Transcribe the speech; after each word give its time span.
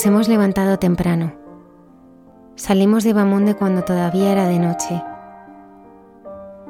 Nos 0.00 0.06
hemos 0.06 0.28
levantado 0.28 0.78
temprano. 0.78 1.34
Salimos 2.54 3.04
de 3.04 3.12
Bamonde 3.12 3.54
cuando 3.54 3.84
todavía 3.84 4.32
era 4.32 4.46
de 4.46 4.58
noche. 4.58 5.02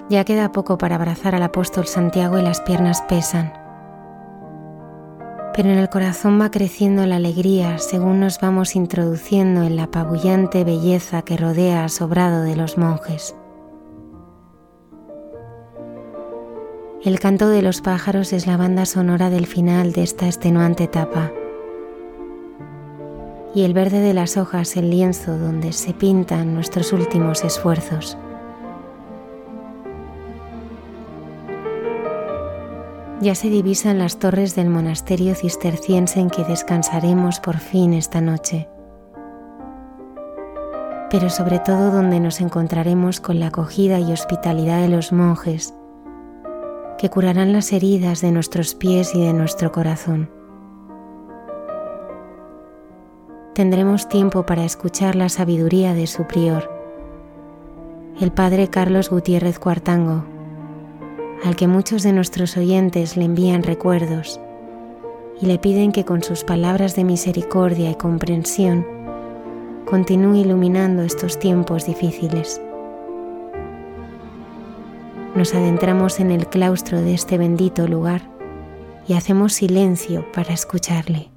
Ya 0.09 0.25
queda 0.25 0.51
poco 0.51 0.79
para 0.79 0.97
abrazar 0.97 1.37
al 1.37 1.45
apóstol 1.45 1.87
Santiago 1.87 2.41
y 2.41 2.43
las 2.43 2.61
piernas 2.61 3.03
pesan. 3.03 3.53
Pero 5.55 5.69
en 5.69 5.79
el 5.79 5.89
corazón 5.89 6.41
va 6.41 6.51
creciendo 6.51 7.07
la 7.07 7.15
alegría 7.15 7.79
según 7.79 8.19
nos 8.19 8.41
vamos 8.41 8.75
introduciendo 8.75 9.63
en 9.63 9.77
la 9.77 9.85
apabullante 9.85 10.65
belleza 10.65 11.23
que 11.23 11.37
rodea 11.37 11.85
al 11.85 11.91
sobrado 11.91 12.43
de 12.43 12.57
los 12.57 12.79
monjes. 12.79 13.37
El 17.05 17.21
canto 17.21 17.49
de 17.49 17.63
los 17.63 17.81
pájaros 17.81 18.33
es 18.33 18.49
la 18.49 18.57
banda 18.57 18.87
sonora 18.87 19.31
del 19.31 19.47
final 19.47 19.93
de 19.93 20.03
esta 20.03 20.27
extenuante 20.27 20.83
etapa 20.83 21.31
y 23.55 23.63
el 23.63 23.75
verde 23.75 24.01
de 24.01 24.15
las 24.15 24.37
hojas 24.37 24.77
el 24.77 24.91
lienzo 24.91 25.37
donde 25.37 25.73
se 25.73 25.93
pintan 25.93 26.55
nuestros 26.55 26.93
últimos 26.93 27.45
esfuerzos. 27.45 28.17
Ya 33.21 33.35
se 33.35 33.51
divisan 33.51 33.99
las 33.99 34.19
torres 34.19 34.55
del 34.55 34.71
monasterio 34.71 35.35
cisterciense 35.35 36.21
en 36.21 36.31
que 36.31 36.43
descansaremos 36.45 37.39
por 37.41 37.59
fin 37.59 37.93
esta 37.93 38.23
noche, 38.23 38.67
pero 41.11 41.29
sobre 41.29 41.59
todo 41.59 41.91
donde 41.91 42.19
nos 42.19 42.41
encontraremos 42.41 43.21
con 43.21 43.39
la 43.39 43.49
acogida 43.49 43.99
y 43.99 44.13
hospitalidad 44.13 44.81
de 44.81 44.89
los 44.89 45.13
monjes, 45.13 45.75
que 46.97 47.11
curarán 47.11 47.53
las 47.53 47.73
heridas 47.73 48.23
de 48.23 48.31
nuestros 48.31 48.75
pies 48.75 49.15
y 49.15 49.21
de 49.21 49.35
nuestro 49.35 49.71
corazón. 49.71 50.40
Tendremos 53.55 54.09
tiempo 54.09 54.47
para 54.47 54.65
escuchar 54.65 55.17
la 55.17 55.29
sabiduría 55.29 55.95
de 55.95 56.07
su 56.07 56.25
prior, 56.25 56.71
el 58.21 58.31
padre 58.31 58.69
Carlos 58.69 59.11
Gutiérrez 59.11 59.59
Cuartango, 59.59 60.25
al 61.45 61.57
que 61.57 61.67
muchos 61.67 62.03
de 62.03 62.13
nuestros 62.13 62.57
oyentes 62.57 63.17
le 63.17 63.25
envían 63.25 63.63
recuerdos 63.63 64.41
y 65.41 65.47
le 65.47 65.59
piden 65.59 65.91
que 65.91 66.05
con 66.05 66.23
sus 66.23 66.45
palabras 66.45 66.95
de 66.95 67.05
misericordia 67.05 67.91
y 67.91 67.95
comprensión 67.95 68.87
continúe 69.85 70.37
iluminando 70.37 71.03
estos 71.03 71.39
tiempos 71.39 71.87
difíciles. 71.87 72.61
Nos 75.35 75.55
adentramos 75.55 76.21
en 76.21 76.31
el 76.31 76.47
claustro 76.47 77.01
de 77.01 77.15
este 77.15 77.39
bendito 77.39 77.89
lugar 77.89 78.23
y 79.09 79.15
hacemos 79.15 79.55
silencio 79.55 80.31
para 80.33 80.53
escucharle. 80.53 81.30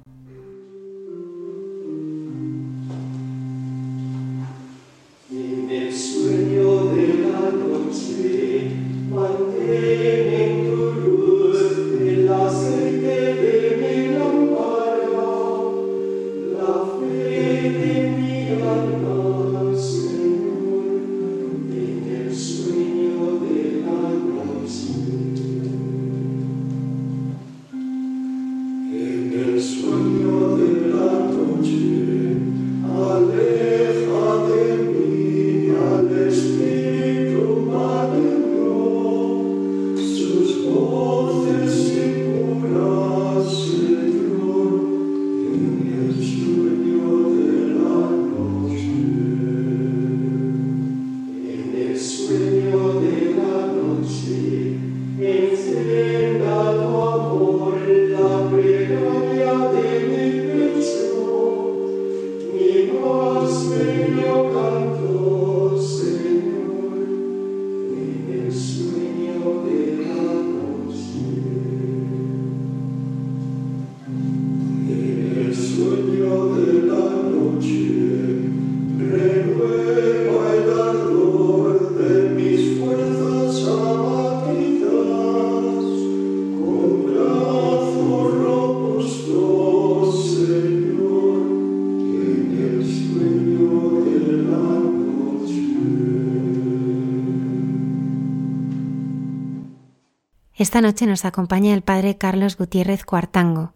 Esta 100.74 100.88
noche 100.88 101.06
nos 101.06 101.24
acompaña 101.24 101.72
el 101.72 101.82
padre 101.82 102.18
Carlos 102.18 102.56
Gutiérrez 102.58 103.04
Cuartango, 103.04 103.74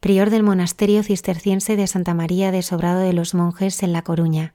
prior 0.00 0.28
del 0.28 0.42
monasterio 0.42 1.04
cisterciense 1.04 1.76
de 1.76 1.86
Santa 1.86 2.14
María 2.14 2.50
de 2.50 2.62
Sobrado 2.62 2.98
de 2.98 3.12
los 3.12 3.32
Monjes 3.32 3.80
en 3.84 3.92
La 3.92 4.02
Coruña. 4.02 4.52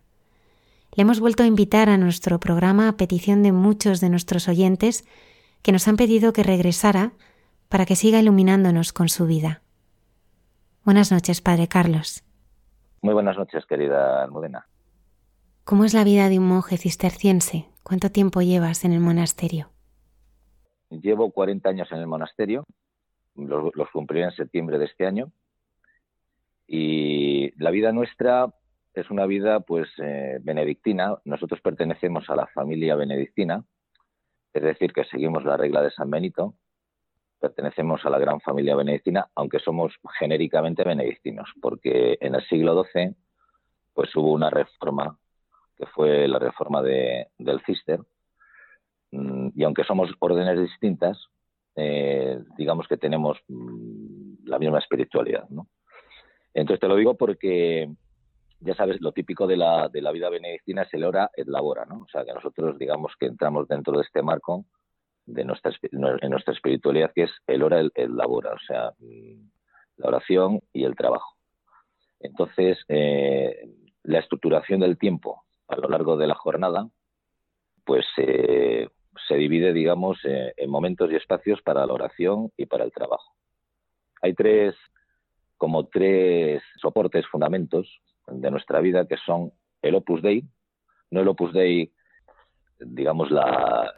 Le 0.94 1.04
hemos 1.04 1.22
vuelto 1.22 1.44
a 1.44 1.45
invitar 1.45 1.88
a 1.88 1.98
nuestro 1.98 2.42
programa 2.42 2.89
a 2.89 2.98
petición 2.98 3.42
de 3.42 3.54
muchos 3.54 4.01
de 4.01 4.10
nuestros 4.10 4.50
oyentes 4.50 5.07
que 5.62 5.72
nos 5.72 5.88
han 5.88 5.95
pedido 5.95 6.34
que 6.34 6.44
regresara 6.44 7.13
para 7.69 7.86
que 7.86 7.95
siga 7.95 8.19
iluminándonos 8.19 8.92
con 8.92 9.07
su 9.07 9.25
vida. 9.25 9.62
Buenas 10.83 11.10
noches, 11.10 11.40
Padre 11.40 11.69
Carlos. 11.69 12.22
Muy 13.01 13.13
buenas 13.13 13.38
noches, 13.38 13.66
querida 13.66 14.24
Almudena. 14.24 14.68
¿Cómo 15.63 15.86
es 15.86 15.94
la 15.94 16.04
vida 16.04 16.28
de 16.28 16.38
un 16.38 16.50
monje 16.50 16.78
cisterciense? 16.78 17.69
¿Cuánto 17.83 18.12
tiempo 18.12 18.42
llevas 18.42 18.83
en 18.83 18.92
el 18.92 19.00
monasterio? 19.00 19.69
Llevo 20.89 21.31
40 21.31 21.69
años 21.69 21.92
en 21.92 22.00
el 22.00 22.07
monasterio, 22.07 22.63
los, 23.36 23.89
cumpliré 23.92 24.25
en 24.25 24.31
septiembre 24.31 24.78
de 24.78 24.86
este 24.86 25.06
año. 25.06 25.31
Y 26.68 27.51
la 27.62 27.72
vida 27.72 27.92
nuestra 27.92 28.48
es 28.94 29.10
una 29.10 29.25
vida 29.25 29.60
pues 29.60 29.88
eh, 30.00 30.39
benedictina. 30.42 31.18
Nosotros 31.25 31.62
pertenecemos 31.62 32.30
a 32.30 32.36
la 32.36 32.48
familia 32.48 32.95
benedictina, 32.95 33.63
es 34.54 34.63
decir, 34.63 34.92
que 34.92 35.06
seguimos 35.06 35.44
la 35.45 35.57
regla 35.57 35.81
de 35.81 35.92
San 35.92 36.10
Benito, 36.10 36.56
pertenecemos 37.40 38.04
a 38.06 38.10
la 38.10 38.19
gran 38.19 38.42
familia 38.42 38.75
benedictina, 38.75 39.30
aunque 39.36 39.60
somos 39.60 39.94
genéricamente 40.18 40.83
benedictinos, 40.83 41.50
porque 41.62 42.18
en 42.19 42.36
el 42.36 42.44
siglo 42.48 42.83
XII 42.83 43.16
pues 43.94 44.16
hubo 44.16 44.31
una 44.31 44.50
reforma, 44.50 45.18
que 45.75 45.86
fue 45.88 46.28
la 46.28 46.40
reforma 46.40 46.81
de, 46.81 47.28
del 47.38 47.62
Cister, 47.66 48.00
y 49.12 49.63
aunque 49.63 49.83
somos 49.83 50.09
órdenes 50.19 50.59
distintas, 50.59 51.18
eh, 51.75 52.39
digamos 52.57 52.88
que 52.88 52.98
tenemos 52.98 53.38
mm, 53.48 54.45
la 54.45 54.59
misma 54.59 54.80
espiritualidad. 54.80 55.48
Entonces 56.54 56.80
te 56.80 56.88
lo 56.88 56.95
digo 56.95 57.15
porque 57.15 57.89
ya 58.59 58.75
sabes, 58.75 59.00
lo 59.01 59.12
típico 59.12 59.45
de 59.45 59.57
la, 59.57 59.88
de 59.88 60.01
la 60.01 60.12
vida 60.12 60.30
benedictina 60.30 60.81
es 60.81 60.94
el 60.94 61.04
ora 61.04 61.30
et 61.36 61.48
labora, 61.48 61.86
¿no? 61.86 62.00
O 62.00 62.07
sea, 62.07 62.25
que 62.25 62.33
nosotros 62.33 62.77
digamos 62.80 63.13
que 63.19 63.27
entramos 63.27 63.68
dentro 63.68 63.98
de 63.98 64.04
este 64.04 64.24
marco 64.24 64.65
de 65.25 65.45
nuestra, 65.45 65.71
en 65.92 66.30
nuestra 66.31 66.54
espiritualidad, 66.54 67.12
que 67.13 67.24
es 67.24 67.31
el 67.45 67.62
ora 67.62 67.80
el, 67.80 67.92
el 67.94 68.15
labora, 68.15 68.54
o 68.54 68.59
sea, 68.65 68.94
mm, 69.00 69.50
la 69.98 70.07
oración 70.07 70.62
y 70.74 70.83
el 70.86 70.95
trabajo. 70.95 71.36
Entonces, 72.19 72.80
eh, 72.88 73.69
la 74.04 74.19
estructuración 74.19 74.80
del 74.80 74.98
tiempo 74.98 75.44
a 75.68 75.75
lo 75.75 75.89
largo 75.89 76.18
de 76.18 76.27
la 76.27 76.36
jornada, 76.36 76.89
pues 77.86 78.06
eh, 78.18 78.89
se 79.28 79.36
divide, 79.36 79.74
digamos, 79.74 80.18
eh, 80.24 80.54
en 80.58 80.69
momentos 80.69 81.12
y 81.12 81.16
espacios 81.16 81.62
para 81.62 81.86
la 81.86 81.94
oración 81.94 82.52
y 82.58 82.66
para 82.66 82.84
el 82.84 82.92
trabajo. 82.92 83.34
Hay 84.22 84.34
tres, 84.34 84.75
como 85.58 85.88
tres 85.88 86.62
soportes, 86.81 87.25
fundamentos 87.28 88.02
de 88.28 88.52
nuestra 88.52 88.80
vida 88.80 89.08
que 89.08 89.18
son 89.25 89.52
el 89.81 89.96
Opus 89.96 90.22
Dei, 90.22 90.44
no 91.12 91.22
el 91.22 91.28
Opus 91.28 91.54
Dei, 91.54 91.92
digamos, 92.80 93.31
la, 93.31 93.94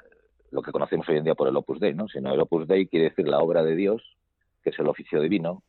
lo 0.51 0.61
que 0.61 0.71
conocemos 0.71 1.07
hoy 1.09 1.17
en 1.17 1.23
día 1.23 1.35
por 1.35 1.47
el 1.47 1.57
Opus 1.57 1.79
Dei, 1.79 1.93
¿no? 1.93 2.07
sino 2.07 2.33
el 2.33 2.39
Opus 2.39 2.67
Dei 2.67 2.87
quiere 2.87 3.09
decir 3.09 3.27
la 3.27 3.39
obra 3.39 3.63
de 3.63 3.75
Dios, 3.75 4.03
que 4.63 4.69
es 4.71 4.79
el 4.79 4.87
oficio 4.87 5.21
divino, 5.21 5.63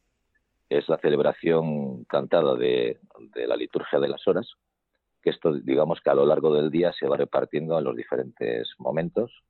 es 0.68 0.88
la 0.88 0.98
celebración 0.98 2.04
cantada 2.04 2.54
de, 2.54 3.00
de 3.34 3.46
la 3.46 3.56
liturgia 3.56 3.98
de 3.98 4.08
las 4.08 4.26
horas, 4.28 4.54
que 5.22 5.30
esto 5.30 5.52
digamos 5.52 6.00
que 6.00 6.10
a 6.10 6.14
lo 6.14 6.26
largo 6.26 6.54
del 6.54 6.70
día 6.70 6.92
se 6.92 7.06
va 7.06 7.16
repartiendo 7.16 7.78
en 7.78 7.84
los 7.84 7.96
diferentes 7.96 8.68
momentos. 8.78 9.42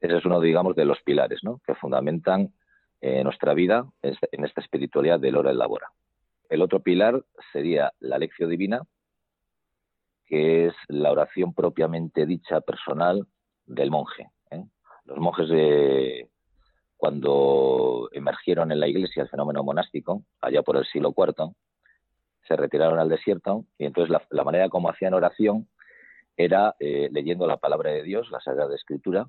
Ese 0.00 0.16
es 0.16 0.24
uno, 0.24 0.40
digamos, 0.40 0.74
de 0.76 0.84
los 0.84 1.00
pilares 1.02 1.40
¿no? 1.42 1.60
que 1.66 1.74
fundamentan 1.74 2.52
eh, 3.00 3.22
nuestra 3.24 3.54
vida 3.54 3.86
en 4.02 4.44
esta 4.44 4.60
espiritualidad 4.60 5.20
del 5.20 5.36
hora 5.36 5.52
y 5.52 5.56
labora. 5.56 5.90
El 6.48 6.62
otro 6.62 6.80
pilar 6.80 7.24
sería 7.52 7.92
la 7.98 8.18
lección 8.18 8.50
divina, 8.50 8.82
que 10.26 10.66
es 10.66 10.74
la 10.88 11.10
oración 11.10 11.54
propiamente 11.54 12.26
dicha 12.26 12.60
personal 12.60 13.26
del 13.66 13.90
monje. 13.90 14.30
¿eh? 14.50 14.64
Los 15.04 15.18
monjes 15.18 15.48
de, 15.48 16.28
cuando 16.96 18.08
emergieron 18.12 18.70
en 18.70 18.78
la 18.78 18.86
iglesia 18.86 19.24
el 19.24 19.28
fenómeno 19.28 19.64
monástico, 19.64 20.22
allá 20.40 20.62
por 20.62 20.76
el 20.76 20.84
siglo 20.84 21.12
IV, 21.16 21.52
se 22.46 22.56
retiraron 22.56 22.98
al 22.98 23.08
desierto 23.08 23.64
y 23.78 23.86
entonces 23.86 24.16
la, 24.30 24.44
manera 24.44 24.68
como 24.68 24.90
hacían 24.90 25.14
oración 25.14 25.68
era 26.36 26.74
eh, 26.80 27.08
leyendo 27.12 27.46
la 27.46 27.58
palabra 27.58 27.90
de 27.90 28.02
Dios, 28.02 28.30
la 28.30 28.40
Sagrada 28.40 28.74
Escritura, 28.74 29.26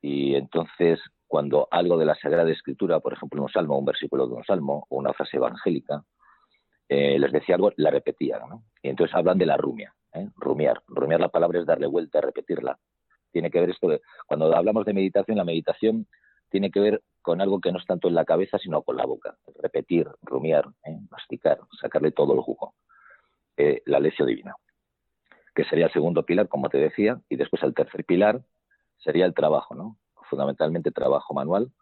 y 0.00 0.34
entonces 0.34 1.00
cuando 1.26 1.66
algo 1.70 1.96
de 1.96 2.04
la 2.04 2.14
Sagrada 2.16 2.50
Escritura, 2.50 3.00
por 3.00 3.14
ejemplo 3.14 3.42
un 3.42 3.48
salmo, 3.48 3.78
un 3.78 3.84
versículo 3.84 4.26
de 4.26 4.34
un 4.34 4.44
salmo 4.44 4.86
o 4.90 4.98
una 4.98 5.12
frase 5.12 5.38
evangélica, 5.38 6.04
eh, 6.88 7.18
les 7.18 7.32
decía 7.32 7.54
algo, 7.54 7.72
la 7.76 7.90
repetían. 7.90 8.42
Y 8.82 8.90
entonces 8.90 9.16
hablan 9.16 9.38
de 9.38 9.46
la 9.46 9.56
rumia, 9.56 9.94
¿eh? 10.12 10.28
rumiar. 10.36 10.82
Rumiar 10.86 11.20
la 11.20 11.28
palabra 11.28 11.60
es 11.60 11.66
darle 11.66 11.86
vuelta, 11.86 12.20
repetirla. 12.20 12.78
Tiene 13.32 13.50
que 13.50 13.60
ver 13.60 13.70
esto 13.70 13.88
de, 13.88 14.00
cuando 14.26 14.54
hablamos 14.54 14.84
de 14.84 14.92
meditación, 14.92 15.38
la 15.38 15.44
meditación 15.44 16.06
tiene 16.54 16.70
que 16.70 16.78
ver 16.78 17.02
con 17.20 17.40
algo 17.40 17.60
que 17.60 17.72
no 17.72 17.80
es 17.80 17.84
tanto 17.84 18.06
en 18.06 18.14
la 18.14 18.24
cabeza, 18.24 18.58
sino 18.58 18.82
con 18.82 18.96
la 18.96 19.04
boca. 19.04 19.36
Repetir, 19.60 20.08
rumiar, 20.22 20.64
¿eh? 20.84 21.00
masticar, 21.10 21.58
sacarle 21.80 22.12
todo 22.12 22.32
el 22.32 22.42
jugo. 22.42 22.74
Eh, 23.56 23.82
la 23.86 23.98
lección 23.98 24.28
divina, 24.28 24.54
que 25.52 25.64
sería 25.64 25.86
el 25.86 25.92
segundo 25.92 26.24
pilar, 26.24 26.46
como 26.46 26.68
te 26.68 26.78
decía, 26.78 27.20
y 27.28 27.34
después 27.34 27.60
el 27.64 27.74
tercer 27.74 28.04
pilar 28.04 28.40
sería 28.98 29.26
el 29.26 29.34
trabajo, 29.34 29.74
¿no? 29.74 29.96
Fundamentalmente 30.30 30.92
trabajo 30.92 31.34
manual. 31.34 31.72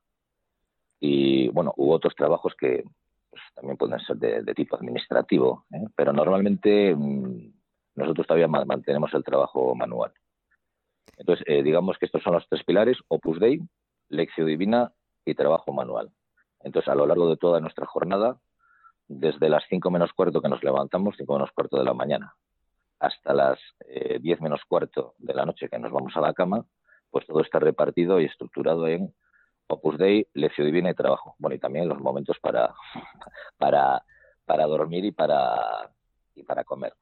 Y 0.98 1.48
bueno, 1.48 1.74
hubo 1.76 1.92
otros 1.92 2.14
trabajos 2.14 2.54
que 2.58 2.82
pues, 3.28 3.42
también 3.54 3.76
pueden 3.76 4.00
ser 4.00 4.16
de, 4.16 4.54
tipo 4.54 4.76
administrativo, 4.76 5.66
¿eh? 5.74 5.84
pero 5.94 6.14
normalmente 6.14 6.94
mm, 6.96 7.52
nosotros 7.96 8.26
todavía 8.26 8.48
mantenemos 8.48 9.12
el 9.12 9.22
trabajo 9.22 9.74
manual. 9.74 10.14
Entonces, 11.18 11.44
digamos 11.62 11.98
que 11.98 12.06
estos 12.06 12.22
son 12.22 12.32
los 12.32 12.48
tres 12.48 12.64
pilares, 12.64 12.96
Opus 13.08 13.38
Dei, 13.38 13.60
lección 14.12 14.46
divina 14.46 14.92
y 15.24 15.34
trabajo 15.34 15.72
manual. 15.72 16.10
Entonces, 16.60 16.88
a 16.88 16.94
lo 16.94 17.06
largo 17.06 17.28
de 17.28 17.36
toda 17.36 17.60
nuestra 17.60 17.86
jornada, 17.86 18.38
desde 19.08 19.48
las 19.48 19.64
5 19.68 19.90
menos 19.90 20.12
cuarto 20.12 20.40
que 20.40 20.48
nos 20.48 20.62
levantamos, 20.62 21.16
5 21.16 21.32
menos 21.32 21.50
cuarto 21.52 21.78
de 21.78 21.84
la 21.84 21.94
mañana, 21.94 22.34
hasta 23.00 23.34
las 23.34 23.58
10 24.20 24.38
eh, 24.38 24.42
menos 24.42 24.60
cuarto 24.68 25.14
de 25.18 25.34
la 25.34 25.44
noche 25.44 25.68
que 25.68 25.78
nos 25.78 25.90
vamos 25.90 26.16
a 26.16 26.20
la 26.20 26.32
cama, 26.34 26.64
pues 27.10 27.26
todo 27.26 27.40
está 27.40 27.58
repartido 27.58 28.20
y 28.20 28.26
estructurado 28.26 28.86
en 28.86 29.12
Opus 29.66 29.98
Dei, 29.98 30.26
lección 30.34 30.66
divina 30.66 30.90
y 30.90 30.94
trabajo. 30.94 31.34
Bueno, 31.38 31.56
y 31.56 31.58
también 31.58 31.88
los 31.88 31.98
momentos 31.98 32.38
para, 32.40 32.74
para, 33.58 34.04
para 34.44 34.66
dormir 34.66 35.04
y 35.04 35.12
para, 35.12 35.90
y 36.34 36.42
para 36.42 36.64
comer. 36.64 36.94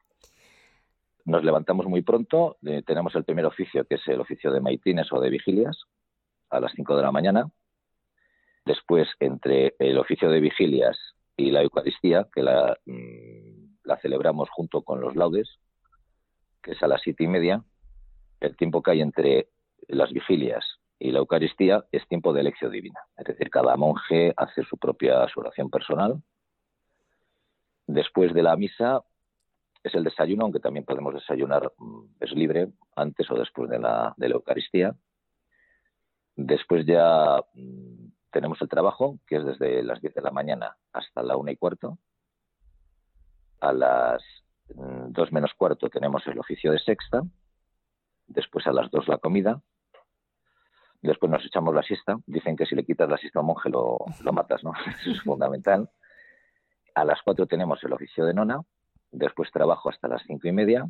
Nos 1.25 1.45
levantamos 1.45 1.87
muy 1.87 2.03
pronto, 2.03 2.57
eh, 2.65 2.83
tenemos 2.85 3.15
el 3.15 3.25
primer 3.25 3.45
oficio, 3.45 3.85
que 3.85 3.97
es 3.97 4.09
el 4.09 4.21
oficio 4.21 4.51
de 4.51 4.61
maitines 4.61 5.13
o 5.13 5.21
de 5.21 5.29
vigilias, 5.29 5.85
a 6.51 6.61
las 6.61 6.73
5 6.73 6.97
de 6.97 7.03
la 7.03 7.13
mañana. 7.13 7.51
Después, 8.65 9.09
entre 9.21 9.75
el 9.79 9.99
oficio 9.99 10.31
de 10.31 10.41
vigilias 10.41 10.99
y 11.37 11.51
la 11.51 11.63
Eucaristía, 11.63 12.29
que 12.35 12.43
la, 12.43 12.77
mm, 12.87 13.79
la 13.85 13.97
celebramos 13.99 14.51
junto 14.51 14.83
con 14.83 15.01
los 15.01 15.17
laudes, 15.17 15.59
que 16.63 16.73
es 16.73 16.83
a 16.83 16.89
las 16.89 17.01
siete 17.03 17.25
y 17.25 17.29
media, 17.29 17.65
el 18.41 18.57
tiempo 18.57 18.83
que 18.83 18.93
hay 18.93 19.01
entre 19.01 19.49
las 19.89 20.13
vigilias 20.13 20.65
y 20.99 21.13
la 21.13 21.19
Eucaristía 21.19 21.85
es 21.93 22.07
tiempo 22.09 22.33
de 22.33 22.41
elección 22.41 22.71
divina. 22.71 23.01
Es 23.17 23.25
decir, 23.25 23.51
cada 23.51 23.77
monje 23.77 24.35
hace 24.37 24.63
su 24.65 24.77
propia 24.77 25.27
oración 25.35 25.71
personal. 25.71 26.23
Después 27.87 28.35
de 28.35 28.43
la 28.43 28.57
misa 28.57 29.03
es 29.83 29.95
el 29.95 30.05
desayuno, 30.05 30.45
aunque 30.45 30.61
también 30.61 30.85
podemos 30.85 31.15
desayunar, 31.15 31.73
mm, 31.79 32.05
es 32.21 32.33
libre, 32.33 32.69
antes 32.97 33.31
o 33.31 33.35
después 33.35 33.71
de 33.71 33.79
la, 33.79 34.15
de 34.17 34.29
la 34.29 34.35
Eucaristía. 34.35 34.95
Después 36.43 36.87
ya 36.87 37.45
mm, 37.53 38.13
tenemos 38.31 38.61
el 38.63 38.69
trabajo, 38.69 39.19
que 39.27 39.37
es 39.37 39.45
desde 39.45 39.83
las 39.83 40.01
10 40.01 40.15
de 40.15 40.23
la 40.23 40.31
mañana 40.31 40.75
hasta 40.91 41.23
la 41.23 41.37
una 41.37 41.53
y 41.53 41.57
cuarto. 41.57 41.99
A 43.61 43.75
las 43.75 44.23
2 44.69 45.31
mm, 45.31 45.35
menos 45.35 45.53
cuarto 45.53 45.91
tenemos 45.91 46.27
el 46.27 46.39
oficio 46.39 46.73
de 46.73 46.79
sexta. 46.79 47.21
Después 48.27 48.67
a 48.67 48.73
las 48.73 48.91
2 48.91 49.09
la 49.09 49.19
comida. 49.19 49.61
Después 51.03 51.31
nos 51.31 51.45
echamos 51.45 51.75
la 51.75 51.83
siesta. 51.83 52.17
Dicen 52.27 52.57
que 52.57 52.65
si 52.65 52.75
le 52.75 52.87
quitas 52.87 53.11
la 53.11 53.19
siesta 53.19 53.41
a 53.41 53.43
un 53.43 53.49
monje 53.49 53.69
lo, 53.69 53.99
lo 54.23 54.33
matas, 54.33 54.65
¿no? 54.65 54.73
Eso 55.03 55.11
es 55.11 55.23
fundamental. 55.23 55.91
A 56.95 57.05
las 57.05 57.21
4 57.23 57.47
tenemos 57.49 57.85
el 57.85 57.93
oficio 57.93 58.25
de 58.25 58.33
nona. 58.33 58.63
Después 59.11 59.51
trabajo 59.51 59.91
hasta 59.91 60.09
las 60.09 60.23
cinco 60.27 60.49
y 60.49 60.53
media. 60.53 60.89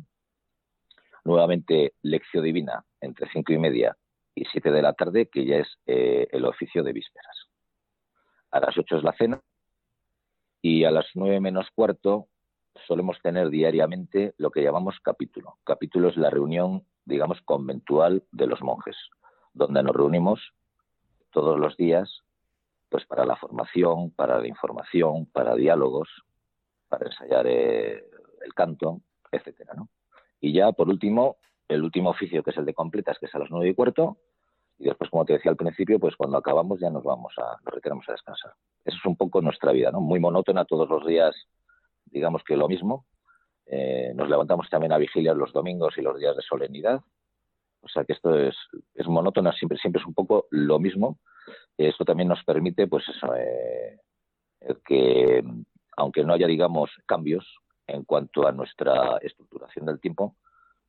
Nuevamente 1.25 1.95
lección 2.03 2.45
divina 2.45 2.85
entre 3.01 3.29
cinco 3.33 3.51
y 3.51 3.57
media 3.57 3.97
y 4.35 4.45
7 4.45 4.71
de 4.71 4.81
la 4.81 4.93
tarde, 4.93 5.27
que 5.27 5.45
ya 5.45 5.57
es 5.57 5.67
eh, 5.85 6.27
el 6.31 6.45
oficio 6.45 6.83
de 6.83 6.93
vísperas. 6.93 7.49
A 8.51 8.59
las 8.59 8.77
8 8.77 8.97
es 8.97 9.03
la 9.03 9.13
cena 9.13 9.41
y 10.61 10.83
a 10.83 10.91
las 10.91 11.05
9 11.15 11.39
menos 11.39 11.67
cuarto 11.73 12.27
solemos 12.87 13.21
tener 13.21 13.49
diariamente 13.49 14.33
lo 14.37 14.51
que 14.51 14.63
llamamos 14.63 14.99
capítulo. 15.01 15.57
Capítulo 15.63 16.09
es 16.09 16.17
la 16.17 16.29
reunión, 16.29 16.85
digamos, 17.05 17.41
conventual 17.41 18.23
de 18.31 18.47
los 18.47 18.61
monjes, 18.61 18.95
donde 19.53 19.83
nos 19.83 19.95
reunimos 19.95 20.53
todos 21.31 21.59
los 21.59 21.75
días 21.77 22.23
pues 22.89 23.05
para 23.05 23.25
la 23.25 23.37
formación, 23.37 24.11
para 24.11 24.37
la 24.39 24.47
información, 24.47 25.25
para 25.27 25.55
diálogos, 25.55 26.09
para 26.89 27.05
ensayar 27.05 27.47
eh, 27.47 28.03
el 28.43 28.53
canto, 28.53 29.01
etcétera, 29.31 29.73
¿no? 29.75 29.87
Y 30.41 30.51
ya, 30.51 30.73
por 30.73 30.89
último, 30.89 31.37
el 31.73 31.83
último 31.83 32.09
oficio, 32.09 32.43
que 32.43 32.51
es 32.51 32.57
el 32.57 32.65
de 32.65 32.73
completas, 32.73 33.17
que 33.19 33.25
es 33.25 33.35
a 33.35 33.39
las 33.39 33.49
nueve 33.49 33.69
y 33.69 33.73
cuarto, 33.73 34.17
y 34.77 34.85
después, 34.85 35.09
como 35.11 35.25
te 35.25 35.33
decía 35.33 35.51
al 35.51 35.57
principio, 35.57 35.99
pues 35.99 36.15
cuando 36.15 36.37
acabamos 36.37 36.79
ya 36.79 36.89
nos 36.89 37.03
vamos 37.03 37.33
a, 37.37 37.59
nos 37.63 37.73
retiramos 37.73 38.07
a 38.09 38.13
descansar. 38.13 38.53
Eso 38.83 38.97
es 38.97 39.05
un 39.05 39.15
poco 39.15 39.39
nuestra 39.41 39.71
vida, 39.71 39.91
¿no? 39.91 40.01
Muy 40.01 40.19
monótona 40.19 40.65
todos 40.65 40.89
los 40.89 41.05
días, 41.05 41.35
digamos 42.05 42.43
que 42.43 42.57
lo 42.57 42.67
mismo. 42.67 43.05
Eh, 43.67 44.11
nos 44.15 44.27
levantamos 44.27 44.67
también 44.69 44.91
a 44.91 44.97
vigilia 44.97 45.35
los 45.35 45.53
domingos 45.53 45.95
y 45.97 46.01
los 46.01 46.17
días 46.17 46.35
de 46.35 46.41
solemnidad. 46.41 46.99
O 47.81 47.87
sea 47.89 48.05
que 48.05 48.13
esto 48.13 48.35
es, 48.35 48.55
es 48.95 49.07
monótona, 49.07 49.51
siempre, 49.53 49.77
siempre 49.77 50.01
es 50.01 50.07
un 50.07 50.15
poco 50.15 50.47
lo 50.49 50.79
mismo. 50.79 51.19
Esto 51.77 52.03
también 52.03 52.29
nos 52.29 52.43
permite, 52.43 52.87
pues 52.87 53.07
eso, 53.07 53.35
eh, 53.35 53.99
que 54.83 55.43
aunque 55.95 56.23
no 56.23 56.33
haya, 56.33 56.47
digamos, 56.47 56.89
cambios 57.05 57.45
en 57.85 58.03
cuanto 58.03 58.47
a 58.47 58.51
nuestra 58.51 59.17
estructuración 59.21 59.85
del 59.85 59.99
tiempo, 59.99 60.37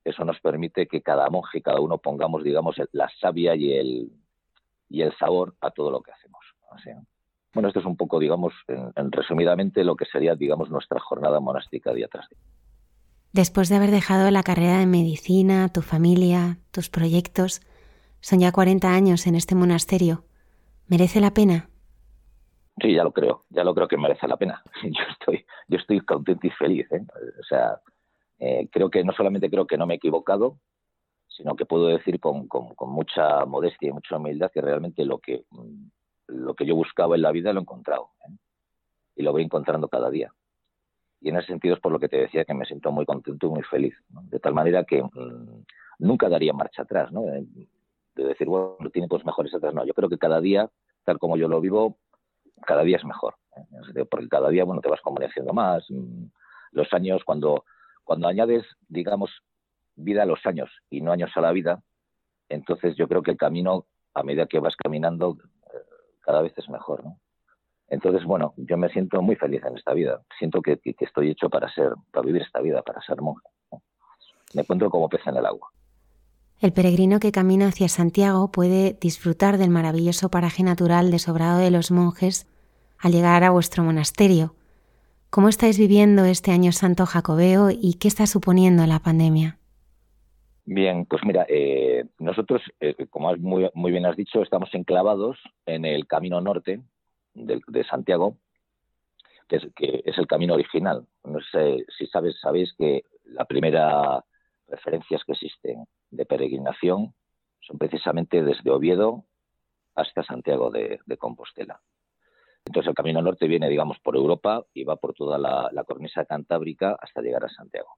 eso 0.05 0.25
nos 0.25 0.41
permite 0.41 0.87
que 0.87 1.03
cada 1.03 1.29
monje, 1.31 1.63
cada 1.63 1.81
uno 1.81 1.99
pongamos, 1.99 2.43
digamos, 2.43 2.77
la 2.93 3.11
savia 3.21 3.55
y 3.55 3.73
el, 3.73 4.11
y 4.89 5.03
el 5.03 5.17
sabor 5.17 5.55
a 5.61 5.71
todo 5.71 5.91
lo 5.91 6.03
que 6.03 6.13
hacemos. 6.13 6.45
bueno, 7.55 7.69
esto 7.69 7.81
es 7.81 7.87
un 7.87 7.97
poco, 7.97 8.19
digamos, 8.19 8.53
en, 8.69 9.13
resumidamente 9.13 9.85
lo 9.85 9.97
que 9.97 10.07
sería, 10.07 10.35
digamos, 10.35 10.71
nuestra 10.71 11.01
jornada 11.01 11.41
monástica 11.41 11.93
día 11.93 12.09
tras 12.09 12.29
día. 12.29 12.39
Después 13.33 13.69
de 13.69 13.77
haber 13.77 13.91
dejado 13.91 14.31
la 14.31 14.43
carrera 14.43 14.79
de 14.79 14.87
medicina, 14.87 15.71
tu 15.73 15.81
familia, 15.81 16.59
tus 16.71 16.91
proyectos, 16.91 17.63
son 18.21 18.41
ya 18.41 18.53
40 18.53 18.93
años 18.93 19.27
en 19.27 19.35
este 19.35 19.55
monasterio. 19.55 20.25
¿Merece 20.87 21.21
la 21.21 21.33
pena? 21.33 21.71
Sí, 22.81 22.95
ya 22.95 23.05
lo 23.05 23.13
creo, 23.13 23.45
ya 23.51 23.65
lo 23.65 23.75
creo 23.75 23.89
que 23.89 23.97
merece 23.97 24.29
la 24.29 24.37
pena. 24.37 24.63
Yo 24.83 25.05
estoy, 25.11 25.47
yo 25.69 25.79
estoy 25.79 26.01
contento 26.01 26.47
y 26.47 26.51
feliz. 26.51 26.91
¿eh? 26.91 27.05
O 27.41 27.45
sea, 27.45 27.81
eh, 28.45 28.69
creo 28.73 28.91
que 28.91 29.05
no 29.05 29.13
solamente 29.13 29.49
creo 29.49 29.69
que 29.69 29.79
no 29.79 29.87
me 29.87 29.95
he 29.95 29.99
equivocado, 29.99 30.59
sino 31.29 31.55
que 31.55 31.65
puedo 31.65 31.87
decir 31.87 32.19
con, 32.19 32.49
mucha 32.81 33.45
modestia 33.47 33.91
y 33.91 33.93
mucha 33.93 34.17
humildad 34.17 34.51
que 34.53 34.61
realmente 34.61 35.05
lo 35.05 35.19
que, 35.19 35.45
mm, 35.49 35.87
lo 36.27 36.55
que 36.55 36.67
yo 36.67 36.75
buscaba 36.75 37.15
en 37.15 37.23
la 37.23 37.31
vida 37.31 37.53
lo 37.53 37.61
he 37.61 37.63
encontrado. 37.63 38.11
¿eh? 38.27 38.33
Y 39.15 39.23
lo 39.23 39.31
voy 39.31 39.45
encontrando 39.45 39.87
cada 39.87 40.11
día. 40.11 40.35
Y 41.21 41.29
en 41.29 41.37
ese 41.37 41.47
sentido 41.47 41.77
es 41.77 41.81
por 41.81 41.93
lo 41.93 42.01
que 42.01 42.09
te 42.09 42.17
decía 42.17 42.45
que 42.45 42.53
me 42.53 42.65
siento 42.65 42.91
muy 42.91 43.07
contento 43.07 43.47
y 43.47 43.51
muy 43.51 43.63
feliz. 43.63 43.95
De 44.09 44.41
tal 44.41 44.55
manera 44.55 44.83
que 44.83 45.05
mm, 45.05 45.65
nunca 46.01 46.29
daría 46.29 46.53
marcha 46.53 46.83
atrás, 46.83 47.13
¿no? 47.13 47.23
De, 47.23 47.47
decir, 48.17 48.49
bueno, 48.49 48.91
tiene 48.93 49.07
cosas 49.07 49.25
mejores 49.25 49.55
atrás. 49.55 49.73
No, 49.73 49.87
yo 49.87 49.95
creo 49.95 50.09
que 50.09 50.19
cada 50.19 50.41
día, 50.41 50.69
tal 51.05 51.21
como 51.21 51.37
yo 51.37 51.47
lo 51.47 51.61
vivo, 51.61 51.97
cada 52.67 52.83
día 52.83 52.97
es 52.97 53.05
mejor. 53.05 53.37
¿eh? 53.95 54.05
Porque 54.05 54.29
cada 54.29 54.49
día, 54.49 54.65
bueno, 54.65 54.81
te 54.81 54.89
vas 54.89 55.01
convenciendo 55.01 55.53
más. 55.53 55.89
Mm, 55.89 56.25
los 56.73 56.93
años, 56.93 57.23
cuando, 57.25 57.65
cuando 58.05 58.29
añades, 58.29 58.65
digamos, 58.89 59.31
vida 59.95 60.23
a 60.23 60.27
los 60.27 60.45
años 60.47 60.71
y 60.91 61.01
no 61.01 61.13
años 61.13 61.31
a 61.35 61.41
la 61.41 61.53
vida, 61.53 61.83
entonces 62.49 62.97
yo 62.97 63.09
creo 63.09 63.23
que 63.23 63.33
el 63.33 63.37
camino, 63.37 63.87
a 64.15 64.23
medida 64.23 64.47
que 64.47 64.59
vas 64.59 64.77
caminando, 64.77 65.39
eh, 65.73 65.79
cada 66.21 66.43
vez 66.43 66.53
es 66.57 66.69
mejor, 66.69 67.05
¿no? 67.05 67.19
Entonces, 67.89 68.25
bueno, 68.25 68.55
yo 68.57 68.79
me 68.79 68.89
siento 68.89 69.21
muy 69.21 69.37
feliz 69.37 69.63
en 69.67 69.77
esta 69.77 69.93
vida. 69.93 70.23
Siento 70.39 70.63
que, 70.63 70.81
estoy 70.83 71.31
hecho 71.31 71.51
para 71.51 71.71
ser, 71.75 71.93
para 72.11 72.25
vivir 72.25 72.41
esta 72.41 72.63
vida, 72.63 72.81
para 72.81 73.03
ser 73.03 73.21
monje. 73.21 73.47
Me 74.55 74.63
encuentro 74.63 74.89
como 74.89 75.11
pez 75.11 75.21
en 75.27 75.37
el 75.37 75.45
agua. 75.45 75.71
El 76.59 76.73
peregrino 76.73 77.21
que 77.21 77.33
camina 77.33 77.69
hacia 77.69 77.89
Santiago 77.89 78.51
puede 78.51 78.97
disfrutar 78.99 79.59
del 79.59 79.69
maravilloso 79.69 80.31
paraje 80.31 80.63
natural 80.63 81.11
de 81.11 81.19
Sobrado 81.19 81.59
de 81.59 81.71
los 81.71 81.91
Monjes 81.91 82.47
al 82.99 83.13
llegar 83.13 83.45
a 83.45 83.51
vuestro 83.51 83.85
monasterio. 83.85 84.55
¿Cómo 85.35 85.49
estáis 85.49 85.79
viviendo 85.79 86.27
este 86.27 86.51
año 86.51 86.73
santo 86.73 87.07
jacobeo 87.07 87.71
y 87.71 87.95
qué 87.95 88.07
está 88.07 88.27
suponiendo 88.27 88.85
la 88.85 88.99
pandemia? 88.99 89.57
Bien, 90.67 91.07
pues 91.07 91.23
mira, 91.25 91.47
eh, 91.49 92.05
nosotros, 92.19 92.61
eh, 92.81 93.07
como 93.09 93.35
muy, 93.39 93.71
muy, 93.73 93.93
bien 93.93 94.05
has 94.05 94.15
dicho, 94.15 94.43
estamos 94.43 94.69
enclavados 94.75 95.39
en 95.65 95.87
el 95.87 96.07
camino 96.07 96.43
norte 96.43 96.83
de, 97.33 97.85
Santiago, 97.85 98.37
que 99.49 100.03
es, 100.05 100.19
el 100.19 100.27
camino 100.27 100.53
original. 100.53 101.07
No 101.25 101.39
sé 101.51 101.87
si 101.97 102.07
sabes, 102.09 102.39
sabéis 102.39 102.75
que 102.77 103.07
la 103.25 103.47
primera 103.47 104.23
referencias 104.69 105.25
que 105.25 105.33
existen 105.33 105.87
de 106.11 106.27
peregrinación 106.27 107.15
son 107.61 107.79
precisamente 107.79 108.43
desde 108.43 108.71
Oviedo 108.71 109.25
hasta 109.95 110.25
Santiago 110.25 110.71
de 110.71 111.17
Compostela. 111.17 111.81
Entonces 112.65 112.89
el 112.89 112.95
camino 112.95 113.23
norte 113.23 113.47
viene, 113.47 113.69
digamos, 113.69 113.99
por 114.01 114.17
Europa 114.17 114.65
y 114.73 114.85
va 114.85 114.97
por 114.97 115.15
toda 115.15 115.39
la, 115.39 115.85
cornisa 115.85 116.25
cantábrica 116.25 116.97
hasta 117.01 117.21
llegar 117.21 117.45
a 117.45 117.49
Santiago. 117.49 117.97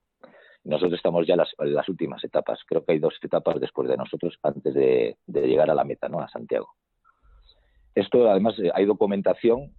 Nosotros 0.65 0.95
estamos 0.95 1.27
ya 1.27 1.35
en 1.35 1.75
las, 1.75 1.89
últimas 1.89 2.25
etapas. 2.25 2.61
Creo 2.67 2.85
que 2.85 2.93
hay 2.93 2.99
dos 2.99 3.15
etapas 3.23 3.61
después 3.61 3.89
de 3.89 3.99
nosotros 3.99 4.39
antes 4.43 4.73
de, 4.73 5.17
llegar 5.27 5.71
a 5.71 5.75
la 5.75 5.85
meta, 5.85 6.09
¿no? 6.09 6.21
A 6.21 6.29
Santiago. 6.29 6.75
Esto, 7.95 8.31
además, 8.31 8.59
eh, 8.59 8.71
hay 8.75 8.87
documentación 8.87 9.75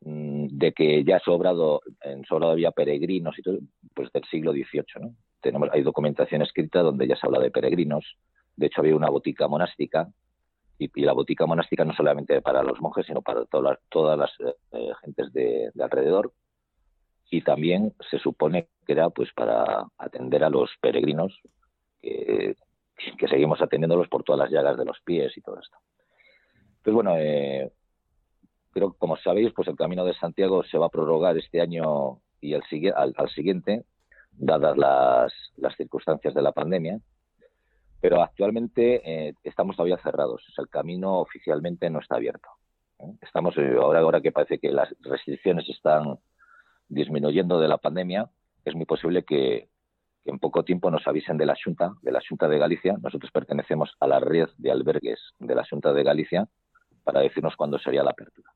mm, 0.00 0.46
de 0.50 0.72
que 0.72 1.04
ya 1.04 1.16
ha 1.16 1.20
sobrado, 1.20 1.82
en 2.00 2.24
sobrado 2.24 2.52
había 2.52 2.70
peregrinos 2.70 3.38
y 3.38 3.42
todo, 3.42 3.58
pues 3.94 4.10
del 4.12 4.24
siglo 4.24 4.52
XVIII, 4.52 4.84
¿no? 5.02 5.14
Hay 5.70 5.82
documentación 5.82 6.42
escrita 6.42 6.80
donde 6.80 7.06
ya 7.06 7.16
se 7.16 7.26
habla 7.26 7.38
de 7.38 7.50
peregrinos. 7.50 8.16
De 8.56 8.66
hecho, 8.66 8.80
había 8.80 8.96
una 8.96 9.10
botica 9.10 9.46
monástica 9.46 10.08
y, 10.78 11.02
la 11.02 11.12
botica 11.12 11.46
monástica 11.46 11.84
no 11.84 11.94
solamente 11.94 12.40
para 12.42 12.62
los 12.62 12.80
monjes, 12.80 13.06
sino 13.06 13.22
para 13.22 13.44
todas 13.46 13.64
las, 13.64 13.78
todas 13.88 14.18
las 14.18 14.30
eh, 14.72 14.92
gentes 15.02 15.32
de, 15.32 15.72
alrededor. 15.80 16.32
Y 17.30 17.42
también 17.42 17.94
se 18.10 18.18
supone 18.18 18.68
que 18.86 18.92
era 18.92 19.10
pues 19.10 19.32
para 19.34 19.86
atender 19.98 20.44
a 20.44 20.50
los 20.50 20.70
peregrinos 20.80 21.38
que, 22.00 22.56
seguimos 23.28 23.60
atendiéndolos 23.60 24.08
por 24.08 24.22
todas 24.22 24.38
las 24.38 24.50
llagas 24.50 24.78
de 24.78 24.84
los 24.84 25.00
pies 25.00 25.36
y 25.36 25.40
todo 25.40 25.58
esto. 25.60 25.76
Pues 26.82 26.94
bueno, 26.94 27.16
eh, 27.16 27.72
creo 28.70 28.92
que 28.92 28.98
como 28.98 29.16
sabéis, 29.16 29.52
pues 29.54 29.68
el 29.68 29.76
Camino 29.76 30.04
de 30.04 30.14
Santiago 30.14 30.62
se 30.64 30.78
va 30.78 30.86
a 30.86 30.90
prorrogar 30.90 31.36
este 31.36 31.60
año 31.60 32.20
y 32.40 32.54
al, 32.54 32.62
al 33.16 33.30
siguiente, 33.30 33.84
dadas 34.32 34.76
las, 34.76 35.32
las 35.56 35.74
circunstancias 35.76 36.34
de 36.34 36.42
la 36.42 36.52
pandemia 36.52 37.00
pero 38.00 38.22
actualmente 38.22 39.00
eh, 39.04 39.34
estamos 39.42 39.76
todavía 39.76 39.98
cerrados. 39.98 40.42
el 40.58 40.68
camino 40.68 41.18
oficialmente 41.18 41.90
no 41.90 42.00
está 42.00 42.16
abierto. 42.16 42.48
¿eh? 42.98 43.12
Estamos 43.22 43.56
eh, 43.58 43.76
ahora, 43.78 44.20
que 44.20 44.32
parece 44.32 44.58
que 44.58 44.70
las 44.70 44.94
restricciones 45.00 45.68
están 45.68 46.18
disminuyendo 46.88 47.58
de 47.58 47.68
la 47.68 47.78
pandemia, 47.78 48.30
es 48.64 48.74
muy 48.74 48.84
posible 48.84 49.24
que, 49.24 49.68
en 50.24 50.38
poco 50.38 50.64
tiempo 50.64 50.90
nos 50.90 51.06
avisen 51.06 51.36
de 51.36 51.46
la 51.46 51.56
Junta, 51.62 51.92
de 52.02 52.12
la 52.12 52.20
Junta 52.28 52.48
de 52.48 52.58
Galicia. 52.58 52.96
Nosotros 53.00 53.30
pertenecemos 53.30 53.94
a 54.00 54.06
la 54.06 54.20
red 54.20 54.48
de 54.58 54.72
albergues 54.72 55.20
de 55.38 55.54
la 55.54 55.64
Junta 55.68 55.92
de 55.92 56.02
Galicia 56.02 56.48
para 57.04 57.20
decirnos 57.20 57.54
cuándo 57.56 57.78
sería 57.78 58.02
la 58.02 58.10
apertura. 58.10 58.50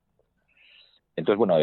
Entonces, 1.14 1.38
bueno, 1.38 1.56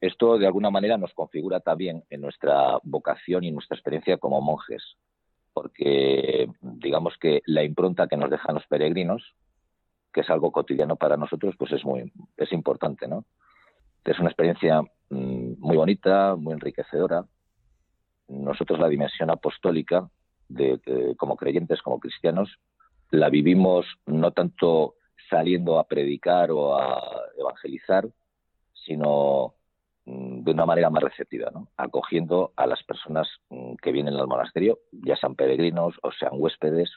esto 0.00 0.38
de 0.38 0.46
alguna 0.46 0.70
manera 0.70 0.96
nos 0.96 1.12
configura 1.12 1.60
también 1.60 2.02
en 2.10 2.20
nuestra 2.20 2.78
vocación 2.82 3.44
y 3.44 3.52
nuestra 3.52 3.76
experiencia 3.76 4.16
como 4.16 4.40
monjes 4.40 4.96
porque 5.56 6.50
digamos 6.60 7.14
que 7.18 7.40
la 7.46 7.64
impronta 7.64 8.08
que 8.08 8.18
nos 8.18 8.28
dejan 8.28 8.56
los 8.56 8.66
peregrinos, 8.66 9.22
que 10.12 10.20
es 10.20 10.28
algo 10.28 10.52
cotidiano 10.52 10.96
para 10.96 11.16
nosotros, 11.16 11.54
pues 11.58 11.72
es 11.72 11.82
muy 11.82 12.12
es 12.36 12.52
importante, 12.52 13.08
¿no? 13.08 13.24
Es 14.04 14.18
una 14.18 14.28
experiencia 14.28 14.82
mm, 14.82 15.54
muy 15.58 15.78
bonita, 15.78 16.36
muy 16.36 16.52
enriquecedora. 16.52 17.24
Nosotros 18.28 18.78
la 18.78 18.88
dimensión 18.88 19.30
apostólica 19.30 20.06
de, 20.50 20.78
como 21.16 21.36
creyentes, 21.36 21.80
como 21.80 22.00
cristianos, 22.00 22.58
la 23.10 23.30
vivimos 23.30 23.86
no 24.04 24.32
tanto 24.32 24.96
saliendo 25.30 25.78
a 25.78 25.84
predicar 25.84 26.50
o 26.50 26.76
a 26.76 27.00
evangelizar, 27.38 28.06
sino 28.74 29.54
de 30.06 30.52
una 30.52 30.64
manera 30.64 30.88
más 30.88 31.02
receptiva, 31.02 31.50
¿no? 31.52 31.68
acogiendo 31.76 32.52
a 32.56 32.66
las 32.66 32.82
personas 32.84 33.28
mm, 33.50 33.74
que 33.82 33.90
vienen 33.90 34.14
al 34.14 34.28
monasterio, 34.28 34.78
ya 34.92 35.16
sean 35.16 35.34
peregrinos 35.34 35.96
o 36.02 36.12
sean 36.12 36.32
huéspedes 36.34 36.92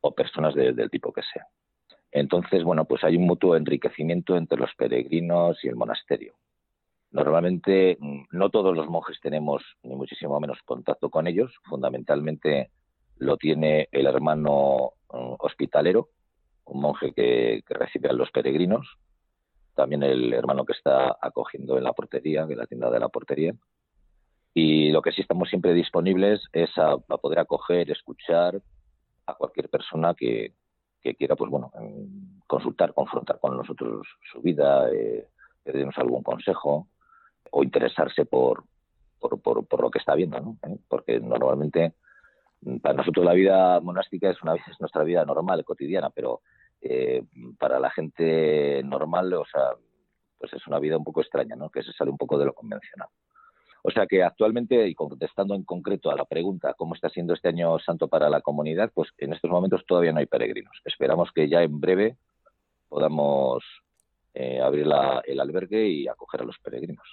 o 0.00 0.14
personas 0.14 0.54
del 0.54 0.90
tipo 0.90 1.12
que 1.12 1.22
sea. 1.22 1.46
Entonces, 2.10 2.64
bueno, 2.64 2.86
pues 2.86 3.04
hay 3.04 3.16
un 3.16 3.26
mutuo 3.26 3.56
enriquecimiento 3.56 4.36
entre 4.36 4.58
los 4.58 4.74
peregrinos 4.76 5.62
y 5.62 5.68
el 5.68 5.76
monasterio. 5.76 6.34
Normalmente 7.10 7.98
mm, 8.00 8.24
no 8.32 8.48
todos 8.48 8.74
los 8.74 8.88
monjes 8.88 9.20
tenemos 9.20 9.62
ni 9.82 9.94
muchísimo 9.94 10.40
menos 10.40 10.58
contacto 10.64 11.10
con 11.10 11.26
ellos, 11.26 11.52
fundamentalmente 11.64 12.70
lo 13.18 13.36
tiene 13.36 13.88
el 13.92 14.06
hermano 14.06 14.92
hospitalero, 15.08 16.08
un 16.64 16.80
monje 16.80 17.12
que 17.12 17.62
recibe 17.68 18.08
a 18.08 18.14
los 18.14 18.30
peregrinos, 18.30 18.98
también 19.74 20.02
el 20.02 20.32
hermano 20.32 20.64
que 20.64 20.72
está 20.72 21.16
acogiendo 21.20 21.76
en 21.76 21.84
la 21.84 21.92
portería, 21.92 22.42
en 22.42 22.56
la 22.56 22.66
tienda 22.66 22.90
de 22.90 23.00
la 23.00 23.08
portería. 23.08 23.54
Y 24.54 24.90
lo 24.92 25.02
que 25.02 25.12
sí 25.12 25.20
estamos 25.20 25.48
siempre 25.48 25.74
disponibles 25.74 26.40
es 26.52 26.70
a, 26.78 26.96
poder 26.98 27.40
acoger, 27.40 27.90
escuchar 27.90 28.60
a 29.26 29.34
cualquier 29.34 29.68
persona 29.68 30.14
que, 30.14 30.54
quiera, 31.18 31.36
pues 31.36 31.50
bueno, 31.50 31.70
consultar, 32.46 32.94
confrontar 32.94 33.38
con 33.40 33.56
nosotros 33.56 34.06
su 34.32 34.40
vida, 34.40 34.88
eh, 34.90 35.26
pedirnos 35.62 35.98
algún 35.98 36.22
consejo 36.22 36.88
o 37.50 37.62
interesarse 37.62 38.24
por, 38.24 38.64
por, 39.18 39.82
lo 39.82 39.90
que 39.90 39.98
está 39.98 40.14
viendo, 40.14 40.40
¿no? 40.40 40.56
¿Eh? 40.62 40.78
Porque 40.88 41.20
normalmente 41.20 41.94
para 42.80 42.94
nosotros 42.94 43.24
la 43.24 43.34
vida 43.34 43.80
monástica 43.80 44.30
es 44.30 44.42
una 44.42 44.54
es 44.54 44.80
nuestra 44.80 45.04
vida 45.04 45.24
normal, 45.24 45.64
cotidiana, 45.64 46.10
pero 46.10 46.40
eh, 46.86 47.22
para 47.58 47.80
la 47.80 47.90
gente 47.90 48.82
normal, 48.84 49.32
o 49.32 49.46
sea, 49.50 49.70
pues 50.38 50.52
es 50.52 50.66
una 50.66 50.78
vida 50.78 50.98
un 50.98 51.04
poco 51.04 51.22
extraña, 51.22 51.56
¿no? 51.56 51.70
Que 51.70 51.82
se 51.82 51.92
sale 51.92 52.10
un 52.10 52.18
poco 52.18 52.36
de 52.38 52.44
lo 52.44 52.52
convencional. 52.52 53.08
O 53.82 53.90
sea 53.90 54.06
que 54.06 54.22
actualmente, 54.22 54.86
y 54.86 54.94
contestando 54.94 55.54
en 55.54 55.64
concreto 55.64 56.10
a 56.10 56.16
la 56.16 56.26
pregunta 56.26 56.74
cómo 56.74 56.94
está 56.94 57.08
siendo 57.08 57.32
este 57.32 57.48
año 57.48 57.78
santo 57.78 58.08
para 58.08 58.28
la 58.28 58.42
comunidad, 58.42 58.90
pues 58.94 59.08
en 59.16 59.32
estos 59.32 59.50
momentos 59.50 59.84
todavía 59.86 60.12
no 60.12 60.18
hay 60.18 60.26
peregrinos. 60.26 60.76
Esperamos 60.84 61.30
que 61.34 61.48
ya 61.48 61.62
en 61.62 61.80
breve 61.80 62.18
podamos 62.90 63.64
eh, 64.34 64.60
abrir 64.60 64.86
el 65.24 65.40
albergue 65.40 65.88
y 65.88 66.06
acoger 66.06 66.42
a 66.42 66.44
los 66.44 66.58
peregrinos. 66.58 67.06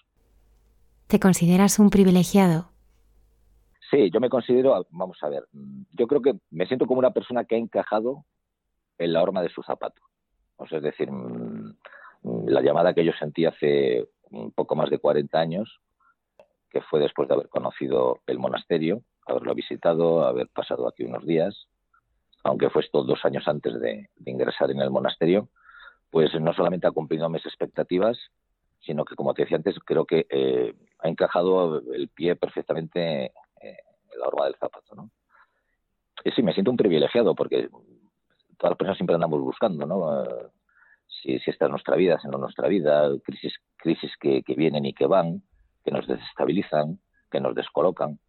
¿Te 1.07 1.19
consideras 1.19 1.79
un 1.79 1.89
privilegiado? 1.89 2.71
Sí, 3.89 4.09
yo 4.11 4.19
me 4.19 4.29
considero, 4.29 4.85
vamos 4.91 5.17
a 5.21 5.29
ver, 5.29 5.45
yo 5.91 6.07
creo 6.07 6.21
que 6.21 6.33
me 6.49 6.65
siento 6.65 6.87
como 6.87 6.99
una 6.99 7.11
persona 7.11 7.43
que 7.43 7.55
ha 7.55 7.57
encajado 7.57 8.25
en 8.97 9.13
la 9.13 9.21
horma 9.21 9.41
de 9.41 9.49
su 9.49 9.63
zapato. 9.63 10.01
Es 10.69 10.83
decir, 10.83 11.11
mm, 11.11 11.75
la 12.47 12.61
llamada 12.61 12.93
que 12.93 13.03
yo 13.03 13.13
sentí 13.13 13.45
hace 13.45 14.07
un 14.29 14.51
poco 14.51 14.75
más 14.75 14.89
de 14.89 14.99
40 14.99 15.39
años, 15.39 15.79
que 16.69 16.81
fue 16.81 16.99
después 16.99 17.27
de 17.27 17.33
haber 17.33 17.49
conocido 17.49 18.19
el 18.27 18.39
monasterio, 18.39 19.01
haberlo 19.25 19.53
visitado, 19.55 20.25
haber 20.25 20.47
pasado 20.49 20.87
aquí 20.87 21.03
unos 21.03 21.25
días, 21.25 21.67
aunque 22.43 22.69
fue 22.69 22.81
esto 22.81 23.03
dos 23.03 23.23
años 23.25 23.47
antes 23.47 23.79
de, 23.79 24.09
ingresar 24.25 24.71
en 24.71 24.81
el 24.81 24.89
monasterio, 24.89 25.49
pues 26.09 26.33
no 26.39 26.53
solamente 26.53 26.87
ha 26.87 26.91
cumplido 26.91 27.29
mis 27.29 27.45
expectativas, 27.45 28.17
sino 28.79 29.05
que, 29.05 29.15
como 29.15 29.33
te 29.33 29.43
decía 29.43 29.57
antes, 29.57 29.75
creo 29.85 30.05
que 30.05 30.25
eh, 30.29 30.73
ha 30.99 31.07
encajado 31.07 31.81
el 31.93 32.07
pie 32.09 32.35
perfectamente 32.35 33.25
eh, 33.25 33.31
en 33.61 34.19
la 34.19 34.27
horma 34.27 34.45
del 34.45 34.55
zapato. 34.55 34.95
¿no? 34.95 35.11
Y 36.23 36.31
sí, 36.31 36.41
me 36.41 36.53
siento 36.53 36.71
un 36.71 36.77
privilegiado 36.77 37.35
porque 37.35 37.69
todas 38.61 38.73
las 38.73 38.77
personas 38.77 38.97
siempre 38.97 39.15
andamos 39.15 39.41
buscando, 39.41 39.87
¿no? 39.87 40.23
Eh, 40.23 40.47
si, 41.07 41.39
si, 41.39 41.49
esta 41.49 41.65
es 41.65 41.71
nuestra 41.71 41.95
vida, 41.95 42.19
si 42.21 42.27
no 42.27 42.35
es 42.35 42.41
nuestra 42.41 42.67
vida, 42.67 43.09
crisis, 43.23 43.53
crisis 43.77 44.11
que, 44.19 44.43
vienen 44.55 44.85
y 44.85 44.93
que 44.93 45.07
van, 45.07 45.41
que 45.83 45.89
nos 45.89 46.07
desestabilizan, 46.07 46.99
que 47.31 47.41
nos 47.41 47.55
descolocan, 47.55 48.19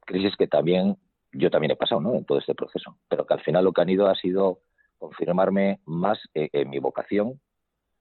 crisis 0.00 0.36
que 0.36 0.48
también 0.48 0.96
yo 1.32 1.48
también 1.48 1.70
he 1.70 1.76
pasado 1.76 2.00
¿no? 2.00 2.14
en 2.14 2.24
todo 2.24 2.38
este 2.38 2.54
proceso, 2.54 2.98
pero 3.08 3.24
que 3.24 3.34
al 3.34 3.40
final 3.40 3.64
lo 3.64 3.72
que 3.72 3.80
han 3.80 3.88
ido 3.88 4.08
ha 4.08 4.16
sido 4.16 4.58
confirmarme 4.98 5.80
más 5.86 6.18
en 6.34 6.68
mi 6.68 6.78
vocación 6.78 7.40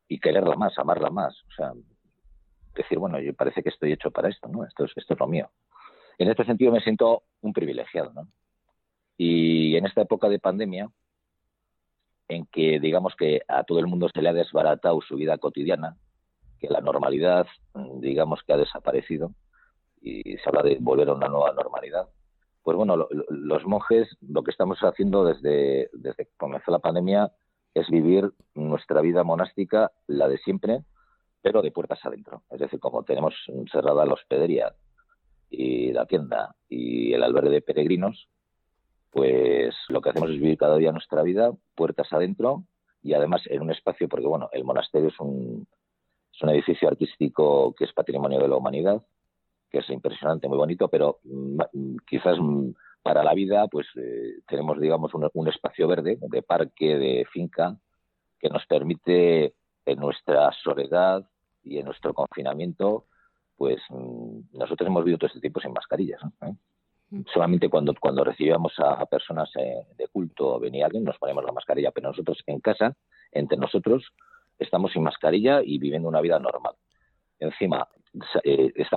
y 0.08 0.20
quererla 0.20 0.56
más, 0.56 0.78
amarla 0.78 1.10
más. 1.10 1.34
O 1.48 1.52
sea, 1.56 1.72
decir, 2.76 2.98
bueno, 2.98 3.20
yo 3.20 3.34
parece 3.34 3.64
que 3.64 3.70
estoy 3.70 3.94
hecho 3.94 4.12
para 4.12 4.30
esto, 4.30 4.50
¿no? 4.50 4.66
Esto 4.66 4.86
es, 4.86 4.92
esto 4.96 5.14
es 5.14 5.20
lo 5.20 5.28
mío. 5.28 5.50
En 6.18 6.30
este 6.30 6.44
sentido 6.44 6.72
me 6.72 6.82
siento 6.82 7.24
un 7.42 7.54
privilegiado, 7.54 8.12
¿no? 8.14 8.28
Y 9.18 9.76
en 9.78 9.86
esta 9.86 10.02
época 10.02 10.28
de 10.28 10.40
pandemia, 10.40 10.90
en 12.32 12.46
que 12.46 12.80
digamos 12.80 13.14
que 13.18 13.42
a 13.48 13.64
todo 13.66 13.80
el 13.80 13.88
mundo 13.88 14.08
se 14.14 14.22
le 14.22 14.30
ha 14.30 14.34
desbaratado 14.34 15.02
su 15.02 15.18
vida 15.18 15.38
cotidiana, 15.38 15.98
que 16.60 16.70
la 16.70 16.80
normalidad, 16.80 17.46
digamos 18.00 18.42
que 18.44 18.54
ha 18.54 18.58
desaparecido 18.58 19.34
y 20.02 20.38
se 20.38 20.44
habla 20.48 20.64
de 20.64 20.78
volver 20.80 21.10
a 21.10 21.14
una 21.14 21.28
nueva 21.28 21.52
normalidad, 21.52 22.08
pues 22.64 22.78
bueno, 22.78 22.96
los 23.30 23.66
monjes 23.66 24.08
lo 24.22 24.44
que 24.44 24.52
estamos 24.52 24.80
haciendo 24.80 25.26
desde, 25.26 25.90
desde 25.92 26.26
que 26.26 26.32
comenzó 26.38 26.72
la 26.72 26.80
pandemia 26.80 27.32
es 27.74 27.90
vivir 27.90 28.32
nuestra 28.56 29.02
vida 29.02 29.24
monástica, 29.24 29.92
la 30.08 30.30
de 30.30 30.38
siempre, 30.38 30.84
pero 31.42 31.62
de 31.62 31.72
puertas 31.72 32.00
adentro. 32.06 32.44
Es 32.50 32.60
decir, 32.60 32.80
como 32.80 33.04
tenemos 33.04 33.34
cerrada 33.72 34.06
la 34.06 34.14
hospedería 34.14 34.74
y 35.50 35.92
la 35.92 36.06
tienda 36.06 36.56
y 36.70 37.14
el 37.14 37.24
albergue 37.24 37.50
de 37.50 37.62
peregrinos, 37.62 38.30
pues 39.12 39.76
lo 39.90 40.02
que 40.02 40.10
hacemos 40.10 40.30
es 40.30 40.40
vivir 40.40 40.58
cada 40.58 40.78
día 40.78 40.92
nuestra 40.92 41.22
vida 41.22 41.52
puertas 41.76 42.12
adentro 42.12 42.64
y 43.04 43.14
además 43.14 43.42
en 43.46 43.62
un 43.62 43.72
espacio, 43.72 44.08
porque 44.08 44.28
bueno, 44.28 44.50
el 44.54 44.64
monasterio 44.64 45.10
es 45.10 45.20
un, 45.20 45.68
es 46.34 46.42
un 46.42 46.50
edificio 46.50 46.88
artístico 46.88 47.74
que 47.74 47.86
es 47.86 47.94
patrimonio 47.94 48.40
de 48.40 48.48
la 48.48 48.56
humanidad, 48.56 49.02
que 49.70 49.80
es 49.80 49.90
impresionante, 49.90 50.48
muy 50.48 50.58
bonito, 50.58 50.88
pero 50.88 51.20
mm, 51.24 51.98
quizás 52.08 52.38
mm, 52.40 52.72
para 53.02 53.24
la 53.24 53.34
vida, 53.34 53.68
pues 53.68 53.88
eh, 53.96 54.42
tenemos, 54.48 54.80
digamos, 54.80 55.12
un, 55.14 55.48
espacio 55.48 55.88
verde 55.88 56.18
de 56.22 56.42
parque, 56.42 56.98
de 56.98 57.26
finca, 57.32 57.76
que 58.40 58.50
nos 58.50 58.66
permite 58.66 59.56
en 59.86 60.00
nuestra 60.00 60.52
soledad 60.64 61.28
y 61.64 61.80
en 61.80 61.86
nuestro 61.86 62.14
confinamiento, 62.14 63.06
pues 63.58 63.82
mm, 63.90 64.58
nosotros 64.58 64.88
hemos 64.88 65.04
vivido 65.04 65.18
todo 65.18 65.28
este 65.28 65.42
tiempo 65.42 65.60
sin 65.60 65.74
mascarillas. 65.74 66.22
Solamente 67.34 67.70
cuando, 67.70 67.94
cuando 68.00 68.24
recibíamos 68.24 68.74
a, 68.78 69.06
personas 69.06 69.50
eh, 69.58 69.86
de 69.98 70.08
culto 70.08 70.56
o 70.56 70.60
venía 70.60 70.86
alguien, 70.86 71.04
nos 71.04 71.18
ponemos 71.18 71.44
la 71.44 71.52
mascarilla, 71.52 71.92
pero 71.92 72.10
nosotros 72.10 72.42
en 72.48 72.62
casa, 72.62 72.96
entre 73.32 73.58
nosotros, 73.58 74.14
estamos 74.58 74.94
sin 74.94 75.04
mascarilla 75.04 75.62
y 75.64 75.78
viviendo 75.78 76.08
una 76.08 76.22
vida 76.22 76.40
normal. 76.40 76.76
Encima, 77.40 77.88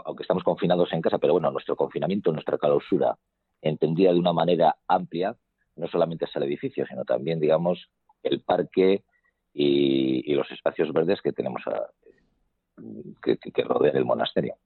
aunque 0.05 0.23
estamos 0.23 0.45
confinados 0.45 0.93
en 0.93 1.01
casa, 1.01 1.19
pero 1.19 1.33
bueno, 1.33 1.51
nuestro 1.51 1.77
confinamiento, 1.77 2.31
nuestra 2.31 2.59
clausura 2.59 3.17
entendida 3.63 4.13
de 4.13 4.19
una 4.19 4.33
manera 4.33 4.77
amplia, 4.87 5.35
no 5.77 5.89
solamente 5.89 6.27
es 6.27 6.37
el 6.37 6.45
edificio, 6.45 6.87
sino 6.87 7.05
también, 7.05 7.41
digamos, 7.41 7.89
el 8.23 8.43
parque 8.43 9.03
y, 9.53 10.35
los 10.35 10.51
espacios 10.51 10.93
verdes 10.93 11.21
que 11.23 11.33
tenemos 11.33 11.63
que, 13.23 13.63
rodean 13.63 13.97
el 13.97 14.05
monasterio. 14.05 14.57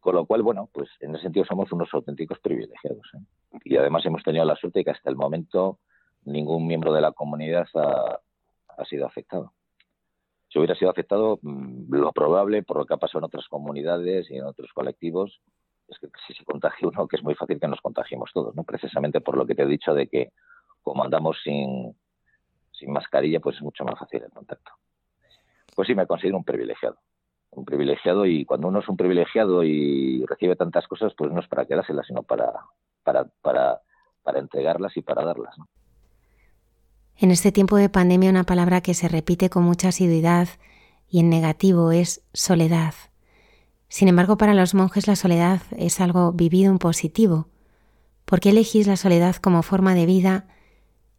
Con 0.00 0.14
lo 0.14 0.26
cual, 0.26 0.42
bueno, 0.42 0.68
pues 0.72 0.88
en 1.00 1.14
ese 1.14 1.24
sentido 1.24 1.44
somos 1.44 1.72
unos 1.72 1.88
auténticos 1.92 2.38
privilegiados. 2.38 3.10
¿eh? 3.14 3.58
Y 3.64 3.76
además 3.76 4.06
hemos 4.06 4.22
tenido 4.22 4.44
la 4.44 4.56
suerte 4.56 4.80
de 4.80 4.84
que 4.84 4.90
hasta 4.92 5.10
el 5.10 5.16
momento 5.16 5.80
ningún 6.24 6.66
miembro 6.66 6.92
de 6.92 7.00
la 7.00 7.12
comunidad 7.12 7.66
ha, 7.74 8.84
sido 8.84 9.06
afectado. 9.06 9.52
Si 10.48 10.58
hubiera 10.58 10.76
sido 10.76 10.90
afectado, 10.90 11.40
mm, 11.42 11.92
lo 11.92 12.12
probable, 12.12 12.62
por 12.62 12.78
lo 12.78 12.86
que 12.86 12.94
ha 12.94 12.98
pasado 12.98 13.20
en 13.20 13.24
otras 13.24 13.48
comunidades 13.48 14.30
y 14.30 14.36
en 14.36 14.44
otros 14.44 14.72
colectivos, 14.72 15.40
es 15.88 15.98
que 15.98 16.08
si 16.26 16.34
se 16.34 16.44
contagia 16.44 16.86
uno, 16.86 17.08
que 17.08 17.16
es 17.16 17.22
muy 17.22 17.34
fácil 17.34 17.58
que 17.58 17.66
nos 17.66 17.80
contagiemos 17.80 18.30
todos, 18.32 18.54
¿no? 18.54 18.62
Precisamente 18.62 19.20
por 19.20 19.36
lo 19.36 19.46
que 19.46 19.54
te 19.54 19.62
he 19.62 19.66
dicho 19.66 19.94
de 19.94 20.06
que 20.06 20.32
como 20.82 21.02
andamos 21.04 21.38
sin, 21.42 21.94
sin 22.72 22.92
mascarilla, 22.92 23.40
pues 23.40 23.56
es 23.56 23.62
mucho 23.62 23.84
más 23.84 23.98
fácil 23.98 24.22
el 24.22 24.30
contacto. 24.30 24.72
Pues 25.74 25.86
sí, 25.86 25.94
me 25.94 26.06
considero 26.06 26.36
un 26.36 26.44
privilegiado. 26.44 26.98
Un 27.58 27.64
privilegiado 27.64 28.24
y 28.24 28.44
cuando 28.44 28.68
uno 28.68 28.78
es 28.78 28.88
un 28.88 28.96
privilegiado 28.96 29.64
y 29.64 30.24
recibe 30.26 30.54
tantas 30.54 30.86
cosas, 30.86 31.12
pues 31.18 31.32
no 31.32 31.40
es 31.40 31.48
para 31.48 31.64
quedárselas, 31.64 32.06
sino 32.06 32.22
para, 32.22 32.52
para, 33.02 33.24
para, 33.42 33.80
para 34.22 34.38
entregarlas 34.38 34.96
y 34.96 35.02
para 35.02 35.24
darlas. 35.24 35.56
En 37.16 37.32
este 37.32 37.50
tiempo 37.50 37.76
de 37.76 37.88
pandemia 37.88 38.30
una 38.30 38.44
palabra 38.44 38.80
que 38.80 38.94
se 38.94 39.08
repite 39.08 39.50
con 39.50 39.64
mucha 39.64 39.88
asiduidad 39.88 40.48
y 41.08 41.18
en 41.18 41.30
negativo 41.30 41.90
es 41.90 42.24
soledad. 42.32 42.94
Sin 43.88 44.06
embargo, 44.06 44.36
para 44.36 44.54
los 44.54 44.74
monjes 44.74 45.08
la 45.08 45.16
soledad 45.16 45.62
es 45.76 46.00
algo 46.00 46.30
vivido 46.30 46.70
en 46.70 46.78
positivo. 46.78 47.48
¿Por 48.24 48.38
qué 48.38 48.50
elegís 48.50 48.86
la 48.86 48.96
soledad 48.96 49.34
como 49.36 49.64
forma 49.64 49.96
de 49.96 50.06
vida 50.06 50.46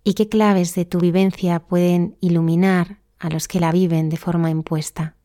y 0.06 0.14
qué 0.14 0.30
claves 0.30 0.74
de 0.74 0.86
tu 0.86 1.00
vivencia 1.00 1.60
pueden 1.60 2.16
iluminar 2.22 3.00
a 3.20 3.30
los 3.30 3.50
que 3.50 3.60
la 3.60 3.74
viven 3.74 4.08
de 4.08 4.18
forma 4.18 4.50
impuesta? 4.50 5.18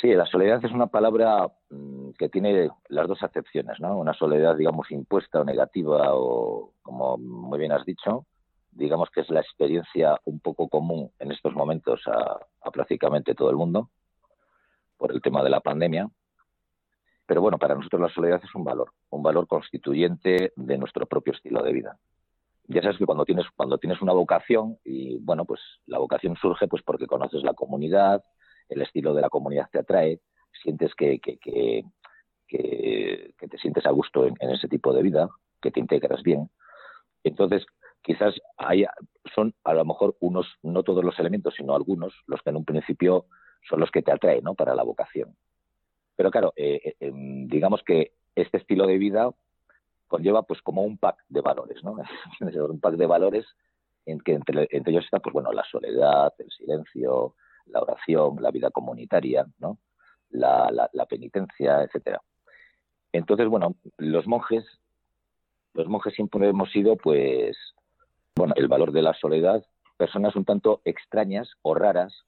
Sí, 0.00 0.14
la 0.14 0.26
soledad 0.26 0.64
es 0.64 0.70
una 0.70 0.86
palabra 0.86 1.48
mm, 1.70 2.10
que 2.18 2.28
tiene 2.28 2.70
las 2.88 3.08
dos 3.08 3.22
acepciones, 3.22 3.80
¿no? 3.80 3.98
Una 3.98 4.14
soledad, 4.14 4.56
digamos, 4.56 4.90
impuesta 4.92 5.40
o 5.40 5.44
negativa 5.44 6.14
o, 6.14 6.72
como 6.82 7.18
muy 7.18 7.58
bien 7.58 7.72
has 7.72 7.84
dicho, 7.84 8.26
digamos 8.70 9.10
que 9.10 9.22
es 9.22 9.30
la 9.30 9.40
experiencia 9.40 10.16
un 10.24 10.38
poco 10.38 10.68
común 10.68 11.10
en 11.18 11.32
estos 11.32 11.54
momentos 11.54 12.02
a 12.06 12.70
prácticamente 12.70 13.34
todo 13.34 13.50
el 13.50 13.56
mundo 13.56 13.90
por 14.98 15.12
el 15.12 15.20
tema 15.20 15.42
de 15.42 15.50
la 15.50 15.60
pandemia. 15.60 16.08
Pero 17.26 17.40
bueno, 17.40 17.58
para 17.58 17.74
nosotros 17.74 18.00
la 18.00 18.08
soledad 18.08 18.40
es 18.42 18.54
un 18.54 18.64
valor, 18.64 18.92
un 19.10 19.22
valor 19.22 19.46
constituyente 19.46 20.52
de 20.54 20.78
nuestro 20.78 21.06
propio 21.06 21.32
estilo 21.32 21.62
de 21.62 21.72
vida. 21.72 21.98
Ya 22.68 22.82
sabes 22.82 22.98
que 22.98 23.06
cuando 23.06 23.24
tienes, 23.24 23.46
cuando 23.56 23.78
tienes 23.78 24.00
una 24.02 24.12
vocación, 24.12 24.78
y 24.84 25.18
bueno, 25.18 25.44
pues 25.44 25.60
la 25.86 25.98
vocación 25.98 26.36
surge 26.36 26.68
pues 26.68 26.82
porque 26.82 27.06
conoces 27.06 27.42
la 27.42 27.54
comunidad, 27.54 28.22
el 28.68 28.82
estilo 28.82 29.14
de 29.14 29.22
la 29.22 29.30
comunidad 29.30 29.68
te 29.70 29.78
atrae, 29.78 30.20
sientes 30.62 30.94
que, 30.94 31.20
que, 31.20 31.38
que, 31.38 31.84
te 33.38 33.58
sientes 33.58 33.86
a 33.86 33.90
gusto 33.90 34.26
en, 34.26 34.36
ese 34.50 34.68
tipo 34.68 34.92
de 34.92 35.02
vida, 35.02 35.28
que 35.60 35.70
te 35.70 35.80
integras 35.80 36.22
bien. 36.22 36.50
Entonces, 37.24 37.64
quizás 38.02 38.34
haya, 38.56 38.92
son 39.34 39.54
a 39.64 39.74
lo 39.74 39.84
mejor 39.84 40.16
unos, 40.20 40.46
no 40.62 40.82
todos 40.82 41.04
los 41.04 41.18
elementos, 41.18 41.54
sino 41.56 41.74
algunos, 41.74 42.14
los 42.26 42.42
que 42.42 42.50
en 42.50 42.56
un 42.56 42.64
principio 42.64 43.26
son 43.68 43.80
los 43.80 43.90
que 43.90 44.02
te 44.02 44.12
atraen 44.12 44.44
¿no? 44.44 44.54
para 44.54 44.74
la 44.74 44.82
vocación. 44.82 45.36
Pero 46.16 46.30
claro, 46.30 46.52
eh, 46.56 46.80
eh, 46.84 46.94
em, 47.00 47.46
digamos 47.46 47.82
que 47.84 48.12
este 48.34 48.58
estilo 48.58 48.86
de 48.86 48.98
vida 48.98 49.30
conlleva 50.08 50.42
pues 50.42 50.60
como 50.62 50.82
un 50.82 50.98
pack 50.98 51.24
de 51.28 51.40
valores, 51.40 51.82
¿no? 51.84 51.96
un 52.70 52.80
pack 52.80 52.94
de 52.94 53.06
valores 53.06 53.46
en 54.06 54.20
que 54.20 54.32
entre, 54.32 54.68
ellos 54.70 55.04
está 55.04 55.20
pues 55.20 55.32
bueno 55.32 55.52
la 55.52 55.64
soledad, 55.64 56.32
el 56.38 56.50
silencio, 56.50 57.34
la 57.70 57.80
oración, 57.80 58.36
la 58.40 58.50
vida 58.50 58.70
comunitaria, 58.70 59.46
¿no? 59.58 59.78
La, 60.30 60.70
la, 60.92 61.06
penitencia, 61.06 61.82
etcétera. 61.82 62.20
Entonces, 63.12 63.48
bueno, 63.48 63.76
los 63.96 64.26
monjes, 64.26 64.64
los 65.74 65.88
monjes 65.88 66.14
siempre 66.14 66.48
hemos 66.48 66.70
sido, 66.70 66.96
pues, 66.96 67.56
bueno, 68.36 68.52
el 68.56 68.68
valor 68.68 68.92
de 68.92 69.02
la 69.02 69.14
soledad, 69.14 69.64
personas 69.96 70.36
un 70.36 70.44
tanto 70.44 70.82
extrañas 70.84 71.48
o 71.62 71.74
raras 71.74 72.24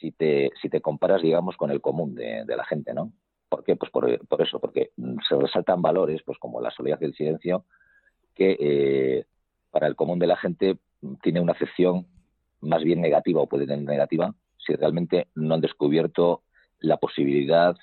si 0.00 0.12
te, 0.12 0.50
si 0.60 0.68
te 0.68 0.80
comparas, 0.80 1.22
digamos, 1.22 1.56
con 1.56 1.70
el 1.70 1.80
común 1.80 2.14
de, 2.14 2.44
la 2.46 2.64
gente, 2.64 2.94
¿no? 2.94 3.12
¿Por 3.48 3.64
qué? 3.64 3.76
Pues 3.76 3.90
por, 3.90 4.10
eso, 4.10 4.60
porque 4.60 4.90
se 5.28 5.36
resaltan 5.36 5.82
valores, 5.82 6.22
pues 6.24 6.38
como 6.38 6.60
la 6.60 6.70
soledad 6.70 6.98
y 7.00 7.04
el 7.04 7.14
silencio, 7.14 7.64
que 8.34 8.56
eh, 8.58 9.24
para 9.70 9.86
el 9.86 9.94
común 9.94 10.18
de 10.18 10.26
la 10.26 10.36
gente 10.36 10.78
tiene 11.22 11.40
una 11.40 11.52
acepción 11.52 12.06
más 12.60 12.82
bien 12.82 13.00
negativa 13.00 13.40
o 13.40 13.46
puede 13.46 13.66
tener 13.66 13.84
negativa 13.84 14.34
si 14.66 14.74
realmente 14.74 15.28
no 15.34 15.54
han 15.54 15.60
descubierto 15.60 16.42
la 16.78 16.96
posibilidad 16.96 17.76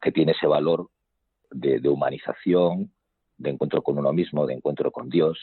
que 0.00 0.12
tiene 0.12 0.32
ese 0.32 0.46
valor 0.46 0.90
de, 1.50 1.80
humanización, 1.88 2.92
de 3.38 3.50
encuentro 3.50 3.82
con 3.82 3.98
uno 3.98 4.12
mismo, 4.12 4.46
de 4.46 4.54
encuentro 4.54 4.90
con 4.90 5.08
Dios. 5.08 5.38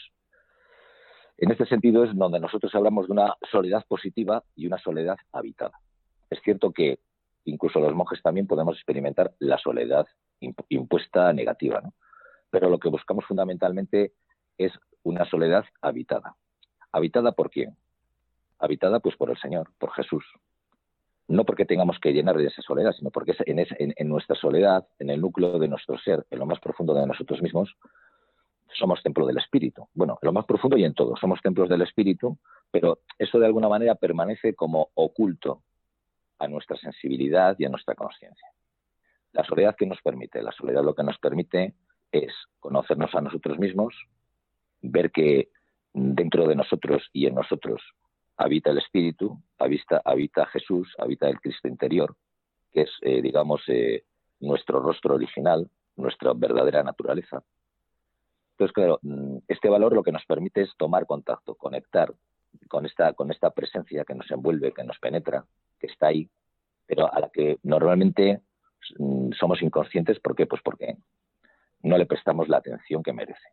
En 1.36 1.50
este 1.50 1.66
sentido 1.66 2.04
es 2.04 2.14
donde 2.14 2.38
nosotros 2.38 2.74
hablamos 2.74 3.06
de 3.06 3.12
una 3.12 3.34
soledad 3.50 3.84
positiva 3.88 4.44
y 4.54 4.66
una 4.66 4.78
soledad 4.78 5.16
habitada. 5.32 5.80
Es 6.30 6.40
cierto 6.42 6.72
que 6.72 7.00
incluso 7.44 7.80
los 7.80 7.94
monjes 7.94 8.22
también 8.22 8.46
podemos 8.46 8.76
experimentar 8.76 9.34
la 9.38 9.58
soledad 9.58 10.06
impuesta 10.68 11.32
negativa, 11.32 11.80
¿no? 11.80 11.94
pero 12.50 12.70
lo 12.70 12.78
que 12.78 12.88
buscamos 12.88 13.24
fundamentalmente 13.26 14.12
es 14.58 14.72
una 15.02 15.24
soledad 15.28 15.64
habitada. 15.80 16.36
¿Habitada 16.92 17.32
por 17.32 17.50
quién? 17.50 17.76
Habitada 18.58 19.00
pues 19.00 19.16
por 19.16 19.30
el 19.30 19.38
Señor, 19.38 19.72
por 19.78 19.92
Jesús. 19.92 20.24
No 21.26 21.44
porque 21.44 21.64
tengamos 21.64 21.98
que 21.98 22.12
llenar 22.12 22.36
de 22.36 22.46
esa 22.46 22.62
soledad, 22.62 22.92
sino 22.92 23.10
porque 23.10 23.34
en, 23.46 23.66
en 23.96 24.08
nuestra 24.08 24.36
soledad, 24.36 24.86
en 24.98 25.10
el 25.10 25.20
núcleo 25.20 25.58
de 25.58 25.68
nuestro 25.68 25.98
ser, 25.98 26.26
en 26.30 26.38
lo 26.38 26.46
más 26.46 26.60
profundo 26.60 26.94
de 26.94 27.06
nosotros 27.06 27.40
mismos, 27.40 27.74
somos 28.74 29.02
templo 29.02 29.26
del 29.26 29.38
Espíritu. 29.38 29.88
Bueno, 29.94 30.18
en 30.20 30.26
lo 30.26 30.32
más 30.32 30.44
profundo 30.44 30.76
y 30.76 30.84
en 30.84 30.94
todo, 30.94 31.16
somos 31.16 31.40
templos 31.40 31.68
del 31.68 31.82
Espíritu, 31.82 32.38
pero 32.70 32.98
eso 33.18 33.38
de 33.38 33.46
alguna 33.46 33.68
manera 33.68 33.94
permanece 33.94 34.54
como 34.54 34.90
oculto 34.94 35.62
a 36.38 36.48
nuestra 36.48 36.76
sensibilidad 36.76 37.56
y 37.58 37.64
a 37.64 37.68
nuestra 37.68 37.94
conciencia. 37.94 38.48
La 39.32 39.44
soledad 39.44 39.76
que 39.76 39.86
nos 39.86 40.00
permite, 40.02 40.42
la 40.42 40.52
soledad 40.52 40.84
lo 40.84 40.94
que 40.94 41.02
nos 41.02 41.18
permite 41.18 41.74
es 42.12 42.32
conocernos 42.60 43.14
a 43.14 43.20
nosotros 43.20 43.58
mismos, 43.58 43.94
ver 44.82 45.10
que 45.10 45.48
dentro 45.92 46.46
de 46.46 46.56
nosotros 46.56 47.08
y 47.12 47.26
en 47.26 47.34
nosotros 47.34 47.80
habita 48.36 48.70
el 48.70 48.78
Espíritu, 48.78 49.40
habita, 49.58 50.02
habita 50.04 50.46
Jesús, 50.46 50.92
habita 50.98 51.28
el 51.28 51.40
Cristo 51.40 51.68
interior, 51.68 52.16
que 52.72 52.82
es, 52.82 52.90
eh, 53.02 53.22
digamos, 53.22 53.62
eh, 53.68 54.04
nuestro 54.40 54.80
rostro 54.80 55.14
original, 55.14 55.68
nuestra 55.96 56.32
verdadera 56.34 56.82
naturaleza. 56.82 57.42
Entonces, 58.52 58.72
claro, 58.72 58.98
mm, 59.02 59.38
este 59.48 59.68
valor 59.68 59.94
lo 59.94 60.02
que 60.02 60.12
nos 60.12 60.24
permite 60.26 60.62
es 60.62 60.70
tomar 60.76 61.06
contacto, 61.06 61.54
conectar 61.54 62.12
con 62.68 62.86
esta, 62.86 63.12
con 63.14 63.30
esta 63.30 63.50
presencia 63.50 64.04
que 64.04 64.14
nos 64.14 64.30
envuelve, 64.30 64.72
que 64.72 64.84
nos 64.84 64.98
penetra, 64.98 65.44
que 65.78 65.88
está 65.88 66.08
ahí, 66.08 66.28
pero 66.86 67.12
a 67.12 67.20
la 67.20 67.28
que 67.30 67.58
normalmente 67.62 68.40
mm, 68.98 69.32
somos 69.32 69.62
inconscientes. 69.62 70.20
¿Por 70.20 70.36
qué? 70.36 70.46
Pues 70.46 70.62
porque 70.62 70.96
no 71.82 71.98
le 71.98 72.06
prestamos 72.06 72.48
la 72.48 72.58
atención 72.58 73.02
que 73.02 73.12
merece. 73.12 73.48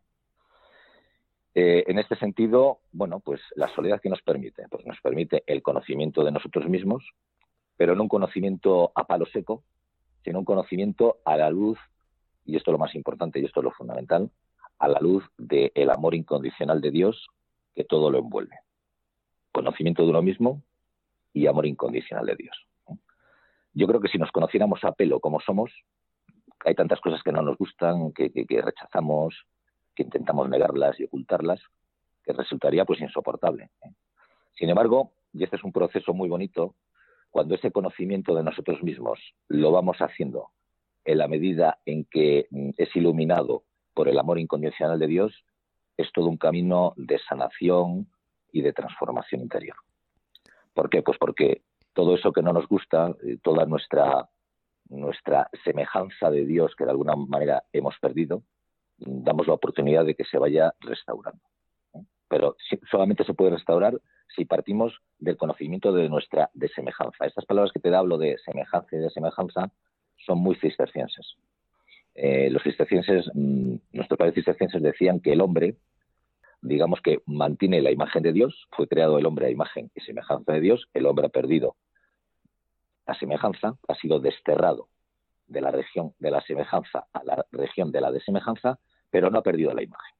Eh, 1.53 1.83
en 1.87 1.99
este 1.99 2.15
sentido, 2.15 2.79
bueno, 2.91 3.19
pues 3.19 3.41
la 3.55 3.67
soledad 3.75 3.99
que 4.01 4.09
nos 4.09 4.21
permite, 4.21 4.67
pues 4.69 4.85
nos 4.85 4.99
permite 5.01 5.43
el 5.47 5.61
conocimiento 5.61 6.23
de 6.23 6.31
nosotros 6.31 6.67
mismos, 6.69 7.03
pero 7.75 7.95
no 7.95 8.03
un 8.03 8.09
conocimiento 8.09 8.91
a 8.95 9.05
palo 9.05 9.25
seco, 9.25 9.63
sino 10.23 10.39
un 10.39 10.45
conocimiento 10.45 11.17
a 11.25 11.35
la 11.35 11.49
luz, 11.49 11.77
y 12.45 12.55
esto 12.55 12.71
es 12.71 12.73
lo 12.73 12.79
más 12.79 12.95
importante 12.95 13.39
y 13.39 13.45
esto 13.45 13.59
es 13.59 13.65
lo 13.65 13.71
fundamental, 13.71 14.31
a 14.79 14.87
la 14.87 14.99
luz 14.99 15.23
del 15.37 15.89
amor 15.89 16.15
incondicional 16.15 16.81
de 16.81 16.91
Dios 16.91 17.27
que 17.75 17.83
todo 17.83 18.09
lo 18.09 18.19
envuelve. 18.19 18.55
Conocimiento 19.51 20.03
de 20.03 20.09
uno 20.09 20.21
mismo 20.21 20.63
y 21.33 21.47
amor 21.47 21.65
incondicional 21.65 22.25
de 22.25 22.35
Dios. 22.35 22.57
Yo 23.73 23.87
creo 23.87 24.01
que 24.01 24.09
si 24.09 24.17
nos 24.17 24.31
conociéramos 24.31 24.83
a 24.83 24.91
pelo 24.91 25.19
como 25.19 25.39
somos, 25.39 25.71
hay 26.65 26.75
tantas 26.75 26.99
cosas 26.99 27.21
que 27.23 27.31
no 27.31 27.41
nos 27.41 27.57
gustan, 27.57 28.11
que, 28.11 28.31
rechazamos, 28.61 29.45
intentamos 30.01 30.49
negarlas 30.49 30.99
y 30.99 31.05
ocultarlas, 31.05 31.61
que 32.23 32.33
resultaría 32.33 32.85
pues 32.85 33.01
insoportable. 33.01 33.69
¿eh? 33.83 33.91
Sin 34.57 34.69
embargo, 34.69 35.11
y 35.33 35.43
este 35.43 35.55
es 35.55 35.63
un 35.63 35.71
proceso 35.71 36.13
muy 36.13 36.29
bonito, 36.29 36.75
cuando 37.29 37.55
ese 37.55 37.71
conocimiento 37.71 38.35
de 38.35 38.43
nosotros 38.43 38.83
mismos 38.83 39.19
lo 39.47 39.71
vamos 39.71 39.97
haciendo 39.99 40.49
en 41.05 41.17
la 41.17 41.27
medida 41.27 41.79
en 41.85 42.05
que 42.05 42.47
mm, 42.51 42.71
es 42.77 42.95
iluminado 42.95 43.63
por 43.93 44.07
el 44.07 44.19
amor 44.19 44.39
incondicional 44.39 44.99
de 44.99 45.07
Dios, 45.07 45.45
es 45.97 46.11
todo 46.11 46.27
un 46.27 46.37
camino 46.37 46.93
de 46.97 47.19
sanación 47.19 48.07
y 48.51 48.61
de 48.61 48.73
transformación 48.73 49.41
interior. 49.41 49.77
¿Por 50.73 50.89
qué? 50.89 51.01
Pues 51.01 51.17
porque 51.17 51.61
todo 51.93 52.15
eso 52.15 52.31
que 52.31 52.41
no 52.41 52.53
nos 52.53 52.67
gusta, 52.67 53.15
eh, 53.23 53.37
toda 53.41 53.65
nuestra 53.65 54.29
nuestra 54.91 55.49
semejanza 55.63 56.29
de 56.29 56.45
Dios 56.45 56.75
que 56.75 56.83
de 56.83 56.91
alguna 56.91 57.15
manera 57.15 57.63
hemos 57.71 57.97
perdido, 57.99 58.43
damos 59.01 59.47
la 59.47 59.53
oportunidad 59.53 60.05
de 60.05 60.15
que 60.15 60.25
se 60.25 60.37
vaya 60.37 60.73
restaurando. 60.79 61.41
Pero 62.27 62.55
solamente 62.89 63.25
se 63.25 63.33
puede 63.33 63.51
restaurar 63.51 63.99
si 64.35 64.45
partimos 64.45 64.93
del 65.19 65.37
conocimiento 65.37 65.91
de 65.91 66.07
nuestra 66.07 66.49
desemejanza. 66.53 67.25
Estas 67.25 67.45
palabras 67.45 67.73
que 67.73 67.79
te 67.79 67.93
hablo 67.93 68.17
de 68.17 68.37
semejanza 68.45 68.95
y 68.95 68.99
de 68.99 69.09
semejanza 69.09 69.71
son 70.25 70.39
muy 70.39 70.55
cistercienses. 70.55 71.35
Eh, 72.15 72.49
los 72.49 72.63
cistercienses, 72.63 73.29
mm, 73.33 73.75
nuestros 73.93 74.17
padres 74.17 74.35
cistercienses 74.35 74.81
decían 74.81 75.19
que 75.19 75.33
el 75.33 75.41
hombre, 75.41 75.75
digamos 76.61 77.01
que 77.01 77.19
mantiene 77.25 77.81
la 77.81 77.91
imagen 77.91 78.23
de 78.23 78.31
Dios, 78.31 78.67
fue 78.71 78.87
creado 78.87 79.17
el 79.17 79.25
hombre 79.25 79.47
a 79.47 79.49
imagen 79.49 79.91
y 79.95 80.01
semejanza 80.01 80.53
de 80.53 80.61
Dios, 80.61 80.87
el 80.93 81.05
hombre 81.05 81.25
ha 81.25 81.29
perdido 81.29 81.75
la 83.11 83.15
semejanza 83.15 83.75
ha 83.87 83.95
sido 83.95 84.19
desterrado 84.19 84.87
de 85.47 85.59
la 85.59 85.71
región 85.71 86.13
de 86.19 86.31
la 86.31 86.41
semejanza 86.41 87.07
a 87.11 87.23
la 87.23 87.45
región 87.51 87.91
de 87.91 87.99
la 87.99 88.11
desemejanza, 88.11 88.79
pero 89.11 89.29
no 89.29 89.39
ha 89.39 89.43
perdido 89.43 89.73
la 89.73 89.83
imagen. 89.83 90.15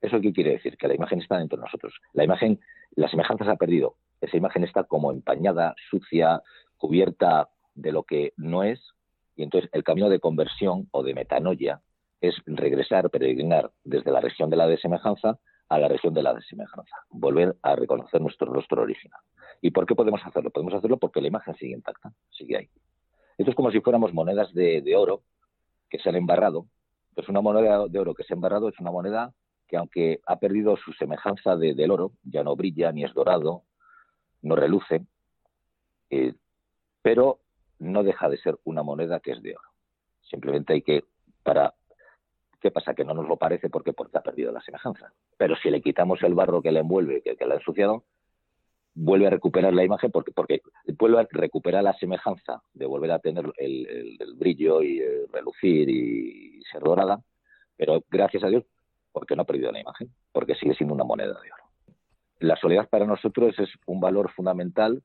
¿Eso 0.00 0.20
qué 0.20 0.32
quiere 0.32 0.52
decir? 0.52 0.76
Que 0.78 0.88
la 0.88 0.94
imagen 0.94 1.20
está 1.20 1.36
dentro 1.38 1.58
de 1.58 1.64
nosotros. 1.64 1.94
La 2.14 2.24
imagen, 2.24 2.58
la 2.96 3.08
semejanza 3.08 3.44
se 3.44 3.50
ha 3.50 3.56
perdido. 3.56 3.96
Esa 4.20 4.36
imagen 4.36 4.64
está 4.64 4.84
como 4.84 5.12
empañada, 5.12 5.74
sucia, 5.90 6.42
cubierta 6.78 7.50
de 7.74 7.92
lo 7.92 8.04
que 8.04 8.32
no 8.36 8.62
es. 8.62 8.80
Y 9.36 9.42
entonces 9.42 9.68
el 9.72 9.84
camino 9.84 10.08
de 10.08 10.20
conversión 10.20 10.88
o 10.92 11.02
de 11.02 11.14
metanoia 11.14 11.82
es 12.20 12.34
regresar, 12.46 13.10
peregrinar 13.10 13.70
desde 13.84 14.10
la 14.10 14.20
región 14.20 14.50
de 14.50 14.56
la 14.56 14.66
desemejanza 14.66 15.38
a 15.68 15.78
la 15.78 15.88
región 15.88 16.12
de 16.12 16.22
la 16.22 16.34
desemejanza, 16.34 16.96
volver 17.10 17.56
a 17.62 17.76
reconocer 17.76 18.20
nuestro 18.20 18.52
rostro 18.52 18.82
original. 18.82 19.20
¿Y 19.62 19.70
por 19.70 19.86
qué 19.86 19.94
podemos 19.94 20.20
hacerlo? 20.24 20.50
Podemos 20.50 20.74
hacerlo 20.74 20.98
porque 20.98 21.20
la 21.20 21.28
imagen 21.28 21.54
sigue 21.54 21.74
intacta, 21.74 22.12
sigue 22.30 22.56
ahí. 22.56 22.68
Esto 23.38 23.52
es 23.52 23.56
como 23.56 23.70
si 23.70 23.80
fuéramos 23.80 24.12
monedas 24.12 24.52
de, 24.52 24.82
oro 24.96 25.22
que 25.88 25.98
se 25.98 26.08
han 26.08 26.16
embarrado. 26.16 26.66
Pues 27.20 27.28
una 27.28 27.42
moneda 27.42 27.86
de 27.86 27.98
oro 27.98 28.14
que 28.14 28.24
se 28.24 28.32
ha 28.32 28.36
embarrado 28.36 28.70
es 28.70 28.80
una 28.80 28.90
moneda 28.90 29.34
que 29.68 29.76
aunque 29.76 30.20
ha 30.24 30.38
perdido 30.38 30.78
su 30.78 30.94
semejanza 30.94 31.54
del 31.54 31.90
oro, 31.90 32.12
ya 32.22 32.42
no 32.42 32.56
brilla, 32.56 32.92
ni 32.92 33.04
es 33.04 33.12
dorado, 33.12 33.64
no 34.40 34.56
reluce, 34.56 35.04
eh, 36.08 36.32
pero 37.02 37.40
no 37.78 38.02
deja 38.04 38.30
de 38.30 38.38
ser 38.38 38.58
una 38.64 38.82
moneda 38.82 39.20
que 39.20 39.32
es 39.32 39.42
de 39.42 39.54
oro. 39.54 39.68
Simplemente 40.22 40.72
hay 40.72 40.80
que, 40.80 41.04
para 41.42 41.74
¿Qué 42.58 42.70
pasa? 42.70 42.94
Que 42.94 43.04
no 43.04 43.12
nos 43.12 43.28
lo 43.28 43.36
parece 43.36 43.68
porque, 43.68 43.92
porque 43.92 44.16
ha 44.16 44.22
perdido 44.22 44.50
la 44.50 44.62
semejanza. 44.62 45.12
Pero 45.36 45.56
si 45.56 45.68
le 45.68 45.82
quitamos 45.82 46.22
el 46.22 46.32
barro 46.32 46.62
que 46.62 46.72
le 46.72 46.80
envuelve, 46.80 47.20
que, 47.20 47.36
que 47.36 47.44
le 47.44 47.52
ha 47.52 47.56
ensuciado, 47.58 48.04
vuelve 49.00 49.26
a 49.26 49.30
recuperar 49.30 49.72
la 49.72 49.84
imagen 49.84 50.10
porque, 50.10 50.32
porque 50.32 50.60
vuelve 50.98 51.20
a 51.20 51.26
recuperar 51.30 51.82
la 51.82 51.94
semejanza 51.94 52.62
de 52.74 52.86
volver 52.86 53.10
a 53.12 53.18
tener 53.18 53.50
el, 53.56 54.18
brillo 54.36 54.82
y 54.82 55.02
relucir 55.32 55.88
y 55.88 56.62
ser 56.70 56.82
dorada, 56.82 57.20
pero 57.76 58.02
gracias 58.10 58.44
a 58.44 58.48
Dios 58.48 58.64
porque 59.12 59.34
no 59.36 59.42
ha 59.42 59.46
perdido 59.46 59.72
la 59.72 59.80
imagen, 59.80 60.08
porque 60.32 60.54
sigue 60.54 60.74
siendo 60.74 60.94
una 60.94 61.04
moneda 61.04 61.40
de 61.40 61.52
oro. 61.52 61.64
La 62.38 62.56
soledad 62.56 62.88
para 62.88 63.06
nosotros 63.06 63.58
es 63.58 63.68
un 63.86 64.00
valor 64.00 64.30
fundamental, 64.32 65.02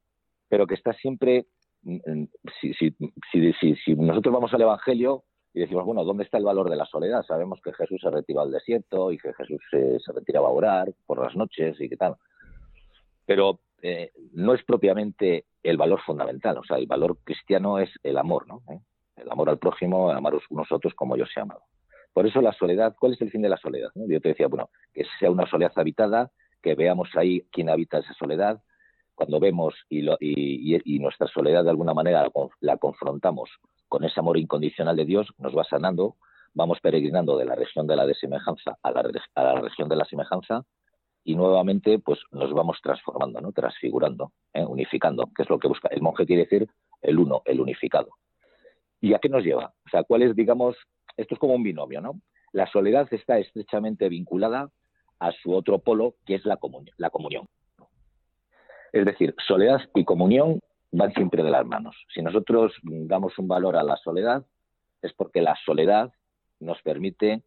pero 0.47 0.67
que 0.67 0.75
está 0.75 0.93
siempre, 0.93 1.47
si, 2.61 2.73
si, 2.75 2.95
si, 3.31 3.75
si 3.75 3.95
nosotros 3.95 4.33
vamos 4.33 4.53
al 4.53 4.61
Evangelio, 4.61 5.23
y 5.55 5.61
decimos, 5.61 5.85
bueno, 5.85 6.03
¿dónde 6.03 6.25
está 6.25 6.37
el 6.37 6.43
valor 6.43 6.69
de 6.69 6.75
la 6.75 6.85
soledad? 6.85 7.23
Sabemos 7.23 7.61
que 7.63 7.71
Jesús 7.71 8.01
se 8.01 8.09
retiró 8.09 8.41
al 8.41 8.51
desierto 8.51 9.13
y 9.13 9.17
que 9.17 9.33
Jesús 9.33 9.61
se, 9.71 9.97
retiraba 10.13 10.49
a 10.49 10.51
orar 10.51 10.93
por 11.05 11.23
las 11.23 11.33
noches 11.33 11.79
y 11.79 11.87
qué 11.87 11.95
tal. 11.95 12.17
Pero 13.25 13.61
eh, 13.87 14.11
no 14.33 14.55
es 14.55 14.63
propiamente 14.63 15.45
el 15.61 15.77
valor 15.77 16.01
fundamental. 16.01 16.57
O 16.57 16.63
sea, 16.63 16.77
el 16.77 16.87
valor 16.87 17.19
cristiano 17.23 17.77
es 17.77 17.91
el 18.01 18.17
amor, 18.17 18.47
¿no? 18.47 18.63
¿Eh? 18.71 18.79
El 19.15 19.29
amor 19.29 19.47
al 19.47 19.59
prójimo, 19.59 20.09
amaros 20.09 20.41
unos 20.49 20.71
otros 20.71 20.95
como 20.95 21.15
yo 21.15 21.25
se 21.27 21.39
he 21.39 21.43
amado. 21.43 21.61
Por 22.11 22.25
eso 22.25 22.41
la 22.41 22.51
soledad, 22.53 22.95
¿cuál 22.99 23.13
es 23.13 23.21
el 23.21 23.29
fin 23.29 23.43
de 23.43 23.49
la 23.49 23.57
soledad? 23.57 23.89
Yo 23.93 24.19
te 24.19 24.29
decía, 24.29 24.47
bueno, 24.47 24.71
que 24.91 25.05
sea 25.19 25.29
una 25.29 25.45
soledad 25.45 25.71
habitada, 25.75 26.31
que 26.63 26.73
veamos 26.73 27.09
ahí 27.15 27.45
quién 27.51 27.69
habita 27.69 27.99
esa 27.99 28.13
soledad. 28.15 28.59
Cuando 29.13 29.39
vemos 29.39 29.75
y, 29.87 30.03
y 30.19 30.99
nuestra 30.99 31.27
soledad 31.27 31.63
de 31.63 31.69
alguna 31.69 31.93
manera 31.93 32.27
la 32.61 32.77
confrontamos 32.77 33.51
con 33.87 34.03
ese 34.03 34.19
amor 34.19 34.37
incondicional 34.37 34.95
de 34.95 35.05
Dios 35.05 35.27
nos 35.37 35.55
va 35.55 35.63
sanando, 35.63 36.15
vamos 36.55 36.79
peregrinando 36.81 37.37
de 37.37 37.45
la 37.45 37.53
región 37.53 37.85
de 37.85 37.95
la 37.95 38.07
desemejanza 38.07 38.77
a 38.81 38.91
la 38.91 39.61
región 39.61 39.89
de 39.89 39.95
la 39.95 40.05
semejanza 40.05 40.65
y 41.25 41.35
nuevamente 41.35 41.97
pues 41.99 42.19
nos 42.31 42.53
vamos 42.53 42.79
transformando, 42.81 43.41
¿no? 43.41 43.51
transfigurando, 43.51 44.31
¿eh? 44.53 44.63
unificando, 44.63 45.27
que 45.35 45.41
es 45.41 45.49
lo 45.49 45.59
que 45.59 45.67
busca. 45.67 45.89
El 45.89 46.01
monje 46.01 46.25
quiere 46.25 46.43
decir 46.43 46.69
el 47.01 47.19
uno, 47.19 47.41
el 47.45 47.59
unificado. 47.59 48.09
¿Y 49.01 49.13
a 49.13 49.19
qué 49.19 49.27
nos 49.27 49.43
lleva? 49.43 49.73
O 49.85 49.89
sea, 49.89 50.03
¿cuál 50.03 50.21
es, 50.21 50.35
digamos, 50.35 50.77
esto 51.17 51.33
es 51.33 51.39
como 51.39 51.55
un 51.55 51.63
binomio, 51.63 51.99
¿no? 51.99 52.21
La 52.53 52.67
soledad 52.67 53.07
está 53.11 53.39
estrechamente 53.39 54.07
vinculada 54.07 54.69
a 55.19 55.31
su 55.31 55.53
otro 55.53 55.79
polo, 55.79 56.15
que 56.25 56.35
es 56.35 56.45
la, 56.45 56.59
la 56.97 57.09
comunión. 57.09 57.47
Es 58.93 59.03
decir, 59.03 59.35
soledad 59.47 59.81
y 59.95 60.05
comunión 60.05 60.59
van 60.91 61.11
siempre 61.13 61.43
de 61.43 61.49
las 61.49 61.65
manos. 61.65 61.95
Si 62.13 62.21
nosotros 62.21 62.71
damos 62.83 63.37
un 63.39 63.47
valor 63.47 63.75
a 63.75 63.83
la 63.83 63.97
soledad, 63.97 64.45
es 65.01 65.11
porque 65.13 65.41
la 65.41 65.57
soledad 65.65 66.13
nos 66.59 66.81
permite 66.83 67.41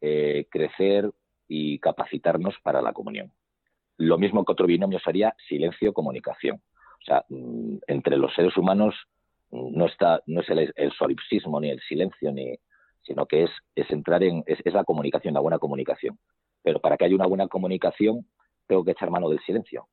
eh, 0.00 0.46
crecer 0.50 1.12
y 1.48 1.78
capacitarnos 1.78 2.54
para 2.62 2.82
la 2.82 2.92
comunión. 2.92 3.32
Lo 3.96 4.18
mismo 4.18 4.44
que 4.44 4.52
otro 4.52 4.66
binomio 4.66 5.00
sería 5.00 5.34
silencio-comunicación. 5.48 6.62
O 7.00 7.04
sea, 7.04 7.24
mm, 7.28 7.78
entre 7.86 8.16
los 8.16 8.34
seres 8.34 8.56
humanos 8.56 8.94
mm, 9.50 9.76
no 9.76 9.86
está 9.86 10.22
no 10.26 10.40
es 10.40 10.48
el, 10.48 10.92
solipsismo 10.92 11.60
ni 11.60 11.70
el 11.70 11.80
silencio 11.80 12.32
ni 12.32 12.58
sino 13.02 13.24
que 13.26 13.44
es, 13.44 13.50
es 13.74 13.90
entrar 13.90 14.22
en 14.22 14.44
es, 14.46 14.58
la 14.74 14.84
comunicación 14.84 15.34
la 15.34 15.40
buena 15.40 15.58
comunicación 15.58 16.18
pero 16.62 16.80
para 16.80 16.96
que 16.96 17.04
haya 17.04 17.14
una 17.14 17.26
buena 17.26 17.48
comunicación 17.48 18.26
tengo 18.66 18.84
que 18.84 18.90
echar 18.90 19.10
mano 19.10 19.30
del 19.30 19.40
silencio 19.40 19.88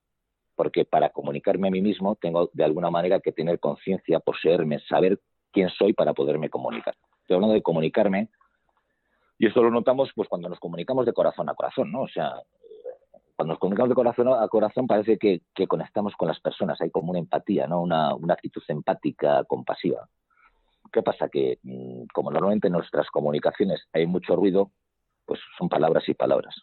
porque 0.55 0.83
para 0.85 1.09
comunicarme 1.09 1.67
a 1.67 1.71
mí 1.71 1.81
mismo 1.81 2.15
tengo 2.15 2.49
de 2.53 2.63
alguna 2.63 2.89
manera 2.89 3.19
que 3.19 3.31
tener 3.31 3.59
conciencia 3.59 4.19
poseerme 4.19 4.79
saber 4.79 5.19
quién 5.51 5.69
soy 5.69 5.93
para 5.93 6.13
poderme 6.13 6.49
comunicar 6.49 6.95
estoy 7.21 7.35
hablando 7.35 7.53
de 7.53 7.61
comunicarme 7.61 8.29
y 9.37 9.47
esto 9.47 9.61
lo 9.61 9.71
notamos 9.71 10.11
pues 10.15 10.29
cuando 10.29 10.49
nos 10.49 10.59
comunicamos 10.59 11.05
de 11.05 11.13
corazón 11.13 11.49
a 11.49 11.55
corazón 11.55 11.91
no 11.91 12.01
o 12.01 12.07
sea 12.07 12.41
cuando 13.35 13.53
nos 13.53 13.59
comunicamos 13.59 13.89
de 13.89 13.95
corazón 13.95 14.27
a 14.29 14.47
corazón 14.47 14.87
parece 14.87 15.17
que, 15.17 15.41
conectamos 15.67 16.15
con 16.15 16.27
las 16.27 16.39
personas, 16.39 16.79
hay 16.81 16.89
como 16.89 17.09
una 17.09 17.19
empatía, 17.19 17.67
¿no? 17.67 17.81
Una, 17.81 18.15
actitud 18.29 18.63
empática, 18.67 19.43
compasiva. 19.43 20.07
¿Qué 20.91 21.01
pasa? 21.01 21.27
Que 21.27 21.59
mm, 21.63 22.05
como 22.13 22.31
normalmente 22.31 22.67
en 22.67 22.73
nuestras 22.73 23.09
comunicaciones 23.09 23.81
hay 23.91 24.05
mucho 24.05 24.35
ruido, 24.35 24.71
pues 25.25 25.39
son 25.57 25.67
palabras 25.67 26.07
y 26.07 26.13
palabras. 26.13 26.55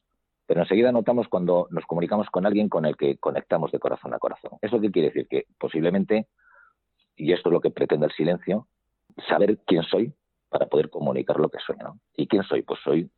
Pero 0.46 0.60
enseguida 0.60 0.92
notamos 0.92 1.28
cuando 1.28 1.68
nos 1.70 1.84
comunicamos 1.84 2.28
con 2.30 2.46
alguien 2.46 2.68
con 2.68 2.86
el 2.86 2.96
que 2.96 3.18
conectamos 3.18 3.70
de 3.70 3.78
corazón 3.78 4.14
a 4.14 4.18
corazón. 4.18 4.52
¿Eso 4.62 4.80
qué 4.80 4.90
quiere 4.90 5.08
decir? 5.08 5.28
Que 5.28 5.44
posiblemente, 5.58 6.28
y 7.16 7.32
esto 7.32 7.50
es 7.50 7.52
lo 7.52 7.60
que 7.60 7.70
pretende 7.70 8.06
el 8.06 8.12
silencio, 8.12 8.66
saber 9.28 9.58
quién 9.66 9.82
soy 9.82 10.14
para 10.52 10.66
poder 10.66 10.90
comunicar 10.90 11.40
lo 11.40 11.48
que 11.48 11.58
soy. 11.66 11.76
¿no? 11.78 11.98
¿Y 12.14 12.28
quién 12.28 12.42
soy? 12.44 12.62
Pues 12.62 12.78
soy 12.84 13.10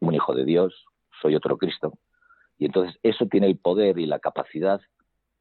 un 0.00 0.14
hijo 0.14 0.34
de 0.34 0.44
Dios, 0.44 0.84
soy 1.22 1.34
otro 1.34 1.56
Cristo, 1.56 1.94
y 2.58 2.66
entonces 2.66 2.96
eso 3.02 3.26
tiene 3.26 3.46
el 3.46 3.56
poder 3.56 3.98
y 3.98 4.06
la 4.06 4.18
capacidad 4.18 4.80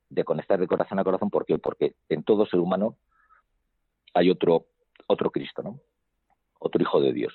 de 0.09 0.23
conectar 0.23 0.57
de 0.57 0.67
corazón 0.67 0.99
a 0.99 1.03
corazón. 1.03 1.29
¿Por 1.29 1.45
qué? 1.45 1.59
Porque 1.59 1.95
en 2.07 2.23
todo 2.23 2.45
ser 2.45 2.61
humano 2.61 2.95
hay 4.13 4.29
otro, 4.29 4.67
otro 5.07 5.31
Cristo, 5.31 5.61
¿no? 5.61 5.79
Otro 6.59 6.81
Hijo 6.81 7.01
de 7.01 7.11
Dios, 7.11 7.33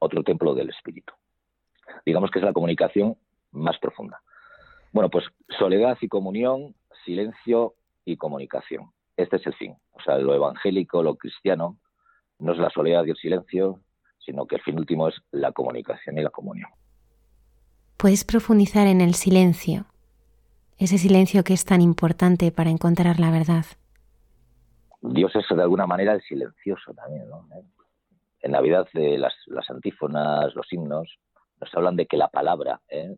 otro 0.00 0.24
templo 0.24 0.54
del 0.54 0.70
Espíritu. 0.70 1.14
Digamos 2.04 2.30
que 2.30 2.40
es 2.40 2.44
la 2.44 2.52
comunicación 2.52 3.16
más 3.52 3.78
profunda. 3.78 4.20
Bueno, 4.92 5.10
pues 5.10 5.24
soledad 5.58 5.96
y 6.00 6.08
comunión, 6.08 6.74
silencio 7.04 7.74
y 8.04 8.16
comunicación. 8.16 8.90
Este 9.16 9.36
es 9.36 9.46
el 9.46 9.54
fin. 9.54 9.76
O 9.92 10.00
sea, 10.00 10.18
lo 10.18 10.34
evangélico, 10.34 11.02
lo 11.02 11.14
cristiano, 11.16 11.78
no 12.38 12.52
es 12.52 12.58
la 12.58 12.70
soledad 12.70 13.04
y 13.04 13.10
el 13.10 13.16
silencio, 13.16 13.80
sino 14.18 14.46
que 14.46 14.56
el 14.56 14.62
fin 14.62 14.78
último 14.78 15.08
es 15.08 15.14
la 15.30 15.52
comunicación 15.52 16.18
y 16.18 16.22
la 16.22 16.30
comunión. 16.30 16.70
Puedes 17.96 18.24
profundizar 18.24 18.86
en 18.86 19.00
el 19.00 19.14
silencio, 19.14 19.86
ese 20.78 20.98
silencio 20.98 21.42
que 21.42 21.54
es 21.54 21.64
tan 21.64 21.80
importante 21.80 22.52
para 22.52 22.70
encontrar 22.70 23.18
la 23.18 23.30
verdad. 23.30 23.64
Dios 25.00 25.34
es 25.34 25.44
de 25.48 25.62
alguna 25.62 25.86
manera 25.86 26.14
el 26.14 26.22
silencioso 26.22 26.94
también. 26.94 27.28
¿no? 27.28 27.48
En 28.40 28.52
Navidad 28.52 28.86
eh, 28.94 29.18
las, 29.18 29.34
antífonas, 29.68 30.54
los 30.54 30.72
himnos, 30.72 31.18
nos 31.60 31.74
hablan 31.74 31.96
de 31.96 32.06
que 32.06 32.16
la 32.16 32.28
palabra 32.28 32.80
¿eh? 32.88 33.16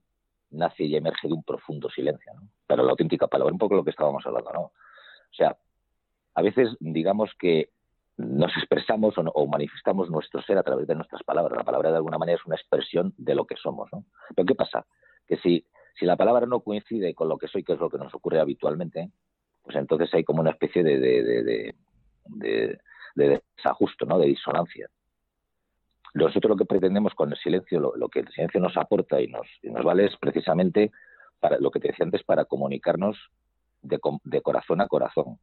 nace 0.50 0.85
y 0.85 0.96
emerge 0.96 1.28
de 1.28 1.35
un 1.35 1.42
profundo 1.42 1.90
silencio. 1.90 2.33
¿no? 2.35 2.48
Pero 2.66 2.83
la 2.83 2.92
auténtica 2.92 3.26
palabra, 3.26 3.52
un 3.52 3.59
poco 3.59 3.74
lo 3.74 3.85
que 3.85 3.90
estábamos 3.90 4.24
hablando. 4.24 4.52
¿no? 4.52 4.61
O 4.61 4.72
sea, 5.33 5.56
a 6.35 6.42
veces 6.42 6.76
digamos 6.80 7.30
que 7.38 7.70
nos 8.20 8.56
expresamos 8.56 9.14
o, 9.16 9.46
manifestamos 9.46 10.11
nuestro 10.11 10.42
ser 10.42 10.59
a 10.59 10.62
través 10.62 10.87
de 10.87 10.94
nuestras 10.94 11.22
palabras. 11.22 11.56
La 11.56 11.64
palabra 11.64 11.90
de 11.90 11.96
alguna 11.96 12.18
manera 12.18 12.38
es 12.38 12.46
una 12.46 12.56
expresión 12.56 13.14
de 13.16 13.35
lo 13.35 13.46
que 13.46 13.56
somos. 13.56 13.88
¿no? 13.92 14.04
Pero 14.35 14.46
¿qué 14.46 14.54
pasa? 14.54 14.87
Que 15.26 15.37
si, 15.38 15.64
si 15.98 16.06
la 16.06 16.16
palabra 16.16 16.46
no 16.46 16.61
coincide 16.61 17.14
con 17.14 17.28
lo 17.28 17.38
que 17.38 17.48
soy, 17.48 17.64
que 17.64 17.72
es 17.72 17.78
lo 17.78 17.88
que 17.88 17.98
nos 17.98 18.14
ocurre 18.14 18.40
habitualmente, 18.40 19.11
pues 19.62 19.76
entonces 19.76 20.12
hay 20.14 20.24
como 20.24 20.40
una 20.40 20.50
especie 20.50 20.83
de, 20.83 20.98
de, 20.98 21.74
de, 22.26 22.78
desajusto, 23.14 24.06
¿no? 24.06 24.18
de 24.18 24.26
disonancia. 24.26 24.88
Nosotros 26.14 26.50
lo 26.50 26.56
que 26.56 26.64
pretendemos 26.64 27.14
con 27.14 27.30
el 27.30 27.38
silencio, 27.38 27.94
lo, 27.94 28.09
que 28.09 28.20
el 28.20 28.28
silencio 28.28 28.61
nos 28.61 28.76
aporta 28.76 29.20
y 29.20 29.28
nos, 29.28 29.46
nos 29.62 29.85
vale 29.85 30.06
es 30.06 30.16
precisamente 30.16 30.90
para 31.38 31.59
lo 31.59 31.70
que 31.70 31.80
te 31.80 31.88
decía 31.88 32.04
antes, 32.04 32.24
para 32.24 32.44
comunicarnos 32.44 33.16
de 33.83 34.42
corazón 34.42 34.80
a 34.80 34.88
corazón 34.88 35.38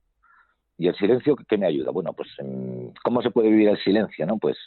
¿Y 0.78 0.88
el 0.88 0.96
silencio 0.96 1.36
qué 1.36 1.58
me 1.58 1.66
ayuda? 1.66 1.92
Bueno, 1.92 2.14
pues 2.14 2.30
¿cómo 3.04 3.22
se 3.22 3.32
puede 3.32 3.50
vivir 3.50 3.70
el 3.70 3.84
silencio? 3.84 4.26
¿no? 4.26 4.38
Pues 4.38 4.58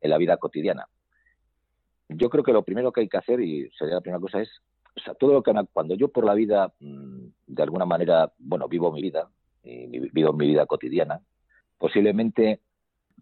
en 0.00 0.10
la 0.10 0.18
vida 0.18 0.36
cotidiana. 0.38 0.86
Yo 2.08 2.30
creo 2.30 2.42
que 2.42 2.52
lo 2.52 2.64
primero 2.64 2.92
que 2.92 3.02
hay 3.02 3.08
que 3.08 3.18
hacer, 3.18 3.40
y 3.40 3.70
sería 3.78 3.94
la 3.94 4.00
primera 4.00 4.20
cosa, 4.20 4.40
es, 4.40 4.50
o 4.96 5.00
sea, 5.00 5.14
todo 5.14 5.32
lo 5.34 5.42
que 5.42 5.52
cuando 5.72 5.94
yo 5.94 6.08
por 6.08 6.24
la 6.24 6.34
vida, 6.34 6.72
mm, 6.80 7.26
de 7.46 7.62
alguna 7.62 7.84
manera, 7.84 8.32
bueno, 8.38 8.68
vivo 8.68 8.90
mi 8.90 9.02
vida, 9.02 9.28
y 9.62 9.98
vivo 10.10 10.32
mi 10.32 10.46
vida 10.46 10.66
cotidiana, 10.66 11.20
posiblemente 11.78 12.60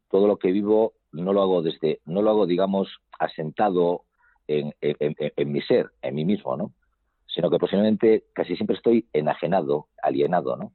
todo 0.09 0.27
lo 0.27 0.39
que 0.39 0.53
vivo 0.53 0.95
no 1.13 1.33
lo 1.33 1.43
hago 1.43 1.63
desde, 1.63 2.01
no 2.07 2.23
lo 2.23 2.31
hago, 2.31 2.47
digamos, 2.47 2.89
asentado 3.19 4.05
en, 4.47 4.75
en 4.81 5.53
mi 5.53 5.61
ser, 5.63 5.91
en 6.01 6.15
mí 6.15 6.25
mismo, 6.25 6.57
¿no? 6.57 6.73
Sino 7.27 7.51
que 7.51 7.59
posiblemente 7.59 8.25
casi 8.33 8.57
siempre 8.57 8.77
estoy 8.77 9.07
enajenado, 9.13 9.89
alienado, 10.03 10.57
¿no? 10.57 10.73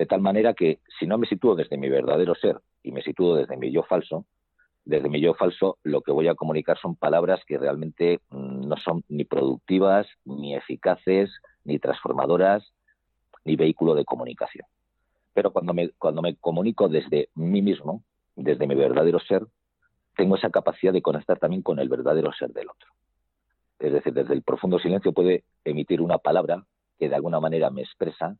De 0.00 0.06
tal 0.06 0.22
manera 0.22 0.54
que 0.54 0.80
si 0.98 1.06
no 1.06 1.18
me 1.18 1.26
sitúo 1.26 1.54
desde 1.54 1.76
mi 1.76 1.90
verdadero 1.90 2.34
ser 2.34 2.58
y 2.82 2.90
me 2.90 3.02
sitúo 3.02 3.34
desde 3.36 3.58
mi 3.58 3.70
yo 3.70 3.82
falso, 3.82 4.24
desde 4.82 5.10
mi 5.10 5.20
yo 5.20 5.34
falso 5.34 5.76
lo 5.82 6.00
que 6.00 6.10
voy 6.10 6.26
a 6.26 6.34
comunicar 6.34 6.78
son 6.78 6.96
palabras 6.96 7.44
que 7.46 7.58
realmente 7.58 8.22
mm, 8.30 8.66
no 8.66 8.78
son 8.78 9.04
ni 9.10 9.24
productivas, 9.24 10.06
ni 10.24 10.54
eficaces, 10.54 11.30
ni 11.64 11.78
transformadoras, 11.78 12.72
ni 13.44 13.56
vehículo 13.56 13.94
de 13.94 14.06
comunicación. 14.06 14.64
Pero 15.34 15.52
cuando 15.52 15.74
me, 15.74 15.90
cuando 15.90 16.22
me 16.22 16.34
comunico 16.36 16.88
desde 16.88 17.28
mí 17.34 17.60
mismo, 17.60 18.02
desde 18.36 18.66
mi 18.66 18.76
verdadero 18.76 19.20
ser, 19.20 19.46
tengo 20.16 20.36
esa 20.36 20.48
capacidad 20.48 20.94
de 20.94 21.02
conectar 21.02 21.38
también 21.38 21.60
con 21.60 21.78
el 21.78 21.90
verdadero 21.90 22.32
ser 22.32 22.54
del 22.54 22.70
otro. 22.70 22.88
Es 23.78 23.92
decir, 23.92 24.14
desde 24.14 24.32
el 24.32 24.42
profundo 24.44 24.78
silencio 24.78 25.12
puede 25.12 25.44
emitir 25.62 26.00
una 26.00 26.16
palabra 26.16 26.64
que 26.98 27.10
de 27.10 27.16
alguna 27.16 27.38
manera 27.38 27.68
me 27.68 27.82
expresa, 27.82 28.38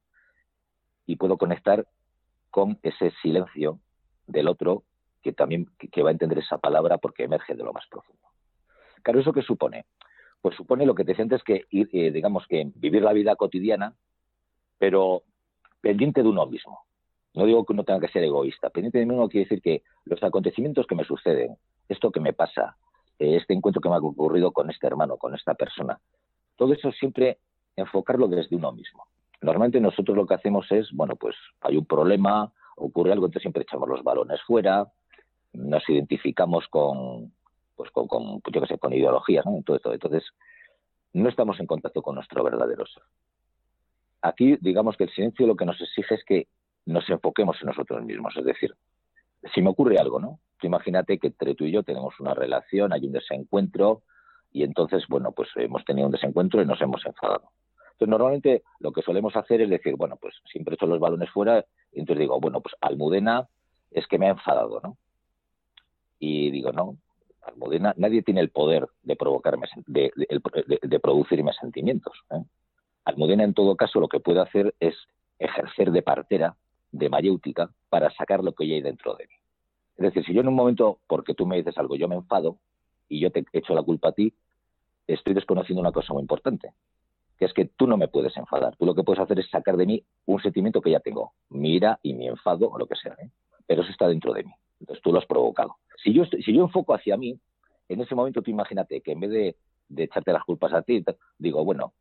y 1.11 1.17
puedo 1.17 1.37
conectar 1.37 1.87
con 2.51 2.79
ese 2.83 3.13
silencio 3.21 3.81
del 4.29 4.47
otro 4.47 4.85
que 5.23 5.33
también 5.33 5.67
que 5.77 6.03
va 6.03 6.11
a 6.11 6.13
entender 6.13 6.39
esa 6.39 6.59
palabra 6.59 6.99
porque 6.99 7.25
emerge 7.25 7.55
de 7.57 7.65
lo 7.65 7.73
más 7.73 7.85
profundo. 7.91 8.23
Claro, 9.03 9.19
¿eso 9.19 9.33
qué 9.33 9.43
supone? 9.43 9.87
Pues 10.41 10.55
supone 10.57 10.87
lo 10.87 10.95
que 10.95 11.05
te 11.05 11.17
sientes 11.17 11.43
que 11.43 11.67
eh, 11.71 12.13
digamos 12.13 12.47
que 12.47 12.71
vivir 12.77 13.03
la 13.03 13.13
vida 13.13 13.35
cotidiana, 13.35 13.95
pero 14.79 15.25
pendiente 15.81 16.23
de 16.23 16.29
uno 16.29 16.47
mismo. 16.47 16.85
No 17.35 17.45
digo 17.45 17.65
que 17.67 17.73
uno 17.73 17.85
tenga 17.85 18.01
que 18.01 18.13
ser 18.13 18.23
egoísta. 18.23 18.71
Pendiente 18.71 18.99
de 18.99 19.05
uno 19.05 19.29
quiere 19.29 19.47
decir 19.47 19.61
que 19.61 19.83
los 20.05 20.23
acontecimientos 20.23 20.87
que 20.87 20.95
me 20.95 21.05
suceden, 21.05 21.57
esto 21.89 22.13
que 22.13 22.21
me 22.21 22.33
pasa, 22.33 22.77
eh, 23.19 23.37
este 23.37 23.53
encuentro 23.53 23.83
que 23.83 23.89
me 23.89 23.97
ha 23.97 23.99
ocurrido 23.99 24.53
con 24.53 24.71
este 24.71 24.87
hermano, 24.87 25.17
con 25.17 25.35
esta 25.35 25.55
persona, 25.55 26.01
todo 26.57 26.73
eso 26.73 26.93
siempre 26.93 27.39
enfocarlo 27.75 28.29
desde 28.29 28.55
uno 28.55 28.71
mismo. 28.71 29.10
Normalmente 29.43 29.81
nosotros 29.81 30.17
lo 30.17 30.27
que 30.27 30.35
hacemos 30.35 30.71
es, 30.71 30.91
bueno, 30.93 31.17
pues 31.17 31.35
hay 31.61 31.77
un 31.77 31.87
problema, 31.87 32.53
ocurre 32.77 33.13
algo, 33.13 33.27
entonces 33.27 33.43
siempre 33.43 33.63
echamos 33.63 33.89
los 33.89 34.03
balones 34.03 34.41
fuera, 34.43 34.87
nos 35.53 35.89
identificamos 35.89 36.67
con, 36.69 37.33
pues 37.75 37.91
con, 37.91 38.09
yo 38.53 38.61
qué 38.61 38.67
sé, 38.67 38.79
con 38.79 38.93
ideologías, 38.93 39.45
¿no? 39.47 39.63
Todo 39.65 39.93
Entonces, 39.93 40.25
no 41.13 41.29
estamos 41.29 41.59
en 41.61 41.67
contacto 41.67 42.03
con 42.03 42.15
nuestro 42.15 42.45
verdadero 42.45 42.87
ser. 42.87 43.03
Aquí, 44.23 44.57
digamos 44.61 44.97
que 44.97 45.05
el 45.05 45.11
silencio 45.11 45.47
lo 45.47 45.57
que 45.57 45.65
nos 45.65 45.81
exige 45.81 46.15
es 46.15 46.25
que 46.25 46.47
nos 46.85 47.09
enfoquemos 47.09 47.57
en 47.63 47.69
nosotros 47.69 48.05
mismos. 48.05 48.37
Es 48.37 48.45
decir, 48.45 48.75
si 49.55 49.63
me 49.63 49.71
ocurre 49.71 49.99
algo, 49.99 50.21
¿no? 50.21 50.39
imagínate 50.63 51.19
que 51.19 51.29
entre 51.29 51.55
tú 51.55 51.65
y 51.65 51.73
yo 51.73 51.83
tenemos 51.83 52.19
una 52.21 52.35
relación, 52.35 52.93
hay 52.93 53.07
un 53.07 53.13
desencuentro, 53.13 54.03
y 54.53 54.65
entonces, 54.65 55.05
bueno, 55.09 55.33
pues 55.33 55.49
hemos 55.57 55.85
tenido 55.85 56.07
un 56.07 56.13
desencuentro 56.13 56.61
y 56.61 56.67
nos 56.67 56.81
hemos 56.81 57.05
enfadado. 57.07 57.51
Entonces, 58.01 58.13
normalmente 58.13 58.63
lo 58.79 58.93
que 58.93 59.03
solemos 59.03 59.37
hacer 59.37 59.61
es 59.61 59.69
decir, 59.69 59.95
bueno, 59.95 60.17
pues 60.17 60.35
siempre 60.51 60.75
echo 60.75 60.87
los 60.87 60.99
balones 60.99 61.29
fuera, 61.29 61.67
y 61.93 62.01
entonces 62.01 62.21
digo, 62.21 62.41
bueno, 62.41 62.63
pues 62.63 62.75
Almudena 62.81 63.47
es 63.91 64.07
que 64.07 64.19
me 64.19 64.27
ha 64.27 64.31
enfadado, 64.31 64.81
¿no? 64.83 64.97
Y 66.19 66.51
digo, 66.51 66.73
no, 66.73 66.97
Almudena, 67.43 67.93
nadie 67.99 68.23
tiene 68.23 68.41
el 68.41 68.49
poder 68.49 68.89
de 69.03 69.17
provocarme, 69.17 69.67
de, 69.87 70.11
de, 70.17 71.01
producirme 71.01 71.53
sentimientos. 71.53 72.15
¿eh? 72.31 72.43
Almudena, 73.05 73.45
en 73.45 73.53
todo 73.53 73.77
caso, 73.77 74.01
lo 74.01 74.09
que 74.09 74.21
puede 74.21 74.41
hacer 74.41 74.75
es 74.81 74.95
ejercer 75.39 75.91
de 75.91 76.01
partera, 76.01 76.57
de 76.93 77.11
mayéutica, 77.11 77.71
para 77.91 78.11
sacar 78.13 78.43
lo 78.43 78.55
que 78.55 78.65
hay 78.65 78.81
dentro 78.81 79.15
de 79.15 79.27
mí. 79.27 79.35
Es 79.99 80.05
decir, 80.05 80.25
si 80.25 80.33
yo 80.33 80.41
en 80.41 80.49
un 80.49 80.55
momento, 80.55 81.01
porque 81.07 81.35
tú 81.35 81.45
me 81.45 81.57
dices 81.59 81.77
algo, 81.77 81.97
yo 81.97 82.09
me 82.09 82.15
enfado 82.15 82.57
y 83.11 83.21
yo 83.21 83.31
te 83.31 83.45
echo 83.53 83.75
la 83.75 83.83
culpa 83.83 84.09
a 84.09 84.13
ti, 84.13 84.33
estoy 85.07 85.35
desconociendo 85.35 85.83
una 85.83 85.93
cosa 85.93 86.15
muy 86.15 86.23
importante, 86.23 86.73
que 87.41 87.47
es 87.47 87.55
que 87.55 87.65
tú 87.65 87.87
no 87.87 87.97
me 87.97 88.07
puedes 88.07 88.37
enfadar. 88.37 88.77
Tú 88.77 88.85
lo 88.85 88.95
que 88.95 89.03
puedes 89.03 89.19
hacer 89.19 89.41
es 89.41 89.49
sacar 89.49 89.79
de 89.79 89.87
mí 89.87 90.05
un 90.27 90.43
sentimiento 90.43 90.83
que 90.83 90.91
ya 90.91 91.01
tengo, 91.01 91.33
mi 91.49 91.75
ira 91.75 91.99
y 92.03 92.13
mi 92.13 92.29
enfado 92.29 92.69
o 92.69 92.79
lo 92.79 92.87
que 92.87 92.97
sea. 92.97 93.15
¿eh? 93.15 93.31
Pero 93.67 93.81
eso 93.81 93.91
está 93.91 94.07
dentro 94.07 94.35
de 94.35 94.45
mí. 94.45 94.53
Entonces 94.79 95.03
tú 95.03 95.11
lo 95.11 95.19
has 95.19 95.27
provocado. 95.27 95.77
si 96.05 96.13
yo, 96.13 96.27
si 96.27 96.55
yo 96.55 96.63
enfoco 96.63 96.93
hacia 96.93 97.17
mí, 97.17 97.41
en 97.89 98.01
ese 98.03 98.15
momento 98.15 98.43
tú 98.43 98.51
imagínate 98.51 99.01
que 99.01 99.13
en 99.13 99.21
vez 99.21 99.31
de, 99.31 99.57
de 99.89 100.05
echarte 100.05 100.35
las 100.35 100.45
culpas 100.45 100.75
a 100.75 100.83
ti, 100.83 101.03
digo, 101.39 101.65
bueno, 101.65 101.95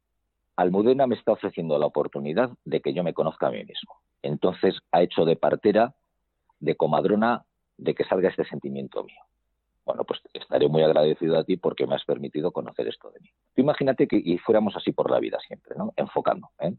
Almudena 0.58 1.08
me 1.08 1.16
está 1.16 1.32
ofreciendo 1.32 1.80
la 1.80 1.86
oportunidad 1.86 2.52
de 2.66 2.82
que 2.82 2.94
yo 2.94 3.02
me 3.02 3.14
conozca 3.14 3.48
a 3.48 3.52
mí 3.52 3.64
mismo. 3.64 3.96
Entonces 4.22 4.78
ha 4.92 5.02
hecho 5.02 5.24
de 5.24 5.38
partera, 5.38 5.96
de 6.60 6.76
comadrona, 6.76 7.46
de 7.78 7.96
que 7.96 8.04
salga 8.04 8.28
este 8.28 8.44
sentimiento 8.44 9.06
mío. 9.06 9.22
Bueno, 9.90 10.04
pues 10.04 10.22
estaré 10.34 10.68
muy 10.68 10.84
agradecido 10.84 11.36
a 11.36 11.44
ti 11.44 11.58
porque 11.58 11.88
me 11.88 11.96
has 11.96 12.06
permitido 12.06 12.52
conocer 12.52 12.88
esto 12.88 13.10
de 13.10 13.22
mí. 13.22 13.30
Tú 13.56 13.62
imagínate 13.64 14.08
que 14.08 14.22
y 14.24 14.38
fuéramos 14.38 14.76
así 14.76 14.92
por 14.92 15.10
la 15.10 15.20
vida 15.20 15.40
siempre, 15.40 15.76
¿no? 15.76 15.94
Enfocando. 15.96 16.52
¿eh? 16.60 16.76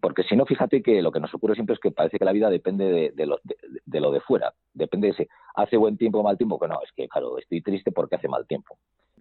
Porque 0.00 0.24
si 0.24 0.34
no, 0.34 0.44
fíjate 0.44 0.82
que 0.82 1.02
lo 1.02 1.12
que 1.12 1.20
nos 1.20 1.32
ocurre 1.32 1.54
siempre 1.54 1.74
es 1.74 1.80
que 1.80 1.92
parece 1.92 2.18
que 2.18 2.24
la 2.24 2.32
vida 2.32 2.50
depende 2.50 3.12
de, 3.14 3.26
lo, 3.26 3.38
de, 3.44 4.00
lo, 4.00 4.10
de, 4.10 4.18
fuera. 4.18 4.52
Depende 4.74 5.06
de 5.06 5.14
si 5.14 5.28
hace 5.54 5.76
buen 5.76 5.96
tiempo 5.96 6.18
o 6.18 6.24
mal 6.24 6.36
tiempo. 6.36 6.58
Que 6.58 6.66
no, 6.66 6.80
es 6.82 6.90
que, 6.96 7.06
claro, 7.06 7.38
estoy 7.38 7.62
triste 7.62 7.92
porque 7.92 8.16
hace 8.16 8.26
mal 8.26 8.44
tiempo. 8.44 8.76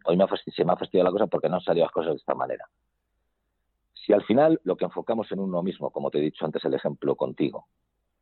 Hoy 0.06 0.18
me 0.18 0.26
se 0.28 0.66
me 0.66 0.74
ha 0.74 0.76
fastidiado 0.76 1.08
la 1.08 1.12
cosa 1.12 1.28
porque 1.28 1.48
no 1.48 1.58
han 1.58 1.62
salido 1.62 1.86
las 1.86 1.94
cosas 1.94 2.14
de 2.14 2.18
esta 2.18 2.34
manera. 2.34 2.66
Si 3.94 4.14
al 4.14 4.24
final 4.24 4.60
lo 4.64 4.78
que 4.78 4.86
enfocamos 4.86 5.32
en 5.32 5.42
uno 5.42 5.62
mismo, 5.62 5.92
como 5.92 6.10
te 6.10 6.18
he 6.18 6.22
dicho 6.22 6.44
antes 6.44 6.66
el 6.66 6.74
ejemplo 6.74 7.16
contigo, 7.16 7.68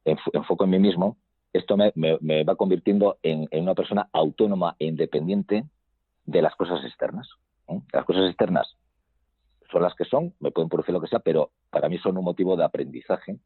enfoco 0.03 0.65
en 0.65 0.69
mí 0.71 0.79
mismo, 0.79 1.15
esto 1.53 1.77
me, 1.77 2.43
va 2.43 2.55
convirtiendo 2.55 3.17
en, 3.21 3.47
una 3.51 3.75
persona 3.75 4.09
autónoma 4.11 4.75
e 4.79 4.85
independiente 4.85 5.63
de 6.25 6.41
las 6.41 6.55
cosas 6.55 6.83
externas. 6.83 7.29
¿eh? 7.69 7.79
Las 7.93 8.05
cosas 8.05 8.27
externas 8.27 8.75
son 9.71 9.83
las 9.83 9.95
que 9.95 10.05
son, 10.05 10.33
me 10.39 10.51
pueden 10.51 10.69
producir 10.69 10.93
lo 10.93 11.01
que 11.01 11.07
sea, 11.07 11.19
pero 11.19 11.51
para 11.69 11.89
mí 11.89 11.97
son 11.99 12.17
un 12.17 12.25
motivo 12.25 12.55
de 12.57 12.63
aprendizaje 12.63 13.37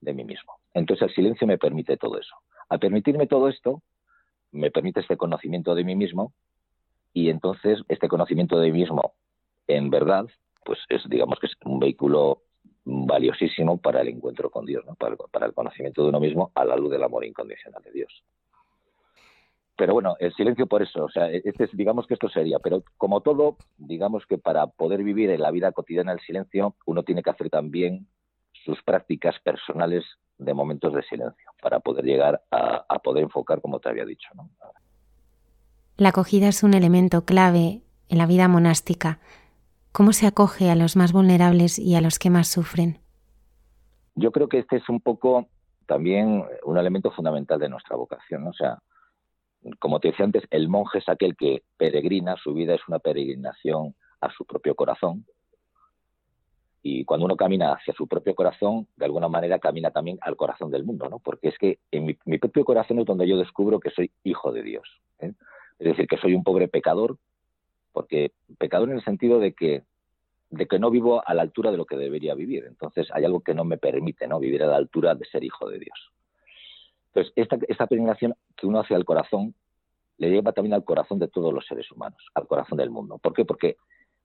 de 0.00 0.12
mí 0.12 0.24
mismo. 0.24 0.54
Entonces 0.74 1.08
el 1.08 1.14
silencio 1.14 1.46
me 1.46 1.58
permite 1.58 1.96
todo 1.96 2.18
eso. 2.18 2.34
Al 2.68 2.78
permitirme 2.78 3.26
todo 3.26 3.48
esto, 3.48 3.82
me 4.52 4.70
permite 4.70 5.00
este 5.00 5.16
conocimiento 5.16 5.74
de 5.74 5.84
mí 5.84 5.96
mismo 5.96 6.32
y 7.12 7.30
entonces 7.30 7.80
este 7.88 8.08
conocimiento 8.08 8.58
de 8.58 8.70
mí 8.70 8.80
mismo 8.80 9.14
en 9.66 9.90
verdad, 9.90 10.26
pues 10.64 10.78
es 10.88 11.02
digamos 11.08 11.38
que 11.38 11.46
es 11.46 11.54
un 11.64 11.78
vehículo 11.78 12.42
valiosísimo 12.84 13.78
para 13.78 14.02
el 14.02 14.08
encuentro 14.08 14.50
con 14.50 14.66
Dios, 14.66 14.84
¿no? 14.86 14.94
para, 14.94 15.16
para 15.16 15.46
el 15.46 15.54
conocimiento 15.54 16.02
de 16.02 16.08
uno 16.08 16.20
mismo 16.20 16.52
a 16.54 16.64
la 16.64 16.76
luz 16.76 16.90
del 16.90 17.02
amor 17.02 17.24
incondicional 17.24 17.82
de 17.82 17.92
Dios 17.92 18.24
pero 19.76 19.92
bueno, 19.92 20.16
el 20.20 20.32
silencio 20.34 20.66
por 20.66 20.82
eso, 20.82 21.04
o 21.04 21.10
sea, 21.10 21.28
este 21.30 21.68
digamos 21.72 22.06
que 22.06 22.14
esto 22.14 22.28
sería, 22.28 22.58
pero 22.60 22.84
como 22.96 23.20
todo, 23.20 23.56
digamos 23.76 24.24
que 24.26 24.38
para 24.38 24.66
poder 24.68 25.02
vivir 25.02 25.30
en 25.30 25.40
la 25.40 25.50
vida 25.50 25.72
cotidiana 25.72 26.12
el 26.12 26.20
silencio, 26.20 26.76
uno 26.86 27.02
tiene 27.02 27.22
que 27.22 27.30
hacer 27.30 27.50
también 27.50 28.06
sus 28.64 28.82
prácticas 28.82 29.34
personales 29.40 30.04
de 30.38 30.54
momentos 30.54 30.92
de 30.94 31.02
silencio, 31.02 31.50
para 31.60 31.80
poder 31.80 32.04
llegar 32.04 32.42
a, 32.50 32.98
poder 33.00 33.24
enfocar 33.24 33.60
como 33.60 33.80
te 33.80 33.88
había 33.88 34.04
dicho. 34.04 34.28
La 35.96 36.10
acogida 36.10 36.48
es 36.48 36.62
un 36.62 36.74
elemento 36.74 37.24
clave 37.24 37.82
en 38.08 38.18
la 38.18 38.26
vida 38.26 38.48
monástica. 38.48 39.20
¿Cómo 39.96 40.12
se 40.12 40.26
acoge 40.26 40.70
a 40.70 40.74
los 40.74 40.96
más 40.96 41.12
vulnerables 41.12 41.78
y 41.78 41.94
a 41.94 42.00
los 42.00 42.18
que 42.18 42.28
más 42.28 42.48
sufren? 42.48 42.98
Yo 44.16 44.32
creo 44.32 44.48
que 44.48 44.58
este 44.58 44.78
es 44.78 44.88
un 44.88 45.00
poco 45.00 45.46
también 45.86 46.44
un 46.64 46.76
elemento 46.76 47.12
fundamental 47.12 47.60
de 47.60 47.68
nuestra 47.68 47.94
vocación, 47.94 48.44
o 48.48 48.52
sea, 48.52 48.78
como 49.78 50.00
te 50.00 50.08
decía 50.08 50.24
antes, 50.24 50.42
el 50.50 50.68
monje 50.68 50.98
es 50.98 51.08
aquel 51.08 51.36
que 51.36 51.62
peregrina, 51.76 52.34
su 52.42 52.54
vida 52.54 52.74
es 52.74 52.80
una 52.88 52.98
peregrinación 52.98 53.94
a 54.20 54.32
su 54.32 54.44
propio 54.44 54.74
corazón. 54.74 55.26
Y 56.82 57.04
cuando 57.04 57.26
uno 57.26 57.36
camina 57.36 57.74
hacia 57.74 57.94
su 57.94 58.08
propio 58.08 58.34
corazón, 58.34 58.88
de 58.96 59.04
alguna 59.04 59.28
manera 59.28 59.60
camina 59.60 59.92
también 59.92 60.18
al 60.22 60.34
corazón 60.34 60.72
del 60.72 60.82
mundo, 60.82 61.08
¿no? 61.08 61.20
Porque 61.20 61.50
es 61.50 61.56
que 61.56 61.78
en 61.92 62.04
mi, 62.04 62.38
propio 62.38 62.64
corazón 62.64 62.98
es 62.98 63.06
donde 63.06 63.28
yo 63.28 63.36
descubro 63.36 63.78
que 63.78 63.90
soy 63.90 64.10
hijo 64.24 64.50
de 64.50 64.64
Dios. 64.64 64.88
¿eh? 65.20 65.34
Es 65.78 65.86
decir, 65.86 66.08
que 66.08 66.18
soy 66.18 66.34
un 66.34 66.42
pobre 66.42 66.66
pecador, 66.66 67.16
porque 67.94 68.32
pecador 68.58 68.90
en 68.90 68.96
el 68.96 69.04
sentido 69.04 69.38
de 69.38 69.54
que, 69.54 69.84
de 70.50 70.66
que 70.66 70.78
no 70.78 70.90
vivo 70.90 71.26
a 71.26 71.32
la 71.32 71.40
altura 71.40 71.70
de 71.70 71.78
lo 71.78 71.86
que 71.86 71.96
debería 71.96 72.34
vivir. 72.34 72.64
Entonces 72.66 73.08
hay 73.12 73.24
algo 73.24 73.40
que 73.40 73.54
no 73.54 73.64
me 73.64 73.78
permite 73.78 74.26
¿no? 74.26 74.38
vivir 74.38 74.62
a 74.62 74.66
la 74.66 74.76
altura 74.76 75.14
de 75.14 75.24
ser 75.24 75.42
hijo 75.44 75.70
de 75.70 75.78
Dios. 75.78 76.12
Entonces, 77.06 77.32
esta, 77.36 77.56
esta 77.68 77.86
peregrinación 77.86 78.34
que 78.56 78.66
uno 78.66 78.80
hace 78.80 78.94
al 78.94 79.04
corazón 79.04 79.54
le 80.18 80.30
lleva 80.30 80.52
también 80.52 80.74
al 80.74 80.84
corazón 80.84 81.18
de 81.18 81.28
todos 81.28 81.54
los 81.54 81.64
seres 81.66 81.90
humanos, 81.90 82.20
al 82.34 82.46
corazón 82.46 82.76
del 82.76 82.90
mundo. 82.90 83.18
¿Por 83.18 83.32
qué? 83.32 83.44
Porque 83.44 83.76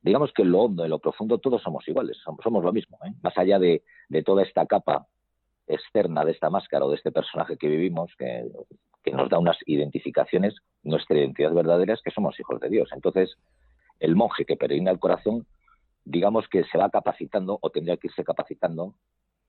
digamos 0.01 0.31
que 0.33 0.43
en 0.43 0.51
lo 0.51 0.61
hondo, 0.61 0.83
en 0.83 0.89
lo 0.89 0.99
profundo, 0.99 1.37
todos 1.37 1.61
somos 1.61 1.87
iguales, 1.87 2.17
somos, 2.23 2.63
lo 2.63 2.73
mismo. 2.73 2.97
¿eh? 3.05 3.13
Más 3.21 3.37
allá 3.37 3.59
de, 3.59 3.83
toda 4.25 4.43
esta 4.43 4.65
capa 4.65 5.07
externa 5.67 6.25
de 6.25 6.31
esta 6.31 6.49
máscara 6.49 6.85
o 6.85 6.89
de 6.89 6.95
este 6.95 7.11
personaje 7.11 7.57
que 7.57 7.67
vivimos, 7.67 8.11
que, 8.17 8.49
que, 9.03 9.11
nos 9.11 9.29
da 9.29 9.37
unas 9.37 9.57
identificaciones, 9.65 10.55
nuestra 10.83 11.17
identidad 11.17 11.53
verdadera 11.53 11.93
es 11.93 12.01
que 12.01 12.11
somos 12.11 12.39
hijos 12.39 12.59
de 12.59 12.69
Dios. 12.69 12.89
Entonces, 12.91 13.35
el 13.99 14.15
monje 14.15 14.45
que 14.45 14.57
peregrina 14.57 14.91
al 14.91 14.99
corazón, 14.99 15.45
digamos 16.05 16.47
que 16.47 16.63
se 16.65 16.77
va 16.77 16.89
capacitando 16.89 17.59
o 17.61 17.69
tendría 17.69 17.97
que 17.97 18.07
irse 18.07 18.23
capacitando 18.23 18.95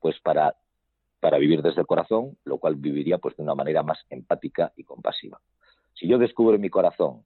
pues 0.01 0.19
para 0.21 0.57
para 1.21 1.39
vivir 1.39 1.63
desde 1.63 1.83
el 1.83 1.87
corazón, 1.87 2.37
lo 2.45 2.59
cual 2.59 2.75
viviría 2.77 3.19
pues 3.19 3.37
de 3.37 3.43
una 3.43 3.55
manera 3.55 3.83
más 3.83 3.99
empática 4.09 4.73
y 4.77 4.85
compasiva. 4.85 5.41
Si 5.95 6.09
yo 6.09 6.19
descubro 6.19 6.55
en 6.55 6.63
mi 6.63 6.71
corazón 6.71 7.25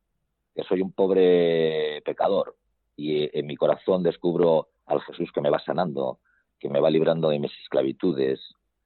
que 0.55 0.65
soy 0.65 0.83
un 0.83 0.93
pobre 0.93 2.03
pecador 2.05 2.57
y 2.97 3.37
en 3.37 3.47
mi 3.47 3.57
corazón 3.57 4.03
descubro 4.03 4.69
al 4.87 5.01
Jesús 5.03 5.31
que 5.33 5.41
me 5.41 5.51
va 5.51 5.61
sanando, 5.61 6.19
que 6.59 6.69
me 6.69 6.81
va 6.81 6.91
librando 6.91 7.29
de 7.29 7.39
mis 7.39 7.53
esclavitudes, 7.63 8.41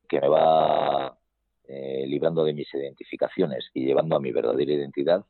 que 0.09 0.21
me 0.21 0.29
va 0.29 1.17
eh, 1.65 2.05
librando 2.07 2.45
de 2.45 2.53
mis 2.53 2.73
identificaciones 2.73 3.71
y 3.75 3.87
llevando 3.87 4.17
a 4.17 4.21
mi 4.21 4.31
verdadera 4.31 4.73
identidad, 4.73 5.25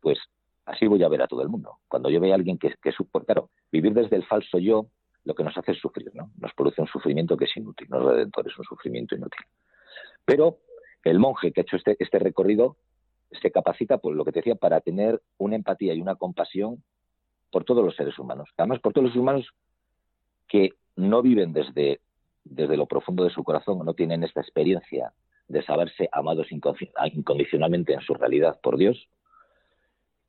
pues 0.00 0.18
así 0.66 0.86
voy 0.86 1.02
a 1.02 1.08
ver 1.08 1.22
a 1.22 1.26
todo 1.26 1.42
el 1.42 1.48
mundo. 1.48 1.78
Cuando 1.88 2.10
yo 2.10 2.20
veo 2.20 2.32
a 2.32 2.36
alguien 2.36 2.58
que, 2.58 2.74
que 2.82 2.90
es, 2.90 2.96
claro, 3.26 3.50
vivir 3.70 3.92
desde 3.92 4.16
el 4.16 4.24
falso 4.24 4.58
yo 4.58 4.86
lo 5.24 5.34
que 5.34 5.44
nos 5.44 5.56
hace 5.56 5.72
es 5.72 5.78
sufrir, 5.78 6.10
¿no? 6.14 6.30
Nos 6.38 6.52
produce 6.52 6.80
un 6.80 6.86
sufrimiento 6.86 7.36
que 7.36 7.46
es 7.46 7.56
inútil, 7.56 7.88
no 7.88 7.98
es 7.98 8.04
redentor, 8.04 8.46
es 8.46 8.58
un 8.58 8.64
sufrimiento 8.64 9.14
inútil. 9.14 9.44
Pero 10.24 10.58
el 11.02 11.18
monje 11.18 11.52
que 11.52 11.60
ha 11.60 11.62
hecho 11.62 11.76
este, 11.76 11.96
este 11.98 12.18
recorrido 12.18 12.76
se 13.40 13.50
capacita, 13.50 13.98
por 13.98 14.14
lo 14.14 14.24
que 14.24 14.32
te 14.32 14.40
decía, 14.40 14.54
para 14.54 14.80
tener 14.80 15.20
una 15.38 15.56
empatía 15.56 15.94
y 15.94 16.00
una 16.00 16.14
compasión 16.14 16.82
por 17.50 17.64
todos 17.64 17.84
los 17.84 17.96
seres 17.96 18.18
humanos. 18.18 18.48
Además, 18.56 18.80
por 18.80 18.92
todos 18.92 19.08
los 19.08 19.16
humanos 19.16 19.48
que 20.48 20.70
no 20.96 21.22
viven 21.22 21.52
desde, 21.52 22.00
desde 22.44 22.76
lo 22.76 22.86
profundo 22.86 23.24
de 23.24 23.30
su 23.30 23.42
corazón, 23.44 23.84
no 23.84 23.94
tienen 23.94 24.24
esta 24.24 24.40
experiencia 24.40 25.12
de 25.48 25.62
saberse 25.62 26.08
amados 26.12 26.48
incondicionalmente 26.50 27.92
en 27.92 28.00
su 28.00 28.14
realidad 28.14 28.58
por 28.62 28.76
Dios. 28.76 29.08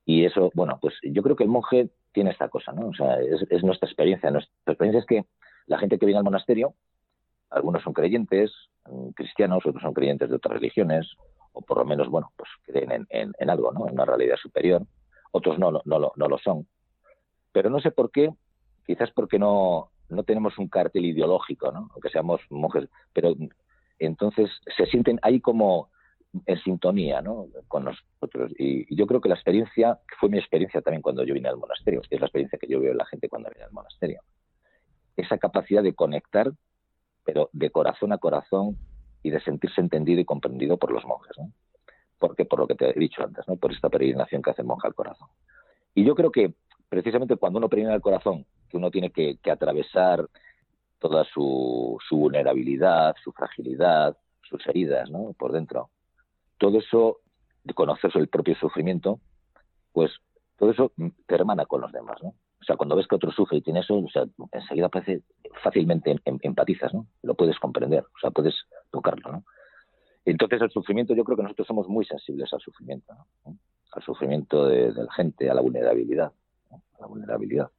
Y 0.05 0.25
eso, 0.25 0.51
bueno, 0.53 0.77
pues 0.79 0.93
yo 1.01 1.23
creo 1.23 1.35
que 1.35 1.43
el 1.43 1.49
monje 1.49 1.89
tiene 2.11 2.29
esta 2.29 2.47
cosa, 2.47 2.71
¿no? 2.71 2.87
O 2.87 2.93
sea, 2.93 3.19
es, 3.19 3.63
nuestra 3.63 3.87
experiencia. 3.87 4.29
Nuestra 4.29 4.53
experiencia 4.67 4.99
es 4.99 5.05
que 5.05 5.25
la 5.65 5.79
gente 5.79 5.97
que 5.97 6.05
viene 6.05 6.19
al 6.19 6.23
monasterio, 6.23 6.75
algunos 7.49 7.81
son 7.83 7.93
creyentes, 7.93 8.51
mm, 8.85 9.09
cristianos, 9.09 9.65
otros 9.65 9.81
son 9.81 9.93
creyentes 9.93 10.29
de 10.29 10.35
otras 10.35 10.53
religiones, 10.53 11.07
o 11.53 11.61
por 11.61 11.79
lo 11.79 11.85
menos, 11.85 12.07
bueno, 12.07 12.31
pues 12.37 12.49
creen 12.65 13.07
en, 13.09 13.49
algo, 13.49 13.71
¿no? 13.71 13.87
En 13.87 13.93
una 13.93 14.05
realidad 14.05 14.35
superior. 14.37 14.83
Otros 15.31 15.57
no, 15.57 15.71
no, 15.71 15.81
no, 15.85 16.11
no 16.15 16.27
lo 16.27 16.37
son. 16.37 16.67
Pero 17.51 17.69
no 17.69 17.79
sé 17.79 17.91
por 17.91 18.11
qué, 18.11 18.29
quizás 18.85 19.09
porque 19.11 19.39
no, 19.39 19.89
no 20.09 20.23
tenemos 20.23 20.57
un 20.57 20.67
cartel 20.67 21.05
ideológico, 21.05 21.71
¿no? 21.71 21.89
Aunque 21.93 22.09
seamos 22.09 22.41
monjes, 22.49 22.87
pero 23.13 23.33
entonces 23.99 24.51
se 24.77 24.85
sienten 24.85 25.19
ahí 25.21 25.39
como 25.39 25.89
en 26.45 26.57
sintonía 26.59 27.21
¿no? 27.21 27.47
con 27.67 27.85
nosotros. 27.85 28.51
Y, 28.57 28.93
yo 28.95 29.07
creo 29.07 29.21
que 29.21 29.29
la 29.29 29.35
experiencia, 29.35 29.99
que 30.07 30.15
fue 30.19 30.29
mi 30.29 30.37
experiencia 30.37 30.81
también 30.81 31.01
cuando 31.01 31.23
yo 31.23 31.33
vine 31.33 31.49
al 31.49 31.57
monasterio, 31.57 32.01
es 32.09 32.19
la 32.19 32.27
experiencia 32.27 32.59
que 32.59 32.67
yo 32.67 32.79
veo 32.79 32.91
en 32.91 32.97
la 32.97 33.05
gente 33.05 33.29
cuando 33.29 33.49
viene 33.49 33.65
al 33.65 33.71
monasterio, 33.71 34.21
esa 35.15 35.37
capacidad 35.37 35.83
de 35.83 35.93
conectar, 35.93 36.51
pero 37.23 37.49
de 37.53 37.69
corazón 37.69 38.11
a 38.11 38.17
corazón 38.17 38.77
y 39.23 39.29
de 39.29 39.41
sentirse 39.41 39.81
entendido 39.81 40.19
y 40.21 40.25
comprendido 40.25 40.77
por 40.77 40.91
los 40.91 41.05
monjes. 41.05 41.37
¿no? 41.37 41.51
Porque 42.19 42.45
por 42.45 42.59
lo 42.59 42.67
que 42.67 42.75
te 42.75 42.89
he 42.89 42.99
dicho 42.99 43.23
antes, 43.23 43.47
¿no? 43.47 43.55
por 43.55 43.71
esta 43.71 43.89
peregrinación 43.89 44.41
que 44.41 44.51
hace 44.51 44.61
el 44.61 44.67
monje 44.67 44.87
al 44.87 44.95
corazón. 44.95 45.29
Y 45.93 46.03
yo 46.03 46.15
creo 46.15 46.31
que 46.31 46.53
precisamente 46.89 47.35
cuando 47.37 47.57
uno 47.57 47.69
peregrina 47.69 47.95
al 47.95 48.01
corazón, 48.01 48.45
que 48.69 48.77
uno 48.77 48.91
tiene 48.91 49.11
que, 49.11 49.39
atravesar 49.49 50.27
toda 50.99 51.23
su, 51.25 51.97
su 52.07 52.17
vulnerabilidad, 52.17 53.15
su 53.23 53.31
fragilidad, 53.31 54.17
sus 54.43 54.65
heridas 54.67 55.09
¿no? 55.09 55.33
por 55.37 55.51
dentro, 55.51 55.89
todo 56.57 56.79
eso, 56.79 57.19
de 57.63 57.73
conocerse 57.73 58.19
el 58.19 58.27
propio 58.27 58.55
sufrimiento, 58.55 59.19
pues 59.91 60.11
todo 60.57 60.71
eso 60.71 60.91
te 61.25 61.35
hermana 61.35 61.65
con 61.65 61.81
los 61.81 61.91
demás, 61.91 62.17
¿no? 62.23 62.29
O 62.29 62.63
sea, 62.65 62.77
cuando 62.77 62.95
ves 62.95 63.07
que 63.07 63.15
otro 63.15 63.31
sufre 63.31 63.57
y 63.57 63.61
tiene 63.61 63.81
eso, 63.81 63.95
o 63.95 64.09
sea, 64.09 64.25
enseguida 64.51 64.89
parece 64.89 65.21
fácilmente 65.63 66.11
em, 66.11 66.17
em, 66.25 66.39
empatizas, 66.41 66.93
¿no? 66.93 67.07
Lo 67.21 67.35
puedes 67.35 67.59
comprender, 67.59 68.03
o 68.03 68.19
sea, 68.19 68.31
puedes 68.31 68.55
tocarlo, 68.89 69.31
¿no? 69.31 69.43
Entonces 70.25 70.61
el 70.61 70.71
sufrimiento, 70.71 71.13
yo 71.13 71.23
creo 71.23 71.37
que 71.37 71.43
nosotros 71.43 71.67
somos 71.67 71.87
muy 71.87 72.05
sensibles 72.05 72.51
al 72.53 72.59
sufrimiento, 72.61 73.13
¿no? 73.13 73.57
Al 73.91 74.03
sufrimiento 74.03 74.65
de, 74.65 74.91
la 74.91 75.11
gente, 75.13 75.49
a 75.49 75.53
la 75.53 75.61
vulnerabilidad, 75.61 76.31
a 76.71 77.01
la 77.01 77.07
vulnerabilidad. 77.07 77.69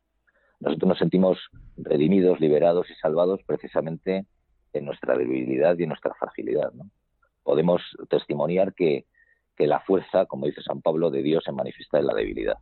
Nosotros 0.60 0.88
nos 0.88 0.98
sentimos 0.98 1.38
redimidos, 1.76 2.40
liberados 2.40 2.88
y 2.90 2.94
salvados 2.94 3.40
precisamente 3.44 4.24
en 4.72 4.84
nuestra 4.84 5.18
debilidad 5.18 5.76
y 5.78 5.82
en 5.82 5.88
nuestra 5.88 6.14
fragilidad, 6.14 6.72
¿no? 6.72 6.88
Podemos 7.46 7.80
testimoniar 8.10 8.74
que, 8.74 9.06
la 9.58 9.80
fuerza, 9.80 10.26
como 10.26 10.44
dice 10.44 10.60
San 10.60 10.82
Pablo, 10.82 11.10
de 11.10 11.22
Dios 11.22 11.42
se 11.44 11.52
manifiesta 11.52 11.98
en 11.98 12.06
la 12.08 12.12
debilidad. 12.12 12.58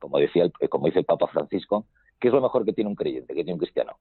Como, 0.00 0.18
decía 0.18 0.42
el, 0.42 0.68
como 0.68 0.86
dice 0.86 0.98
el 0.98 1.04
Papa 1.04 1.28
Francisco, 1.28 1.86
¿qué 2.18 2.28
es 2.28 2.34
lo 2.34 2.40
mejor 2.40 2.64
que 2.64 2.72
tiene 2.72 2.90
un 2.90 2.96
creyente, 2.96 3.32
que 3.32 3.44
tiene 3.44 3.52
un 3.52 3.60
cristiano? 3.60 3.98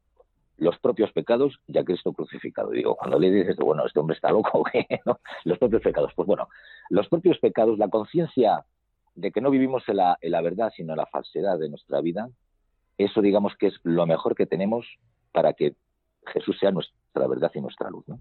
Los 0.57 0.79
propios 0.79 1.11
pecados 1.11 1.59
y 1.67 1.77
a 1.77 1.83
Cristo 1.83 2.13
crucificado. 2.13 2.71
digo, 2.71 2.95
cuando 2.95 3.19
le 3.19 3.29
dices, 3.29 3.57
bueno, 3.57 3.85
este 3.85 3.99
hombre 3.99 4.15
está 4.15 4.31
loco, 4.31 4.63
¿no? 5.05 5.19
los 5.43 5.59
propios 5.59 5.83
pecados. 5.83 6.13
Pues 6.15 6.25
bueno, 6.25 6.47
los 6.89 7.07
propios 7.09 7.37
pecados, 7.37 7.77
la 7.77 7.89
conciencia 7.89 8.65
de 9.13 9.31
que 9.31 9.41
no 9.41 9.51
vivimos 9.51 9.83
en 9.87 9.97
la, 9.97 10.17
en 10.21 10.31
la 10.31 10.41
verdad, 10.41 10.71
sino 10.75 10.93
en 10.93 10.97
la 10.97 11.05
falsedad 11.05 11.59
de 11.59 11.69
nuestra 11.69 12.01
vida, 12.01 12.29
eso 12.97 13.21
digamos 13.21 13.55
que 13.57 13.67
es 13.67 13.75
lo 13.83 14.07
mejor 14.07 14.35
que 14.35 14.47
tenemos 14.47 14.87
para 15.31 15.53
que 15.53 15.75
Jesús 16.27 16.57
sea 16.59 16.71
nuestra 16.71 17.27
verdad 17.27 17.51
y 17.53 17.61
nuestra 17.61 17.89
luz. 17.91 18.07
¿no? 18.07 18.19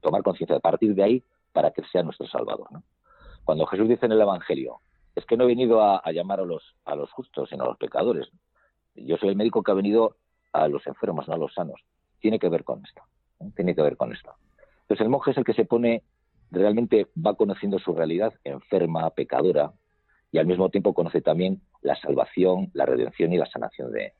Tomar 0.00 0.22
conciencia, 0.22 0.56
a 0.56 0.60
partir 0.60 0.94
de 0.94 1.02
ahí, 1.02 1.24
para 1.52 1.70
que 1.70 1.82
sea 1.84 2.02
nuestro 2.02 2.26
Salvador. 2.26 2.68
Cuando 3.44 3.66
Jesús 3.66 3.88
dice 3.88 4.06
en 4.06 4.12
el 4.12 4.20
Evangelio, 4.20 4.80
es 5.14 5.26
que 5.26 5.36
no 5.36 5.44
he 5.44 5.48
venido 5.48 5.82
a, 5.82 6.02
llamar 6.12 6.40
a 6.40 6.44
los, 6.44 6.62
a 6.84 6.94
los 6.94 7.10
justos, 7.12 7.50
sino 7.50 7.64
a 7.64 7.68
los 7.68 7.76
pecadores. 7.76 8.28
Yo 8.94 9.16
soy 9.16 9.30
el 9.30 9.36
médico 9.36 9.62
que 9.62 9.70
ha 9.70 9.74
venido 9.74 10.16
a 10.52 10.68
los 10.68 10.86
enfermos, 10.86 11.28
no 11.28 11.34
a 11.34 11.38
los 11.38 11.52
sanos. 11.54 11.80
Tiene 12.20 12.38
que 12.38 12.48
ver 12.48 12.64
con 12.64 12.84
esto. 12.84 13.02
¿eh? 13.40 13.50
Tiene 13.54 13.74
que 13.74 13.82
ver 13.82 13.96
con 13.96 14.12
esto. 14.12 14.32
Entonces 14.82 15.04
el 15.04 15.10
monje 15.10 15.32
es 15.32 15.36
el 15.36 15.44
que 15.44 15.54
se 15.54 15.64
pone, 15.64 16.02
realmente 16.50 17.08
va 17.14 17.34
conociendo 17.34 17.78
su 17.78 17.94
realidad 17.94 18.32
enferma, 18.44 19.10
pecadora, 19.10 19.72
y 20.32 20.38
al 20.38 20.46
mismo 20.46 20.70
tiempo 20.70 20.94
conoce 20.94 21.20
también 21.20 21.60
la 21.82 21.94
salvación, 21.96 22.70
la 22.72 22.86
redención 22.86 23.32
y 23.32 23.36
la 23.36 23.46
sanación 23.46 23.92
de, 23.92 24.14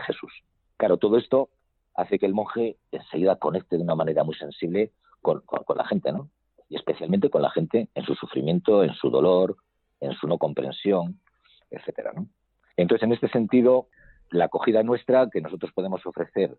Jesús. 0.00 0.32
Claro, 0.76 0.96
todo 0.96 1.18
esto 1.18 1.50
hace 1.98 2.18
que 2.18 2.26
el 2.26 2.32
monje 2.32 2.76
enseguida 2.92 3.36
conecte 3.36 3.76
de 3.76 3.82
una 3.82 3.96
manera 3.96 4.22
muy 4.22 4.36
sensible 4.36 4.92
con, 5.20 5.42
la 5.74 5.84
gente, 5.84 6.12
¿no? 6.12 6.30
Y 6.68 6.76
especialmente 6.76 7.28
con 7.28 7.42
la 7.42 7.50
gente 7.50 7.88
en 7.92 8.04
su 8.04 8.14
sufrimiento, 8.14 8.84
en 8.84 8.94
su 8.94 9.10
dolor, 9.10 9.56
en 10.00 10.12
su 10.12 10.28
no 10.28 10.38
comprensión, 10.38 11.18
etcétera, 11.70 12.12
¿no? 12.14 12.28
Entonces, 12.76 13.02
en 13.02 13.12
este 13.12 13.28
sentido, 13.28 13.88
la 14.30 14.44
acogida 14.44 14.84
nuestra 14.84 15.28
que 15.28 15.40
nosotros 15.40 15.72
podemos 15.72 16.06
ofrecer 16.06 16.56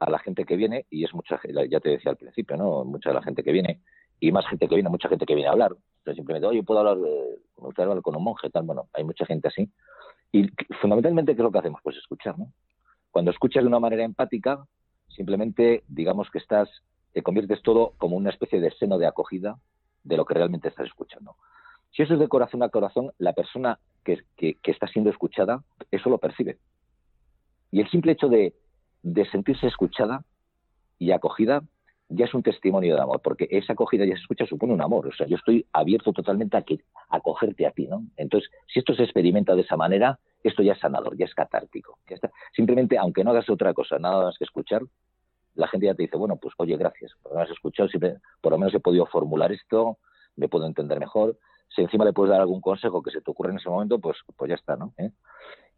a 0.00 0.10
la 0.10 0.18
gente 0.18 0.44
que 0.44 0.56
viene, 0.56 0.86
y 0.90 1.04
es 1.04 1.14
mucha, 1.14 1.38
ya 1.70 1.78
te 1.78 1.90
decía 1.90 2.10
al 2.10 2.16
principio, 2.16 2.56
¿no? 2.56 2.84
Mucha 2.84 3.10
de 3.10 3.14
la 3.14 3.22
gente 3.22 3.44
que 3.44 3.52
viene, 3.52 3.80
y 4.18 4.32
más 4.32 4.44
gente 4.48 4.66
que 4.66 4.74
viene, 4.74 4.90
mucha 4.90 5.08
gente 5.08 5.24
que 5.24 5.36
viene 5.36 5.48
a 5.48 5.52
hablar. 5.52 5.70
Entonces, 5.98 6.16
simplemente, 6.16 6.48
oye, 6.48 6.64
puedo 6.64 6.80
hablar, 6.80 6.98
hablar 7.76 8.02
con 8.02 8.16
un 8.16 8.24
monje, 8.24 8.50
tal. 8.50 8.64
Bueno, 8.64 8.88
hay 8.92 9.04
mucha 9.04 9.24
gente 9.24 9.46
así. 9.46 9.70
Y 10.32 10.48
fundamentalmente, 10.80 11.36
¿qué 11.36 11.42
es 11.42 11.44
lo 11.44 11.52
que 11.52 11.58
hacemos? 11.58 11.80
Pues 11.84 11.96
escuchar, 11.96 12.36
¿no? 12.36 12.52
Cuando 13.12 13.30
escuchas 13.30 13.62
de 13.62 13.68
una 13.68 13.78
manera 13.78 14.04
empática, 14.04 14.66
simplemente, 15.14 15.84
digamos 15.88 16.30
que 16.30 16.38
estás, 16.38 16.68
te 17.12 17.22
conviertes 17.22 17.62
todo 17.62 17.92
como 17.98 18.16
una 18.16 18.30
especie 18.30 18.60
de 18.60 18.70
seno 18.72 18.98
de 18.98 19.06
acogida 19.06 19.58
de 20.04 20.16
lo 20.16 20.24
que 20.24 20.34
realmente 20.34 20.68
estás 20.68 20.86
escuchando. 20.86 21.36
Si 21.92 22.02
eso 22.02 22.14
es 22.14 22.20
de 22.20 22.28
corazón 22.28 22.62
a 22.62 22.68
corazón, 22.68 23.12
la 23.18 23.32
persona 23.32 23.78
que, 24.04 24.22
que, 24.36 24.56
está 24.64 24.86
siendo 24.86 25.10
escuchada, 25.10 25.62
eso 25.90 26.08
lo 26.08 26.18
percibe. 26.18 26.58
Y 27.70 27.80
el 27.80 27.90
simple 27.90 28.12
hecho 28.12 28.28
de, 28.28 28.54
de 29.02 29.28
sentirse 29.30 29.66
escuchada 29.66 30.24
y 30.98 31.10
acogida 31.10 31.62
ya 32.08 32.24
es 32.24 32.34
un 32.34 32.42
testimonio 32.42 32.96
de 32.96 33.00
amor, 33.00 33.20
porque 33.22 33.48
esa 33.50 33.72
acogida 33.72 34.04
ya 34.04 34.14
se 34.14 34.22
escucha 34.22 34.44
supone 34.46 34.72
un 34.72 34.82
amor. 34.82 35.06
O 35.06 35.12
sea, 35.12 35.26
yo 35.26 35.36
estoy 35.36 35.66
abierto 35.72 36.12
totalmente 36.12 36.56
a, 36.56 36.62
que, 36.62 36.80
a 37.08 37.16
acogerte 37.16 37.66
a 37.66 37.70
ti, 37.70 37.86
¿no? 37.86 38.04
Entonces, 38.16 38.50
si 38.66 38.80
esto 38.80 38.94
se 38.94 39.04
experimenta 39.04 39.54
de 39.54 39.62
esa 39.62 39.76
manera, 39.76 40.18
esto 40.42 40.62
ya 40.62 40.72
es 40.72 40.80
sanador, 40.80 41.16
ya 41.16 41.26
es 41.26 41.34
catártico. 41.34 41.98
Simplemente, 42.54 42.98
aunque 42.98 43.24
no 43.24 43.30
hagas 43.30 43.48
otra 43.50 43.74
cosa, 43.74 43.98
nada 43.98 44.24
más 44.24 44.38
que 44.38 44.44
escuchar, 44.44 44.82
la 45.54 45.68
gente 45.68 45.86
ya 45.86 45.94
te 45.94 46.04
dice, 46.04 46.16
bueno, 46.16 46.36
pues 46.36 46.54
oye, 46.58 46.76
gracias, 46.76 47.12
por 47.22 47.32
lo 47.32 47.38
menos 47.38 47.50
escuchado, 47.50 47.88
por 48.40 48.52
lo 48.52 48.58
menos 48.58 48.74
he 48.74 48.80
podido 48.80 49.06
formular 49.06 49.52
esto, 49.52 49.98
me 50.36 50.48
puedo 50.48 50.66
entender 50.66 50.98
mejor. 50.98 51.38
Si 51.68 51.82
encima 51.82 52.04
le 52.04 52.12
puedes 52.12 52.30
dar 52.30 52.40
algún 52.40 52.60
consejo 52.60 53.02
que 53.02 53.10
se 53.10 53.20
te 53.20 53.30
ocurre 53.30 53.50
en 53.50 53.58
ese 53.58 53.68
momento, 53.68 53.98
pues, 53.98 54.16
pues 54.36 54.48
ya 54.48 54.54
está, 54.54 54.76
¿no? 54.76 54.92
¿Eh? 54.98 55.10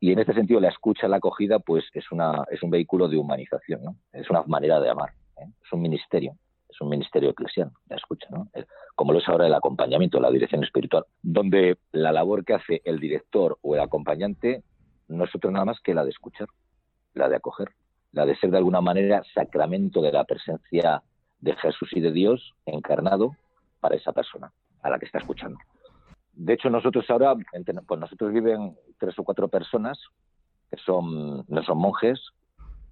Y 0.00 0.12
en 0.12 0.18
este 0.18 0.34
sentido, 0.34 0.58
la 0.58 0.68
escucha, 0.68 1.06
la 1.06 1.18
acogida, 1.18 1.58
pues 1.58 1.84
es, 1.92 2.10
una, 2.10 2.44
es 2.50 2.62
un 2.62 2.70
vehículo 2.70 3.08
de 3.08 3.18
humanización, 3.18 3.82
¿no? 3.82 3.96
Es 4.12 4.28
una 4.30 4.42
manera 4.44 4.80
de 4.80 4.90
amar. 4.90 5.10
¿eh? 5.36 5.46
es 5.64 5.72
un 5.72 5.82
ministerio, 5.82 6.36
es 6.72 6.80
un 6.80 6.88
ministerio 6.88 7.30
eclesial, 7.30 7.70
la 7.88 7.96
escucha, 7.96 8.26
¿no? 8.30 8.48
como 8.94 9.12
lo 9.12 9.18
es 9.18 9.28
ahora 9.28 9.46
el 9.46 9.54
acompañamiento, 9.54 10.20
la 10.20 10.30
dirección 10.30 10.64
espiritual, 10.64 11.04
donde 11.22 11.78
la 11.92 12.12
labor 12.12 12.44
que 12.44 12.54
hace 12.54 12.82
el 12.84 12.98
director 12.98 13.58
o 13.62 13.74
el 13.74 13.80
acompañante 13.80 14.62
no 15.08 15.24
es 15.24 15.34
otra 15.34 15.50
nada 15.50 15.66
más 15.66 15.80
que 15.80 15.94
la 15.94 16.04
de 16.04 16.10
escuchar, 16.10 16.48
la 17.14 17.28
de 17.28 17.36
acoger, 17.36 17.68
la 18.12 18.26
de 18.26 18.36
ser 18.36 18.50
de 18.50 18.58
alguna 18.58 18.80
manera 18.80 19.22
sacramento 19.34 20.00
de 20.02 20.12
la 20.12 20.24
presencia 20.24 21.02
de 21.40 21.56
Jesús 21.56 21.90
y 21.92 22.00
de 22.00 22.12
Dios 22.12 22.54
encarnado 22.66 23.36
para 23.80 23.96
esa 23.96 24.12
persona 24.12 24.52
a 24.82 24.90
la 24.90 24.98
que 24.98 25.06
está 25.06 25.18
escuchando. 25.18 25.58
De 26.32 26.54
hecho, 26.54 26.70
nosotros 26.70 27.04
ahora, 27.10 27.34
pues 27.86 28.00
nosotros 28.00 28.32
viven 28.32 28.76
tres 28.98 29.18
o 29.18 29.24
cuatro 29.24 29.48
personas 29.48 29.98
que 30.70 30.78
son, 30.78 31.44
no 31.46 31.62
son 31.62 31.78
monjes, 31.78 32.20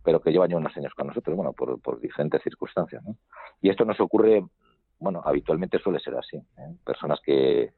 pero 0.03 0.21
que 0.21 0.31
llevan 0.31 0.51
ya 0.51 0.57
unos 0.57 0.77
años 0.77 0.95
con 0.95 1.09
nosotros, 1.09 1.37
bueno, 1.37 1.53
por, 1.53 2.01
diferentes 2.01 2.43
circunstancias. 2.43 3.03
¿no? 3.05 3.17
Y 3.61 3.69
esto 3.69 3.85
nos 3.85 4.01
ocurre, 4.01 4.45
bueno, 4.99 5.23
habitualmente 5.25 5.79
suele 5.79 6.01
ser 6.01 6.17
así. 6.17 6.37
¿eh? 6.37 6.75
Personas 6.85 7.21
que, 7.21 7.73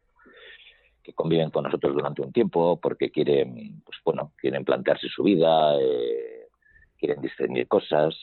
que 1.02 1.12
conviven 1.12 1.50
con 1.50 1.64
nosotros 1.64 1.92
durante 1.92 2.22
un 2.22 2.32
tiempo 2.32 2.78
porque 2.80 3.10
quieren, 3.10 3.82
pues 3.84 3.98
bueno, 4.04 4.32
quieren 4.36 4.64
plantearse 4.64 5.08
su 5.08 5.24
vida, 5.24 5.76
eh, 5.80 6.46
quieren 6.96 7.20
discernir 7.20 7.66
cosas, 7.66 8.14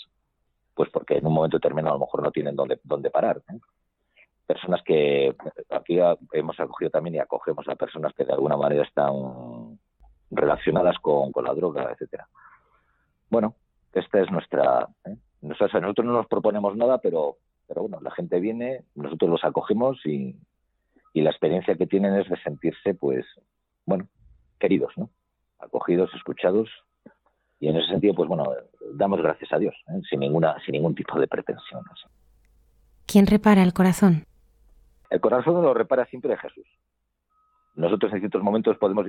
pues 0.73 0.89
porque 0.89 1.17
en 1.17 1.27
un 1.27 1.33
momento 1.33 1.57
determinado 1.57 1.95
a 1.95 1.99
lo 1.99 2.05
mejor 2.05 2.23
no 2.23 2.31
tienen 2.31 2.55
dónde, 2.55 2.79
dónde 2.83 3.09
parar. 3.09 3.41
Personas 4.47 4.81
que 4.83 5.35
aquí 5.69 5.99
hemos 6.31 6.59
acogido 6.59 6.89
también 6.89 7.15
y 7.15 7.19
acogemos 7.19 7.67
a 7.67 7.75
personas 7.75 8.13
que 8.13 8.23
de 8.23 8.33
alguna 8.33 8.55
manera 8.55 8.83
están 8.83 9.77
relacionadas 10.31 10.97
con, 10.99 11.31
con 11.31 11.43
la 11.43 11.53
droga, 11.53 11.91
etcétera. 11.91 12.27
Bueno, 13.29 13.55
esta 13.93 14.19
es 14.19 14.31
nuestra... 14.31 14.87
¿eh? 15.05 15.15
Nosotros, 15.41 16.05
no 16.05 16.11
nos 16.11 16.27
proponemos 16.27 16.75
nada, 16.75 16.97
pero, 16.97 17.37
pero 17.67 17.83
bueno, 17.83 17.99
la 18.01 18.11
gente 18.11 18.39
viene, 18.39 18.83
nosotros 18.95 19.31
los 19.31 19.43
acogemos 19.43 20.05
y, 20.05 20.35
y 21.13 21.21
la 21.21 21.29
experiencia 21.29 21.75
que 21.75 21.87
tienen 21.87 22.15
es 22.15 22.29
de 22.29 22.37
sentirse, 22.41 22.93
pues, 22.93 23.25
bueno, 23.85 24.07
queridos, 24.59 24.91
¿no? 24.97 25.09
Acogidos, 25.59 26.13
escuchados 26.13 26.69
y 27.59 27.67
en 27.67 27.75
ese 27.75 27.89
sentido, 27.89 28.13
pues 28.13 28.29
bueno, 28.29 28.45
damos 28.93 29.21
gracias 29.21 29.51
a 29.51 29.57
Dios, 29.57 29.75
¿eh? 29.89 30.01
sin 30.09 30.21
ninguna, 30.21 30.55
sin 30.65 30.73
ningún 30.73 30.95
tipo 30.95 31.19
de 31.19 31.27
pretensión. 31.27 31.83
¿Quién 33.05 33.27
repara 33.27 33.63
el 33.63 33.73
corazón? 33.73 34.25
El 35.09 35.19
corazón 35.19 35.61
lo 35.61 35.73
repara 35.73 36.05
siempre 36.05 36.37
Jesús. 36.37 36.65
Nosotros 37.75 38.13
en 38.13 38.19
ciertos 38.19 38.43
momentos 38.43 38.77
podemos 38.77 39.07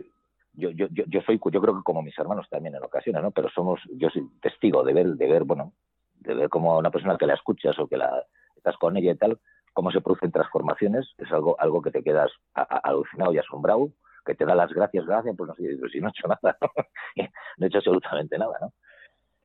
yo, 0.52 0.70
yo, 0.70 0.86
yo, 0.88 1.20
soy, 1.22 1.40
yo 1.52 1.60
creo 1.60 1.76
que 1.76 1.82
como 1.82 2.02
mis 2.02 2.18
hermanos 2.18 2.48
también 2.48 2.74
en 2.74 2.84
ocasiones, 2.84 3.22
¿no? 3.22 3.30
Pero 3.30 3.48
somos, 3.50 3.80
yo 3.96 4.10
soy 4.10 4.28
testigo 4.40 4.82
de 4.82 4.92
ver, 4.92 5.06
de 5.14 5.26
ver, 5.28 5.44
bueno, 5.44 5.72
de 6.16 6.34
ver 6.34 6.48
como 6.48 6.76
una 6.78 6.90
persona 6.90 7.16
que 7.16 7.26
la 7.26 7.34
escuchas 7.34 7.78
o 7.78 7.86
que 7.86 7.96
la 7.96 8.24
estás 8.56 8.76
con 8.76 8.96
ella 8.96 9.12
y 9.12 9.16
tal, 9.16 9.38
cómo 9.72 9.90
se 9.90 10.00
producen 10.00 10.32
transformaciones, 10.32 11.08
es 11.18 11.30
algo, 11.32 11.58
algo 11.58 11.80
que 11.82 11.90
te 11.90 12.02
quedas 12.02 12.30
alucinado 12.54 13.32
y 13.32 13.38
asombrado, 13.38 13.90
que 14.24 14.34
te 14.34 14.44
da 14.44 14.54
las 14.54 14.72
gracias, 14.72 15.06
gracias, 15.06 15.34
pues 15.36 15.48
no 15.48 15.54
sé, 15.54 15.76
si 15.90 16.00
no 16.00 16.08
he 16.08 16.10
hecho 16.10 16.28
nada, 16.28 16.56
¿no? 16.60 16.70
he 17.16 17.66
hecho 17.66 17.78
absolutamente 17.78 18.38
nada, 18.38 18.58
¿no? 18.60 18.72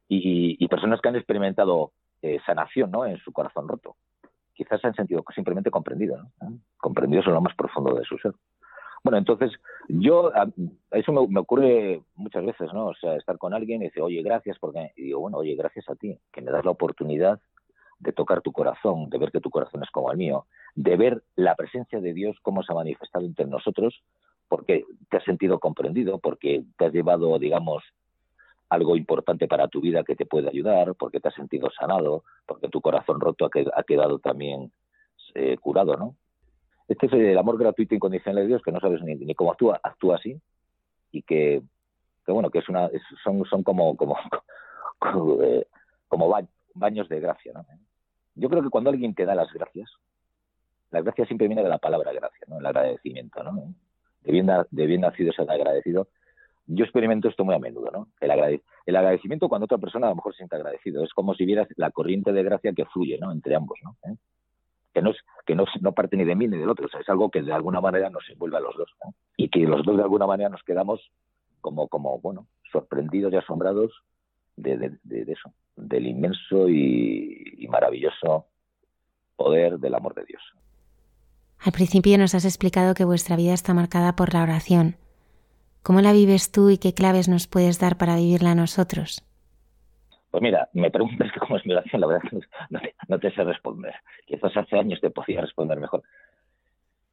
Y, 0.07 0.63
y 0.63 0.67
personas 0.67 1.01
que 1.01 1.09
han 1.09 1.15
experimentado 1.15 1.91
eh, 2.21 2.39
sanación, 2.45 2.91
¿no? 2.91 3.05
En 3.05 3.17
su 3.17 3.31
corazón 3.31 3.67
roto. 3.67 3.95
Quizás 4.53 4.79
se 4.81 4.87
han 4.87 4.95
sentido 4.95 5.23
simplemente 5.33 5.69
comprendidos, 5.69 6.21
¿no? 6.41 6.59
Comprendidos 6.77 7.27
en 7.27 7.33
lo 7.33 7.41
más 7.41 7.55
profundo 7.55 7.93
de 7.93 8.03
su 8.03 8.17
ser. 8.17 8.33
Bueno, 9.05 9.19
entonces 9.19 9.51
yo, 9.87 10.31
eso 10.89 11.11
me, 11.11 11.39
ocurre 11.39 12.01
muchas 12.15 12.43
veces, 12.43 12.73
¿no? 12.73 12.87
O 12.87 12.95
sea, 12.95 13.15
estar 13.17 13.37
con 13.37 13.53
alguien 13.53 13.83
y 13.83 13.85
decir, 13.85 14.01
oye, 14.01 14.23
gracias, 14.23 14.57
porque, 14.57 14.93
y 14.95 15.03
digo, 15.03 15.19
bueno, 15.19 15.37
oye, 15.37 15.53
gracias 15.53 15.87
a 15.91 15.95
ti, 15.95 16.17
que 16.33 16.41
me 16.41 16.51
das 16.51 16.65
la 16.65 16.71
oportunidad 16.71 17.39
de 17.99 18.13
tocar 18.13 18.41
tu 18.41 18.51
corazón, 18.51 19.11
de 19.11 19.19
ver 19.19 19.31
que 19.31 19.41
tu 19.41 19.51
corazón 19.51 19.83
es 19.83 19.91
como 19.91 20.11
el 20.11 20.17
mío, 20.17 20.47
de 20.73 20.97
ver 20.97 21.21
la 21.35 21.53
presencia 21.53 22.01
de 22.01 22.13
Dios, 22.13 22.35
cómo 22.41 22.63
se 22.63 22.71
ha 22.71 22.75
manifestado 22.75 23.27
entre 23.27 23.45
nosotros, 23.45 24.01
porque 24.47 24.85
te 25.11 25.17
has 25.17 25.23
sentido 25.23 25.59
comprendido, 25.59 26.17
porque 26.17 26.63
te 26.75 26.85
has 26.85 26.91
llevado, 26.91 27.37
digamos, 27.37 27.83
algo 28.69 28.97
importante 28.97 29.47
para 29.47 29.67
tu 29.67 29.81
vida 29.81 30.03
que 30.03 30.15
te 30.15 30.25
puede 30.25 30.49
ayudar, 30.49 30.95
porque 30.95 31.19
te 31.19 31.27
has 31.27 31.35
sentido 31.35 31.69
sanado, 31.79 32.23
porque 32.47 32.69
tu 32.69 32.81
corazón 32.81 33.19
roto 33.21 33.45
ha 33.45 33.83
quedado 33.83 34.17
también 34.17 34.71
eh, 35.35 35.57
curado, 35.57 35.95
¿no? 35.95 36.15
Este 36.87 37.07
es 37.07 37.13
el 37.13 37.37
amor 37.37 37.57
gratuito 37.57 37.93
e 37.93 37.97
incondicional 37.97 38.43
de 38.43 38.47
Dios 38.47 38.61
que 38.61 38.71
no 38.71 38.79
sabes 38.79 39.01
ni, 39.01 39.33
cómo 39.33 39.51
actúa, 39.51 39.79
actúa 39.81 40.17
así 40.17 40.39
y 41.11 41.23
que, 41.23 41.63
bueno, 42.27 42.49
que 42.51 42.59
es 42.59 42.69
una, 42.69 42.89
son, 43.23 43.43
son 43.45 43.63
como, 43.63 43.95
como, 43.97 44.17
eh, 45.43 45.65
como, 46.07 46.33
baños 46.73 47.09
de 47.09 47.19
gracia. 47.19 47.53
¿no? 47.53 47.65
Yo 48.35 48.49
creo 48.49 48.61
que 48.61 48.69
cuando 48.69 48.91
alguien 48.91 49.15
te 49.15 49.25
da 49.25 49.33
las 49.33 49.51
gracias, 49.51 49.89
la 50.91 51.01
gracia 51.01 51.25
siempre 51.25 51.47
viene 51.47 51.63
de 51.63 51.69
la 51.69 51.79
palabra 51.79 52.13
gracia, 52.13 52.45
¿no? 52.47 52.59
el 52.59 52.65
agradecimiento. 52.65 53.43
¿no? 53.43 53.73
De, 54.21 54.31
bien, 54.31 54.47
de 54.69 54.85
bien 54.85 55.01
nacido 55.01 55.31
es 55.31 55.39
el 55.39 55.49
agradecido. 55.49 56.07
Yo 56.67 56.83
experimento 56.83 57.29
esto 57.29 57.45
muy 57.45 57.53
a 57.53 57.59
menudo, 57.59 57.91
¿no? 57.91 58.07
El, 58.19 58.59
el 58.87 58.95
agradecimiento 58.95 59.47
cuando 59.47 59.65
otra 59.65 59.77
persona 59.77 60.07
a 60.07 60.09
lo 60.09 60.15
mejor 60.15 60.33
se 60.33 60.37
siente 60.37 60.55
agradecido. 60.55 61.03
Es 61.03 61.13
como 61.13 61.35
si 61.35 61.45
vieras 61.45 61.67
la 61.75 61.91
corriente 61.91 62.33
de 62.33 62.41
gracia 62.41 62.73
que 62.73 62.85
fluye, 62.85 63.19
¿no? 63.19 63.31
Entre 63.31 63.53
ambos, 63.53 63.77
¿no? 63.83 63.95
Que 64.95 65.01
no 65.01 65.11
es 65.11 65.17
que 65.45 65.55
no, 65.55 65.65
no 65.81 65.91
parte 65.91 66.15
ni 66.15 66.23
de 66.23 66.35
mí 66.35 66.47
ni 66.47 66.57
del 66.57 66.69
otro, 66.69 66.85
o 66.85 66.89
sea, 66.89 67.01
es 67.01 67.09
algo 67.09 67.29
que 67.29 67.43
de 67.43 67.53
alguna 67.53 67.81
manera 67.81 68.09
nos 68.09 68.27
envuelve 68.29 68.57
a 68.57 68.61
los 68.61 68.75
dos 68.75 68.89
y 69.35 69.49
que 69.49 69.59
los 69.59 69.85
dos 69.85 69.97
de 69.97 70.03
alguna 70.03 70.25
manera 70.25 70.49
nos 70.49 70.63
quedamos 70.63 71.01
como, 71.61 71.87
como 71.89 72.19
bueno, 72.19 72.47
sorprendidos 72.71 73.33
y 73.33 73.35
asombrados 73.35 73.91
de, 74.55 74.97
eso, 75.27 75.53
del 75.75 76.07
inmenso 76.07 76.69
y 76.69 77.67
maravilloso 77.69 78.47
poder 79.35 79.79
del 79.79 79.95
amor 79.95 80.15
de 80.15 80.25
Dios. 80.25 80.41
Al 81.59 81.73
principio 81.73 82.17
nos 82.17 82.33
has 82.33 82.45
explicado 82.45 82.93
que 82.93 83.05
vuestra 83.05 83.35
vida 83.35 83.53
está 83.53 83.73
marcada 83.73 84.15
por 84.15 84.33
la 84.33 84.43
oración. 84.43 84.95
¿Cómo 85.83 86.01
la 86.01 86.13
vives 86.13 86.51
tú 86.51 86.69
y 86.69 86.77
qué 86.77 86.93
claves 86.93 87.27
nos 87.27 87.47
puedes 87.47 87.79
dar 87.79 87.97
para 87.97 88.15
vivirla 88.15 88.55
nosotros? 88.55 89.23
Pues 90.35 90.43
mira, 90.43 90.67
me 90.73 90.91
preguntas 90.91 91.31
que 91.31 91.39
cómo 91.47 91.55
es 91.55 91.65
mi 91.65 91.71
oración, 91.71 92.01
la 92.01 92.07
verdad 92.07 92.29
no 92.69 92.81
te, 92.81 92.95
no 93.07 93.19
te 93.19 93.31
sé 93.31 93.45
responder. 93.45 93.93
Quizás 94.25 94.57
hace 94.57 94.77
años 94.77 94.99
te 94.99 95.09
podía 95.09 95.39
responder 95.39 95.79
mejor. 95.79 96.03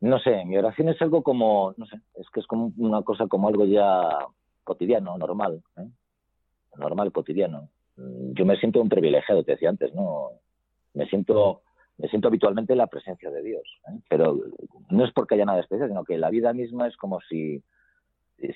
No 0.01 0.19
sé, 0.19 0.45
mi 0.45 0.59
oración 0.59 0.89
es 0.89 1.01
algo 1.01 1.23
como, 1.23 1.73
no 1.77 1.87
sé, 1.87 2.01
es 2.17 2.29
que 2.31 2.41
es 2.41 2.47
como 2.49 2.73
una 2.79 3.03
cosa 3.03 3.29
como 3.29 3.47
algo 3.47 3.65
ya 3.65 4.27
cotidiano, 4.65 5.17
normal, 5.19 5.63
¿eh? 5.77 5.87
normal, 6.77 7.13
cotidiano. 7.13 7.69
Yo 7.97 8.45
me 8.45 8.57
siento 8.57 8.83
un 8.83 8.89
privilegiado, 8.89 9.45
te 9.45 9.53
decía 9.53 9.69
antes, 9.69 9.95
¿no? 9.95 10.31
Me 10.93 11.07
siento 11.07 11.63
me 11.99 12.09
siento 12.09 12.27
habitualmente 12.27 12.73
en 12.73 12.79
la 12.79 12.89
presencia 12.89 13.31
de 13.31 13.41
Dios. 13.41 13.63
¿eh? 13.87 14.01
Pero 14.09 14.37
no 14.91 15.05
es 15.05 15.13
porque 15.13 15.37
haya 15.37 15.45
nada 15.45 15.61
especial, 15.61 15.89
sino 15.89 16.03
que 16.03 16.19
la 16.19 16.31
vida 16.31 16.53
misma 16.53 16.89
es 16.89 16.97
como 16.97 17.21
si, 17.21 17.63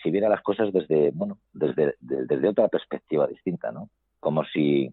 si 0.03 0.11
viera 0.11 0.29
las 0.29 0.43
cosas 0.43 0.73
desde, 0.73 1.13
bueno, 1.13 1.39
desde, 1.53 1.95
desde 2.01 2.49
otra 2.49 2.67
perspectiva 2.67 3.29
distinta, 3.29 3.71
¿no? 3.71 3.91
Como 4.27 4.43
si, 4.43 4.93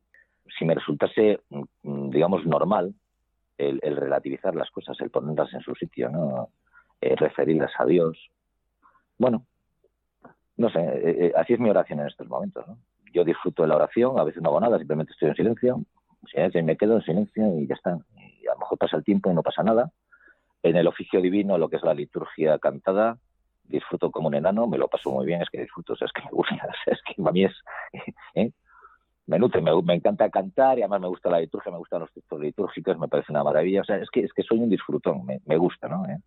si 0.60 0.64
me 0.64 0.76
resultase, 0.76 1.40
mm, 1.50 2.12
digamos, 2.12 2.46
normal 2.46 2.94
el, 3.58 3.80
relativizar 3.82 4.54
las 4.54 4.70
cosas, 4.70 4.96
el 5.02 5.10
ponerlas 5.10 5.52
en 5.56 5.62
su 5.62 5.74
sitio, 5.74 6.08
¿no? 6.08 6.50
Eh, 7.02 7.16
referirlas 7.16 7.72
a 7.80 7.86
Dios. 7.86 8.30
Bueno, 9.18 9.44
no 10.58 10.70
sé, 10.70 10.82
eh, 10.84 11.34
así 11.36 11.54
es 11.54 11.60
mi 11.60 11.72
oración 11.72 12.02
en 12.02 12.10
estos 12.10 12.28
momentos, 12.28 12.68
¿no? 12.68 12.78
Yo 13.12 13.24
disfruto 13.24 13.64
de 13.64 13.70
la 13.70 13.78
oración, 13.78 14.20
a 14.20 14.24
veces 14.24 14.44
no 14.44 14.50
hago 14.50 14.60
nada, 14.60 14.78
simplemente 14.78 15.14
estoy 15.14 15.30
en 15.30 15.36
silencio, 15.36 15.82
me 16.64 16.78
quedo 16.78 16.98
en 16.98 17.02
silencio 17.02 17.58
y 17.58 17.66
ya 17.66 17.74
está 17.74 17.98
y 18.16 18.46
a 18.46 18.54
lo 18.54 18.60
mejor 18.60 18.78
pasa 18.78 18.98
el 18.98 19.04
tiempo 19.04 19.32
y 19.32 19.34
no 19.34 19.42
pasa 19.42 19.64
nada. 19.64 19.92
En 20.62 20.76
el 20.76 20.86
oficio 20.86 21.20
divino, 21.22 21.58
lo 21.58 21.70
que 21.70 21.78
es 21.78 21.84
la 21.84 21.96
liturgia 21.96 22.60
cantada, 22.60 23.18
disfruto 23.64 24.12
como 24.12 24.28
un 24.28 24.36
enano, 24.36 24.68
me 24.68 24.78
lo 24.78 24.88
paso 24.90 25.10
muy 25.10 25.26
bien, 25.26 25.42
es 25.42 25.50
que 25.50 25.62
disfruto, 25.62 25.94
es 25.94 26.12
que 26.14 26.22
me 26.22 26.30
gusta, 26.30 26.56
es 26.86 27.00
que 27.02 27.16
a 27.20 27.32
mí 27.32 27.46
es, 27.46 27.54
¿eh? 28.36 28.52
Me 29.26 29.40
nutre, 29.40 29.62
me, 29.62 29.94
encanta 29.94 30.30
cantar 30.30 30.78
y 30.78 30.82
además 30.82 31.02
me 31.02 31.08
gusta 31.08 31.30
la 31.30 31.40
liturgia, 31.40 31.72
me 31.72 31.78
gustan 31.78 32.02
los 32.02 32.12
textos 32.12 32.40
litúrgicos, 32.40 32.98
me 32.98 33.08
parece 33.08 33.32
una 33.32 33.44
maravilla, 33.44 33.82
o 33.82 33.84
sea, 33.86 33.98
es 33.98 34.10
que, 34.10 34.22
es 34.22 34.34
que 34.34 34.44
soy 34.44 34.60
un 34.60 34.70
disfrutón, 34.70 35.26
me, 35.26 35.58
gusta, 35.58 35.88
¿no? 35.88 36.06
¿Eh? 36.06 36.20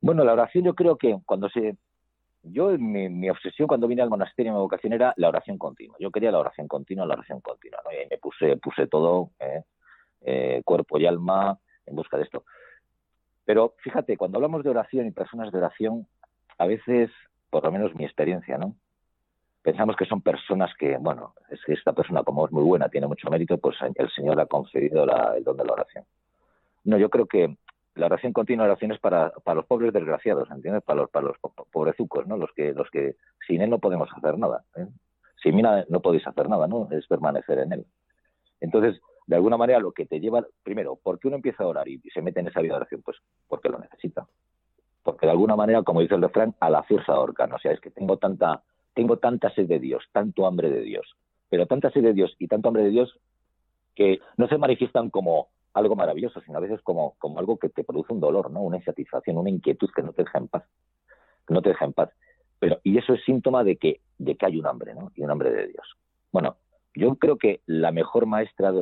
Bueno, 0.00 0.24
la 0.24 0.32
oración 0.32 0.64
yo 0.64 0.74
creo 0.74 0.96
que 0.96 1.18
cuando 1.24 1.48
se... 1.48 1.76
Yo, 2.44 2.70
mi, 2.78 3.08
mi, 3.08 3.28
obsesión 3.28 3.66
cuando 3.66 3.88
vine 3.88 4.00
al 4.00 4.10
monasterio, 4.10 4.52
mi 4.52 4.58
vocación 4.58 4.92
era 4.92 5.12
la 5.16 5.28
oración 5.28 5.58
continua. 5.58 5.96
Yo 5.98 6.10
quería 6.12 6.30
la 6.30 6.38
oración 6.38 6.68
continua, 6.68 7.04
la 7.04 7.14
oración 7.14 7.40
continua, 7.40 7.80
¿no? 7.84 7.92
Y 7.92 7.96
ahí 7.96 8.06
me 8.08 8.16
puse, 8.16 8.56
puse 8.58 8.86
todo, 8.86 9.32
¿eh? 9.40 9.64
Eh, 10.20 10.62
cuerpo 10.64 10.98
y 10.98 11.06
alma 11.06 11.58
en 11.84 11.96
busca 11.96 12.16
de 12.16 12.22
esto. 12.22 12.44
Pero 13.44 13.74
fíjate, 13.78 14.16
cuando 14.16 14.38
hablamos 14.38 14.62
de 14.62 14.70
oración 14.70 15.06
y 15.06 15.10
personas 15.10 15.50
de 15.50 15.58
oración, 15.58 16.06
a 16.58 16.66
veces, 16.66 17.10
por 17.50 17.64
lo 17.64 17.72
menos 17.72 17.94
mi 17.94 18.04
experiencia, 18.04 18.56
¿no? 18.56 18.76
Pensamos 19.62 19.96
que 19.96 20.06
son 20.06 20.22
personas 20.22 20.70
que, 20.78 20.96
bueno, 20.98 21.34
es 21.50 21.60
que 21.64 21.72
esta 21.72 21.92
persona 21.92 22.22
como 22.22 22.46
es 22.46 22.52
muy 22.52 22.62
buena, 22.62 22.88
tiene 22.88 23.06
mucho 23.06 23.28
mérito, 23.28 23.58
pues 23.58 23.76
el 23.94 24.10
Señor 24.10 24.40
ha 24.40 24.46
concedido 24.46 25.04
el 25.34 25.44
don 25.44 25.56
de 25.56 25.64
la 25.64 25.72
oración. 25.72 26.04
No, 26.84 26.96
yo 26.96 27.10
creo 27.10 27.26
que 27.26 27.56
la 27.98 28.06
oración 28.06 28.32
continua, 28.32 28.66
la 28.66 28.72
oración 28.72 28.92
es 28.92 29.00
para, 29.00 29.32
los 29.54 29.66
pobres 29.66 29.92
desgraciados, 29.92 30.50
¿entiendes? 30.50 30.82
Para 30.84 31.00
los, 31.00 31.10
para 31.10 31.26
los 31.26 31.36
pobrezucos, 31.72 32.26
¿no? 32.26 32.36
Los 32.36 32.50
que, 32.52 32.72
los 32.72 32.88
que 32.90 33.16
sin 33.46 33.60
él 33.60 33.70
no 33.70 33.78
podemos 33.78 34.08
hacer 34.16 34.38
nada. 34.38 34.64
¿eh? 34.76 34.86
Sin 35.42 35.56
mí 35.56 35.62
no 35.62 36.00
podéis 36.00 36.26
hacer 36.26 36.48
nada, 36.48 36.66
¿no? 36.66 36.88
Es 36.90 37.06
permanecer 37.06 37.58
en 37.58 37.72
él. 37.72 37.86
Entonces, 38.60 39.00
de 39.26 39.36
alguna 39.36 39.56
manera 39.56 39.80
lo 39.80 39.92
que 39.92 40.06
te 40.06 40.20
lleva, 40.20 40.46
primero, 40.62 40.96
¿por 40.96 41.18
qué 41.18 41.28
uno 41.28 41.36
empieza 41.36 41.64
a 41.64 41.66
orar 41.66 41.88
y 41.88 42.00
se 42.14 42.22
mete 42.22 42.40
en 42.40 42.48
esa 42.48 42.60
vida 42.60 42.74
de 42.74 42.78
oración? 42.78 43.02
Pues 43.02 43.18
porque 43.46 43.68
lo 43.68 43.78
necesita. 43.78 44.26
Porque 45.02 45.26
de 45.26 45.32
alguna 45.32 45.56
manera, 45.56 45.82
como 45.82 46.00
dice 46.00 46.14
el 46.14 46.22
refrán, 46.22 46.54
a 46.60 46.70
la 46.70 46.82
fuerza 46.84 47.12
ahorca. 47.12 47.48
O 47.52 47.58
sea, 47.58 47.72
es 47.72 47.80
que 47.80 47.90
tengo 47.90 48.16
tanta, 48.16 48.62
tengo 48.98 49.18
tanta 49.18 49.54
sed 49.54 49.68
de 49.68 49.78
Dios, 49.78 50.02
tanto 50.10 50.44
hambre 50.44 50.70
de 50.70 50.80
Dios, 50.80 51.06
pero 51.48 51.66
tanta 51.66 51.88
sed 51.92 52.02
de 52.02 52.14
Dios 52.14 52.34
y 52.40 52.48
tanto 52.48 52.66
hambre 52.66 52.82
de 52.82 52.90
Dios 52.90 53.16
que 53.94 54.18
no 54.36 54.48
se 54.48 54.58
manifiestan 54.58 55.08
como 55.08 55.50
algo 55.72 55.94
maravilloso, 55.94 56.40
sino 56.40 56.58
a 56.58 56.60
veces 56.60 56.80
como, 56.82 57.14
como 57.18 57.38
algo 57.38 57.60
que 57.60 57.68
te 57.68 57.84
produce 57.84 58.12
un 58.12 58.18
dolor, 58.18 58.50
¿no? 58.50 58.60
Una 58.60 58.78
insatisfacción, 58.78 59.36
una 59.36 59.50
inquietud 59.50 59.88
que 59.94 60.02
no 60.02 60.12
te 60.12 60.24
deja 60.24 60.38
en 60.38 60.48
paz. 60.48 60.64
no 61.48 61.62
te 61.62 61.68
deja 61.68 61.84
en 61.84 61.92
paz. 61.92 62.10
Pero, 62.58 62.80
y 62.82 62.98
eso 62.98 63.14
es 63.14 63.22
síntoma 63.22 63.62
de 63.62 63.76
que, 63.76 64.00
de 64.18 64.34
que 64.34 64.46
hay 64.46 64.58
un 64.58 64.66
hambre, 64.66 64.96
¿no? 64.96 65.12
Y 65.14 65.22
un 65.22 65.30
hambre 65.30 65.52
de 65.52 65.68
Dios. 65.68 65.86
Bueno, 66.32 66.56
yo 66.92 67.14
creo 67.14 67.38
que 67.38 67.60
la 67.66 67.92
mejor 67.92 68.26
maestra, 68.26 68.72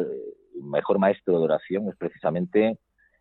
mejor 0.55 0.99
maestro 0.99 1.39
de 1.39 1.45
oración 1.45 1.91
es 1.91 1.97
precisamente 1.97 2.79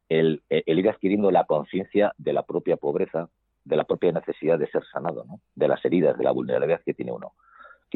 el, 0.08 0.43
ir 0.50 0.89
adquiriendo 0.89 1.30
la 1.30 1.43
conciencia 1.43 2.14
de 2.18 2.32
la 2.32 2.43
propia 2.43 2.78
pobreza, 2.78 3.30
de 3.66 3.76
la 3.76 3.84
propia 3.84 4.11
necesidad 4.11 4.57
de 4.57 4.68
ser 4.68 4.84
sanado, 4.91 5.26
¿no? 5.26 5.41
de 5.55 5.68
las 5.68 5.84
heridas, 5.84 6.18
de 6.18 6.24
la 6.24 6.32
vulnerabilidad 6.32 6.82
que 6.86 6.93
tiene 6.93 7.11
uno. 7.11 7.34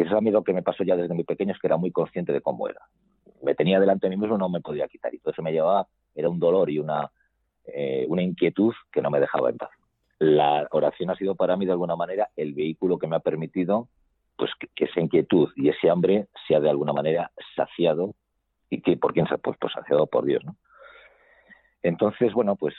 Eso 0.06 0.18
a 0.18 0.22
mí 0.22 0.32
lo 0.32 0.44
que 0.44 0.54
me 0.54 0.64
pasó 0.64 0.84
ya 0.84 0.96
desde 0.96 1.14
muy 1.14 1.26
pequeño 1.26 1.52
es 1.52 1.60
que 1.60 1.68
era 1.68 1.76
muy 1.76 1.92
consciente 1.92 2.32
de 2.32 2.40
cómo 2.40 2.70
era. 2.70 2.80
Me 3.44 3.54
tenía 3.54 3.82
delante 3.82 4.08
de 4.08 4.16
mí 4.16 4.22
mismo, 4.22 4.38
no 4.38 4.48
me 4.48 4.62
podía 4.62 4.88
quitar. 4.88 5.14
Y 5.14 5.20
todo 5.20 5.34
eso 5.34 5.42
me 5.42 5.52
llevaba, 5.52 5.88
era 6.16 6.30
un 6.30 6.40
dolor 6.40 6.70
y 6.70 6.80
una, 6.80 7.12
eh, 7.66 8.06
una 8.08 8.22
inquietud 8.22 8.74
que 8.94 9.02
no 9.02 9.10
me 9.10 9.20
dejaba 9.20 9.50
en 9.50 9.58
paz. 9.58 9.72
La 10.20 10.68
oración 10.72 11.10
ha 11.10 11.16
sido 11.16 11.36
para 11.36 11.58
mí 11.58 11.66
de 11.66 11.74
alguna 11.74 11.98
manera 11.98 12.30
el 12.38 12.54
vehículo 12.54 12.98
que 12.98 13.08
me 13.08 13.18
ha 13.18 13.20
permitido 13.20 13.90
pues 14.38 14.52
que, 14.74 14.86
esa 14.86 15.02
inquietud 15.02 15.50
y 15.58 15.68
ese 15.68 15.90
hambre 15.90 16.28
sea 16.48 16.62
de 16.62 16.70
alguna 16.70 16.94
manera 16.94 17.32
saciado 17.58 18.16
y 18.70 18.82
que 18.82 18.96
por 18.96 19.14
quién 19.14 19.28
se 19.28 19.38
pues 19.38 19.58
saciado 19.74 20.08
por 20.08 20.24
Dios, 20.24 20.46
¿no? 20.46 20.56
Entonces, 21.84 22.34
bueno, 22.34 22.56
pues 22.56 22.74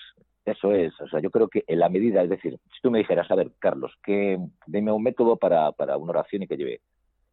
eso 0.50 0.72
es, 0.72 0.98
o 1.00 1.08
sea, 1.08 1.20
yo 1.20 1.30
creo 1.30 1.48
que 1.48 1.64
en 1.66 1.78
la 1.78 1.88
medida, 1.88 2.22
es 2.22 2.30
decir, 2.30 2.58
si 2.72 2.80
tú 2.82 2.90
me 2.90 2.98
dijeras, 2.98 3.30
a 3.30 3.34
ver, 3.34 3.50
Carlos, 3.58 3.92
que 4.02 4.38
dime 4.66 4.92
un 4.92 5.02
método 5.02 5.36
para, 5.36 5.72
para 5.72 5.96
una 5.96 6.10
oración 6.10 6.42
y 6.42 6.46
que 6.46 6.56
lleve. 6.56 6.80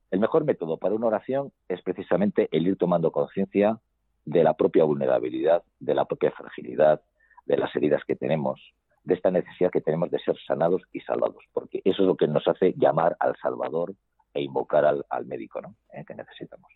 El 0.09 0.19
mejor 0.19 0.45
método 0.45 0.77
para 0.77 0.95
una 0.95 1.07
oración 1.07 1.51
es 1.67 1.81
precisamente 1.81 2.47
el 2.51 2.67
ir 2.67 2.77
tomando 2.77 3.11
conciencia 3.11 3.79
de 4.25 4.43
la 4.43 4.53
propia 4.53 4.83
vulnerabilidad, 4.83 5.63
de 5.79 5.95
la 5.95 6.05
propia 6.05 6.31
fragilidad, 6.31 7.01
de 7.45 7.57
las 7.57 7.73
heridas 7.75 8.03
que 8.05 8.15
tenemos, 8.15 8.61
de 9.03 9.13
esta 9.13 9.31
necesidad 9.31 9.71
que 9.71 9.81
tenemos 9.81 10.11
de 10.11 10.19
ser 10.19 10.37
sanados 10.45 10.81
y 10.91 10.99
salvados, 10.99 11.43
porque 11.53 11.81
eso 11.85 12.03
es 12.03 12.07
lo 12.07 12.15
que 12.15 12.27
nos 12.27 12.45
hace 12.47 12.73
llamar 12.77 13.15
al 13.19 13.35
Salvador 13.41 13.93
e 14.33 14.41
invocar 14.41 14.85
al, 14.85 15.25
médico 15.25 15.61
¿no? 15.61 15.75
Eh, 15.93 16.03
que 16.05 16.13
necesitamos. 16.13 16.69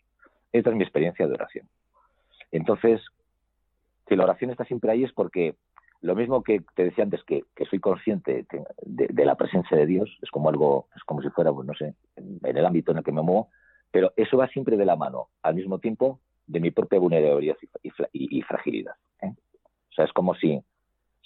Esta 0.54 0.70
es 0.70 0.76
mi 0.76 0.84
experiencia 0.84 1.28
de 1.28 1.34
oración. 1.34 1.68
Entonces, 2.52 3.02
si 4.08 4.16
la 4.16 4.24
oración 4.24 4.52
está 4.52 4.64
siempre 4.66 4.92
ahí 4.92 5.04
es 5.04 5.12
porque 5.12 5.56
lo 6.02 6.16
mismo 6.16 6.43
que 6.43 6.64
te 6.76 6.86
decía 6.86 7.04
antes, 7.04 7.24
que, 7.24 7.43
soy 7.70 7.80
consciente 7.80 8.45
de, 8.82 9.26
la 9.26 9.36
presencia 9.36 9.78
de 9.78 9.86
Dios, 9.86 10.10
es 10.22 10.30
como 10.32 10.49
algo, 10.49 10.88
es 10.95 11.04
como 11.04 11.22
si 11.22 11.30
fuera, 11.30 11.54
pues, 11.54 11.68
no 11.68 11.74
sé, 11.74 11.95
en, 12.16 12.39
el 12.43 12.66
ámbito 12.66 12.91
en 12.91 12.99
el 12.99 13.04
que 13.04 13.12
me 13.12 13.22
muevo, 13.22 13.49
pero 13.91 14.12
eso 14.16 14.38
va 14.38 14.47
siempre 14.47 14.78
de 14.78 14.86
la 14.86 14.95
mano, 14.95 15.30
al 15.43 15.56
mismo 15.56 15.80
tiempo, 15.80 16.20
de 16.47 16.60
mi 16.60 16.72
propia 16.72 16.99
vulnerabilidad 16.99 17.58
y, 18.14 18.41
fragilidad. 18.41 18.95
¿eh? 19.22 19.30
O 19.30 19.93
sea, 19.93 20.06
es 20.06 20.14
como 20.14 20.34
si, 20.36 20.62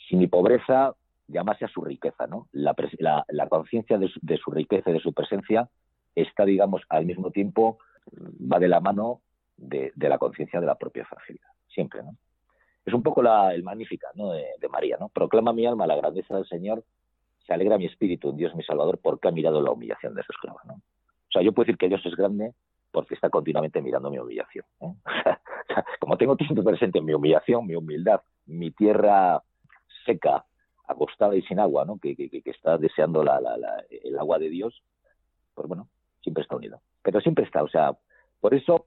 si 0.07 0.15
mi 0.15 0.27
pobreza 0.27 0.93
llamase 1.27 1.65
a 1.65 1.69
su 1.69 1.81
riqueza, 1.81 2.27
¿no? 2.27 2.47
La, 2.51 2.75
la, 3.29 3.49
conciencia 3.49 3.97
de, 3.97 4.11
de, 4.21 4.37
su 4.37 4.51
riqueza 4.51 4.89
y 4.89 4.93
de 4.93 4.99
su 4.99 5.13
presencia 5.13 5.69
está, 6.13 6.45
digamos, 6.45 6.83
al 6.89 7.05
mismo 7.05 7.31
tiempo, 7.31 7.79
va 8.11 8.59
de 8.59 8.67
la 8.67 8.79
mano 8.79 9.21
de, 9.57 9.91
la 9.95 10.17
conciencia 10.17 10.59
de 10.59 10.65
la 10.65 10.75
propia 10.75 11.05
fragilidad, 11.05 11.49
siempre, 11.67 12.03
¿no? 12.03 12.15
Es 12.85 12.93
un 12.93 13.03
poco 13.03 13.23
la, 13.23 13.53
el 13.53 13.63
magnífica, 13.63 14.09
¿no? 14.15 14.31
De, 14.31 14.45
María, 14.69 14.97
¿no? 14.99 15.09
Proclama 15.09 15.53
mi 15.53 15.65
alma 15.65 15.87
la 15.87 15.95
grandeza 15.95 16.35
del 16.35 16.45
Señor, 16.47 16.83
se 17.45 17.53
alegra 17.53 17.77
mi 17.77 17.85
espíritu 17.85 18.29
en 18.29 18.37
Dios 18.37 18.55
mi 18.55 18.63
Salvador 18.63 18.99
porque 19.01 19.27
ha 19.27 19.31
mirado 19.31 19.61
la 19.61 19.71
humillación 19.71 20.13
de 20.13 20.23
su 20.23 20.31
esclava, 20.31 20.61
¿no? 20.65 20.73
O 20.73 21.31
sea, 21.31 21.41
yo 21.41 21.51
puedo 21.51 21.65
decir 21.65 21.77
que 21.77 21.87
Dios 21.87 22.05
es 22.05 22.15
grande 22.15 22.53
porque 22.91 23.15
está 23.15 23.29
continuamente 23.29 23.81
mirando 23.81 24.09
mi 24.09 24.19
humillación. 24.19 24.65
¿eh? 24.81 24.93
como 25.99 26.17
tengo 26.17 26.35
tiempo 26.35 26.63
presente 26.63 27.01
mi 27.01 27.13
humillación, 27.13 27.65
mi 27.65 27.75
humildad, 27.75 28.21
mi 28.45 28.71
tierra 28.71 29.41
seca, 30.05 30.45
acostada 30.87 31.35
y 31.35 31.41
sin 31.41 31.59
agua, 31.59 31.85
¿no? 31.85 31.99
que, 31.99 32.15
que, 32.15 32.29
que 32.29 32.49
está 32.49 32.77
deseando 32.77 33.21
el 33.21 34.17
agua 34.19 34.39
de 34.39 34.49
Dios, 34.49 34.81
pues 35.53 35.67
bueno, 35.67 35.89
siempre 36.21 36.43
está 36.43 36.55
unido. 36.55 36.79
Pero 37.01 37.19
siempre 37.21 37.45
está, 37.45 37.63
o 37.63 37.67
sea, 37.67 37.97
por 38.39 38.53
eso 38.53 38.85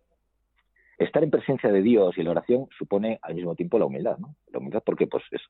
estar 0.99 1.22
en 1.22 1.30
presencia 1.30 1.70
de 1.70 1.82
Dios 1.82 2.18
y 2.18 2.22
la 2.22 2.32
oración 2.32 2.68
supone 2.76 3.18
al 3.22 3.34
mismo 3.34 3.55
tiempo 3.55 3.78
la 3.78 3.86
humildad, 3.86 4.18
¿no? 4.18 4.34
La 4.53 4.59
humildad 4.59 4.82
porque 4.84 5.07
pues 5.07 5.22
es 5.32 5.42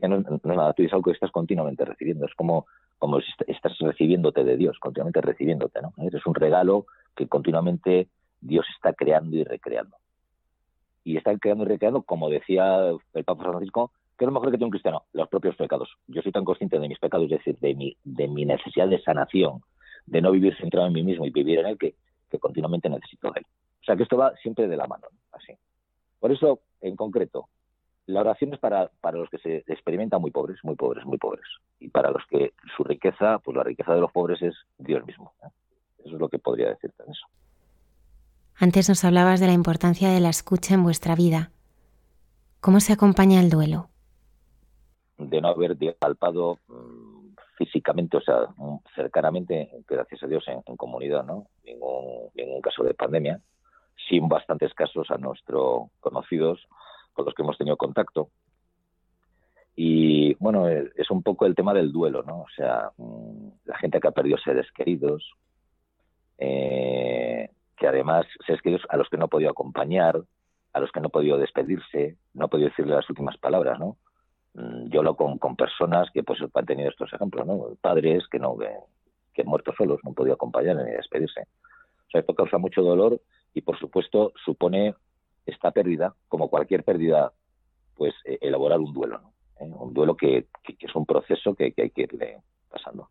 que 0.00 0.08
no, 0.08 0.18
es 0.18 0.44
nada, 0.44 0.72
tú 0.72 0.82
es 0.82 0.92
algo 0.92 1.04
que 1.04 1.12
estás 1.12 1.30
continuamente 1.30 1.84
recibiendo, 1.84 2.24
es 2.26 2.34
como, 2.34 2.66
como 2.98 3.20
si 3.20 3.26
estás 3.48 3.76
recibiéndote 3.78 4.44
de 4.44 4.56
Dios, 4.56 4.78
continuamente 4.78 5.20
recibiéndote, 5.20 5.80
¿no? 5.82 5.92
Es 5.98 6.26
un 6.26 6.34
regalo 6.34 6.86
que 7.16 7.26
continuamente 7.26 8.08
Dios 8.40 8.64
está 8.76 8.92
creando 8.92 9.36
y 9.36 9.44
recreando. 9.44 9.96
Y 11.04 11.16
está 11.16 11.36
creando 11.36 11.64
y 11.64 11.68
recreando, 11.68 12.02
como 12.02 12.30
decía 12.30 12.90
el 13.14 13.24
Papa 13.24 13.42
Francisco, 13.42 13.90
¿Qué 14.22 14.26
es 14.26 14.28
lo 14.28 14.34
mejor 14.34 14.50
que 14.50 14.58
tiene 14.58 14.66
un 14.66 14.70
cristiano? 14.70 15.02
Los 15.14 15.28
propios 15.28 15.56
pecados. 15.56 15.88
Yo 16.06 16.22
soy 16.22 16.30
tan 16.30 16.44
consciente 16.44 16.78
de 16.78 16.86
mis 16.86 16.98
pecados, 17.00 17.24
es 17.24 17.38
decir, 17.38 17.58
de 17.58 17.74
mi, 17.74 17.96
de 18.04 18.28
mi 18.28 18.44
necesidad 18.44 18.86
de 18.86 19.02
sanación, 19.02 19.62
de 20.06 20.20
no 20.20 20.30
vivir 20.30 20.56
centrado 20.58 20.86
en 20.86 20.92
mí 20.92 21.02
mismo 21.02 21.26
y 21.26 21.30
vivir 21.30 21.58
en 21.58 21.66
él, 21.66 21.78
que, 21.78 21.96
que 22.30 22.38
continuamente 22.38 22.88
necesito 22.88 23.32
de 23.32 23.40
él. 23.40 23.46
O 23.82 23.84
sea 23.84 23.96
que 23.96 24.04
esto 24.04 24.16
va 24.16 24.34
siempre 24.36 24.68
de 24.68 24.76
la 24.76 24.86
mano, 24.86 25.08
así. 25.32 25.52
Por 26.20 26.30
eso, 26.30 26.60
en 26.80 26.94
concreto, 26.94 27.48
la 28.06 28.20
oración 28.20 28.54
es 28.54 28.60
para, 28.60 28.90
para 29.00 29.18
los 29.18 29.28
que 29.28 29.38
se 29.38 29.64
experimentan 29.66 30.20
muy 30.20 30.30
pobres, 30.30 30.58
muy 30.62 30.76
pobres, 30.76 31.04
muy 31.04 31.18
pobres. 31.18 31.44
Y 31.80 31.88
para 31.88 32.10
los 32.10 32.24
que 32.26 32.52
su 32.76 32.84
riqueza, 32.84 33.38
pues 33.40 33.56
la 33.56 33.64
riqueza 33.64 33.94
de 33.94 34.00
los 34.00 34.12
pobres 34.12 34.40
es 34.42 34.54
Dios 34.78 35.04
mismo. 35.04 35.32
¿eh? 35.42 35.48
Eso 36.04 36.14
es 36.14 36.20
lo 36.20 36.28
que 36.28 36.38
podría 36.38 36.68
decirte 36.68 37.02
en 37.04 37.10
eso. 37.10 37.26
Antes 38.56 38.88
nos 38.88 39.04
hablabas 39.04 39.40
de 39.40 39.46
la 39.46 39.52
importancia 39.52 40.10
de 40.10 40.20
la 40.20 40.28
escucha 40.28 40.74
en 40.74 40.84
vuestra 40.84 41.16
vida. 41.16 41.50
¿Cómo 42.60 42.78
se 42.78 42.92
acompaña 42.92 43.40
el 43.40 43.50
duelo? 43.50 43.88
De 45.18 45.40
no 45.40 45.48
haber 45.48 45.76
palpado 45.98 46.58
mm, 46.68 47.34
físicamente, 47.56 48.16
o 48.16 48.20
sea, 48.20 48.46
mm, 48.56 48.76
cercanamente, 48.94 49.70
gracias 49.88 50.22
a 50.22 50.26
Dios, 50.28 50.44
en, 50.46 50.76
comunidad, 50.76 51.24
¿no? 51.24 51.46
Ningún, 51.64 52.30
ningún 52.34 52.60
caso 52.60 52.84
de 52.84 52.94
pandemia, 52.94 53.40
sin 54.08 54.28
bastantes 54.28 54.74
casos 54.74 55.10
a 55.10 55.18
nuestros 55.18 55.90
conocidos 56.00 56.66
con 57.12 57.24
los 57.24 57.34
que 57.34 57.42
hemos 57.42 57.58
tenido 57.58 57.76
contacto. 57.76 58.30
Y 59.74 60.34
bueno, 60.34 60.68
es 60.68 61.10
un 61.10 61.22
poco 61.22 61.46
el 61.46 61.54
tema 61.54 61.72
del 61.72 61.92
duelo, 61.92 62.22
¿no? 62.22 62.42
O 62.42 62.48
sea, 62.54 62.90
mm, 62.96 63.48
la 63.64 63.78
gente 63.78 64.00
que 64.00 64.08
ha 64.08 64.12
perdido 64.12 64.36
seres 64.38 64.70
queridos, 64.72 65.32
eh, 66.38 67.48
que 67.76 67.86
además 67.86 68.26
seres 68.46 68.60
queridos 68.60 68.84
a 68.90 68.96
los 68.96 69.08
que 69.08 69.16
no 69.16 69.26
ha 69.26 69.28
podido 69.28 69.50
acompañar, 69.50 70.20
a 70.74 70.80
los 70.80 70.90
que 70.92 71.00
no 71.00 71.06
ha 71.06 71.10
podido 71.10 71.38
despedirse, 71.38 72.16
no 72.34 72.46
ha 72.46 72.48
podido 72.48 72.68
decirle 72.68 72.94
las 72.94 73.08
últimas 73.08 73.38
palabras, 73.38 73.78
¿no? 73.78 73.96
Mm, 74.54 74.88
yo 74.90 75.00
hablo 75.00 75.16
con, 75.16 75.38
con 75.38 75.56
personas 75.56 76.10
que 76.12 76.22
pues 76.22 76.38
han 76.54 76.66
tenido 76.66 76.90
estos 76.90 77.12
ejemplos, 77.12 77.46
¿no? 77.46 77.68
Padres 77.80 78.26
que 78.28 78.38
no 78.38 78.56
que, 78.58 78.68
que 79.32 79.42
han 79.42 79.48
muerto 79.48 79.72
solos, 79.76 80.00
no 80.04 80.10
han 80.10 80.14
podido 80.14 80.34
acompañar 80.34 80.76
ni 80.76 80.90
despedirse. 80.90 81.40
O 81.40 82.10
sea, 82.10 82.20
esto 82.20 82.34
causa 82.34 82.58
mucho 82.58 82.82
dolor 82.82 83.18
y 83.54 83.60
por 83.62 83.78
supuesto 83.78 84.32
supone 84.44 84.94
esta 85.46 85.70
pérdida, 85.70 86.14
como 86.28 86.48
cualquier 86.48 86.84
pérdida, 86.84 87.32
pues 87.96 88.14
eh, 88.24 88.38
elaborar 88.40 88.80
un 88.80 88.92
duelo, 88.92 89.20
¿no? 89.20 89.32
¿Eh? 89.60 89.70
un 89.70 89.92
duelo 89.92 90.16
que, 90.16 90.46
es 90.66 90.94
un 90.94 91.06
proceso 91.06 91.54
que, 91.54 91.74
hay 91.76 91.90
que 91.90 92.02
irle 92.02 92.38
pasando. 92.70 93.08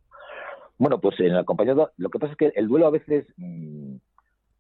Bueno, 0.78 1.00
pues 1.00 1.20
en 1.20 1.28
el 1.28 1.38
acompañado, 1.38 1.92
lo 1.98 2.10
que 2.10 2.20
pasa 2.20 2.32
es 2.34 2.38
que 2.38 2.52
el 2.56 2.68
duelo 2.68 2.88
a 2.88 2.92
veces, 2.92 3.28
mm, 3.38 3.96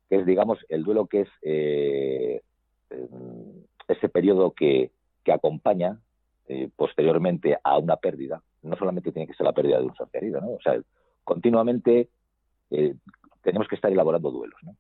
que 0.09 0.17
es 0.17 0.25
digamos 0.25 0.59
el 0.69 0.84
duelo 0.84 1.07
que 1.07 1.21
es 1.21 1.29
eh, 1.41 2.41
em, 2.89 3.63
ese 3.88 4.09
periodo 4.09 4.51
que, 4.51 4.91
que 5.23 5.32
acompaña 5.32 5.99
posteriormente 6.75 7.57
a 7.63 7.77
una 7.77 7.95
pérdida, 7.95 8.43
no 8.61 8.75
solamente 8.75 9.13
tiene 9.13 9.25
que 9.25 9.34
ser 9.36 9.45
la 9.45 9.53
pérdida 9.53 9.79
de 9.79 9.86
un 9.86 9.95
ser 9.95 10.07
querido, 10.11 10.41
¿no? 10.41 10.49
O 10.49 10.59
sea, 10.61 10.82
continuamente 11.23 12.09
tenemos 13.41 13.69
que 13.69 13.75
estar 13.75 13.89
elaborando 13.89 14.32
duelos, 14.32 14.59
¿no? 14.63 14.75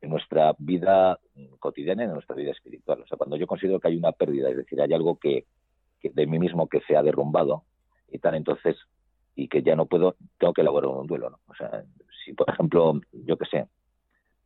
En 0.00 0.10
nuestra 0.10 0.54
vida 0.58 1.18
cotidiana 1.58 2.02
y 2.02 2.06
en 2.06 2.12
nuestra 2.12 2.36
vida 2.36 2.52
espiritual. 2.52 3.02
O 3.02 3.06
sea, 3.06 3.18
cuando 3.18 3.36
yo 3.36 3.46
considero 3.46 3.80
que 3.80 3.88
hay 3.88 3.96
una 3.96 4.12
pérdida, 4.12 4.48
es 4.50 4.56
decir, 4.56 4.80
hay 4.80 4.92
algo 4.92 5.16
que, 5.18 5.46
de 6.02 6.26
mí 6.26 6.38
mismo 6.38 6.68
que 6.68 6.80
se 6.82 6.96
ha 6.96 7.02
derrumbado 7.02 7.64
y 8.10 8.18
tal, 8.18 8.34
entonces, 8.34 8.76
y 9.34 9.48
que 9.48 9.62
ya 9.62 9.76
no 9.76 9.86
puedo, 9.86 10.16
tengo 10.38 10.52
que 10.52 10.62
elaborar 10.62 10.90
un 10.90 11.06
duelo, 11.06 11.30
¿no? 11.30 11.38
O 11.46 11.54
sea, 11.54 11.84
si 12.24 12.32
por 12.32 12.48
ejemplo, 12.50 13.00
yo 13.12 13.36
qué 13.36 13.44
sé, 13.46 13.66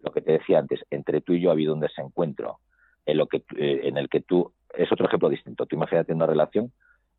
lo 0.01 0.13
que 0.13 0.21
te 0.21 0.33
decía 0.33 0.59
antes, 0.59 0.81
entre 0.91 1.21
tú 1.21 1.33
y 1.33 1.41
yo 1.41 1.51
ha 1.51 1.53
habido 1.53 1.75
un 1.75 1.81
desencuentro 1.81 2.59
en, 3.07 3.17
lo 3.17 3.27
que, 3.27 3.39
eh, 3.57 3.81
en 3.85 3.97
el 3.97 4.09
que 4.09 4.21
tú, 4.21 4.53
es 4.75 4.91
otro 4.93 5.07
ejemplo 5.07 5.29
distinto, 5.29 5.67
tú 5.67 5.77
imagínate 5.77 6.13
una 6.13 6.27
relación 6.27 6.73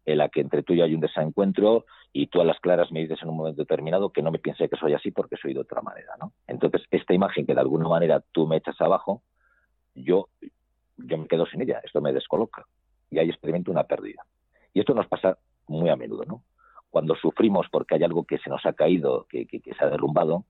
en 0.05 0.17
la 0.19 0.29
que 0.29 0.41
entre 0.41 0.63
tú 0.63 0.73
y 0.73 0.77
yo 0.77 0.85
hay 0.85 0.93
un 0.93 1.01
desencuentro 1.01 1.85
y 2.13 2.27
tú 2.27 2.39
a 2.39 2.45
las 2.45 2.59
claras 2.59 2.91
me 2.91 3.01
dices 3.01 3.21
en 3.21 3.29
un 3.29 3.37
momento 3.37 3.61
determinado 3.61 4.11
que 4.11 4.21
no 4.21 4.31
me 4.31 4.39
piense 4.39 4.69
que 4.69 4.77
soy 4.77 4.93
así 4.93 5.11
porque 5.11 5.35
soy 5.37 5.53
de 5.53 5.61
otra 5.61 5.81
manera, 5.81 6.15
¿no? 6.19 6.31
Entonces, 6.47 6.83
esta 6.91 7.13
imagen 7.13 7.45
que 7.45 7.53
de 7.53 7.61
alguna 7.61 7.89
manera 7.89 8.23
tú 8.31 8.47
me 8.47 8.57
echas 8.57 8.79
abajo, 8.79 9.23
yo, 9.95 10.29
yo 10.97 11.17
me 11.17 11.27
quedo 11.27 11.45
sin 11.47 11.61
ella, 11.61 11.81
esto 11.83 12.01
me 12.01 12.13
descoloca 12.13 12.65
y 13.09 13.19
ahí 13.19 13.29
experimento 13.29 13.71
una 13.71 13.83
pérdida. 13.83 14.25
Y 14.73 14.79
esto 14.79 14.93
nos 14.93 15.07
pasa 15.07 15.37
muy 15.67 15.89
a 15.89 15.95
menudo, 15.95 16.23
¿no? 16.25 16.43
Cuando 16.89 17.15
sufrimos 17.15 17.67
porque 17.71 17.95
hay 17.95 18.03
algo 18.03 18.25
que 18.25 18.37
se 18.37 18.49
nos 18.49 18.65
ha 18.65 18.73
caído, 18.73 19.25
que, 19.29 19.47
que, 19.47 19.61
se 19.61 19.83
ha 19.83 19.89
derrumbado, 19.89 20.45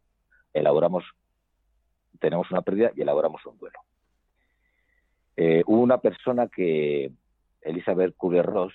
elaboramos, 0.53 1.03
tenemos 2.19 2.51
una 2.51 2.61
pérdida 2.61 2.91
y 2.95 3.01
elaboramos 3.01 3.45
un 3.45 3.57
duelo. 3.57 3.79
Eh, 5.37 5.63
hubo 5.65 5.81
una 5.81 5.99
persona 5.99 6.47
que, 6.47 7.11
Elizabeth 7.61 8.15
Kubler-Ross, 8.15 8.73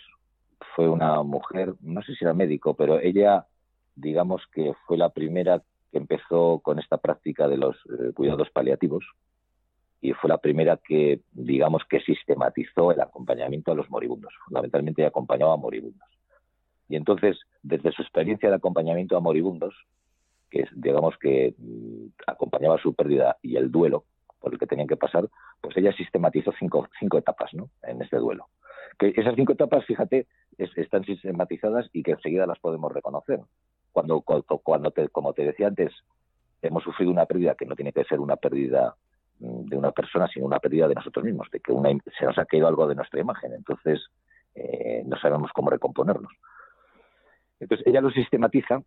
fue 0.75 0.89
una 0.89 1.23
mujer, 1.23 1.75
no 1.81 2.03
sé 2.03 2.15
si 2.15 2.25
era 2.25 2.35
médico, 2.35 2.75
pero 2.75 3.01
ella, 3.01 3.47
digamos 3.95 4.43
que 4.53 4.73
fue 4.87 4.97
la 4.97 5.11
primera 5.11 5.63
que 5.91 5.99
empezó 5.99 6.61
con 6.61 6.79
esta 6.79 6.99
práctica 6.99 7.49
de 7.49 7.57
los 7.57 7.77
eh, 7.77 8.13
cuidados 8.15 8.51
paliativos 8.51 9.05
y 10.01 10.13
fue 10.13 10.29
la 10.29 10.39
primera 10.39 10.79
que, 10.79 11.21
digamos, 11.33 11.83
que 11.89 12.01
sistematizó 12.01 12.93
el 12.93 13.01
acompañamiento 13.01 13.73
a 13.73 13.75
los 13.75 13.91
moribundos. 13.91 14.33
Fundamentalmente 14.47 15.05
acompañaba 15.05 15.55
a 15.55 15.59
moribundos. 15.59 16.09
Y 16.89 16.97
entonces, 16.97 17.39
desde 17.63 17.93
su 17.93 18.03
experiencia 18.03 18.49
de 18.49 18.57
acompañamiento 18.57 19.17
a 19.17 19.21
moribundos, 19.21 19.75
que 20.49 20.67
digamos 20.75 21.17
que 21.19 21.55
mm, 21.59 22.07
acompañaba 22.27 22.79
su 22.79 22.95
pérdida 22.95 23.37
y 23.43 23.57
el 23.57 23.71
duelo 23.71 24.05
por 24.41 24.53
el 24.55 24.59
que 24.59 24.67
tenían 24.67 24.89
que 24.89 24.97
pasar, 24.97 25.29
pues 25.61 25.77
ella 25.77 25.93
sistematizó 25.93 26.53
cinco, 26.59 26.89
cinco 26.99 27.19
etapas 27.19 27.53
¿no? 27.53 27.69
en 27.83 28.01
este 28.01 28.17
duelo 28.17 28.49
que 29.01 29.14
esas 29.16 29.34
cinco 29.34 29.55
etapas, 29.55 29.84
fíjate, 29.86 30.26
están 30.59 31.05
sistematizadas 31.05 31.88
y 31.94 32.03
que 32.03 32.12
enseguida 32.12 32.46
las 32.46 32.59
podemos 32.59 32.92
reconocer. 32.92 33.40
Cuando, 33.92 34.20
cuando 34.20 34.90
te, 34.90 35.09
como 35.09 35.32
te 35.32 35.44
decía 35.44 35.68
antes, 35.68 35.90
hemos 36.61 36.84
sufrido 36.84 37.11
una 37.11 37.24
pérdida 37.24 37.55
que 37.55 37.64
no 37.64 37.74
tiene 37.74 37.92
que 37.92 38.05
ser 38.05 38.20
una 38.20 38.36
pérdida 38.36 38.94
mm, 39.38 39.64
de 39.64 39.76
una 39.78 39.90
persona, 39.90 40.28
sino 40.28 40.44
una 40.44 40.59
pérdida 40.59 40.86
de 40.86 40.94
nosotros 40.94 41.24
mismos, 41.24 41.48
de 41.51 41.61
que 41.61 41.72
una, 41.72 41.88
se 42.18 42.26
nos 42.26 42.36
ha 42.38 42.44
caído 42.44 42.68
algo 42.68 42.86
de 42.86 42.94
nuestra 42.94 43.20
imagen, 43.20 43.55
entonces 43.55 44.07
eh, 44.55 45.03
no 45.07 45.16
sabemos 45.18 45.51
cómo 45.55 45.70
recomponernos. 45.70 46.32
Entonces 47.59 47.86
ella 47.86 48.03
lo 48.03 48.11
sistematiza 48.11 48.82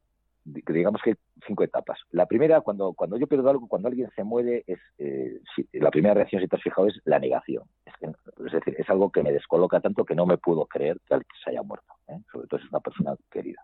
digamos 0.46 1.02
que 1.02 1.16
cinco 1.46 1.64
etapas. 1.64 2.00
La 2.12 2.26
primera, 2.26 2.62
cuando, 2.62 2.94
cuando 2.94 3.18
yo 3.18 3.28
pierdo 3.28 3.50
algo, 3.50 3.68
cuando 3.68 3.88
alguien 3.88 4.10
se 4.16 4.24
muere, 4.24 4.64
es 4.68 4.80
eh, 4.98 5.40
la 5.74 5.92
primera 5.92 6.14
reacción, 6.14 6.42
si 6.42 6.48
te 6.48 6.56
has 6.56 6.62
fijado, 6.62 6.88
es 6.88 7.00
la 7.06 7.20
negación. 7.20 7.64
Es, 7.86 8.52
decir, 8.52 8.76
es 8.78 8.90
algo 8.90 9.12
que 9.12 9.24
me 9.24 9.32
descoloca 9.32 9.80
tanto 9.80 10.06
que 10.06 10.16
no 10.16 10.26
me 10.26 10.38
puedo 10.38 10.66
creer 10.66 11.00
que 11.08 11.14
alguien 11.14 11.30
se 11.44 11.52
haya 11.52 11.64
muerto, 11.64 11.94
¿eh? 12.08 12.20
sobre 12.32 12.48
todo 12.48 12.60
si 12.60 12.66
es 12.66 12.72
una 12.72 12.82
persona 12.82 13.16
querida. 13.32 13.64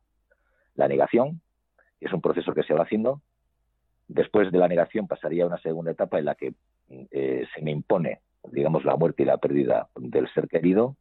La 0.76 0.88
negación 0.88 1.42
es 2.00 2.14
un 2.14 2.22
proceso 2.22 2.54
que 2.54 2.64
se 2.64 2.74
va 2.74 2.84
haciendo. 2.84 3.22
Después 4.08 4.52
de 4.52 4.58
la 4.58 4.68
negación 4.68 5.08
pasaría 5.08 5.44
a 5.44 5.48
una 5.48 5.62
segunda 5.62 5.92
etapa 5.92 6.20
en 6.20 6.26
la 6.26 6.36
que 6.36 6.54
eh, 6.90 7.46
se 7.54 7.62
me 7.62 7.72
impone, 7.72 8.22
digamos, 8.52 8.86
la 8.86 8.96
muerte 8.96 9.24
y 9.24 9.26
la 9.26 9.38
pérdida 9.38 9.90
del 9.96 10.32
ser 10.34 10.48
querido, 10.48 10.96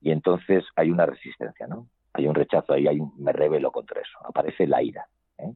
y 0.00 0.12
entonces 0.12 0.64
hay 0.76 0.90
una 0.90 1.06
resistencia, 1.06 1.66
¿no? 1.66 1.88
Hay 2.18 2.26
un 2.26 2.34
rechazo, 2.34 2.72
ahí 2.72 2.86
hay 2.86 2.98
me 3.16 3.32
revelo 3.32 3.70
contra 3.70 4.00
eso, 4.00 4.18
aparece 4.24 4.66
la 4.66 4.82
ira. 4.82 5.06
¿eh? 5.38 5.52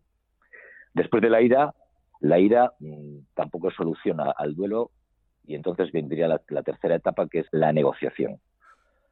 Después 0.94 1.22
de 1.22 1.30
la 1.30 1.42
ira, 1.42 1.74
la 2.20 2.38
ira 2.38 2.72
mm, 2.78 3.18
tampoco 3.34 3.70
soluciona 3.70 4.30
al 4.30 4.54
duelo 4.54 4.90
y 5.44 5.54
entonces 5.54 5.90
vendría 5.90 6.28
la, 6.28 6.62
tercera 6.62 6.94
etapa 6.94 7.28
que 7.28 7.40
es 7.40 7.46
la 7.50 7.72
negociación. 7.72 8.40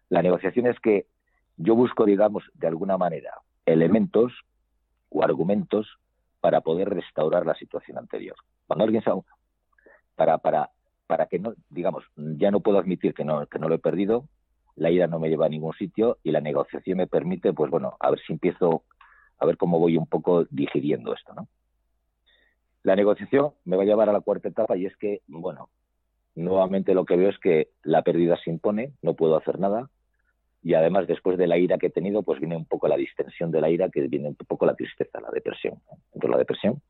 La 0.08 0.22
negociación 0.22 0.66
es 0.66 0.78
que 0.80 1.06
yo 1.56 1.74
busco, 1.74 2.04
digamos, 2.04 2.44
de 2.54 2.68
alguna 2.68 2.96
manera, 2.96 3.34
elementos 3.66 4.32
o 5.08 5.24
argumentos 5.24 5.98
para 6.40 6.60
poder 6.60 6.88
restaurar 6.88 7.44
la 7.46 7.54
situación 7.54 7.98
anterior. 7.98 8.36
Cuando 8.66 8.84
alguien 8.84 9.02
sabe, 9.02 9.22
para, 10.14 10.38
para, 10.38 10.70
para 11.06 11.26
que 11.26 11.38
no, 11.38 11.54
digamos, 11.68 12.04
ya 12.16 12.50
no 12.50 12.60
puedo 12.60 12.78
admitir 12.78 13.12
que 13.12 13.24
no, 13.24 13.46
que 13.46 13.58
no 13.58 13.68
lo 13.68 13.74
he 13.74 13.80
perdido, 13.80 14.24
la 14.80 14.90
ira 14.90 15.06
no 15.06 15.18
me 15.18 15.28
lleva 15.28 15.44
a 15.44 15.50
ningún 15.50 15.74
sitio 15.74 16.16
y 16.22 16.30
la 16.30 16.40
negociación 16.40 16.96
me 16.96 17.06
permite, 17.06 17.52
pues 17.52 17.70
bueno, 17.70 17.96
a 18.00 18.10
ver 18.10 18.18
si 18.26 18.32
empiezo, 18.32 18.82
a 19.38 19.44
ver 19.44 19.58
cómo 19.58 19.78
voy 19.78 19.98
un 19.98 20.06
poco 20.06 20.46
digiriendo 20.50 21.12
esto, 21.12 21.34
¿no? 21.34 21.48
La 22.82 22.96
negociación 22.96 23.52
me 23.66 23.76
va 23.76 23.82
a 23.82 23.86
llevar 23.86 24.08
a 24.08 24.12
la 24.14 24.22
cuarta 24.22 24.48
etapa 24.48 24.78
y 24.78 24.86
es 24.86 24.96
que, 24.96 25.20
bueno, 25.28 25.68
nuevamente 26.34 26.94
lo 26.94 27.04
que 27.04 27.16
veo 27.16 27.28
es 27.28 27.38
que 27.38 27.68
la 27.82 28.00
pérdida 28.00 28.38
se 28.42 28.48
impone, 28.48 28.94
no 29.02 29.12
puedo 29.12 29.36
hacer 29.36 29.58
nada 29.58 29.90
y 30.62 30.72
además 30.72 31.06
después 31.06 31.36
de 31.36 31.46
la 31.46 31.58
ira 31.58 31.76
que 31.76 31.88
he 31.88 31.90
tenido, 31.90 32.22
pues 32.22 32.40
viene 32.40 32.56
un 32.56 32.64
poco 32.64 32.88
la 32.88 32.96
distensión 32.96 33.50
de 33.50 33.60
la 33.60 33.68
ira, 33.68 33.90
que 33.90 34.08
viene 34.08 34.28
un 34.28 34.34
poco 34.34 34.64
la 34.64 34.74
tristeza, 34.74 35.20
la 35.20 35.30
depresión, 35.30 35.74
entonces 36.14 36.30
la 36.30 36.38
depresión. 36.38 36.80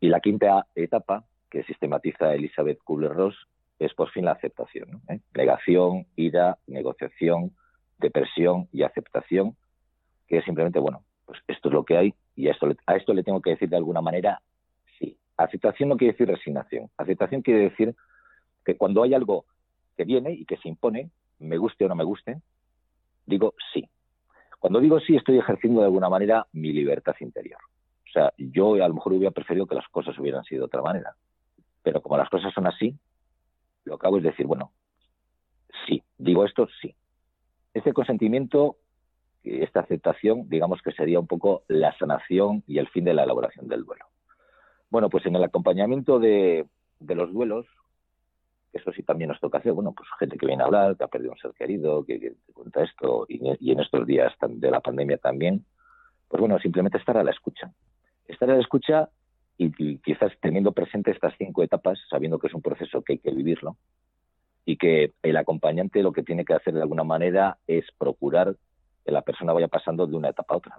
Y 0.00 0.08
la 0.08 0.18
quinta 0.18 0.66
etapa 0.74 1.24
que 1.48 1.62
sistematiza 1.62 2.34
Elizabeth 2.34 2.82
Kubler-Ross 2.82 3.36
es 3.78 3.92
por 3.94 4.10
fin 4.10 4.24
la 4.24 4.32
aceptación. 4.32 5.02
¿Eh? 5.08 5.20
Negación, 5.34 6.06
ira, 6.16 6.58
negociación, 6.66 7.54
depresión 7.98 8.68
y 8.72 8.82
aceptación, 8.82 9.56
que 10.28 10.38
es 10.38 10.44
simplemente, 10.44 10.78
bueno, 10.78 11.04
pues 11.26 11.40
esto 11.48 11.68
es 11.68 11.74
lo 11.74 11.84
que 11.84 11.96
hay 11.96 12.14
y 12.36 12.48
a 12.48 12.52
esto, 12.52 12.68
a 12.86 12.96
esto 12.96 13.14
le 13.14 13.22
tengo 13.22 13.40
que 13.40 13.50
decir 13.50 13.68
de 13.68 13.76
alguna 13.76 14.00
manera 14.00 14.40
sí. 14.98 15.16
Aceptación 15.36 15.88
no 15.88 15.96
quiere 15.96 16.12
decir 16.12 16.28
resignación. 16.28 16.90
Aceptación 16.96 17.42
quiere 17.42 17.60
decir 17.60 17.94
que 18.64 18.76
cuando 18.76 19.02
hay 19.02 19.14
algo 19.14 19.44
que 19.96 20.04
viene 20.04 20.32
y 20.32 20.44
que 20.44 20.56
se 20.56 20.68
impone, 20.68 21.10
me 21.38 21.56
guste 21.56 21.84
o 21.84 21.88
no 21.88 21.94
me 21.94 22.04
guste, 22.04 22.40
Digo 23.26 23.54
sí. 23.72 23.88
Cuando 24.58 24.80
digo 24.80 25.00
sí, 25.00 25.16
estoy 25.16 25.38
ejerciendo 25.38 25.80
de 25.80 25.86
alguna 25.86 26.08
manera 26.08 26.46
mi 26.52 26.72
libertad 26.72 27.14
interior. 27.20 27.60
O 28.08 28.12
sea, 28.12 28.32
yo 28.36 28.74
a 28.74 28.88
lo 28.88 28.94
mejor 28.94 29.14
hubiera 29.14 29.30
preferido 29.30 29.66
que 29.66 29.74
las 29.74 29.88
cosas 29.88 30.18
hubieran 30.18 30.44
sido 30.44 30.60
de 30.60 30.66
otra 30.66 30.82
manera. 30.82 31.14
Pero 31.82 32.00
como 32.00 32.16
las 32.16 32.28
cosas 32.28 32.52
son 32.54 32.66
así, 32.66 32.96
lo 33.84 33.98
que 33.98 34.06
hago 34.06 34.18
es 34.18 34.24
decir, 34.24 34.46
bueno, 34.46 34.72
sí, 35.86 36.02
digo 36.18 36.44
esto, 36.44 36.68
sí. 36.80 36.94
Este 37.72 37.92
consentimiento, 37.92 38.76
esta 39.42 39.80
aceptación, 39.80 40.48
digamos 40.48 40.80
que 40.82 40.92
sería 40.92 41.20
un 41.20 41.26
poco 41.26 41.64
la 41.68 41.96
sanación 41.98 42.62
y 42.66 42.78
el 42.78 42.88
fin 42.88 43.04
de 43.04 43.14
la 43.14 43.24
elaboración 43.24 43.68
del 43.68 43.84
duelo. 43.84 44.06
Bueno, 44.90 45.10
pues 45.10 45.26
en 45.26 45.34
el 45.36 45.44
acompañamiento 45.44 46.18
de, 46.18 46.66
los 47.00 47.32
duelos, 47.32 47.66
eso 48.72 48.92
sí 48.92 49.02
también 49.02 49.28
nos 49.28 49.40
toca 49.40 49.58
hacer, 49.58 49.72
bueno, 49.72 49.92
pues 49.92 50.08
gente 50.18 50.36
que 50.38 50.46
viene 50.46 50.62
a 50.62 50.66
hablar, 50.66 50.96
que 50.96 51.04
ha 51.04 51.08
perdido 51.08 51.32
un 51.32 51.38
ser 51.38 51.52
querido, 51.52 52.04
que, 52.04 52.18
te 52.18 52.52
cuenta 52.52 52.82
esto, 52.82 53.26
y, 53.28 53.70
en 53.70 53.80
estos 53.80 54.06
días 54.06 54.32
de 54.40 54.70
la 54.70 54.80
pandemia 54.80 55.18
también, 55.18 55.64
pues 56.28 56.40
bueno, 56.40 56.58
simplemente 56.58 56.98
estar 56.98 57.16
a 57.16 57.24
la 57.24 57.32
escucha. 57.32 57.72
Estar 58.26 58.50
a 58.50 58.54
la 58.54 58.60
escucha 58.60 59.10
y, 59.56 59.98
quizás 59.98 60.32
teniendo 60.40 60.72
presente 60.72 61.10
estas 61.10 61.34
cinco 61.38 61.62
etapas, 61.62 61.98
sabiendo 62.08 62.38
que 62.38 62.48
es 62.48 62.54
un 62.54 62.62
proceso 62.62 63.02
que 63.02 63.14
hay 63.14 63.18
que 63.18 63.30
vivirlo, 63.30 63.76
y 64.64 64.76
que 64.76 65.12
el 65.22 65.36
acompañante 65.36 66.02
lo 66.02 66.12
que 66.12 66.22
tiene 66.22 66.44
que 66.44 66.54
hacer 66.54 66.74
de 66.74 66.82
alguna 66.82 67.04
manera 67.04 67.58
es 67.66 67.84
procurar 67.98 68.56
que 69.04 69.12
la 69.12 69.22
persona 69.22 69.52
vaya 69.52 69.68
pasando 69.68 70.06
de 70.06 70.16
una 70.16 70.30
etapa 70.30 70.54
a 70.54 70.56
otra, 70.56 70.76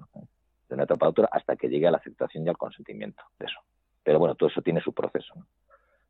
de 0.68 0.76
una 0.76 0.84
etapa 0.84 1.06
a 1.06 1.10
otra 1.10 1.30
hasta 1.32 1.56
que 1.56 1.70
llegue 1.70 1.88
a 1.88 1.92
la 1.92 1.98
aceptación 1.98 2.46
y 2.46 2.50
al 2.50 2.58
consentimiento 2.58 3.24
de 3.38 3.46
eso. 3.46 3.60
Pero 4.04 4.18
bueno, 4.18 4.36
todo 4.36 4.50
eso 4.50 4.62
tiene 4.62 4.82
su 4.82 4.94
proceso, 4.94 5.36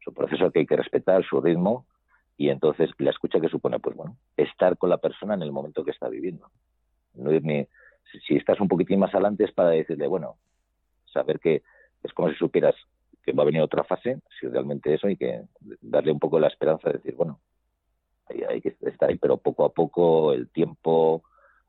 su 0.01 0.13
proceso 0.13 0.51
que 0.51 0.59
hay 0.59 0.65
que 0.65 0.77
respetar, 0.77 1.25
su 1.25 1.41
ritmo, 1.41 1.85
y 2.37 2.49
entonces 2.49 2.89
la 2.97 3.11
escucha 3.11 3.39
que 3.39 3.49
supone, 3.49 3.79
pues 3.79 3.95
bueno, 3.95 4.17
estar 4.37 4.77
con 4.77 4.89
la 4.89 4.97
persona 4.97 5.33
en 5.33 5.41
el 5.41 5.51
momento 5.51 5.83
que 5.83 5.91
está 5.91 6.07
viviendo. 6.07 6.49
No 7.13 7.29
si 8.27 8.35
estás 8.35 8.59
un 8.59 8.67
poquitín 8.67 8.99
más 8.99 9.13
adelante 9.13 9.45
es 9.45 9.51
para 9.51 9.69
decirle, 9.69 10.07
bueno, 10.07 10.37
saber 11.05 11.39
que 11.39 11.63
es 12.05 12.13
como 12.13 12.29
si 12.29 12.35
supieras 12.35 12.75
que 13.23 13.33
va 13.33 13.43
a 13.43 13.47
venir 13.47 13.61
otra 13.61 13.83
fase, 13.83 14.19
si 14.39 14.47
realmente 14.47 14.93
eso, 14.93 15.09
y 15.09 15.17
que 15.17 15.41
darle 15.81 16.11
un 16.11 16.19
poco 16.19 16.39
la 16.39 16.47
esperanza 16.47 16.89
de 16.89 16.97
decir, 16.97 17.15
bueno, 17.15 17.39
hay, 18.47 18.61
que 18.61 18.75
estar 18.81 19.09
ahí, 19.09 19.17
pero 19.17 19.37
poco 19.37 19.65
a 19.65 19.69
poco 19.69 20.33
el 20.33 20.49
tiempo 20.49 21.23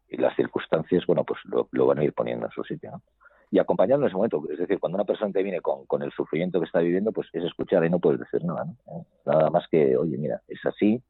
y 0.08 0.18
las 0.18 0.36
circunstancias, 0.36 1.04
bueno, 1.06 1.24
pues 1.24 1.40
lo, 1.44 1.86
van 1.86 1.98
a 1.98 2.04
ir 2.04 2.12
poniendo 2.12 2.46
en 2.46 2.52
su 2.52 2.62
sitio. 2.64 3.02
Y 3.50 3.58
acompañarlo 3.58 4.04
en 4.04 4.08
ese 4.08 4.16
momento, 4.16 4.42
es 4.50 4.58
decir, 4.58 4.78
cuando 4.78 4.96
una 4.96 5.04
persona 5.04 5.32
te 5.32 5.42
viene 5.42 5.60
con, 5.60 5.86
con 5.86 6.02
el 6.02 6.12
sufrimiento 6.12 6.60
que 6.60 6.66
está 6.66 6.80
viviendo, 6.80 7.12
pues 7.12 7.28
es 7.32 7.44
escuchar 7.44 7.84
y 7.84 7.90
no 7.90 8.00
puedes 8.00 8.20
decir 8.20 8.44
nada, 8.44 8.64
¿no? 8.64 9.06
Nada 9.24 9.50
más 9.50 9.66
que, 9.70 9.96
oye, 9.96 10.18
mira, 10.18 10.42
es 10.48 10.64
así, 10.66 11.00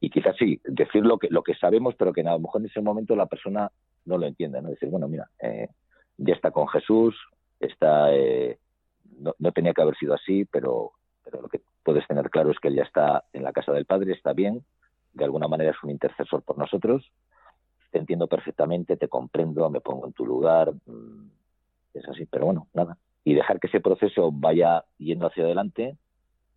y 0.00 0.08
quizás 0.08 0.34
sí, 0.38 0.60
decir 0.64 1.04
lo 1.04 1.18
que, 1.18 1.28
lo 1.30 1.42
que 1.42 1.54
sabemos, 1.54 1.94
pero 1.96 2.12
que 2.12 2.22
a 2.22 2.32
lo 2.32 2.40
mejor 2.40 2.62
en 2.62 2.68
ese 2.68 2.80
momento 2.80 3.14
la 3.14 3.26
persona 3.26 3.70
no 4.06 4.16
lo 4.16 4.26
entiende, 4.26 4.62
¿no? 4.62 4.70
Decir, 4.70 4.88
bueno, 4.88 5.06
mira, 5.06 5.28
eh, 5.38 5.68
ya 6.16 6.34
está 6.34 6.50
con 6.50 6.66
Jesús, 6.68 7.14
está, 7.60 8.12
eh, 8.14 8.58
no, 9.18 9.52
tenía 9.52 9.72
que 9.72 9.82
haber 9.82 9.96
sido 9.96 10.14
así, 10.14 10.44
pero, 10.46 10.92
pero 11.24 11.42
lo 11.42 11.48
que 11.48 11.60
puedes 11.84 12.06
tener 12.06 12.30
claro 12.30 12.50
es 12.50 12.58
que 12.58 12.68
él 12.68 12.76
ya 12.76 12.82
está 12.82 13.24
en 13.32 13.44
la 13.44 13.52
casa 13.52 13.72
del 13.72 13.84
Padre, 13.84 14.12
está 14.12 14.32
bien, 14.32 14.64
de 15.12 15.24
alguna 15.24 15.48
manera 15.48 15.70
es 15.70 15.82
un 15.82 15.90
intercesor 15.90 16.42
por 16.42 16.58
nosotros, 16.58 17.10
te 17.90 17.98
entiendo 17.98 18.26
perfectamente, 18.28 18.96
te 18.96 19.08
comprendo, 19.08 19.68
me 19.68 19.80
pongo 19.80 20.06
en 20.06 20.12
tu 20.12 20.24
lugar, 20.24 20.72
mm, 20.86 21.30
es 21.94 22.08
así, 22.08 22.26
pero 22.26 22.46
bueno, 22.46 22.68
nada. 22.72 22.96
Y 23.24 23.34
dejar 23.34 23.60
que 23.60 23.66
ese 23.66 23.80
proceso 23.80 24.30
vaya 24.32 24.84
yendo 24.98 25.26
hacia 25.26 25.44
adelante 25.44 25.96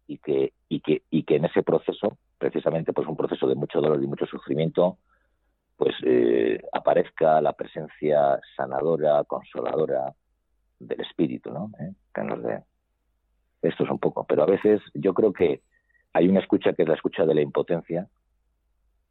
y 0.07 0.17
que, 0.19 0.53
y 0.69 0.79
que, 0.79 1.01
y 1.09 1.23
que 1.23 1.35
en 1.35 1.45
ese 1.45 1.63
proceso, 1.63 2.17
precisamente 2.37 2.93
pues 2.93 3.07
un 3.07 3.17
proceso 3.17 3.47
de 3.47 3.55
mucho 3.55 3.81
dolor 3.81 4.01
y 4.01 4.07
mucho 4.07 4.25
sufrimiento, 4.25 4.97
pues 5.75 5.95
eh, 6.03 6.61
aparezca 6.71 7.41
la 7.41 7.53
presencia 7.53 8.39
sanadora, 8.55 9.23
consoladora 9.23 10.13
del 10.79 11.01
espíritu, 11.01 11.51
¿no? 11.51 11.71
¿Eh? 11.79 11.93
Que 12.13 12.23
nos 12.23 12.41
dé 12.43 12.63
esto 13.63 13.83
es 13.83 13.89
un 13.89 13.99
poco, 13.99 14.25
pero 14.25 14.43
a 14.43 14.45
veces 14.45 14.81
yo 14.93 15.13
creo 15.13 15.33
que 15.33 15.61
hay 16.11 16.27
una 16.27 16.41
escucha 16.41 16.73
que 16.73 16.83
es 16.83 16.87
la 16.87 16.95
escucha 16.95 17.25
de 17.25 17.33
la 17.33 17.41
impotencia, 17.41 18.07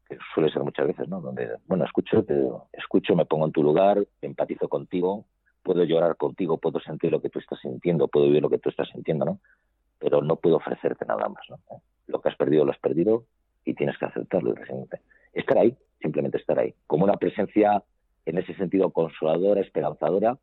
que 0.07 0.17
suele 0.33 0.51
ser 0.51 0.63
muchas 0.63 0.87
veces, 0.87 1.07
¿no? 1.09 1.21
Donde, 1.21 1.49
bueno, 1.67 1.85
escucho, 1.85 2.23
escucho, 2.71 3.15
me 3.15 3.25
pongo 3.25 3.45
en 3.45 3.51
tu 3.51 3.63
lugar, 3.63 4.05
empatizo 4.21 4.69
contigo, 4.69 5.25
puedo 5.63 5.83
llorar 5.83 6.15
contigo, 6.17 6.57
puedo 6.57 6.79
sentir 6.79 7.11
lo 7.11 7.21
que 7.21 7.29
tú 7.29 7.39
estás 7.39 7.59
sintiendo, 7.59 8.07
puedo 8.07 8.27
vivir 8.27 8.41
lo 8.41 8.49
que 8.49 8.59
tú 8.59 8.69
estás 8.69 8.87
sintiendo, 8.89 9.25
¿no? 9.25 9.39
Pero 9.99 10.21
no 10.21 10.35
puedo 10.35 10.57
ofrecerte 10.57 11.05
nada 11.05 11.27
más, 11.29 11.43
¿no? 11.49 11.57
Lo 12.07 12.21
que 12.21 12.29
has 12.29 12.35
perdido 12.35 12.63
lo 12.63 12.71
has 12.71 12.79
perdido 12.79 13.25
y 13.65 13.73
tienes 13.73 13.97
que 13.97 14.05
aceptarlo 14.05 14.53
Estar 15.33 15.57
ahí, 15.57 15.75
simplemente 15.99 16.37
estar 16.37 16.59
ahí, 16.59 16.75
como 16.85 17.05
una 17.05 17.17
presencia 17.17 17.83
en 18.25 18.37
ese 18.37 18.53
sentido 18.55 18.91
consoladora, 18.91 19.61
esperanzadora, 19.61 20.37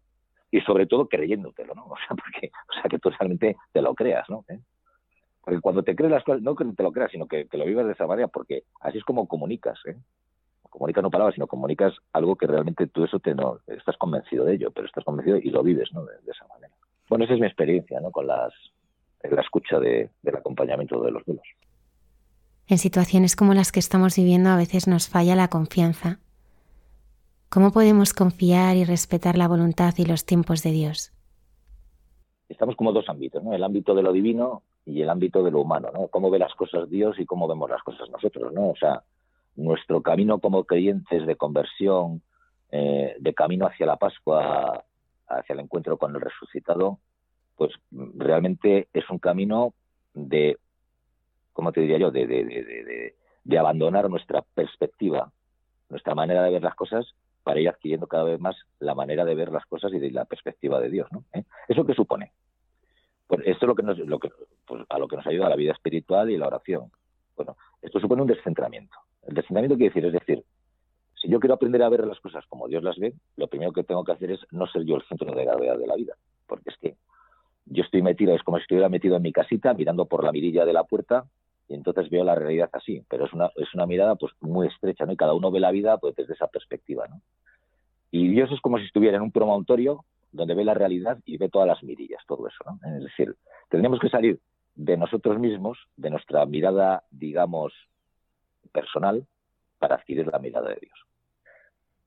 y 0.51 0.61
sobre 0.63 0.87
todo 0.87 1.09
creyéndotelo, 1.09 1.75
¿no? 1.75 1.85
O 1.91 1.97
sea, 1.97 2.17
porque, 2.17 2.51
o 2.69 2.73
sea, 2.75 2.89
que 2.89 2.99
tú 2.99 3.11
realmente 3.11 3.57
te 3.73 3.83
lo 3.83 3.95
creas, 3.95 4.29
¿no? 4.29 4.45
¿Eh? 4.49 4.61
Porque 5.43 5.61
cuando 5.61 5.83
te 5.83 5.97
crees 5.97 6.13
las 6.13 6.25
cosas, 6.25 6.43
no 6.43 6.55
que 6.55 6.65
te 6.65 6.83
lo 6.83 6.93
creas, 6.93 7.11
sino 7.11 7.27
que, 7.27 7.47
que, 7.47 7.57
lo 7.57 7.65
vivas 7.65 7.87
de 7.87 7.93
esa 7.93 8.07
manera, 8.07 8.29
porque 8.29 8.65
así 8.81 8.99
es 8.99 9.05
como 9.05 9.27
comunicas, 9.27 9.79
¿eh? 9.87 9.97
Comunicas 10.69 11.03
no 11.03 11.11
palabras, 11.11 11.35
sino 11.35 11.49
comunicas 11.49 11.95
algo 12.13 12.37
que 12.37 12.47
realmente 12.47 12.87
tú 12.87 13.05
eso 13.05 13.19
te 13.19 13.35
no, 13.35 13.59
estás 13.67 13.97
convencido 13.97 14.45
de 14.45 14.55
ello, 14.55 14.71
pero 14.71 14.87
estás 14.87 15.03
convencido 15.05 15.39
y 15.39 15.51
lo 15.51 15.63
vives, 15.63 15.93
¿no? 15.93 16.05
De, 16.05 16.15
esa 16.31 16.47
manera. 16.47 16.73
Bueno, 17.09 17.25
esa 17.25 17.35
es 17.35 17.41
mi 17.41 17.47
experiencia, 17.47 17.99
¿no? 18.01 18.13
Con 18.13 18.29
las, 18.29 18.53
la 19.23 19.41
escucha 19.41 19.81
de, 19.81 20.11
del 20.23 20.37
acompañamiento 20.37 21.03
de 21.03 21.11
los 21.11 21.25
duelos. 21.25 21.47
En 22.69 22.79
situaciones 22.79 23.35
como 23.35 23.53
las 23.53 23.73
que 23.73 23.81
estamos 23.81 24.15
viviendo 24.15 24.51
a 24.51 24.57
veces 24.57 24.87
nos 24.87 25.09
falla 25.09 25.35
la 25.35 25.49
confianza 25.49 26.21
¿Cómo 27.53 27.73
podemos 27.73 28.15
confiar 28.15 28.77
y 28.77 28.85
respetar 28.85 29.37
la 29.37 29.49
voluntad 29.49 29.93
y 29.97 30.05
los 30.05 30.25
tiempos 30.25 30.63
de 30.63 30.71
Dios? 30.71 31.13
Estamos 32.49 32.77
como 32.77 32.93
dos 32.93 33.09
ámbitos, 33.09 33.43
¿no? 33.43 33.53
El 33.53 33.65
ámbito 33.65 33.93
de 33.93 34.05
lo 34.05 34.13
divino 34.13 34.63
y 34.87 35.03
el 35.03 35.11
ámbito 35.11 35.43
de 35.43 35.51
lo 35.51 35.61
humano, 35.61 35.91
¿no? 35.93 36.07
Cómo 36.07 36.31
ve 36.31 36.39
las 36.39 36.55
cosas 36.55 36.89
Dios 36.89 37.19
y 37.19 37.27
cómo 37.27 37.49
vemos 37.49 37.69
las 37.69 37.83
cosas 37.83 38.09
nosotros, 38.09 38.53
¿no? 38.53 38.69
O 38.69 38.77
sea, 38.77 39.03
nuestro 39.57 40.01
camino 40.01 40.39
como 40.39 40.63
creyentes 40.63 41.27
de 41.27 41.35
conversión, 41.35 42.23
eh, 42.71 43.17
de 43.19 43.35
camino 43.35 43.67
hacia 43.67 43.85
la 43.85 43.97
Pascua, 43.97 44.85
hacia 45.27 45.53
el 45.53 45.59
encuentro 45.59 45.99
con 45.99 46.15
el 46.15 46.21
resucitado, 46.21 47.01
pues 47.57 47.73
realmente 47.91 48.87
es 48.93 49.11
un 49.11 49.19
camino 49.19 49.75
de, 50.15 50.57
¿cómo 51.53 51.73
te 51.73 51.81
diría 51.81 51.99
yo?, 51.99 52.13
de, 52.13 52.29
de, 52.29 53.17
de 53.43 53.59
abandonar 53.59 54.09
nuestra 54.09 54.43
perspectiva, 54.55 55.33
nuestra 55.89 56.15
manera 56.15 56.45
de 56.45 56.53
ver 56.53 56.63
las 56.63 56.77
cosas 56.77 57.13
para 57.51 57.59
ir 57.59 57.69
adquiriendo 57.69 58.07
cada 58.07 58.23
vez 58.23 58.39
más 58.39 58.55
la 58.79 58.95
manera 58.95 59.25
de 59.25 59.35
ver 59.35 59.51
las 59.51 59.67
cosas 59.67 59.93
y 59.93 59.99
de 59.99 60.13
la 60.13 60.25
perspectiva 60.25 60.79
de 60.79 60.89
Dios. 60.89 61.09
¿no? 61.11 61.25
¿Eh? 61.33 61.43
¿Eso 61.67 61.85
qué 61.85 61.95
supone? 61.95 62.31
Pues 63.27 63.41
esto 63.45 63.67
es 63.67 63.69
lo 63.69 63.75
que 63.75 63.83
nos, 63.83 63.99
lo 63.99 64.21
que, 64.21 64.31
pues 64.65 64.85
a 64.89 65.01
lo 65.01 65.09
que 65.09 65.17
nos 65.17 65.27
ayuda 65.27 65.49
la 65.49 65.57
vida 65.57 65.73
espiritual 65.73 66.31
y 66.31 66.39
la 66.39 66.47
oración. 66.47 66.93
Bueno, 67.35 67.57
esto 67.83 67.99
supone 67.99 68.23
un 68.23 68.29
descentramiento. 68.29 68.97
El 69.27 69.35
descentramiento 69.35 69.77
quiere 69.77 69.93
decir, 69.93 70.07
es 70.07 70.13
decir, 70.13 70.45
si 71.21 71.29
yo 71.29 71.41
quiero 71.41 71.55
aprender 71.55 71.83
a 71.83 71.89
ver 71.89 72.07
las 72.07 72.21
cosas 72.21 72.47
como 72.47 72.69
Dios 72.69 72.85
las 72.85 72.97
ve, 73.01 73.15
lo 73.37 73.49
primero 73.49 73.73
que 73.73 73.83
tengo 73.83 74.05
que 74.05 74.13
hacer 74.13 74.31
es 74.31 74.47
no 74.53 74.69
ser 74.69 74.85
yo 74.85 74.95
el 74.95 75.03
centro 75.09 75.35
de 75.35 75.45
gravedad 75.45 75.77
de 75.77 75.89
la 75.89 75.97
vida, 75.97 76.15
porque 76.47 76.71
es 76.71 76.77
que 76.77 76.95
yo 77.67 77.83
estoy 77.83 78.01
metido, 78.01 78.33
es 78.33 78.45
como 78.45 78.59
si 78.59 78.63
estuviera 78.63 78.89
metido 78.89 79.17
en 79.17 79.23
mi 79.23 79.33
casita 79.33 79.75
mirando 79.75 80.05
por 80.05 80.23
la 80.23 80.31
mirilla 80.31 80.65
de 80.65 80.73
la 80.73 80.85
puerta 80.85 81.25
y 81.71 81.75
entonces 81.75 82.11
veo 82.11 82.25
la 82.25 82.35
realidad 82.35 82.69
así, 82.73 83.05
pero 83.09 83.27
es 83.27 83.33
una, 83.33 83.49
es 83.55 83.73
una 83.75 83.87
mirada 83.87 84.17
pues 84.17 84.33
muy 84.41 84.67
estrecha, 84.67 85.07
¿no? 85.07 85.13
Y 85.13 85.17
cada 85.17 85.35
uno 85.35 85.53
ve 85.53 85.61
la 85.61 85.71
vida 85.71 85.99
pues 85.99 86.17
desde 86.17 86.35
esa 86.35 86.49
perspectiva, 86.49 87.07
¿no? 87.07 87.23
Y 88.11 88.27
Dios 88.27 88.51
es 88.51 88.61
como 88.61 88.79
si 88.79 88.87
estuviera 88.87 89.19
en 89.19 89.23
un 89.23 89.31
promontorio 89.31 90.05
donde 90.33 90.55
ve 90.55 90.65
la 90.65 90.75
realidad 90.75 91.19
y 91.25 91.37
ve 91.37 91.49
todas 91.49 91.69
las 91.69 91.81
mirillas, 91.85 92.25
todo 92.27 92.49
eso, 92.49 92.59
¿no? 92.67 92.97
Es 92.97 93.05
decir, 93.05 93.37
tendríamos 93.69 94.01
que 94.01 94.09
salir 94.09 94.41
de 94.75 94.97
nosotros 94.97 95.39
mismos, 95.39 95.79
de 95.97 96.11
nuestra 96.11 96.45
mirada, 96.45 97.05
digamos, 97.13 97.73
personal, 98.73 99.25
para 99.79 99.95
adquirir 99.95 100.27
la 100.27 100.41
mirada 100.41 100.71
de 100.71 100.79
Dios. 100.81 100.99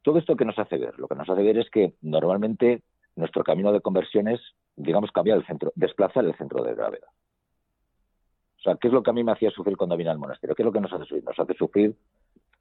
Todo 0.01 0.19
esto 0.19 0.35
que 0.35 0.43
nos 0.43 0.59
hace 0.59 0.77
ver, 0.77 0.99
lo 0.99 1.07
que 1.07 1.15
nos 1.15 1.29
hace 1.29 1.41
ver 1.41 1.57
es 1.57 1.69
que 1.69 1.93
normalmente 2.01 2.81
nuestro 3.15 3.45
camino 3.45 3.71
de 3.71 3.79
conversión 3.79 4.27
es, 4.27 4.41
digamos, 4.75 5.11
cambiar 5.11 5.37
el 5.37 5.45
centro, 5.45 5.71
desplazar 5.75 6.25
el 6.25 6.35
centro 6.35 6.65
de 6.65 6.75
gravedad. 6.75 7.07
O 8.63 8.69
sea, 8.69 8.77
¿qué 8.79 8.87
es 8.87 8.93
lo 8.93 9.03
que 9.03 9.09
a 9.09 9.13
mí 9.13 9.25
me 9.25 9.33
hacía 9.33 9.51
sufrir 9.51 9.75
cuando 9.75 9.97
vine 9.97 10.09
al 10.09 10.17
monasterio? 10.17 10.55
¿Qué 10.55 10.61
es 10.61 10.65
lo 10.65 10.71
que 10.71 10.79
nos 10.79 10.93
hace 10.93 11.03
sufrir? 11.03 11.23
Nos 11.25 11.37
hace 11.37 11.53
sufrir 11.53 11.95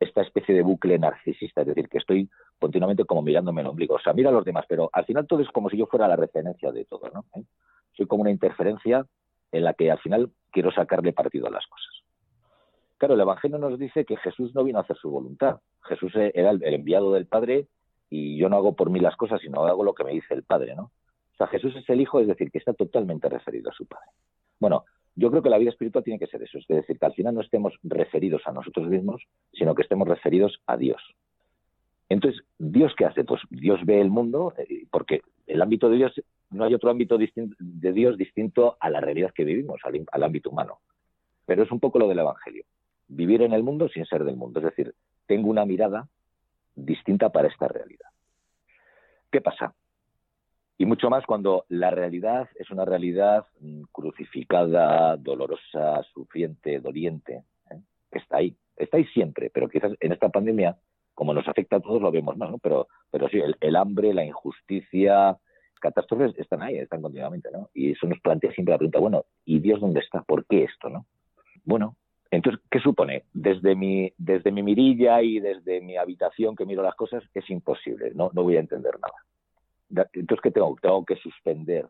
esta 0.00 0.22
especie 0.22 0.53
de 0.53 0.62
bucle 0.62 0.98
narcisista, 0.98 1.61
es 1.61 1.68
decir, 1.68 1.88
que 1.88 1.98
estoy 1.98 2.28
continuamente 2.59 3.05
como 3.05 3.22
mirándome 3.22 3.61
el 3.61 3.68
ombligo. 3.68 3.94
O 3.94 4.00
sea, 4.00 4.12
mira 4.12 4.30
a 4.30 4.32
los 4.32 4.44
demás, 4.44 4.64
pero 4.68 4.90
al 4.92 5.05
final 5.05 5.28
todo 5.28 5.42
es 5.42 5.48
como 5.50 5.70
si 5.70 5.76
yo 5.76 5.86
fuera 5.86 6.09
la 6.09 6.16
referencia 6.16 6.72
de 6.72 6.86
todo, 6.86 7.09
¿no? 7.14 7.24
¿Eh? 7.36 7.44
Soy 7.96 8.07
como 8.07 8.22
una 8.22 8.32
interferencia 8.32 9.07
en 9.53 9.62
la 9.62 9.74
que 9.74 9.92
al 9.92 10.00
final 10.00 10.32
quiero 10.50 10.72
sacarle 10.72 11.12
partido 11.12 11.46
a 11.46 11.50
las 11.50 11.64
cosas. 11.68 11.92
Claro, 12.98 13.14
el 13.14 13.20
Evangelio 13.20 13.59
nos 13.59 13.78
dice 13.78 14.05
que 14.05 14.16
Jesús 14.16 14.53
no 14.57 14.64
vino 14.64 14.78
a 14.80 14.82
hacer 14.82 14.96
su 14.96 15.09
voluntad. 15.09 15.61
Jesús 15.82 16.12
era 16.16 16.50
el, 16.50 16.62
enviado 16.64 17.12
del 17.12 17.26
Padre 17.26 17.68
y 18.11 18.36
yo 18.38 18.48
no 18.48 18.57
hago 18.57 18.74
por 18.74 18.90
mí 18.90 18.98
las 18.98 19.14
cosas, 19.14 19.40
sino 19.40 19.66
hago 19.66 19.84
lo 19.84 19.94
que 19.94 20.03
me 20.03 20.12
dice 20.12 20.34
el 20.34 20.42
Padre, 20.42 20.74
¿no? 20.74 20.84
O 20.84 21.36
sea, 21.36 21.46
Jesús 21.46 21.76
es 21.76 21.88
el 21.88 22.00
Hijo, 22.00 22.18
es 22.18 22.26
decir, 22.26 22.50
que 22.50 22.59
está 22.59 22.72
totalmente 22.72 23.28
referido 23.28 23.70
a 23.70 23.74
su 23.74 23.86
Padre. 23.86 24.11
Bueno, 24.59 24.84
yo 25.14 25.30
creo 25.30 25.42
que 25.42 25.50
la 25.50 25.58
vida 25.58 25.70
espiritual 25.70 26.04
tiene 26.04 26.18
que 26.18 26.26
ser 26.26 26.42
eso, 26.42 26.58
es 26.58 26.66
decir, 26.66 26.98
que 26.98 27.06
al 27.06 27.14
final 27.14 27.34
no 27.34 27.42
estemos 27.42 27.74
referidos 27.82 28.42
a 28.46 28.52
nosotros 28.52 28.88
mismos, 28.88 29.22
sino 29.52 29.74
que 29.74 29.82
estemos 29.82 30.08
referidos 30.08 30.60
a 30.66 30.76
Dios. 30.76 31.02
Entonces, 32.08 32.42
¿Dios 32.58 32.92
qué 32.96 33.06
hace? 33.06 33.24
Pues 33.24 33.40
Dios 33.50 33.80
ve 33.84 34.00
el 34.00 34.10
mundo, 34.10 34.54
eh, 34.58 34.86
porque 34.90 35.22
el 35.46 35.62
ámbito 35.62 35.88
de 35.88 35.96
Dios, 35.96 36.12
no 36.50 36.64
hay 36.64 36.74
otro 36.74 36.90
ámbito 36.90 37.16
de 37.18 37.92
Dios 37.92 38.18
distinto 38.18 38.76
a 38.80 38.90
la 38.90 39.00
realidad 39.00 39.32
que 39.34 39.44
vivimos, 39.44 39.80
al, 39.84 40.22
ámbito 40.22 40.50
humano. 40.50 40.80
Pero 41.46 41.62
es 41.62 41.72
un 41.72 41.80
poco 41.80 41.98
lo 41.98 42.08
del 42.08 42.18
Evangelio. 42.18 42.64
Vivir 43.08 43.42
en 43.42 43.52
el 43.52 43.62
mundo 43.62 43.88
sin 43.88 44.04
ser 44.06 44.24
del 44.24 44.36
mundo. 44.36 44.60
Es 44.60 44.66
decir, 44.66 44.94
tengo 45.26 45.48
una 45.48 45.64
mirada 45.64 46.08
distinta 46.74 47.30
para 47.30 47.48
esta 47.48 47.68
realidad. 47.68 48.08
¿Qué 49.30 49.40
pasa? 49.40 49.74
Y 50.82 50.84
mucho 50.84 51.08
más 51.08 51.24
cuando 51.26 51.64
la 51.68 51.92
realidad 51.92 52.48
es 52.56 52.68
una 52.72 52.84
realidad 52.84 53.46
mm, 53.60 53.82
crucificada, 53.92 55.16
dolorosa, 55.16 56.02
sufriente, 56.12 56.80
doliente, 56.80 57.44
¿eh? 57.70 57.80
que 58.10 58.18
está 58.18 58.38
ahí. 58.38 58.56
Está 58.76 58.96
ahí 58.96 59.04
siempre, 59.14 59.48
pero 59.48 59.68
quizás 59.68 59.92
en 60.00 60.10
esta 60.10 60.28
pandemia 60.28 60.76
como 61.14 61.34
nos 61.34 61.46
afecta 61.46 61.76
a 61.76 61.80
todos 61.80 62.02
lo 62.02 62.10
vemos 62.10 62.36
más, 62.36 62.50
¿no? 62.50 62.58
Pero, 62.58 62.88
pero 63.12 63.28
sí, 63.28 63.40
el, 63.60 63.76
hambre, 63.76 64.12
la 64.12 64.24
injusticia, 64.24 65.38
catástrofes 65.80 66.36
están 66.36 66.62
ahí, 66.62 66.78
están 66.78 67.00
continuamente, 67.00 67.48
¿no? 67.52 67.70
Y 67.72 67.92
eso 67.92 68.08
nos 68.08 68.18
plantea 68.18 68.50
siempre 68.50 68.72
la 68.72 68.78
pregunta, 68.78 68.98
bueno, 68.98 69.24
¿y 69.44 69.60
Dios 69.60 69.80
dónde 69.80 70.00
está? 70.00 70.22
¿Por 70.22 70.46
qué 70.46 70.64
esto, 70.64 70.88
no? 70.88 71.06
Bueno, 71.64 71.94
entonces, 72.32 72.60
¿qué 72.68 72.80
supone? 72.80 73.22
Desde 73.32 73.76
mi, 73.76 74.12
desde 74.18 74.50
mi 74.50 74.64
mirilla 74.64 75.22
y 75.22 75.38
desde 75.38 75.80
mi 75.80 75.96
habitación 75.96 76.56
que 76.56 76.66
miro 76.66 76.82
las 76.82 76.96
cosas 76.96 77.22
es 77.34 77.48
imposible, 77.50 78.10
no, 78.16 78.32
no 78.34 78.42
voy 78.42 78.56
a 78.56 78.60
entender 78.60 78.98
nada. 78.98 79.14
Entonces, 79.95 80.43
¿qué 80.43 80.51
tengo? 80.51 80.76
Tengo 80.80 81.05
que 81.05 81.16
suspender 81.16 81.86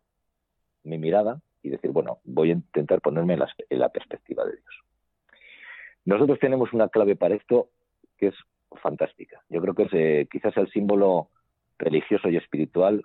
mi 0.84 0.98
mirada 0.98 1.40
y 1.62 1.70
decir, 1.70 1.90
bueno, 1.90 2.18
voy 2.24 2.50
a 2.50 2.54
intentar 2.54 3.00
ponerme 3.00 3.34
en 3.34 3.78
la 3.78 3.88
perspectiva 3.88 4.44
de 4.44 4.52
Dios. 4.52 4.82
Nosotros 6.04 6.38
tenemos 6.40 6.72
una 6.72 6.88
clave 6.88 7.14
para 7.16 7.36
esto 7.36 7.68
que 8.18 8.28
es 8.28 8.34
fantástica. 8.80 9.42
Yo 9.48 9.60
creo 9.60 9.74
que 9.74 9.82
es 9.84 9.92
eh, 9.92 10.28
quizás 10.30 10.56
el 10.56 10.70
símbolo 10.70 11.28
religioso 11.78 12.28
y 12.28 12.36
espiritual 12.36 13.04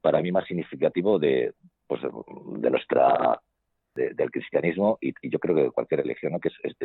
para 0.00 0.20
mí 0.20 0.32
más 0.32 0.46
significativo 0.46 1.18
de, 1.18 1.54
pues, 1.86 2.02
de 2.02 2.70
nuestra 2.70 3.40
del 3.94 4.30
cristianismo 4.32 4.98
y, 5.00 5.14
yo 5.30 5.38
creo 5.38 5.54
que 5.54 5.62
de 5.62 5.70
cualquier 5.70 6.00
religión, 6.00 6.38
que 6.40 6.48
es, 6.48 6.76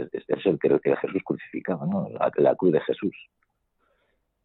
el 0.46 0.60
que 0.60 0.96
Jesús 0.96 1.24
crucificado, 1.26 1.86
¿no? 1.88 2.08
la, 2.10 2.56
cruz 2.56 2.72
de 2.72 2.82
Jesús. 2.82 3.16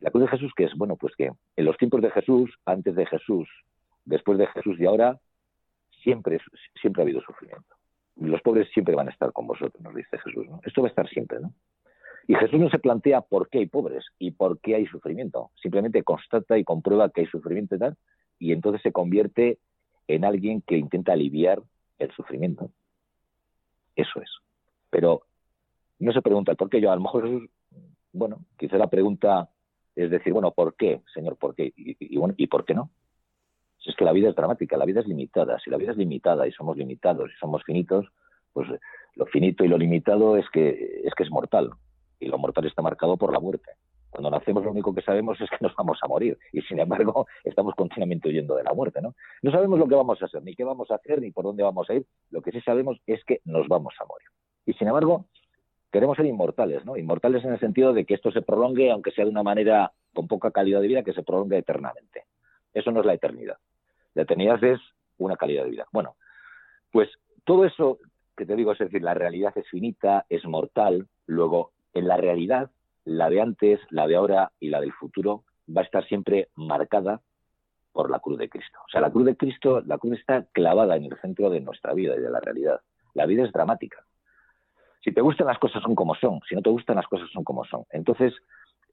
La 0.05 0.11
cruz 0.11 0.25
de 0.25 0.37
Jesús 0.37 0.53
que 0.55 0.65
es, 0.65 0.75
bueno, 0.77 0.97
pues 0.97 1.17
que 1.17 1.31
en 1.57 1.65
los 1.65 1.79
tiempos 1.79 2.03
de 2.03 2.11
Jesús, 2.11 2.55
antes 2.67 2.95
de 2.95 3.07
Jesús, 3.07 3.49
después 4.05 4.37
de 4.37 4.47
Jesús 4.49 4.79
y 4.79 4.85
ahora, 4.85 5.19
siempre, 6.03 6.39
siempre 6.79 7.01
ha 7.01 7.05
habido 7.05 7.23
sufrimiento. 7.23 7.75
Los 8.17 8.43
pobres 8.43 8.69
siempre 8.75 8.95
van 8.95 9.09
a 9.09 9.13
estar 9.13 9.33
con 9.33 9.47
vosotros, 9.47 9.83
nos 9.83 9.95
dice 9.95 10.19
Jesús. 10.19 10.47
Esto 10.63 10.83
va 10.83 10.89
a 10.89 10.91
estar 10.91 11.09
siempre, 11.09 11.41
¿no? 11.41 11.55
Y 12.29 12.35
Jesús 12.35 12.61
no 12.61 12.69
se 12.69 12.79
plantea 12.79 13.23
por 13.23 13.49
qué 13.49 13.61
hay 13.61 13.67
pobres 13.67 14.05
y 14.19 14.33
por 14.33 14.61
qué 14.61 14.75
hay 14.75 14.85
sufrimiento. 14.89 15.51
Simplemente 15.63 16.03
constata 16.03 16.59
y 16.59 16.65
comprueba 16.65 17.09
que 17.09 17.23
hay 17.23 17.27
sufrimiento 17.29 17.77
y 17.77 17.79
tal, 17.79 17.97
y 18.39 18.53
entonces 18.53 18.83
se 18.83 18.93
convierte 18.93 19.59
en 20.07 20.27
alguien 20.27 20.61
que 20.61 20.77
intenta 20.77 21.15
aliviar 21.15 21.63
el 21.99 22.13
sufrimiento. 22.13 22.69
Eso 23.97 24.21
es. 24.21 24.31
Pero 24.91 25.23
no 25.99 26.13
se 26.13 26.21
pregunta 26.21 26.55
por 26.57 26.69
qué 26.69 26.83
yo, 26.83 26.93
a 26.93 26.95
lo 26.95 27.01
mejor 27.01 27.25
Jesús, 27.25 27.49
bueno, 28.13 28.45
quizá 28.59 28.77
la 28.77 28.91
pregunta 28.91 29.49
es 29.97 30.11
decir, 30.11 30.33
bueno, 30.33 30.51
¿por 30.53 30.75
qué, 30.75 31.01
Señor? 31.13 31.37
¿Por 31.37 31.55
qué? 31.55 31.73
Y, 31.77 32.17
bueno, 32.17 32.35
¿y 32.37 32.47
por 32.47 32.65
qué 32.65 32.75
no? 32.75 32.91
Si 33.79 33.91
es 33.91 33.97
que 33.97 34.05
la 34.05 34.13
vida 34.13 34.31
es 34.31 34.35
dramática, 34.35 34.77
la 34.77 34.87
vida 34.87 35.01
es 35.01 35.07
limitada. 35.07 35.59
Si 35.61 35.71
la 35.71 35.77
vida 35.77 35.93
es 35.93 35.97
limitada 35.97 36.47
y 36.49 36.53
somos 36.53 36.77
limitados 36.77 37.31
y 37.31 37.39
somos 37.39 37.63
finitos, 37.65 38.07
pues 38.53 38.69
lo 39.15 39.27
finito 39.27 39.65
y 39.65 39.69
lo 39.69 39.79
limitado 39.79 40.37
es 40.37 40.49
que 40.51 41.03
es 41.05 41.15
que 41.15 41.23
es 41.23 41.31
mortal 41.31 41.71
y 42.19 42.27
lo 42.27 42.39
mortal 42.39 42.67
está 42.67 42.83
marcado 42.83 43.17
por 43.17 43.33
la 43.33 43.41
muerte. 43.41 43.73
Cuando 44.11 44.31
nacemos 44.31 44.65
lo 44.65 44.71
único 44.71 44.95
que 44.95 45.03
sabemos 45.03 45.41
es 45.41 45.51
que 45.51 45.59
nos 45.61 45.75
vamos 45.75 45.99
a 46.03 46.07
morir 46.07 46.39
y 46.53 46.63
sin 46.63 46.79
embargo 46.79 47.27
estamos 47.45 47.75
continuamente 47.75 48.29
huyendo 48.29 48.55
de 48.57 48.63
la 48.63 48.73
muerte, 48.73 49.03
¿no? 49.03 49.15
No 49.43 49.51
sabemos 49.51 49.79
lo 49.79 49.89
que 49.89 49.97
vamos 49.97 50.23
a 50.23 50.27
hacer, 50.27 50.43
ni 50.43 50.55
qué 50.55 50.65
vamos 50.65 50.91
a 50.91 50.97
hacer, 50.97 51.21
ni 51.21 51.31
por 51.31 51.45
dónde 51.45 51.63
vamos 51.63 51.91
a 51.91 51.95
ir. 51.95 52.07
Lo 52.31 52.41
que 52.41 52.53
sí 52.53 52.61
sabemos 52.61 52.99
es 53.07 53.25
que 53.25 53.41
nos 53.45 53.69
vamos 53.69 53.95
a 54.01 54.05
morir. 54.05 54.29
Y 54.67 54.73
sin 54.75 54.89
embargo 54.89 55.27
queremos 55.95 56.17
ser 56.17 56.27
inmortales, 56.27 56.85
¿no? 56.85 56.97
Inmortales 56.97 57.45
en 57.45 57.53
el 57.53 57.61
sentido 57.61 57.93
de 57.93 58.05
que 58.05 58.15
esto 58.15 58.33
se 58.33 58.43
prolongue, 58.43 58.91
aunque 58.91 59.13
sea 59.13 59.25
de 59.25 59.31
una 59.31 59.45
manera 59.45 59.93
con 60.13 60.27
poca 60.27 60.51
calidad 60.51 60.81
de 60.81 60.89
vida, 60.89 61.05
que 61.05 61.13
se 61.13 61.23
prolongue 61.23 61.57
eternamente. 61.57 62.25
Eso 62.73 62.91
no 62.91 62.99
es 62.99 63.07
la 63.07 63.15
eternidad. 63.15 63.59
La 64.15 64.23
eternidad 64.23 64.63
es 64.65 64.81
una 65.19 65.37
calidad 65.37 65.63
de 65.63 65.71
vida. 65.71 65.87
Bueno, 65.93 66.17
pues 66.91 67.09
todo 67.45 67.65
eso 67.65 68.01
que 68.37 68.45
te 68.45 68.57
digo, 68.57 68.73
es 68.73 68.81
decir, 68.81 69.05
la 69.05 69.15
realidad 69.15 69.57
es 69.57 69.69
finita, 69.69 70.27
es 70.29 70.45
mortal, 70.45 71.07
luego 71.27 71.71
en 71.93 72.09
la 72.09 72.17
realidad, 72.17 72.73
la 73.05 73.31
de 73.31 73.41
antes, 73.41 73.79
la 73.91 74.09
de 74.09 74.17
ahora 74.17 74.51
y 74.59 74.71
la 74.71 74.81
del 74.81 74.93
futuro 74.95 75.45
va 75.69 75.83
a 75.83 75.85
estar 75.85 76.05
siempre 76.09 76.49
marcada 76.57 77.21
por 77.93 78.11
la 78.11 78.19
cruz 78.19 78.41
de 78.41 78.49
Cristo. 78.49 78.81
O 78.85 78.91
sea, 78.91 79.01
la 79.01 79.13
cruz 79.13 79.27
de 79.27 79.37
Cristo, 79.37 79.81
la 79.87 79.99
cruz 79.99 80.19
está 80.19 80.45
clavada 80.51 80.97
en 80.97 81.05
el 81.05 81.17
centro 81.21 81.51
de 81.51 81.61
nuestra 81.61 81.95
vida 81.95 82.17
y 82.17 82.21
de 82.21 82.31
la 82.31 82.41
realidad. 82.41 82.81
La 83.13 83.27
vida 83.27 83.45
es 83.45 83.53
dramática. 83.53 84.05
Si 85.05 85.13
te 85.13 85.21
gustan 85.21 85.47
las 85.47 85.59
cosas 85.59 85.83
son 85.83 85.95
como 85.95 86.15
son, 86.15 86.41
si 86.49 86.55
no 86.55 86.63
te 86.63 86.71
gustan 86.71 86.97
las 86.97 87.07
cosas 87.07 87.29
son 87.31 87.45
como 87.45 87.65
son. 87.67 87.85
Entonces, 87.91 88.33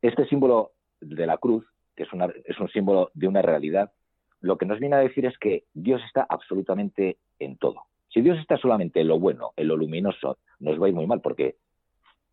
este 0.01 0.27
símbolo 0.27 0.73
de 0.99 1.25
la 1.25 1.37
cruz, 1.37 1.65
que 1.95 2.03
es, 2.03 2.11
una, 2.11 2.27
es 2.43 2.59
un 2.59 2.67
símbolo 2.69 3.11
de 3.13 3.29
una 3.29 3.41
realidad, 3.41 3.93
lo 4.41 4.57
que 4.57 4.65
nos 4.65 4.79
viene 4.79 4.97
a 4.97 4.99
decir 4.99 5.25
es 5.25 5.37
que 5.37 5.63
Dios 5.73 6.01
está 6.05 6.25
absolutamente 6.27 7.17
en 7.39 7.57
todo. 7.57 7.85
Si 8.09 8.21
Dios 8.21 8.37
está 8.39 8.57
solamente 8.57 8.99
en 8.99 9.07
lo 9.07 9.19
bueno, 9.19 9.51
en 9.55 9.69
lo 9.69 9.77
luminoso, 9.77 10.37
nos 10.59 10.81
va 10.81 10.87
a 10.87 10.89
ir 10.89 10.95
muy 10.95 11.07
mal, 11.07 11.21
porque 11.21 11.55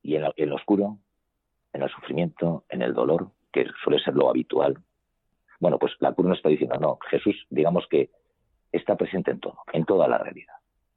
y 0.02 0.16
en 0.16 0.22
lo, 0.22 0.56
oscuro, 0.56 0.98
en 1.72 1.82
el 1.82 1.90
sufrimiento, 1.90 2.64
en 2.70 2.82
el 2.82 2.94
dolor, 2.94 3.30
que 3.52 3.66
suele 3.84 4.02
ser 4.02 4.14
lo 4.14 4.30
habitual. 4.30 4.78
Bueno, 5.60 5.78
pues 5.78 5.92
la 6.00 6.14
cruz 6.14 6.28
nos 6.28 6.38
está 6.38 6.48
diciendo, 6.48 6.76
no, 6.80 6.98
Jesús, 7.10 7.46
digamos 7.50 7.86
que 7.88 8.10
está 8.72 8.96
presente 8.96 9.30
en 9.30 9.40
todo, 9.40 9.58
en 9.72 9.84
toda 9.84 10.08
la 10.08 10.18
realidad, 10.18 10.54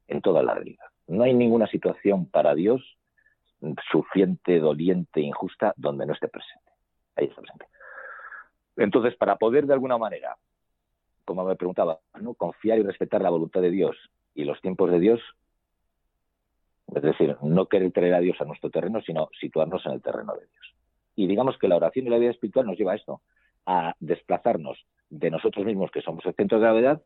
en 0.08 0.20
toda 0.20 0.42
la 0.42 0.54
realidad. 0.54 0.86
No 1.06 1.24
hay 1.24 1.34
ninguna 1.34 1.66
situación 1.66 2.26
para 2.26 2.54
Dios 2.54 2.98
sufriente, 3.90 4.58
doliente, 4.58 5.20
injusta, 5.20 5.72
donde 5.76 6.06
no 6.06 6.12
esté 6.12 6.28
presente. 6.28 6.72
Ahí 7.16 7.26
está 7.26 7.40
presente. 7.40 7.66
Entonces, 8.76 9.14
para 9.16 9.36
poder 9.36 9.66
de 9.66 9.74
alguna 9.74 9.98
manera, 9.98 10.36
como 11.24 11.44
me 11.44 11.56
preguntaba, 11.56 12.00
¿no? 12.20 12.34
confiar 12.34 12.78
y 12.78 12.82
respetar 12.82 13.20
la 13.20 13.30
voluntad 13.30 13.60
de 13.60 13.70
Dios 13.70 13.96
y 14.34 14.44
los 14.44 14.60
tiempos 14.60 14.90
de 14.90 14.98
Dios, 14.98 15.20
es 16.94 17.02
decir, 17.02 17.36
no 17.42 17.66
querer 17.66 17.92
traer 17.92 18.14
a 18.14 18.20
Dios 18.20 18.40
a 18.40 18.44
nuestro 18.44 18.70
terreno, 18.70 19.00
sino 19.02 19.28
situarnos 19.40 19.84
en 19.86 19.92
el 19.92 20.02
terreno 20.02 20.34
de 20.34 20.46
Dios. 20.46 20.74
Y 21.14 21.26
digamos 21.26 21.58
que 21.58 21.68
la 21.68 21.76
oración 21.76 22.06
y 22.06 22.10
la 22.10 22.18
vida 22.18 22.30
espiritual 22.30 22.66
nos 22.66 22.76
lleva 22.76 22.92
a 22.92 22.96
esto, 22.96 23.20
a 23.66 23.94
desplazarnos 24.00 24.78
de 25.08 25.30
nosotros 25.30 25.64
mismos, 25.64 25.90
que 25.90 26.02
somos 26.02 26.24
el 26.26 26.34
centro 26.34 26.58
de 26.58 26.64
gravedad, 26.64 27.02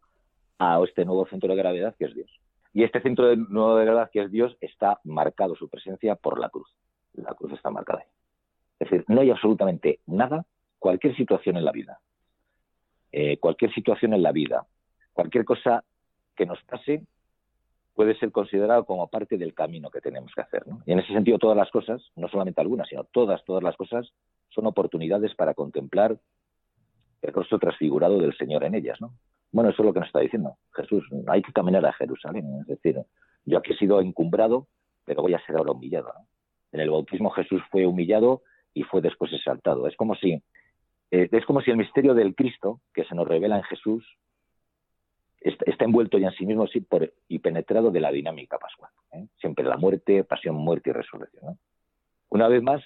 a 0.59 0.80
este 0.82 1.05
nuevo 1.05 1.26
centro 1.26 1.51
de 1.51 1.57
gravedad 1.57 1.94
que 1.99 2.07
es 2.07 2.14
Dios. 2.14 2.30
Y 2.76 2.84
este 2.84 3.00
centro 3.00 3.28
de 3.28 3.38
nuevo 3.38 3.74
de 3.76 3.86
gravedad 3.86 4.10
que 4.12 4.20
es 4.20 4.30
Dios 4.30 4.54
está 4.60 5.00
marcado 5.02 5.56
su 5.56 5.66
presencia 5.66 6.14
por 6.14 6.38
la 6.38 6.50
cruz. 6.50 6.68
La 7.14 7.32
cruz 7.32 7.54
está 7.54 7.70
marcada 7.70 8.00
ahí. 8.00 8.08
Es 8.78 8.90
decir, 8.90 9.06
no 9.08 9.22
hay 9.22 9.30
absolutamente 9.30 10.00
nada, 10.04 10.44
cualquier 10.78 11.16
situación 11.16 11.56
en 11.56 11.64
la 11.64 11.72
vida, 11.72 12.00
eh, 13.12 13.38
cualquier 13.38 13.72
situación 13.72 14.12
en 14.12 14.22
la 14.22 14.30
vida, 14.30 14.66
cualquier 15.14 15.46
cosa 15.46 15.84
que 16.36 16.44
nos 16.44 16.62
pase 16.64 17.02
puede 17.94 18.14
ser 18.18 18.30
considerado 18.30 18.84
como 18.84 19.08
parte 19.08 19.38
del 19.38 19.54
camino 19.54 19.88
que 19.88 20.02
tenemos 20.02 20.30
que 20.34 20.42
hacer. 20.42 20.62
Y 20.84 20.92
en 20.92 20.98
ese 20.98 21.14
sentido, 21.14 21.38
todas 21.38 21.56
las 21.56 21.70
cosas, 21.70 22.02
no 22.14 22.28
solamente 22.28 22.60
algunas, 22.60 22.90
sino 22.90 23.04
todas, 23.04 23.42
todas 23.46 23.62
las 23.62 23.74
cosas, 23.78 24.12
son 24.50 24.66
oportunidades 24.66 25.34
para 25.34 25.54
contemplar 25.54 26.18
el 27.22 27.32
rostro 27.32 27.58
transfigurado 27.58 28.18
del 28.18 28.36
Señor 28.36 28.64
en 28.64 28.74
ellas. 28.74 29.00
¿no? 29.00 29.14
Bueno, 29.57 29.70
eso 29.70 29.80
es 29.80 29.86
lo 29.86 29.94
que 29.94 30.00
nos 30.00 30.09
está 30.09 30.20
diciendo 30.20 30.59
Jesús. 30.74 31.02
Hay 31.28 31.40
que 31.40 31.50
caminar 31.50 31.86
a 31.86 31.92
Jerusalén. 31.94 32.44
Es 32.61 32.66
decir, 32.66 33.00
yo 33.46 33.57
aquí 33.57 33.72
he 33.72 33.76
sido 33.78 34.02
encumbrado, 34.02 34.66
pero 35.07 35.22
voy 35.22 35.32
a 35.32 35.42
ser 35.46 35.57
ahora 35.57 35.72
humillado. 35.72 36.12
En 36.72 36.80
el 36.80 36.90
bautismo 36.90 37.30
Jesús 37.30 37.62
fue 37.70 37.86
humillado 37.86 38.42
y 38.74 38.82
fue 38.82 39.00
después 39.00 39.32
exaltado. 39.32 39.86
Es 39.86 39.96
como 39.96 40.14
si 40.14 40.42
eh, 41.11 41.30
es 41.32 41.46
como 41.46 41.62
si 41.62 41.70
el 41.70 41.78
misterio 41.78 42.12
del 42.12 42.34
Cristo 42.34 42.82
que 42.92 43.04
se 43.04 43.14
nos 43.14 43.26
revela 43.26 43.57
en 43.57 43.62
Jesús 43.62 44.04
está, 45.40 45.86
envuelto 45.86 46.18
ya 46.18 46.28
en 46.28 46.34
sí 46.34 46.44
mismo 46.44 46.66
por, 46.86 47.11
y 47.26 47.38
penetrado 47.38 47.90
de 47.90 48.00
la 48.00 48.12
dinámica 48.12 48.59
pascual. 48.59 48.90
¿eh? 49.12 49.26
Siempre 49.40 49.64
la 49.64 49.78
muerte, 49.78 50.22
pasión, 50.24 50.57
muerte 50.57 50.90
y 50.90 50.92
resurrección. 50.92 51.59
Una 52.28 52.48
vez 52.48 52.62
más, 52.62 52.82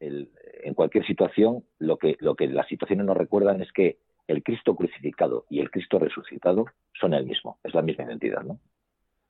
en 0.00 0.74
cualquier 0.74 1.06
situación, 1.06 1.64
lo 1.78 1.96
que, 1.96 2.18
lo 2.20 2.34
que 2.34 2.48
las 2.48 2.68
situaciones 2.68 3.06
nos 3.06 3.16
recuerdan 3.16 3.62
es 3.62 3.72
que 3.72 3.96
el 4.26 4.42
Cristo 4.42 4.74
crucificado 4.74 5.44
y 5.48 5.60
el 5.60 5.70
Cristo 5.70 5.98
resucitado 5.98 6.66
son 6.98 7.14
el 7.14 7.26
mismo, 7.26 7.58
es 7.62 7.74
la 7.74 7.82
misma 7.82 8.04
identidad. 8.04 8.42
¿no? 8.42 8.58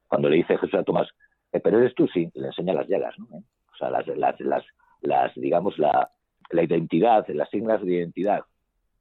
Cuando 0.08 0.28
le 0.28 0.36
dice 0.36 0.56
Jesús 0.58 0.74
a 0.74 0.84
Tomás, 0.84 1.08
eh, 1.52 1.60
pero 1.60 1.78
eres 1.78 1.94
tú, 1.94 2.06
sí, 2.08 2.30
le 2.34 2.48
enseña 2.48 2.74
las 2.74 2.88
llagas. 2.88 3.14
¿no? 3.18 3.26
¿Eh? 3.38 3.42
O 3.72 3.76
sea, 3.76 3.90
las, 3.90 4.06
las, 4.06 4.40
las, 4.40 4.64
las 5.02 5.34
digamos, 5.34 5.78
la, 5.78 6.10
identidad, 6.52 7.26
las 7.28 7.50
siglas 7.50 7.82
de 7.82 7.92
identidad 7.92 8.44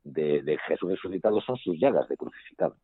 de, 0.03 0.41
de 0.41 0.57
Jesús 0.67 0.91
resucitado 0.91 1.41
son 1.41 1.57
sus 1.57 1.79
llagas 1.79 2.07
de 2.09 2.17
crucificado. 2.17 2.75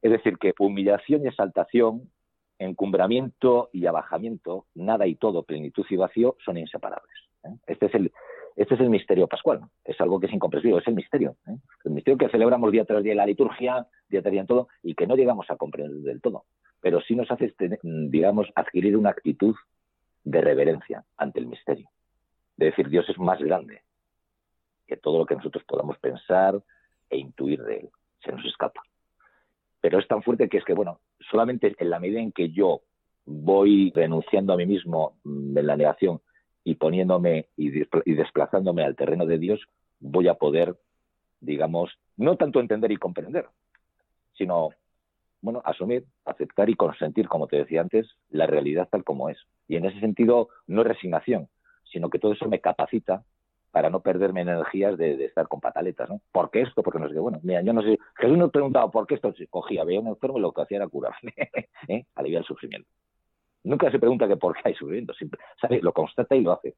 Es 0.00 0.12
decir, 0.12 0.38
que 0.38 0.54
humillación 0.58 1.24
y 1.24 1.28
exaltación, 1.28 2.10
encumbramiento 2.58 3.70
y 3.72 3.86
abajamiento, 3.86 4.66
nada 4.74 5.06
y 5.06 5.16
todo, 5.16 5.42
plenitud 5.42 5.84
y 5.90 5.96
vacío, 5.96 6.36
son 6.44 6.58
inseparables. 6.58 7.14
¿eh? 7.44 7.56
Este 7.66 7.86
es 7.86 7.94
el, 7.94 8.12
Este 8.58 8.74
es 8.74 8.80
el 8.80 8.90
misterio 8.90 9.28
pascual, 9.28 9.60
es 9.84 10.00
algo 10.00 10.18
que 10.18 10.26
es 10.26 10.32
incomprensible, 10.32 10.78
es 10.78 10.88
el 10.88 10.96
misterio. 10.96 11.36
¿eh? 11.46 11.56
El 11.84 11.92
misterio 11.92 12.18
que 12.18 12.28
celebramos 12.28 12.72
día 12.72 12.84
tras 12.84 13.04
día 13.04 13.12
en 13.12 13.18
la 13.18 13.26
liturgia, 13.26 13.86
día 14.08 14.20
tras 14.20 14.32
día 14.32 14.40
en 14.40 14.48
todo, 14.48 14.66
y 14.82 14.96
que 14.96 15.06
no 15.06 15.14
llegamos 15.14 15.48
a 15.48 15.56
comprender 15.56 16.00
del 16.00 16.20
todo. 16.20 16.44
Pero 16.80 17.00
sí 17.00 17.14
nos 17.14 17.30
hace, 17.30 17.54
digamos, 17.82 18.48
adquirir 18.56 18.96
una 18.96 19.10
actitud 19.10 19.54
de 20.24 20.40
reverencia 20.40 21.04
ante 21.16 21.38
el 21.38 21.46
misterio. 21.46 21.88
De 22.56 22.66
decir, 22.66 22.88
Dios 22.88 23.08
es 23.08 23.16
más 23.20 23.38
grande 23.38 23.82
que 24.88 24.96
todo 24.96 25.18
lo 25.18 25.26
que 25.26 25.36
nosotros 25.36 25.62
podamos 25.62 25.96
pensar 25.98 26.60
e 27.10 27.16
intuir 27.16 27.62
de 27.62 27.76
Él. 27.76 27.90
Se 28.24 28.32
nos 28.32 28.44
escapa. 28.44 28.82
Pero 29.80 30.00
es 30.00 30.08
tan 30.08 30.24
fuerte 30.24 30.48
que 30.48 30.58
es 30.58 30.64
que, 30.64 30.74
bueno, 30.74 30.98
solamente 31.30 31.76
en 31.78 31.90
la 31.90 32.00
medida 32.00 32.18
en 32.18 32.32
que 32.32 32.50
yo 32.50 32.80
voy 33.24 33.92
renunciando 33.94 34.52
a 34.52 34.56
mí 34.56 34.66
mismo 34.66 35.16
mm, 35.22 35.56
en 35.58 35.66
la 35.66 35.76
negación 35.76 36.20
y 36.68 36.74
poniéndome 36.74 37.46
y, 37.56 37.70
desplazándome 38.14 38.84
al 38.84 38.94
terreno 38.94 39.24
de 39.24 39.38
Dios, 39.38 39.58
voy 40.00 40.28
a 40.28 40.34
poder, 40.34 40.76
digamos, 41.40 41.98
no 42.18 42.36
tanto 42.36 42.60
entender 42.60 42.92
y 42.92 42.98
comprender, 42.98 43.46
sino, 44.36 44.68
bueno, 45.40 45.62
asumir, 45.64 46.04
aceptar 46.26 46.68
y 46.68 46.74
consentir, 46.74 47.26
como 47.26 47.46
te 47.46 47.56
decía 47.56 47.80
antes, 47.80 48.06
la 48.28 48.46
realidad 48.46 48.86
tal 48.90 49.02
como 49.02 49.30
es. 49.30 49.38
Y 49.66 49.76
en 49.76 49.86
ese 49.86 49.98
sentido, 50.00 50.50
no 50.66 50.82
es 50.82 50.88
resignación, 50.88 51.48
sino 51.90 52.10
que 52.10 52.18
todo 52.18 52.34
eso 52.34 52.46
me 52.50 52.60
capacita 52.60 53.24
para 53.70 53.88
no 53.88 54.00
perderme 54.00 54.42
energías 54.42 54.98
de, 54.98 55.24
estar 55.24 55.48
con 55.48 55.60
pataletas, 55.60 56.10
¿no? 56.10 56.20
¿Por 56.32 56.50
qué 56.50 56.60
esto? 56.60 56.82
Porque 56.82 56.98
no 56.98 57.08
sé 57.08 57.14
qué. 57.14 57.20
Bueno, 57.20 57.40
mira, 57.42 57.62
yo 57.62 57.72
no 57.72 57.80
sé. 57.80 57.98
Jesús 58.16 58.36
nos 58.36 58.50
preguntaba 58.50 58.90
por 58.90 59.06
qué 59.06 59.14
esto. 59.14 59.32
Cogía, 59.48 59.84
veía 59.84 60.00
un 60.00 60.08
enfermo 60.08 60.36
y 60.36 60.42
lo 60.42 60.52
que 60.52 60.60
hacía 60.60 60.76
era 60.76 60.88
curarle, 60.88 61.32
¿eh? 61.88 62.04
aliviar 62.14 62.40
el 62.42 62.46
sufrimiento. 62.46 62.90
Nunca 63.64 63.90
se 63.90 63.98
pregunta 63.98 64.28
que 64.28 64.36
por 64.36 64.54
qué 64.54 64.62
hay 64.64 64.74
sufrimiento, 64.74 65.14
siempre, 65.14 65.40
¿sabe? 65.60 65.80
Lo 65.82 65.92
constata 65.92 66.34
y 66.36 66.42
lo 66.42 66.52
hace. 66.52 66.74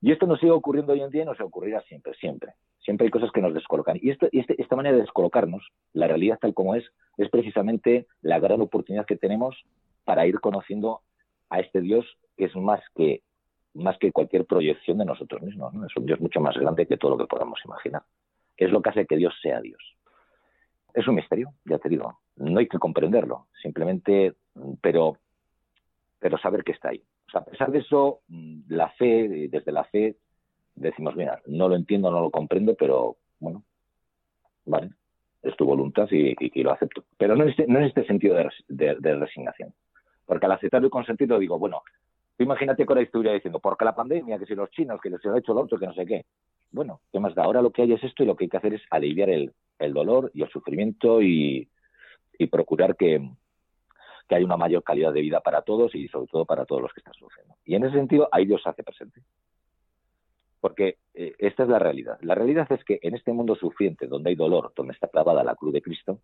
Y 0.00 0.12
esto 0.12 0.26
nos 0.26 0.38
sigue 0.38 0.52
ocurriendo 0.52 0.92
hoy 0.92 1.00
en 1.00 1.10
día 1.10 1.22
y 1.22 1.26
nos 1.26 1.40
ocurrirá 1.40 1.80
siempre, 1.82 2.14
siempre. 2.14 2.52
Siempre 2.80 3.06
hay 3.06 3.10
cosas 3.10 3.30
que 3.32 3.40
nos 3.40 3.52
descolocan. 3.52 3.98
Y, 4.00 4.10
esto, 4.10 4.28
este, 4.32 4.60
esta 4.60 4.76
manera 4.76 4.94
de 4.96 5.02
descolocarnos, 5.02 5.66
la 5.92 6.06
realidad 6.06 6.38
tal 6.40 6.54
como 6.54 6.74
es, 6.74 6.84
es 7.16 7.28
precisamente 7.28 8.06
la 8.22 8.38
gran 8.38 8.60
oportunidad 8.60 9.06
que 9.06 9.16
tenemos 9.16 9.56
para 10.04 10.26
ir 10.26 10.40
conociendo 10.40 11.02
a 11.50 11.60
este 11.60 11.80
Dios 11.80 12.06
que 12.36 12.44
es 12.44 12.56
más 12.56 12.80
que, 12.94 13.22
más 13.74 13.98
que 13.98 14.12
cualquier 14.12 14.46
proyección 14.46 14.98
de 14.98 15.04
nosotros 15.04 15.42
mismos. 15.42 15.74
Es 15.74 15.96
un 15.96 16.06
Dios 16.06 16.20
mucho 16.20 16.40
más 16.40 16.56
grande 16.56 16.86
que 16.86 16.96
todo 16.96 17.12
lo 17.12 17.18
que 17.18 17.26
podamos 17.26 17.60
imaginar. 17.64 18.02
Es 18.56 18.70
lo 18.70 18.80
que 18.80 18.90
hace 18.90 19.06
que 19.06 19.16
Dios 19.16 19.34
sea 19.42 19.60
Dios. 19.60 19.80
Es 20.94 21.06
un 21.06 21.16
misterio, 21.16 21.52
ya 21.64 21.78
te 21.78 21.88
digo. 21.88 22.20
No 22.36 22.58
hay 22.60 22.68
que 22.68 22.78
comprenderlo, 22.78 23.48
simplemente, 23.60 24.34
pero 24.80 25.18
pero 26.18 26.38
saber 26.38 26.64
que 26.64 26.72
está 26.72 26.90
ahí. 26.90 27.02
O 27.28 27.30
sea, 27.30 27.40
a 27.40 27.44
pesar 27.44 27.70
de 27.70 27.78
eso, 27.78 28.20
mm, 28.28 28.60
la 28.68 28.90
fe, 28.90 29.48
desde 29.50 29.72
la 29.72 29.84
fe, 29.84 30.16
decimos, 30.74 31.16
mira, 31.16 31.40
no 31.46 31.68
lo 31.68 31.76
entiendo, 31.76 32.10
no 32.10 32.20
lo 32.20 32.30
comprendo, 32.30 32.74
pero 32.74 33.16
bueno, 33.38 33.62
vale, 34.64 34.90
es 35.42 35.56
tu 35.56 35.64
voluntad 35.64 36.08
y, 36.10 36.62
lo 36.62 36.72
acepto. 36.72 37.04
Pero 37.16 37.36
no 37.36 37.44
en 37.44 37.50
este, 37.50 37.66
no 37.66 37.78
en 37.78 37.84
este 37.84 38.04
sentido 38.06 38.36
de, 38.68 39.14
resignación. 39.14 39.72
Porque 40.26 40.46
al 40.46 40.52
aceptarlo 40.52 40.88
y 40.88 40.90
consentirlo 40.90 41.38
digo, 41.38 41.58
bueno, 41.58 41.82
tú 42.36 42.44
imagínate 42.44 42.84
con 42.84 42.96
la 42.96 43.02
historia 43.02 43.32
diciendo, 43.32 43.60
porque 43.60 43.84
la 43.84 43.94
pandemia, 43.94 44.38
que 44.38 44.46
si 44.46 44.54
los 44.54 44.70
chinos, 44.70 45.00
que 45.00 45.10
les 45.10 45.24
ha 45.24 45.38
hecho 45.38 45.54
lo 45.54 45.62
otro, 45.62 45.78
que 45.78 45.86
no 45.86 45.94
sé 45.94 46.04
qué. 46.04 46.24
Bueno, 46.70 47.00
¿qué 47.12 47.18
más 47.18 47.34
da? 47.34 47.44
Ahora 47.44 47.62
lo 47.62 47.70
que 47.70 47.82
hay 47.82 47.92
es 47.92 48.04
esto 48.04 48.22
y 48.22 48.26
lo 48.26 48.36
que 48.36 48.44
hay 48.44 48.50
que 48.50 48.56
hacer 48.58 48.74
es 48.74 48.82
aliviar 48.90 49.30
el, 49.30 49.52
dolor 49.78 50.30
y 50.34 50.42
el 50.42 50.50
sufrimiento 50.50 51.22
y 51.22 51.68
procurar 52.50 52.96
que, 52.96 53.30
que 54.28 54.34
hay 54.34 54.44
una 54.44 54.56
mayor 54.56 54.82
calidad 54.82 55.12
de 55.12 55.22
vida 55.22 55.40
para 55.40 55.62
todos 55.62 55.94
y 55.94 56.06
sobre 56.08 56.26
todo 56.28 56.44
para 56.44 56.66
todos 56.66 56.82
los 56.82 56.92
que 56.92 57.00
están 57.00 57.14
sufriendo. 57.14 57.54
Y 57.64 57.74
en 57.74 57.84
ese 57.84 57.96
sentido, 57.96 58.28
ahí 58.30 58.44
Dios 58.44 58.62
se 58.62 58.68
hace 58.68 58.84
presente. 58.84 59.22
Porque 60.60 60.98
eh, 61.14 61.34
esta 61.38 61.62
es 61.62 61.68
la 61.68 61.78
realidad. 61.78 62.18
La 62.20 62.34
realidad 62.34 62.70
es 62.70 62.84
que 62.84 62.98
en 63.02 63.14
este 63.14 63.32
mundo 63.32 63.54
sufriente, 63.54 64.06
donde 64.06 64.30
hay 64.30 64.36
dolor, 64.36 64.72
donde 64.76 64.92
está 64.92 65.08
clavada 65.08 65.42
la 65.42 65.54
cruz 65.54 65.72
de 65.72 65.82
Cristo, 65.82 66.20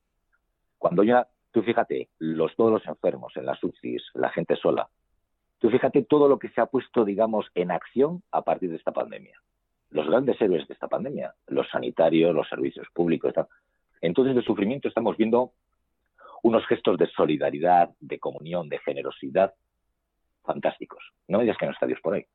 cuando 0.76 1.02
ya, 1.02 1.26
tú 1.50 1.62
fíjate, 1.62 2.10
los, 2.18 2.54
todos 2.56 2.72
los 2.72 2.86
enfermos 2.86 3.36
en 3.36 3.46
las 3.46 3.62
UCIs, 3.62 4.02
la 4.14 4.28
gente 4.30 4.56
sola, 4.56 4.88
tú 5.58 5.70
fíjate 5.70 6.02
todo 6.02 6.28
lo 6.28 6.38
que 6.38 6.50
se 6.50 6.60
ha 6.60 6.66
puesto, 6.66 7.04
digamos, 7.04 7.46
en 7.54 7.70
acción 7.70 8.22
a 8.32 8.42
partir 8.42 8.70
de 8.70 8.76
esta 8.76 8.92
pandemia. 8.92 9.40
Los 9.90 10.08
grandes 10.08 10.38
héroes 10.42 10.66
de 10.68 10.74
esta 10.74 10.88
pandemia, 10.88 11.34
los 11.46 11.70
sanitarios, 11.70 12.34
los 12.34 12.48
servicios 12.48 12.86
públicos, 12.92 13.32
entonces 14.02 14.34
de 14.34 14.42
sufrimiento 14.42 14.88
estamos 14.88 15.16
viendo 15.16 15.52
unos 16.44 16.66
gestos 16.66 16.98
de 16.98 17.06
solidaridad, 17.06 17.88
de 18.00 18.18
comunión, 18.18 18.68
de 18.68 18.78
generosidad 18.80 19.54
fantásticos. 20.42 21.02
No 21.26 21.38
me 21.38 21.44
digas 21.44 21.56
que 21.56 21.64
no 21.64 21.72
está 21.72 21.86
Dios 21.86 22.00
por 22.02 22.12
ahí. 22.12 22.26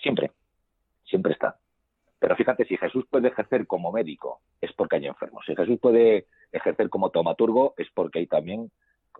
Siempre, 0.00 0.30
siempre 1.04 1.32
está. 1.32 1.58
Pero 2.20 2.36
fíjate, 2.36 2.64
si 2.66 2.76
Jesús 2.76 3.04
puede 3.10 3.28
ejercer 3.28 3.66
como 3.66 3.90
médico, 3.90 4.42
es 4.60 4.72
porque 4.74 4.96
hay 4.96 5.06
enfermos. 5.06 5.44
Si 5.44 5.56
Jesús 5.56 5.80
puede 5.80 6.28
ejercer 6.52 6.88
como 6.88 7.10
tomaturgo, 7.10 7.74
es 7.76 7.88
porque 7.92 8.20
hay 8.20 8.28
también 8.28 8.70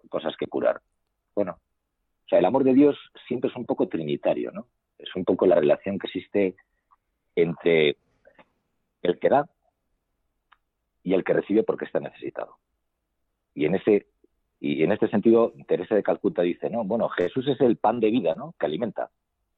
cosas 0.09 0.37
que 0.37 0.47
curar. 0.47 0.81
Bueno, 1.35 1.59
o 2.27 2.29
sea, 2.29 2.39
el 2.39 2.45
amor 2.45 2.63
de 2.63 2.75
Dios 2.75 2.97
siempre 3.27 3.51
es 3.51 3.57
un 3.57 3.67
poco 3.67 3.89
trinitario, 3.89 4.53
¿no? 4.53 4.69
Es 4.99 5.17
un 5.17 5.25
poco 5.25 5.47
la 5.47 5.57
relación 5.57 5.99
que 5.99 6.07
existe 6.07 6.55
entre 7.35 7.97
el 9.03 9.19
que 9.19 9.29
da 9.29 9.51
y 11.03 11.13
el 11.13 11.25
que 11.25 11.33
recibe 11.33 11.65
porque 11.65 11.87
está 11.87 11.99
necesitado. 11.99 12.57
Y 13.55 13.67
en 13.67 13.75
ese 13.75 14.07
y 14.61 14.85
en 14.85 14.93
este 14.93 15.09
sentido, 15.09 15.55
Teresa 15.67 15.95
de 15.95 16.03
Calcuta 16.03 16.43
dice, 16.43 16.69
no, 16.69 16.85
bueno, 16.85 17.09
Jesús 17.09 17.49
es 17.49 17.59
el 17.63 17.79
pan 17.79 17.99
de 17.99 18.11
vida, 18.11 18.35
¿no? 18.35 18.55
Que 18.61 18.67
alimenta. 18.67 19.11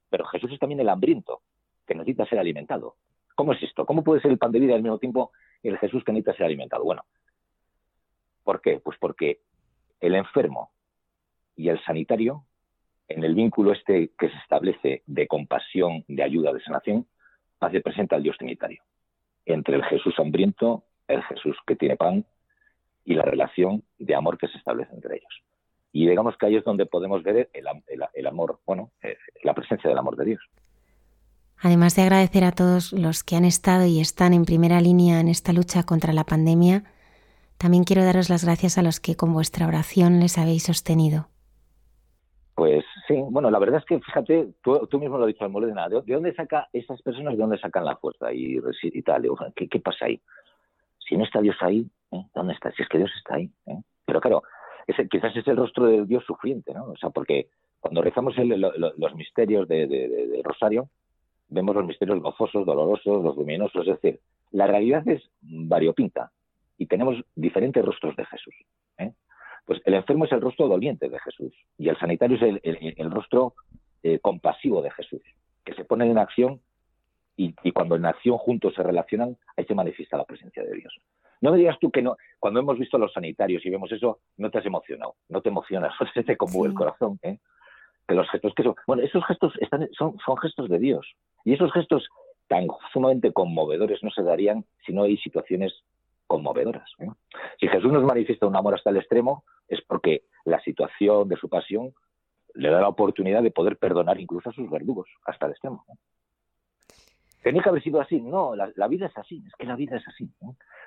Pero 0.09 0.25
Jesús 0.27 0.53
es 0.53 0.61
también 0.61 0.79
el 0.79 0.89
hambriento, 0.89 1.43
que 1.87 1.97
necesita 1.97 2.25
ser 2.27 2.39
alimentado. 2.39 2.95
¿Cómo 3.35 3.53
es 3.53 3.63
esto? 3.65 3.85
¿Cómo 3.85 4.05
puede 4.05 4.21
ser 4.21 4.31
el 4.31 4.39
pan 4.39 4.53
de 4.53 4.61
vida 4.61 4.77
al 4.77 4.83
mismo 4.83 4.99
tiempo 4.99 5.33
el 5.65 5.77
Jesús 5.79 6.05
que 6.05 6.13
necesita 6.13 6.37
ser 6.37 6.47
alimentado? 6.47 6.85
Bueno, 6.85 7.05
¿por 8.45 8.61
qué? 8.61 8.79
Pues 8.79 8.97
porque 8.99 9.41
el 10.01 10.15
enfermo 10.15 10.71
y 11.57 11.69
el 11.69 11.83
sanitario, 11.85 12.45
en 13.09 13.25
el 13.25 13.35
vínculo 13.35 13.73
este 13.73 14.13
que 14.17 14.29
se 14.29 14.37
establece 14.37 15.03
de 15.07 15.27
compasión, 15.27 16.05
de 16.07 16.23
ayuda, 16.23 16.53
de 16.53 16.63
sanación, 16.63 17.07
hace 17.59 17.81
presente 17.81 18.15
al 18.15 18.23
Dios 18.23 18.37
trinitario. 18.39 18.83
Entre 19.47 19.75
el 19.75 19.85
Jesús 19.85 20.15
hambriento, 20.19 20.85
el 21.09 21.23
Jesús 21.25 21.57
que 21.67 21.75
tiene 21.75 21.97
pan 21.97 22.25
y 23.05 23.15
la 23.15 23.23
relación 23.23 23.83
de 23.99 24.15
amor 24.15 24.39
que 24.39 24.49
se 24.49 24.59
establece 24.59 24.95
entre 24.95 25.17
ellos. 25.17 25.43
Y 25.93 26.09
digamos 26.09 26.37
que 26.37 26.47
ahí 26.47 26.57
es 26.57 26.65
donde 26.65 26.87
podemos 26.87 27.23
ver 27.23 27.51
el, 27.53 28.27
amor, 28.27 28.61
bueno, 28.67 28.91
eh, 29.03 29.17
la 29.43 29.55
presencia 29.55 29.91
del 29.91 29.99
amor 29.99 30.17
de 30.17 30.25
Dios. 30.25 30.41
Además 31.61 31.95
de 31.95 32.03
agradecer 32.03 32.45
a 32.45 32.53
todos 32.53 32.93
los 32.93 33.23
que 33.23 33.37
han 33.37 33.45
estado 33.45 33.87
y 33.87 34.01
están 34.01 34.33
en 34.33 34.45
primera 34.45 34.81
línea 34.81 35.21
en 35.21 35.29
esta 35.29 35.53
lucha 35.53 35.85
contra 35.85 36.13
la 36.13 36.25
pandemia, 36.25 36.85
también 37.57 37.85
quiero 37.85 38.05
daros 38.05 38.31
las 38.31 38.45
gracias 38.45 38.79
a 38.79 38.83
los 38.83 38.99
que 38.99 39.15
con 39.15 39.33
vuestra 39.33 39.69
oración 39.69 40.19
les 40.19 40.39
habéis 40.39 40.65
sostenido. 40.65 41.29
Pues 42.57 42.85
sí, 43.07 43.15
bueno, 43.31 43.51
la 43.51 43.61
verdad 43.61 43.79
es 43.79 43.85
que 43.85 44.01
fíjate, 44.01 44.49
tú, 44.63 44.99
mismo 44.99 45.19
lo 45.19 45.25
has 45.25 45.29
dicho, 45.29 45.45
Almolena, 45.45 45.89
¿de, 45.89 46.03
¿de 46.03 46.15
dónde 46.15 46.35
saca 46.35 46.69
esas 46.73 47.01
personas, 47.03 47.35
de 47.35 47.41
dónde 47.41 47.59
sacan 47.59 47.85
la 47.85 47.97
fuerza 47.97 48.33
y, 48.33 48.59
y 48.83 49.03
tal? 49.03 49.29
¿Qué, 49.55 49.69
¿Qué 49.69 49.79
pasa 49.79 50.07
ahí? 50.07 50.21
Si 51.09 51.17
no 51.17 51.25
está 51.25 51.41
Dios 51.41 51.57
ahí, 51.61 51.89
¿eh? 52.13 52.27
¿Dónde 52.35 52.55
está? 52.55 52.71
Si 52.73 52.83
es 52.83 52.89
que 52.89 52.99
Dios 52.99 53.11
está 53.17 53.37
ahí. 53.37 53.51
¿eh? 53.67 53.81
Pero 54.05 54.21
claro, 54.21 54.43
quizás 55.11 55.37
es 55.37 55.47
el 55.47 55.57
rostro 55.57 55.87
de 55.87 56.05
Dios 56.05 56.25
sufriente, 56.25 56.73
¿no? 56.75 56.85
O 56.85 56.97
sea, 56.97 57.11
porque 57.11 57.49
cuando 57.81 58.03
rezamos 58.03 58.35
los 58.37 59.15
misterios 59.15 59.67
de, 59.69 60.41
Rosario, 60.45 60.89
vemos 61.49 61.75
los 61.75 61.87
misterios 61.87 62.21
gozosos, 62.21 62.65
dolorosos, 62.65 63.23
los 63.25 63.37
luminosos, 63.37 63.87
es 63.87 64.01
decir, 64.01 64.21
la 64.53 64.67
realidad 64.67 65.07
es 65.09 65.23
variopinta 65.41 66.31
y 66.79 66.87
tenemos 66.87 67.17
diferentes 67.35 67.85
rostros 67.85 68.17
de 68.17 68.25
Jesús. 68.27 68.55
¿eh? 68.99 69.13
Pues 69.65 69.81
el 69.85 69.95
enfermo 69.95 70.25
es 70.25 70.33
el 70.33 70.41
rostro 70.41 70.69
doliente 70.69 71.09
de 71.09 71.19
Jesús 71.19 71.53
y 71.79 71.89
el 71.89 71.99
sanitario 71.99 72.37
es 72.37 72.61
el, 72.63 73.11
rostro 73.11 73.55
compasivo 74.21 74.83
de 74.83 74.91
Jesús, 74.91 75.23
que 75.65 75.75
se 75.75 75.85
pone 75.85 76.11
en 76.11 76.19
acción 76.19 76.61
y, 77.37 77.55
y, 77.63 77.73
cuando 77.73 77.97
en 77.97 78.05
acción 78.05 78.37
juntos 78.37 78.75
se 78.75 78.83
relacionan, 78.83 79.37
ahí 79.57 79.65
se 79.65 79.75
manifiesta 79.75 80.17
la 80.17 80.25
presencia 80.25 80.63
de 80.63 80.75
Dios. 80.75 80.93
No 81.43 81.51
me 81.51 81.59
digas 81.59 81.77
tú 81.81 81.91
que 81.91 82.01
no, 82.01 82.17
cuando 82.39 82.61
hemos 82.61 82.79
visto 82.79 82.97
a 82.97 83.01
los 83.01 83.13
sanitarios 83.13 83.67
y 83.67 83.71
vemos 83.71 83.91
eso, 83.93 84.21
no 84.39 84.51
te 84.51 84.59
has 84.59 84.67
emocionado, 84.67 85.17
no 85.29 85.43
te 85.43 85.51
emocionas, 85.51 85.93
se 86.15 86.23
te 86.23 86.37
conmueve 86.37 86.69
el 86.69 86.75
corazón, 86.75 87.19
¿eh? 87.23 87.39
Que 88.09 88.15
los 88.15 88.29
gestos 88.31 88.55
que 88.55 88.63
son, 88.63 88.75
bueno, 88.87 89.03
esos 89.03 89.25
gestos 89.27 89.53
están, 89.61 89.89
son, 89.93 90.17
son 90.25 90.37
gestos 90.39 90.69
de 90.69 90.79
Dios. 90.79 91.07
Y 91.45 91.53
esos 91.53 91.73
gestos 91.73 92.09
tan 92.49 92.67
sumamente 92.93 93.33
conmovedores 93.33 94.03
no 94.03 94.11
se 94.11 94.23
darían 94.23 94.65
si 94.85 94.93
no 94.93 95.05
hay 95.05 95.17
situaciones 95.19 95.73
conmovedoras. 96.27 96.91
¿eh? 96.99 97.09
Si 97.61 97.69
Jesús 97.69 97.93
nos 97.93 98.05
manifiesta 98.05 98.47
un 98.47 98.57
amor 98.57 98.75
hasta 98.75 98.91
el 98.91 98.97
extremo, 98.97 99.45
es 99.69 99.81
porque 99.83 100.23
la 100.45 100.61
situación 100.61 101.29
de 101.29 101.37
su 101.37 101.49
pasión 101.49 101.93
le 102.55 102.71
da 102.71 102.81
la 102.81 102.89
oportunidad 102.89 103.43
de 103.43 103.51
poder 103.51 103.77
perdonar 103.77 104.21
incluso 104.21 104.51
a 104.51 104.53
sus 104.53 104.71
verdugos 104.71 105.09
hasta 105.25 105.47
el 105.47 105.53
extremo. 105.53 105.85
Tenía 107.43 107.63
que 107.63 107.69
haber 107.69 107.83
sido 107.83 108.01
así. 108.01 108.21
No, 108.21 108.55
la, 108.55 108.89
vida 108.89 109.07
es 109.07 109.19
así, 109.19 109.43
es 109.47 109.55
que 109.57 109.67
la 109.67 109.77
vida 109.77 109.97
es 109.97 110.07
así. 110.07 110.31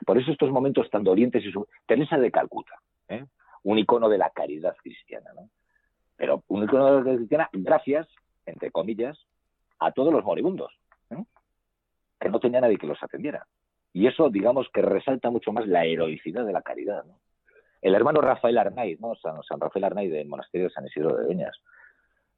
Por 0.06 0.18
eso 0.18 0.32
estos 0.32 0.52
momentos 0.52 0.90
tan 0.90 1.04
dolientes 1.04 1.44
y 1.44 1.52
su... 1.52 1.68
Teresa 1.86 2.18
de 2.18 2.32
Calcuta, 2.32 2.80
¿eh? 3.10 3.26
un 3.64 3.78
icono 3.78 4.10
de 4.10 4.18
la 4.18 4.30
caridad 4.30 4.76
cristiana, 4.82 5.32
¿no? 5.36 5.50
Pero 6.16 6.44
un 6.48 6.64
icono 6.64 6.86
de 6.86 6.92
la 6.92 6.98
caridad 7.00 7.18
cristiana 7.18 7.50
gracias, 7.52 8.08
entre 8.46 8.72
comillas, 8.72 9.18
a 9.80 9.92
todos 9.92 10.14
los 10.14 10.24
moribundos. 10.24 10.72
¿eh? 11.10 11.24
que 12.20 12.30
no 12.30 12.40
tenía 12.40 12.62
nadie 12.62 12.78
que 12.78 12.88
los 12.88 13.02
atendiera. 13.04 13.46
Y 13.94 14.08
eso, 14.08 14.30
digamos, 14.30 14.68
que 14.74 14.82
resalta 14.82 15.30
mucho 15.30 15.52
más 15.52 15.68
la 15.68 15.86
heroicidad 15.86 16.46
de 16.46 16.54
la 16.54 16.62
caridad. 16.62 17.04
El 17.82 17.96
hermano 17.96 18.20
Rafael 18.22 18.58
Arnaiz, 18.58 19.00
¿no? 19.00 19.16
San, 19.16 19.60
Rafael 19.60 19.86
Arnaiz 19.86 20.12
del 20.12 20.28
monasterio 20.28 20.68
de 20.68 20.74
San 20.74 20.86
Isidro 20.86 21.16
de 21.16 21.28
Beñas, 21.28 21.56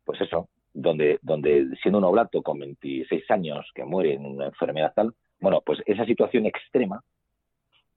pues 0.03 0.19
eso, 0.21 0.49
donde, 0.79 1.17
donde 1.23 1.75
siendo 1.81 1.97
un 1.97 2.03
oblato 2.03 2.43
con 2.43 2.59
26 2.59 3.31
años 3.31 3.65
que 3.73 3.83
muere 3.83 4.13
en 4.13 4.25
una 4.25 4.45
enfermedad 4.45 4.93
tal, 4.95 5.11
bueno, 5.39 5.61
pues 5.65 5.79
esa 5.87 6.05
situación 6.05 6.45
extrema 6.45 7.03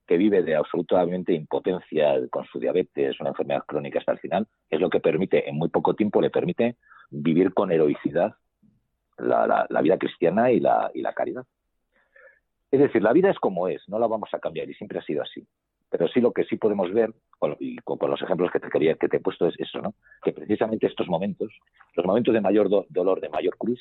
que 0.07 0.17
vive 0.17 0.41
de 0.41 0.55
absolutamente 0.55 1.31
impotencia 1.31 2.15
con 2.31 2.43
su 2.45 2.59
diabetes, 2.59 3.19
una 3.19 3.29
enfermedad 3.29 3.63
crónica 3.67 3.99
hasta 3.99 4.13
el 4.13 4.19
final, 4.19 4.47
es 4.67 4.81
lo 4.81 4.89
que 4.89 4.99
permite, 4.99 5.47
en 5.47 5.57
muy 5.57 5.69
poco 5.69 5.93
tiempo, 5.93 6.21
le 6.21 6.31
permite 6.31 6.77
vivir 7.11 7.53
con 7.53 7.71
heroicidad 7.71 8.33
la, 9.19 9.67
vida 9.83 9.99
cristiana 9.99 10.51
y 10.51 10.59
la, 10.59 10.89
y 10.95 11.01
la 11.01 11.13
caridad. 11.13 11.45
Es 12.71 12.79
decir, 12.79 13.03
la 13.03 13.13
vida 13.13 13.29
es 13.29 13.37
como 13.37 13.67
es, 13.67 13.87
no 13.89 13.99
la 13.99 14.07
vamos 14.07 14.29
a 14.33 14.39
cambiar 14.39 14.67
y 14.67 14.73
siempre 14.73 14.97
ha 14.97 15.03
sido 15.03 15.21
así. 15.21 15.45
Pero 15.89 16.07
sí 16.07 16.19
lo 16.19 16.31
que 16.31 16.45
sí 16.45 16.57
podemos 16.57 16.91
ver, 16.91 17.13
y 17.59 17.77
con, 17.77 17.97
los 18.09 18.21
ejemplos 18.21 18.51
que 18.51 18.59
te 18.59 18.69
quería, 18.69 18.95
que 18.95 19.07
te 19.07 19.17
he 19.17 19.19
puesto 19.19 19.47
es 19.47 19.59
eso, 19.59 19.81
¿no? 19.81 19.95
Que 20.23 20.31
precisamente 20.31 20.87
estos 20.87 21.07
momentos, 21.07 21.51
los 21.95 22.05
momentos 22.05 22.33
de 22.33 22.41
mayor 22.41 22.69
dolor, 22.89 23.21
de 23.21 23.29
mayor 23.29 23.57
cruz, 23.57 23.79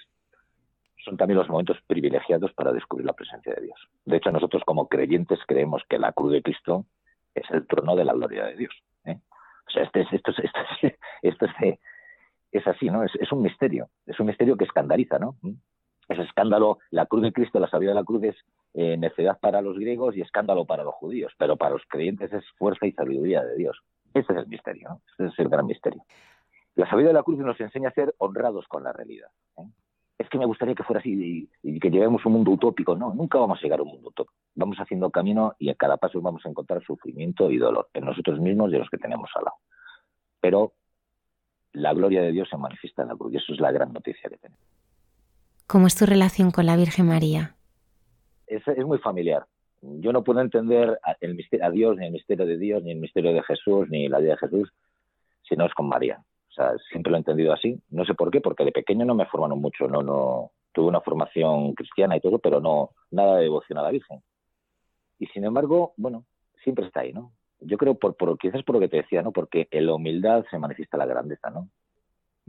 son 1.05 1.17
también 1.17 1.39
los 1.39 1.49
momentos 1.49 1.79
privilegiados 1.87 2.53
para 2.53 2.73
descubrir 2.73 3.07
la 3.07 3.13
presencia 3.13 3.55
de 3.55 3.63
Dios. 3.63 3.81
De 4.05 4.17
hecho, 4.17 4.31
nosotros 4.31 4.63
como 4.65 4.89
creyentes 4.89 5.39
creemos 5.47 5.83
que 5.89 5.99
la 5.99 6.13
cruz 6.13 6.33
de 6.33 6.43
Cristo 6.43 6.87
es 7.35 7.49
el 7.51 7.67
trono 7.67 7.97
de 7.97 8.05
la 8.05 8.13
gloria 8.13 8.47
de 8.47 8.57
Dios. 8.57 8.75
¿eh? 9.05 9.19
O 9.67 9.71
sea, 9.71 9.85
este, 9.85 10.07
esto, 10.13 10.31
es, 10.31 10.39
esto, 11.23 11.47
es, 11.47 11.79
es, 12.53 12.67
así, 12.67 12.91
¿no? 12.91 13.05
Es, 13.05 13.33
un 13.33 13.43
misterio, 13.43 13.89
es 14.07 14.19
un 14.21 14.27
misterio 14.27 14.57
que 14.57 14.65
escandaliza, 14.65 15.19
¿no? 15.19 15.37
Ese 16.11 16.23
escándalo, 16.23 16.79
la 16.91 17.07
cruz 17.07 17.23
de 17.23 17.33
Cristo, 17.33 17.59
la 17.59 17.71
sabiduría 17.71 17.95
de 17.95 18.01
la 18.01 18.05
cruz 18.05 18.23
es 18.25 18.37
eh, 18.75 18.99
necedad 18.99 19.39
para 19.41 19.63
los 19.63 19.79
griegos 19.79 20.15
y 20.17 20.21
escándalo 20.21 20.67
para 20.67 20.85
los 20.85 20.95
judíos, 20.97 21.33
pero 21.39 21.57
para 21.57 21.71
los 21.71 21.83
creyentes 21.89 22.33
es 22.33 22.45
fuerza 22.59 22.87
y 22.87 22.93
sabiduría 22.93 23.43
de 23.43 23.57
Dios. 23.57 23.81
Ese 24.13 24.33
es 24.33 24.39
el 24.41 24.47
misterio. 24.49 25.01
Ese 25.15 25.29
es 25.29 25.39
el 25.39 25.49
gran 25.49 25.67
misterio. 25.67 26.03
La 26.75 26.85
sabiduría 26.87 27.09
de 27.09 27.15
la 27.15 27.23
cruz 27.23 27.39
nos 27.39 27.59
enseña 27.61 27.89
a 27.89 27.93
ser 27.93 28.15
honrados 28.19 28.67
con 28.69 28.83
la 28.83 28.93
realidad. 28.93 29.29
¿eh? 29.57 29.63
es 30.21 30.29
que 30.29 30.37
me 30.37 30.45
gustaría 30.45 30.75
que 30.75 30.83
fuera 30.83 31.01
así 31.01 31.49
y, 31.63 31.81
que 31.81 31.91
lleguemos 31.91 32.21
a 32.23 32.29
un 32.29 32.35
mundo 32.35 32.51
utópico. 32.51 32.95
No, 32.95 33.15
nunca 33.15 33.39
vamos 33.39 33.59
a 33.59 33.63
llegar 33.63 33.81
a 33.81 33.85
un 33.85 33.89
mundo 33.89 34.11
utópico. 34.11 34.35
Vamos 34.55 34.77
haciendo 34.77 35.09
camino 35.11 35.55
y 35.59 35.71
a 35.71 35.75
cada 35.75 35.97
paso 35.97 36.21
vamos 36.21 36.45
a 36.45 36.51
encontrar 36.51 36.85
sufrimiento 36.85 37.51
y 37.51 37.57
dolor 37.57 37.89
en 37.95 38.05
nosotros 38.05 38.39
mismos 38.39 38.71
y 38.71 38.75
en 38.75 38.81
los 38.81 38.91
que 38.91 38.99
tenemos 38.99 39.31
al 39.35 39.45
lado. 39.45 39.57
Pero 40.39 40.75
la 41.73 41.95
gloria 41.95 42.21
de 42.21 42.33
Dios 42.33 42.51
se 42.51 42.59
manifiesta 42.59 43.01
en 43.01 43.09
la 43.09 43.17
cruz 43.17 43.33
y 43.33 43.39
eso 43.39 43.55
es 43.55 43.61
la 43.61 43.73
gran 43.73 43.95
noticia 43.95 44.29
que 44.29 44.37
tenemos. 44.37 44.63
¿Cómo 45.71 45.87
es 45.87 45.95
tu 45.95 46.05
relación 46.05 46.51
con 46.51 46.67
la 46.67 46.75
Virgen 46.75 47.07
María? 47.07 47.55
Es, 48.49 48.67
muy 48.85 48.99
familiar. 48.99 49.47
Yo 49.81 50.13
no 50.13 50.25
puedo 50.25 50.41
entender 50.41 50.99
el 51.21 51.37
misterio, 51.37 51.65
a 51.65 51.71
Dios, 51.71 51.97
ni 51.97 52.07
el 52.07 52.13
misterio 52.13 52.45
de 52.45 52.59
Dios, 52.59 52.83
ni 52.83 52.91
el 52.91 52.99
misterio 52.99 53.33
de 53.33 53.41
Jesús, 53.45 53.89
ni 53.89 54.09
la 54.09 54.19
vida 54.19 54.33
de 54.33 54.39
Jesús, 54.39 54.73
si 55.49 55.55
no 55.55 55.67
es 55.67 55.75
con 55.75 55.89
María. 55.89 56.25
O 56.49 56.53
sea, 56.53 56.73
siempre 56.91 57.13
lo 57.13 57.17
he 57.17 57.21
entendido 57.21 57.53
así. 57.53 57.81
No 57.89 58.05
sé 58.05 58.15
por 58.15 58.33
qué, 58.33 58.41
porque 58.41 58.65
de 58.65 58.73
pequeño 58.73 59.05
no 59.05 59.15
me 59.15 59.27
formaron 59.27 59.61
mucho, 59.61 59.87
no, 59.87 60.03
no, 60.03 60.51
tuve 60.73 60.89
una 60.89 61.03
formación 61.03 61.73
cristiana 61.75 62.17
y 62.17 62.21
todo, 62.21 62.41
pero 62.41 62.61
no, 62.61 62.91
nada 63.13 63.37
de 63.37 63.43
devoción 63.45 63.79
a 63.79 63.83
la 63.83 63.93
Virgen. 63.93 64.21
Y 65.21 65.27
sin 65.27 65.45
embargo, 65.45 65.95
bueno, 65.97 66.25
siempre 66.65 66.85
está 66.85 67.03
ahí, 67.03 67.13
¿no? 67.13 67.31
Yo 67.61 67.79
creo, 67.79 67.95
por, 67.95 68.17
por 68.17 68.37
quizás 68.39 68.65
por 68.65 68.75
lo 68.75 68.81
que 68.81 68.89
te 68.89 68.97
decía, 68.97 69.23
¿no? 69.23 69.31
Porque 69.31 69.69
en 69.71 69.87
la 69.87 69.95
humildad 69.95 70.45
se 70.51 70.59
manifiesta 70.59 70.97
la 70.97 71.07
grandeza, 71.07 71.49
¿no? 71.49 71.69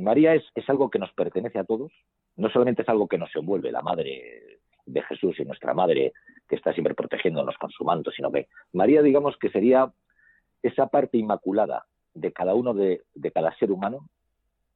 María 0.02 0.36
es, 0.36 0.44
es 0.56 0.70
algo 0.70 0.90
que 0.90 1.00
nos 1.00 1.12
pertenece 1.14 1.60
a 1.60 1.64
todos, 1.64 1.92
no 2.36 2.50
solamente 2.50 2.82
es 2.82 2.90
algo 2.90 3.08
que 3.08 3.18
nos 3.18 3.36
envuelve, 3.36 3.72
la 3.72 3.82
madre 3.82 4.60
de 4.86 5.02
Jesús 5.04 5.40
y 5.40 5.46
nuestra 5.46 5.74
madre 5.74 6.14
que 6.48 6.56
está 6.56 6.74
siempre 6.74 6.96
protegiéndonos 6.96 7.58
con 7.58 7.70
su 7.72 7.84
manto, 7.84 8.12
sino 8.12 8.32
que 8.32 8.48
María, 8.74 9.02
digamos 9.02 9.38
que 9.38 9.50
sería 9.50 9.92
esa 10.62 10.88
parte 10.88 11.18
inmaculada 11.18 11.86
de 12.14 12.32
cada 12.34 12.54
uno 12.56 12.74
de, 12.74 13.04
cada 13.34 13.56
ser 13.58 13.72
humano 13.72 14.10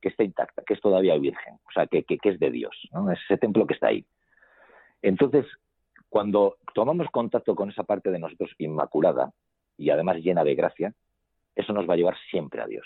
que 0.02 0.10
está 0.10 0.24
intacta, 0.24 0.64
que 0.66 0.74
es 0.74 0.82
todavía 0.82 1.18
virgen, 1.18 1.56
o 1.68 1.72
sea, 1.74 1.88
que, 1.88 2.04
que, 2.04 2.18
es 2.24 2.40
de 2.40 2.52
Dios, 2.52 2.76
¿no? 2.92 3.12
es 3.12 3.20
ese 3.26 3.38
templo 3.38 3.66
que 3.66 3.74
está 3.74 3.88
ahí. 3.88 4.06
Entonces, 5.02 5.46
cuando 6.10 6.58
tomamos 6.74 7.10
contacto 7.10 7.56
con 7.56 7.70
esa 7.70 7.84
parte 7.84 8.12
de 8.12 8.20
nosotros 8.20 8.52
inmaculada 8.58 9.34
y 9.78 9.90
además 9.90 10.18
llena 10.18 10.44
de 10.44 10.56
gracia, 10.56 10.94
eso 11.56 11.74
nos 11.74 11.90
va 11.90 11.94
a 11.96 11.98
llevar 11.98 12.16
siempre 12.30 12.62
a 12.62 12.68
Dios 12.68 12.86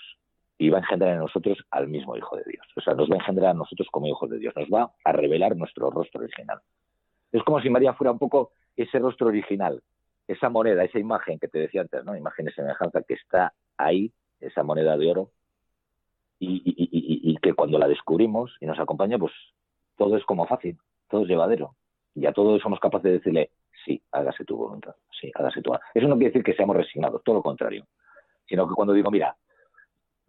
y 0.59 0.69
va 0.69 0.77
a 0.77 0.81
engendrar 0.81 1.13
en 1.13 1.19
nosotros 1.19 1.57
al 1.71 1.87
mismo 1.87 2.15
Hijo 2.15 2.35
de 2.35 2.43
Dios. 2.45 2.67
O 2.75 2.81
sea, 2.81 2.93
nos 2.93 3.09
va 3.09 3.15
a 3.15 3.19
engendrar 3.19 3.51
a 3.51 3.53
nosotros 3.53 3.87
como 3.91 4.07
hijos 4.07 4.29
de 4.29 4.37
Dios, 4.37 4.53
nos 4.55 4.67
va 4.67 4.91
a 5.03 5.11
revelar 5.11 5.55
nuestro 5.55 5.89
rostro 5.89 6.21
original. 6.21 6.59
Es 7.31 7.41
como 7.43 7.61
si 7.61 7.69
María 7.69 7.93
fuera 7.93 8.11
un 8.11 8.19
poco 8.19 8.51
ese 8.75 8.99
rostro 8.99 9.27
original, 9.27 9.81
esa 10.27 10.49
moneda, 10.49 10.83
esa 10.83 10.99
imagen 10.99 11.39
que 11.39 11.47
te 11.47 11.59
decía 11.59 11.81
antes, 11.81 12.03
¿no? 12.03 12.15
Imagen 12.15 12.45
de 12.45 12.51
semejanza 12.51 13.01
que 13.03 13.13
está 13.15 13.53
ahí 13.77 14.11
esa 14.41 14.63
moneda 14.63 14.97
de 14.97 15.09
oro, 15.09 15.31
y, 16.39 17.37
que 17.41 17.53
cuando 17.53 17.77
la 17.77 17.87
descubrimos 17.87 18.55
y 18.59 18.65
nos 18.65 18.79
acompaña, 18.79 19.17
pues 19.17 19.33
todo 19.97 20.17
es 20.17 20.25
como 20.25 20.45
fácil, 20.45 20.77
todo 21.09 21.23
es 21.23 21.27
llevadero. 21.27 21.75
Y 22.15 22.25
a 22.25 22.33
todos 22.33 22.61
somos 22.61 22.79
capaces 22.79 23.03
de 23.03 23.11
decirle, 23.11 23.51
sí, 23.85 24.01
hágase 24.11 24.45
tu 24.45 24.57
voluntad, 24.57 24.95
sí, 25.19 25.31
hágase 25.35 25.61
tu 25.61 25.73
Eso 25.93 26.07
no 26.07 26.15
quiere 26.15 26.31
decir 26.31 26.43
que 26.43 26.53
seamos 26.53 26.75
resignados, 26.75 27.23
todo 27.23 27.35
lo 27.35 27.43
contrario. 27.43 27.85
Sino 28.47 28.67
que 28.67 28.73
cuando 28.73 28.93
digo, 28.93 29.11
mira, 29.11 29.35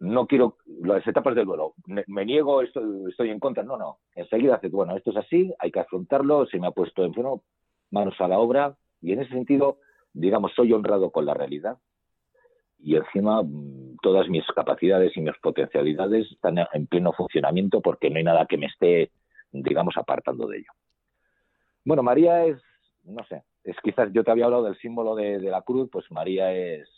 no 0.01 0.25
quiero 0.25 0.57
las 0.83 1.05
etapas 1.07 1.35
del 1.35 1.45
duelo, 1.45 1.75
me, 1.85 2.25
niego, 2.25 2.61
estoy, 2.61 3.09
estoy, 3.09 3.29
en 3.29 3.39
contra, 3.39 3.63
no, 3.63 3.77
no, 3.77 3.99
enseguida 4.15 4.55
hace, 4.55 4.67
bueno, 4.67 4.97
esto 4.97 5.11
es 5.11 5.17
así, 5.17 5.53
hay 5.59 5.71
que 5.71 5.79
afrontarlo, 5.79 6.47
se 6.47 6.59
me 6.59 6.67
ha 6.67 6.71
puesto 6.71 7.05
en 7.05 7.13
manos 7.91 8.15
a 8.19 8.27
la 8.27 8.39
obra, 8.39 8.75
y 8.99 9.13
en 9.13 9.21
ese 9.21 9.31
sentido, 9.31 9.77
digamos, 10.11 10.53
soy 10.55 10.73
honrado 10.73 11.11
con 11.11 11.25
la 11.25 11.35
realidad, 11.35 11.77
y 12.79 12.95
encima 12.95 13.43
mm, 13.43 13.97
todas 14.01 14.27
mis 14.27 14.45
capacidades 14.47 15.15
y 15.15 15.21
mis 15.21 15.37
potencialidades 15.37 16.31
están 16.31 16.55
en 16.73 16.87
pleno 16.87 17.13
funcionamiento 17.13 17.79
porque 17.79 18.09
no 18.09 18.17
hay 18.17 18.23
nada 18.23 18.47
que 18.47 18.57
me 18.57 18.65
esté, 18.65 19.11
digamos, 19.51 19.95
apartando 19.97 20.47
de 20.47 20.57
ello. 20.57 20.71
Bueno, 21.85 22.01
María 22.01 22.45
es, 22.45 22.59
no 23.03 23.23
sé, 23.25 23.43
es 23.63 23.75
quizás, 23.83 24.11
yo 24.13 24.23
te 24.23 24.31
había 24.31 24.45
hablado 24.45 24.63
del 24.63 24.77
símbolo 24.79 25.15
de, 25.15 25.39
la 25.39 25.61
cruz, 25.61 25.89
pues 25.91 26.09
María 26.11 26.51
es, 26.53 26.89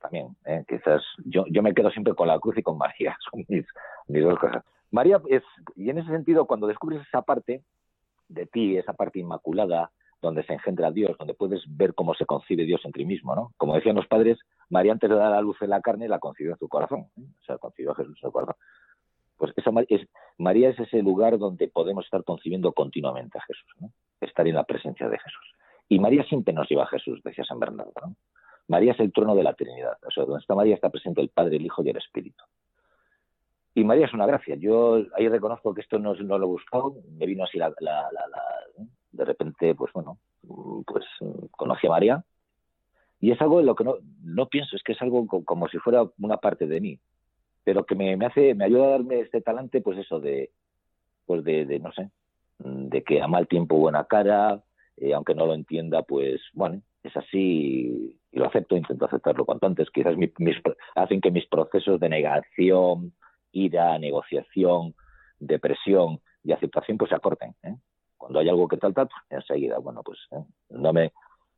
también, 0.00 0.36
¿eh? 0.44 0.64
quizás 0.68 1.02
yo, 1.24 1.44
yo 1.50 1.62
me 1.62 1.74
quedo 1.74 1.90
siempre 1.90 2.14
con 2.14 2.28
la 2.28 2.38
cruz 2.38 2.56
y 2.58 2.62
con 2.62 2.78
María, 2.78 3.16
son 3.30 3.44
mis, 3.48 3.66
mis 4.06 4.22
dos 4.22 4.38
cosas. 4.38 4.64
María 4.90 5.20
es, 5.28 5.42
y 5.76 5.90
en 5.90 5.98
ese 5.98 6.10
sentido, 6.10 6.46
cuando 6.46 6.66
descubres 6.66 7.02
esa 7.06 7.22
parte 7.22 7.62
de 8.28 8.46
ti, 8.46 8.76
esa 8.76 8.92
parte 8.92 9.18
inmaculada, 9.18 9.90
donde 10.20 10.42
se 10.44 10.52
engendra 10.52 10.90
Dios, 10.90 11.16
donde 11.18 11.34
puedes 11.34 11.62
ver 11.68 11.94
cómo 11.94 12.14
se 12.14 12.26
concibe 12.26 12.64
Dios 12.64 12.80
en 12.84 12.92
ti 12.92 13.04
mismo, 13.04 13.34
¿no? 13.36 13.52
Como 13.56 13.74
decían 13.74 13.96
los 13.96 14.06
padres, 14.06 14.38
María 14.68 14.92
antes 14.92 15.08
de 15.08 15.16
dar 15.16 15.32
a 15.32 15.40
luz 15.40 15.60
en 15.62 15.70
la 15.70 15.80
carne 15.80 16.08
la 16.08 16.18
concibió 16.18 16.52
en 16.52 16.58
su 16.58 16.68
corazón, 16.68 17.06
¿eh? 17.16 17.26
o 17.40 17.44
sea, 17.44 17.58
concibió 17.58 17.92
a 17.92 17.94
Jesús 17.94 18.16
en 18.16 18.28
su 18.28 18.32
corazón. 18.32 18.56
Pues 19.36 19.52
esa, 19.56 19.70
es, 19.88 20.08
María 20.36 20.70
es 20.70 20.78
ese 20.80 21.00
lugar 21.02 21.38
donde 21.38 21.68
podemos 21.68 22.04
estar 22.04 22.24
concibiendo 22.24 22.72
continuamente 22.72 23.38
a 23.38 23.42
Jesús, 23.42 23.92
estar 24.20 24.48
en 24.48 24.56
la 24.56 24.64
presencia 24.64 25.08
de 25.08 25.18
Jesús. 25.18 25.54
Y 25.88 26.00
María 26.00 26.24
siempre 26.24 26.52
nos 26.52 26.68
lleva 26.68 26.82
a 26.82 26.88
Jesús, 26.88 27.22
decía 27.22 27.44
San 27.44 27.60
Bernardo. 27.60 27.92
María 28.68 28.92
es 28.92 29.00
el 29.00 29.12
trono 29.12 29.34
de 29.34 29.42
la 29.42 29.54
Trinidad, 29.54 29.98
o 30.06 30.10
sea, 30.10 30.24
donde 30.24 30.40
está 30.40 30.54
María 30.54 30.74
está 30.74 30.90
presente 30.90 31.20
el 31.20 31.30
Padre, 31.30 31.56
el 31.56 31.66
Hijo 31.66 31.82
y 31.82 31.90
el 31.90 31.96
Espíritu. 31.96 32.44
Y 33.74 33.84
María 33.84 34.06
es 34.06 34.14
una 34.14 34.26
gracia. 34.26 34.56
Yo 34.56 35.02
ahí 35.14 35.28
reconozco 35.28 35.72
que 35.72 35.80
esto 35.80 35.98
no, 35.98 36.14
no 36.14 36.38
lo 36.38 36.44
he 36.44 36.48
buscado, 36.48 36.94
me 37.18 37.26
vino 37.26 37.44
así 37.44 37.58
la, 37.58 37.72
la, 37.80 38.08
la, 38.12 38.42
de 39.12 39.24
repente, 39.24 39.74
pues 39.74 39.92
bueno, 39.92 40.18
pues 40.86 41.04
conocí 41.52 41.86
a 41.86 41.90
María 41.90 42.24
y 43.20 43.32
es 43.32 43.40
algo 43.40 43.58
de 43.58 43.64
lo 43.64 43.74
que 43.74 43.84
no, 43.84 43.96
no 44.22 44.46
pienso, 44.46 44.76
es 44.76 44.82
que 44.82 44.92
es 44.92 45.02
algo 45.02 45.26
como 45.26 45.68
si 45.68 45.78
fuera 45.78 46.06
una 46.18 46.36
parte 46.36 46.66
de 46.66 46.80
mí, 46.80 47.00
pero 47.64 47.84
que 47.84 47.94
me, 47.94 48.16
me 48.16 48.26
hace, 48.26 48.54
me 48.54 48.64
ayuda 48.64 48.86
a 48.86 48.90
darme 48.90 49.20
este 49.20 49.40
talante, 49.40 49.80
pues 49.80 49.98
eso 49.98 50.20
de, 50.20 50.50
pues 51.26 51.42
de, 51.44 51.66
de 51.66 51.78
no 51.80 51.92
sé, 51.92 52.10
de 52.58 53.02
que 53.02 53.20
a 53.20 53.26
mal 53.26 53.48
tiempo 53.48 53.76
buena 53.76 54.04
cara, 54.04 54.62
eh, 54.96 55.14
aunque 55.14 55.34
no 55.34 55.46
lo 55.46 55.54
entienda, 55.54 56.02
pues 56.02 56.40
bueno, 56.52 56.82
es 57.08 57.16
así 57.16 58.18
y 58.30 58.38
lo 58.38 58.46
acepto, 58.46 58.76
intento 58.76 59.06
aceptarlo 59.06 59.44
cuanto 59.44 59.66
antes. 59.66 59.90
Quizás 59.90 60.16
mis, 60.16 60.32
hacen 60.94 61.20
que 61.20 61.30
mis 61.30 61.46
procesos 61.46 62.00
de 62.00 62.08
negación, 62.08 63.12
ira, 63.52 63.98
negociación, 63.98 64.94
depresión 65.38 66.20
y 66.44 66.52
aceptación 66.52 66.98
pues 66.98 67.10
se 67.10 67.16
acorten. 67.16 67.54
¿eh? 67.62 67.76
Cuando 68.16 68.38
hay 68.38 68.48
algo 68.48 68.68
que 68.68 68.76
tal, 68.76 68.94
tal, 68.94 69.08
enseguida, 69.30 69.78
bueno, 69.78 70.02
pues 70.02 70.18
¿eh? 70.32 70.44
no 70.70 70.92
me, 70.92 71.12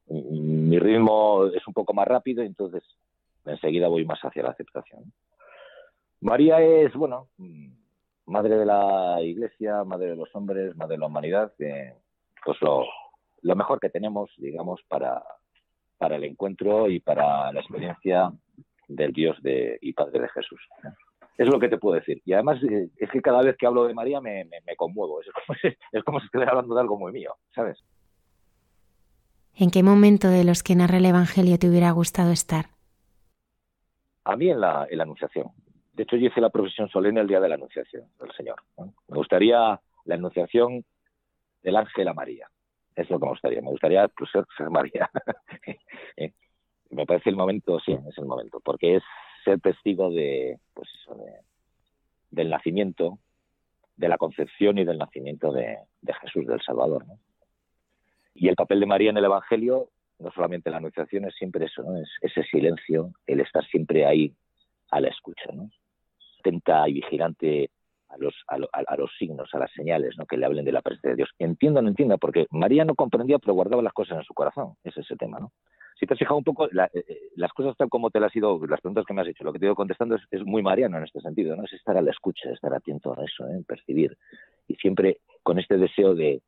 mi 0.08 0.78
ritmo 0.78 1.46
es 1.46 1.66
un 1.66 1.74
poco 1.74 1.94
más 1.94 2.06
rápido, 2.06 2.42
entonces 2.42 2.82
enseguida 3.44 3.88
voy 3.88 4.04
más 4.04 4.20
hacia 4.20 4.42
la 4.42 4.50
aceptación. 4.50 5.12
María 6.20 6.60
es, 6.60 6.92
bueno, 6.94 7.28
madre 8.26 8.56
de 8.56 8.66
la 8.66 9.18
iglesia, 9.22 9.84
madre 9.84 10.10
de 10.10 10.16
los 10.16 10.28
hombres, 10.34 10.76
madre 10.76 10.94
de 10.94 10.98
la 10.98 11.06
humanidad, 11.06 11.52
pues 12.44 12.58
lo, 12.60 12.84
mejor 13.56 13.80
que 13.80 13.88
tenemos, 13.88 14.30
digamos, 14.36 14.80
para, 14.88 15.22
para 16.00 16.16
el 16.16 16.24
encuentro 16.24 16.88
y 16.88 16.98
para 16.98 17.52
la 17.52 17.60
experiencia 17.60 18.32
del 18.88 19.12
Dios 19.12 19.36
de, 19.42 19.78
y 19.82 19.92
Padre 19.92 20.20
de 20.20 20.28
Jesús. 20.30 20.58
Es 21.36 21.46
lo 21.46 21.60
que 21.60 21.68
te 21.68 21.76
puedo 21.76 21.96
decir. 21.96 22.22
Y 22.24 22.32
además 22.32 22.58
eh, 22.62 22.88
es 22.96 23.10
que 23.10 23.20
cada 23.20 23.42
vez 23.42 23.54
que 23.58 23.66
hablo 23.66 23.84
de 23.84 23.92
María 23.92 24.18
me, 24.18 24.46
me, 24.46 24.76
conmuevo. 24.76 25.20
Es 25.20 25.28
como, 25.30 25.58
si, 25.60 25.68
es 25.92 26.02
como 26.02 26.18
si 26.18 26.24
estuviera 26.24 26.52
hablando 26.52 26.74
de 26.74 26.80
algo 26.80 26.98
muy 26.98 27.12
mío, 27.12 27.34
¿sabes? 27.54 27.78
¿En 29.54 29.70
qué 29.70 29.82
momento 29.82 30.28
de 30.28 30.42
los 30.42 30.62
que 30.62 30.74
narra 30.74 30.96
el 30.96 31.04
Evangelio 31.04 31.58
te 31.58 31.68
hubiera 31.68 31.90
gustado 31.90 32.30
estar? 32.32 32.70
A 34.24 34.36
mí 34.36 34.48
en 34.48 34.58
la, 34.58 34.86
en 34.88 34.96
la 34.96 35.04
Anunciación. 35.04 35.48
De 35.92 36.04
hecho, 36.04 36.16
yo 36.16 36.28
hice 36.28 36.40
la 36.40 36.48
profesión 36.48 36.88
solemne 36.88 37.20
el 37.20 37.28
día 37.28 37.40
de 37.40 37.48
la 37.50 37.56
Anunciación 37.56 38.04
del 38.18 38.32
Señor. 38.32 38.56
Me 38.78 39.16
gustaría 39.18 39.78
la 40.06 40.14
Anunciación 40.14 40.82
del 41.62 41.76
ángel 41.76 42.08
a 42.08 42.14
María. 42.14 42.48
Es 43.00 43.08
lo 43.08 43.18
que 43.18 43.24
me 43.24 43.30
gustaría. 43.30 43.62
Me 43.62 43.70
gustaría 43.70 44.08
pues, 44.08 44.30
ser, 44.30 44.70
María. 44.70 45.10
Eh, 46.16 46.32
me 46.90 47.06
parece 47.06 47.30
el 47.30 47.36
momento, 47.36 47.80
sí, 47.80 47.92
es 47.92 48.18
el 48.18 48.26
momento, 48.26 48.60
porque 48.60 48.96
es 48.96 49.02
ser 49.44 49.60
testigo 49.60 50.10
de, 50.10 50.58
pues 50.74 50.88
de, 51.16 51.32
del 52.30 52.50
nacimiento, 52.50 53.18
de 53.96 54.08
la 54.08 54.18
concepción 54.18 54.76
y 54.78 54.84
del 54.84 54.98
nacimiento 54.98 55.52
de, 55.52 55.78
Jesús, 56.20 56.46
del 56.46 56.60
Salvador. 56.60 57.04
Y 58.34 58.48
el 58.48 58.56
papel 58.56 58.80
de 58.80 58.86
María 58.86 59.10
en 59.10 59.16
el 59.16 59.24
Evangelio, 59.24 59.88
no 60.18 60.30
solamente 60.32 60.68
en 60.68 60.72
la 60.72 60.78
anunciación, 60.78 61.24
es 61.24 61.34
siempre 61.36 61.66
eso, 61.66 61.82
es 61.96 62.10
ese 62.20 62.42
silencio, 62.44 63.12
el 63.26 63.40
estar 63.40 63.64
siempre 63.66 64.04
ahí 64.04 64.34
a 64.90 65.00
la 65.00 65.08
escucha, 65.08 65.50
¿no? 65.54 65.70
atenta 66.40 66.88
y 66.88 66.94
vigilante 66.94 67.70
a 68.10 68.18
los, 68.18 68.34
a, 68.48 68.96
los 68.96 69.10
signos, 69.18 69.48
a 69.54 69.58
las 69.58 69.72
señales 69.72 70.16
¿no? 70.18 70.26
que 70.26 70.36
le 70.36 70.46
hablen 70.46 70.64
de 70.64 70.72
la 70.72 70.82
presencia 70.82 71.10
de 71.10 71.16
Dios. 71.16 71.30
Entienda 71.38 71.80
o 71.80 71.82
no 71.82 71.88
entienda, 71.88 72.16
porque 72.18 72.46
María 72.50 72.84
no 72.84 72.94
comprendía, 72.94 73.38
pero 73.38 73.54
guardaba 73.54 73.82
las 73.82 73.92
cosas 73.92 74.18
en 74.18 74.24
su 74.24 74.34
corazón. 74.34 74.74
Ese 74.84 75.00
es 75.00 75.10
el 75.10 75.18
tema, 75.18 75.38
¿no? 75.38 75.52
Si 75.98 76.06
te 76.06 76.14
has 76.14 76.18
fijado 76.18 76.38
un 76.38 76.44
poco, 76.44 76.66
eh, 76.66 76.88
eh, 76.94 77.28
las 77.36 77.52
cosas 77.52 77.76
tal 77.76 77.90
como 77.90 78.10
te 78.10 78.20
las 78.20 78.34
he 78.34 78.38
ido, 78.38 78.58
las 78.66 78.80
preguntas 78.80 79.04
que 79.06 79.12
me 79.12 79.20
has 79.20 79.28
hecho, 79.28 79.44
lo 79.44 79.52
que 79.52 79.58
te 79.58 79.66
he 79.66 79.68
ido 79.68 79.74
contestando 79.74 80.16
es, 80.30 80.44
muy 80.46 80.62
mariano 80.62 80.96
en 80.96 81.04
este 81.04 81.20
sentido, 81.20 81.54
¿no? 81.56 81.64
Es 81.64 81.74
estar 81.74 81.96
a 81.96 82.02
la 82.02 82.10
escucha, 82.10 82.50
estar 82.50 82.72
atento 82.72 83.12
a 83.12 83.22
eso, 83.22 83.46
¿eh? 83.48 83.62
percibir. 83.66 84.16
Y 84.66 84.76
siempre 84.76 85.18
con 85.42 85.58
este 85.58 85.76
deseo 85.76 86.14
de, 86.14 86.40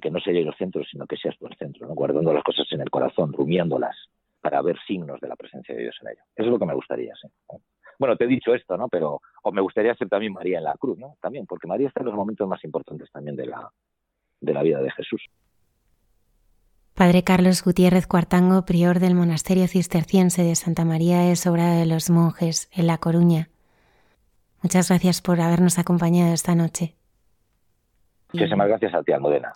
que 0.00 0.10
no 0.10 0.20
sea 0.20 0.32
yo 0.32 0.40
el 0.40 0.54
centro, 0.54 0.82
sino 0.84 1.06
que 1.06 1.18
seas 1.18 1.36
tú 1.38 1.46
el 1.46 1.56
centro, 1.56 1.86
¿no? 1.86 1.94
Guardando 1.94 2.32
las 2.32 2.44
cosas 2.44 2.66
en 2.72 2.80
el 2.80 2.90
corazón, 2.90 3.32
rumiándolas, 3.34 3.96
para 4.40 4.62
ver 4.62 4.78
signos 4.86 5.20
de 5.20 5.28
la 5.28 5.36
presencia 5.36 5.74
de 5.74 5.82
Dios 5.82 5.96
en 6.00 6.08
ello. 6.08 6.22
Eso 6.34 6.46
es 6.46 6.52
lo 6.52 6.58
que 6.58 6.66
me 6.66 6.74
gustaría, 6.74 7.12
sí. 7.20 7.28
Bueno, 7.98 8.16
te 8.16 8.24
he 8.24 8.28
dicho 8.28 8.54
esto, 8.54 8.76
¿no? 8.76 8.88
Pero, 8.88 9.20
o 9.42 9.52
me 9.52 9.60
gustaría 9.60 9.94
ser 9.94 10.08
también 10.08 10.32
María 10.32 10.58
en 10.58 10.64
la 10.64 10.74
cruz, 10.74 10.98
¿no? 10.98 11.16
También, 11.20 11.46
porque 11.46 11.66
María 11.66 11.88
está 11.88 12.00
en 12.00 12.06
los 12.06 12.14
momentos 12.14 12.48
más 12.48 12.62
importantes 12.64 13.10
también 13.10 13.36
de 13.36 13.46
la, 13.46 13.70
de 14.40 14.54
la 14.54 14.62
vida 14.62 14.80
de 14.80 14.90
Jesús. 14.92 15.22
Padre 16.94 17.24
Carlos 17.24 17.64
Gutiérrez 17.64 18.06
Cuartango, 18.06 18.64
prior 18.64 19.00
del 19.00 19.14
monasterio 19.14 19.66
cisterciense 19.66 20.42
de 20.42 20.54
Santa 20.54 20.84
María 20.84 21.20
de 21.20 21.36
Sobrado 21.36 21.78
de 21.78 21.86
los 21.86 22.10
Monjes, 22.10 22.68
en 22.72 22.86
La 22.86 22.98
Coruña. 22.98 23.48
Muchas 24.62 24.88
gracias 24.88 25.22
por 25.22 25.40
habernos 25.40 25.78
acompañado 25.78 26.32
esta 26.32 26.54
noche. 26.54 26.94
Muchísimas 28.32 28.68
gracias 28.68 28.94
a 28.94 29.02
ti, 29.02 29.12
Almudena. 29.12 29.52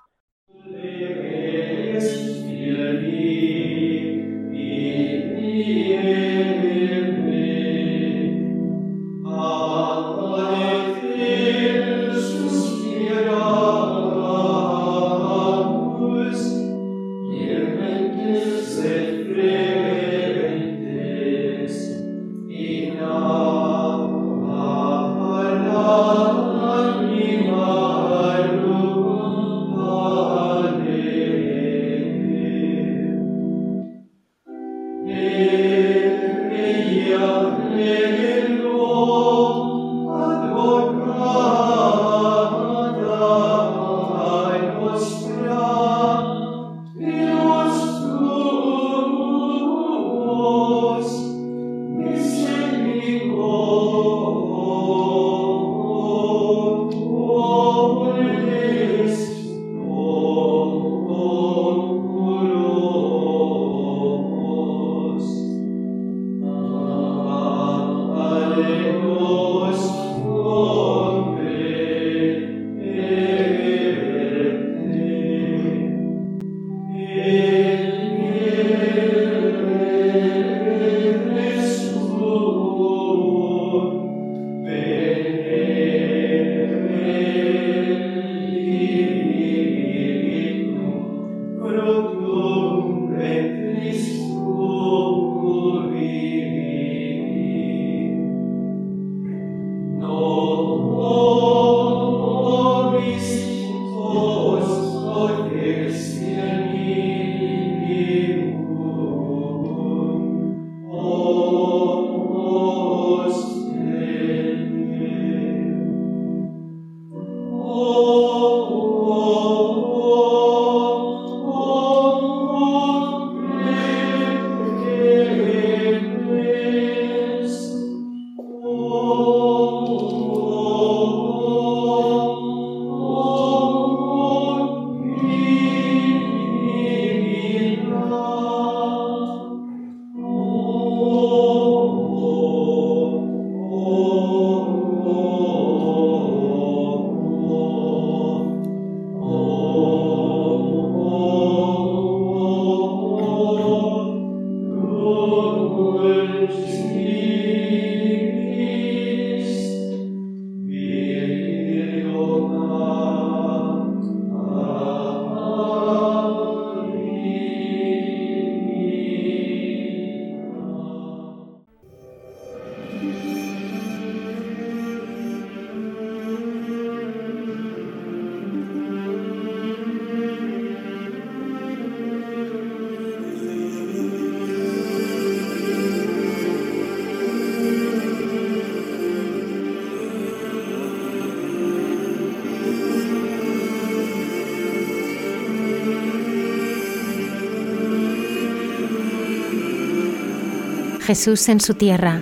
Jesús 201.07 201.49
en 201.49 201.61
su 201.61 201.75
tierra, 201.75 202.21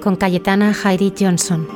con 0.00 0.14
Cayetana 0.14 0.72
Jairi 0.72 1.12
Johnson. 1.18 1.66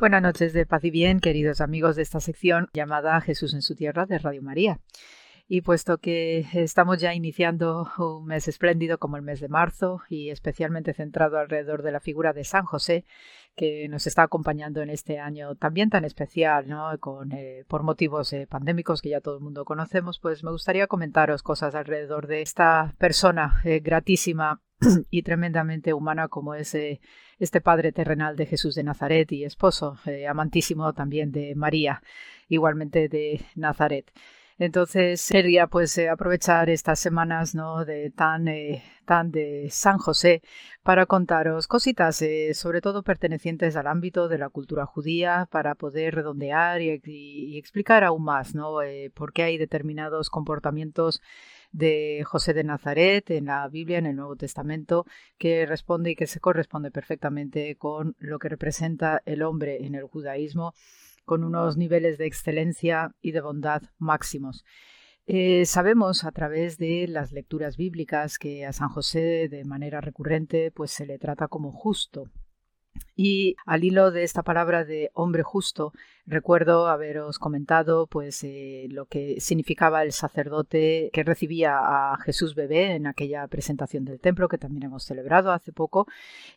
Buenas 0.00 0.22
noches 0.22 0.54
de 0.54 0.66
paz 0.66 0.82
y 0.82 0.90
bien, 0.90 1.20
queridos 1.20 1.60
amigos 1.60 1.94
de 1.94 2.02
esta 2.02 2.18
sección 2.18 2.68
llamada 2.74 3.20
Jesús 3.20 3.54
en 3.54 3.62
su 3.62 3.76
tierra 3.76 4.06
de 4.06 4.18
Radio 4.18 4.42
María. 4.42 4.80
Y 5.48 5.60
puesto 5.60 5.98
que 5.98 6.40
estamos 6.54 7.00
ya 7.00 7.14
iniciando 7.14 7.88
un 7.98 8.26
mes 8.26 8.48
espléndido 8.48 8.98
como 8.98 9.16
el 9.16 9.22
mes 9.22 9.40
de 9.40 9.48
marzo 9.48 10.02
y 10.08 10.30
especialmente 10.30 10.92
centrado 10.92 11.38
alrededor 11.38 11.82
de 11.82 11.92
la 11.92 12.00
figura 12.00 12.32
de 12.32 12.44
San 12.44 12.64
José, 12.64 13.04
que 13.54 13.88
nos 13.88 14.06
está 14.06 14.22
acompañando 14.22 14.82
en 14.82 14.90
este 14.90 15.18
año 15.18 15.54
también 15.54 15.88
tan 15.88 16.04
especial, 16.04 16.68
¿no? 16.68 16.98
Con, 16.98 17.32
eh, 17.32 17.64
por 17.68 17.84
motivos 17.84 18.32
eh, 18.32 18.46
pandémicos 18.46 19.00
que 19.00 19.10
ya 19.10 19.20
todo 19.20 19.36
el 19.36 19.42
mundo 19.42 19.64
conocemos, 19.64 20.18
pues 20.18 20.44
me 20.44 20.50
gustaría 20.50 20.88
comentaros 20.88 21.42
cosas 21.42 21.74
alrededor 21.74 22.26
de 22.26 22.42
esta 22.42 22.94
persona 22.98 23.60
eh, 23.64 23.80
gratísima 23.80 24.60
y 25.10 25.22
tremendamente 25.22 25.94
humana 25.94 26.28
como 26.28 26.54
es 26.54 26.76
este 27.38 27.60
padre 27.60 27.92
terrenal 27.92 28.36
de 28.36 28.46
Jesús 28.46 28.74
de 28.74 28.82
Nazaret 28.82 29.30
y 29.32 29.44
esposo 29.44 29.96
amantísimo 30.28 30.92
también 30.92 31.32
de 31.32 31.54
María, 31.54 32.02
igualmente 32.48 33.08
de 33.08 33.40
Nazaret. 33.54 34.12
Entonces 34.58 35.20
sería 35.20 35.66
pues 35.66 35.96
eh, 35.98 36.08
aprovechar 36.08 36.70
estas 36.70 36.98
semanas 36.98 37.54
¿no? 37.54 37.84
de 37.84 38.10
tan, 38.10 38.48
eh, 38.48 38.82
tan 39.04 39.30
de 39.30 39.68
San 39.70 39.98
José 39.98 40.40
para 40.82 41.04
contaros 41.04 41.68
cositas, 41.68 42.22
eh, 42.22 42.54
sobre 42.54 42.80
todo 42.80 43.02
pertenecientes 43.02 43.76
al 43.76 43.86
ámbito 43.86 44.28
de 44.28 44.38
la 44.38 44.48
cultura 44.48 44.86
judía, 44.86 45.46
para 45.50 45.74
poder 45.74 46.14
redondear 46.14 46.80
y, 46.80 47.58
explicar 47.58 48.02
aún 48.02 48.24
más 48.24 48.54
¿no? 48.54 48.78
por 49.14 49.32
qué 49.32 49.42
hay 49.42 49.58
determinados 49.58 50.30
comportamientos 50.30 51.20
de 51.72 52.22
José 52.24 52.54
de 52.54 52.64
Nazaret 52.64 53.30
en 53.30 53.46
la 53.46 53.68
Biblia, 53.68 53.98
en 53.98 54.06
el 54.06 54.16
Nuevo 54.16 54.36
Testamento, 54.36 55.04
que 55.36 55.66
responde 55.66 56.12
y 56.12 56.16
que 56.16 56.26
se 56.26 56.40
corresponde 56.40 56.90
perfectamente 56.90 57.76
con 57.76 58.16
lo 58.18 58.38
que 58.38 58.48
representa 58.48 59.22
el 59.26 59.42
hombre 59.42 59.84
en 59.84 59.94
el 59.94 60.04
judaísmo 60.04 60.72
con 61.26 61.44
unos 61.44 61.76
niveles 61.76 62.16
de 62.16 62.26
excelencia 62.26 63.14
y 63.20 63.32
de 63.32 63.42
bondad 63.42 63.82
máximos. 63.98 64.64
Eh, 65.26 65.66
sabemos 65.66 66.24
a 66.24 66.32
través 66.32 66.78
de 66.78 67.06
las 67.08 67.32
lecturas 67.32 67.76
bíblicas 67.76 68.38
que 68.38 68.64
a 68.64 68.72
San 68.72 68.88
José 68.88 69.48
de 69.50 69.64
manera 69.64 70.00
recurrente 70.00 70.70
pues 70.70 70.92
se 70.92 71.04
le 71.04 71.18
trata 71.18 71.48
como 71.48 71.72
justo, 71.72 72.30
y 73.14 73.56
al 73.66 73.84
hilo 73.84 74.10
de 74.10 74.22
esta 74.22 74.42
palabra 74.42 74.84
de 74.84 75.10
hombre 75.14 75.42
justo, 75.42 75.92
recuerdo 76.26 76.88
haberos 76.88 77.38
comentado 77.38 78.06
pues 78.06 78.42
eh, 78.42 78.88
lo 78.90 79.06
que 79.06 79.40
significaba 79.40 80.02
el 80.02 80.12
sacerdote 80.12 81.10
que 81.12 81.22
recibía 81.22 81.78
a 81.78 82.18
Jesús 82.18 82.54
bebé 82.54 82.94
en 82.96 83.06
aquella 83.06 83.46
presentación 83.46 84.04
del 84.04 84.20
templo 84.20 84.48
que 84.48 84.58
también 84.58 84.84
hemos 84.84 85.04
celebrado 85.04 85.52
hace 85.52 85.72
poco 85.72 86.06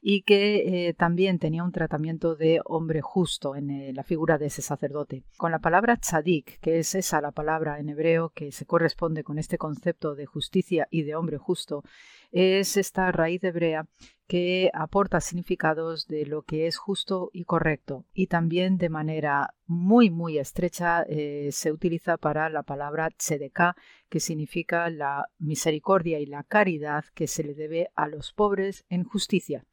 y 0.01 0.23
que 0.23 0.87
eh, 0.89 0.93
también 0.93 1.39
tenía 1.39 1.63
un 1.63 1.71
tratamiento 1.71 2.35
de 2.35 2.61
hombre 2.65 3.01
justo 3.01 3.55
en 3.55 3.69
eh, 3.69 3.93
la 3.93 4.03
figura 4.03 4.37
de 4.37 4.47
ese 4.47 4.61
sacerdote. 4.61 5.23
Con 5.37 5.51
la 5.51 5.59
palabra 5.59 5.97
tzadik, 5.97 6.59
que 6.59 6.79
es 6.79 6.95
esa 6.95 7.21
la 7.21 7.31
palabra 7.31 7.79
en 7.79 7.89
hebreo 7.89 8.29
que 8.29 8.51
se 8.51 8.65
corresponde 8.65 9.23
con 9.23 9.37
este 9.37 9.57
concepto 9.57 10.15
de 10.15 10.25
justicia 10.25 10.87
y 10.89 11.03
de 11.03 11.15
hombre 11.15 11.37
justo, 11.37 11.83
es 12.31 12.77
esta 12.77 13.11
raíz 13.11 13.43
hebrea 13.43 13.87
que 14.27 14.69
aporta 14.73 15.21
significados 15.21 16.07
de 16.07 16.25
lo 16.27 16.43
que 16.43 16.67
es 16.67 16.77
justo 16.77 17.31
y 17.33 17.45
correcto 17.45 18.05
y 18.13 18.27
también 18.27 18.77
de 18.77 18.89
manera 18.89 19.55
muy 19.69 20.09
muy 20.09 20.39
estrecha 20.39 21.05
eh, 21.07 21.49
se 21.51 21.71
utiliza 21.71 22.17
para 22.17 22.49
la 22.49 22.63
palabra 22.63 23.11
tzedekah 23.11 23.75
que 24.09 24.19
significa 24.19 24.89
la 24.89 25.29
misericordia 25.37 26.19
y 26.19 26.25
la 26.25 26.43
caridad 26.43 27.05
que 27.13 27.27
se 27.27 27.43
le 27.43 27.53
debe 27.53 27.91
a 27.95 28.07
los 28.07 28.33
pobres 28.33 28.83
en 28.89 29.03
justicia. 29.03 29.63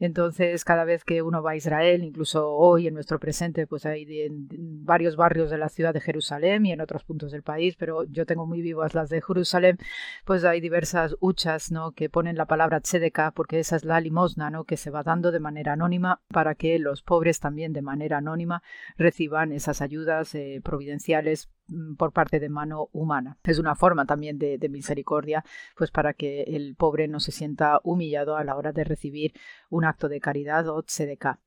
Entonces, 0.00 0.64
cada 0.64 0.84
vez 0.84 1.04
que 1.04 1.20
uno 1.20 1.42
va 1.42 1.50
a 1.52 1.56
Israel, 1.56 2.02
incluso 2.02 2.50
hoy 2.50 2.88
en 2.88 2.94
nuestro 2.94 3.20
presente, 3.20 3.66
pues 3.66 3.84
hay 3.84 4.22
en 4.22 4.48
varios 4.84 5.14
barrios 5.14 5.50
de 5.50 5.58
la 5.58 5.68
ciudad 5.68 5.92
de 5.92 6.00
Jerusalén 6.00 6.64
y 6.64 6.72
en 6.72 6.80
otros 6.80 7.04
puntos 7.04 7.32
del 7.32 7.42
país, 7.42 7.76
pero 7.76 8.04
yo 8.04 8.24
tengo 8.24 8.46
muy 8.46 8.62
vivas 8.62 8.94
las 8.94 9.10
de 9.10 9.20
Jerusalén, 9.20 9.76
pues 10.24 10.44
hay 10.44 10.62
diversas 10.62 11.16
huchas, 11.20 11.70
¿no? 11.70 11.92
Que 11.92 12.08
ponen 12.08 12.38
la 12.38 12.46
palabra 12.46 12.80
tzedeka, 12.80 13.32
porque 13.32 13.58
esa 13.58 13.76
es 13.76 13.84
la 13.84 14.00
limosna, 14.00 14.50
¿no? 14.50 14.64
Que 14.64 14.78
se 14.78 14.90
va 14.90 15.02
dando 15.02 15.32
de 15.32 15.40
manera 15.40 15.74
anónima 15.74 16.22
para 16.28 16.54
que 16.54 16.78
los 16.78 17.02
pobres 17.02 17.38
también 17.38 17.74
de 17.74 17.82
manera 17.82 18.18
anónima 18.18 18.62
reciban 18.96 19.52
esas 19.52 19.82
ayudas 19.82 20.34
eh, 20.34 20.62
providenciales 20.64 21.50
por 21.96 22.12
parte 22.12 22.40
de 22.40 22.48
mano 22.48 22.88
humana. 22.92 23.38
Es 23.44 23.58
una 23.58 23.74
forma 23.74 24.06
también 24.06 24.38
de, 24.38 24.68
misericordia, 24.68 25.44
pues 25.76 25.90
para 25.90 26.14
que 26.14 26.42
el 26.42 26.76
pobre 26.76 27.08
no 27.08 27.20
se 27.20 27.32
sienta 27.32 27.80
humillado 27.82 28.36
a 28.36 28.44
la 28.44 28.56
hora 28.56 28.72
de 28.72 28.84
recibir 28.84 29.32
un 29.68 29.84
acto 29.84 30.08
de 30.08 30.20
caridad 30.20 30.68
o 30.68 30.82
tzedekah. 30.82 31.40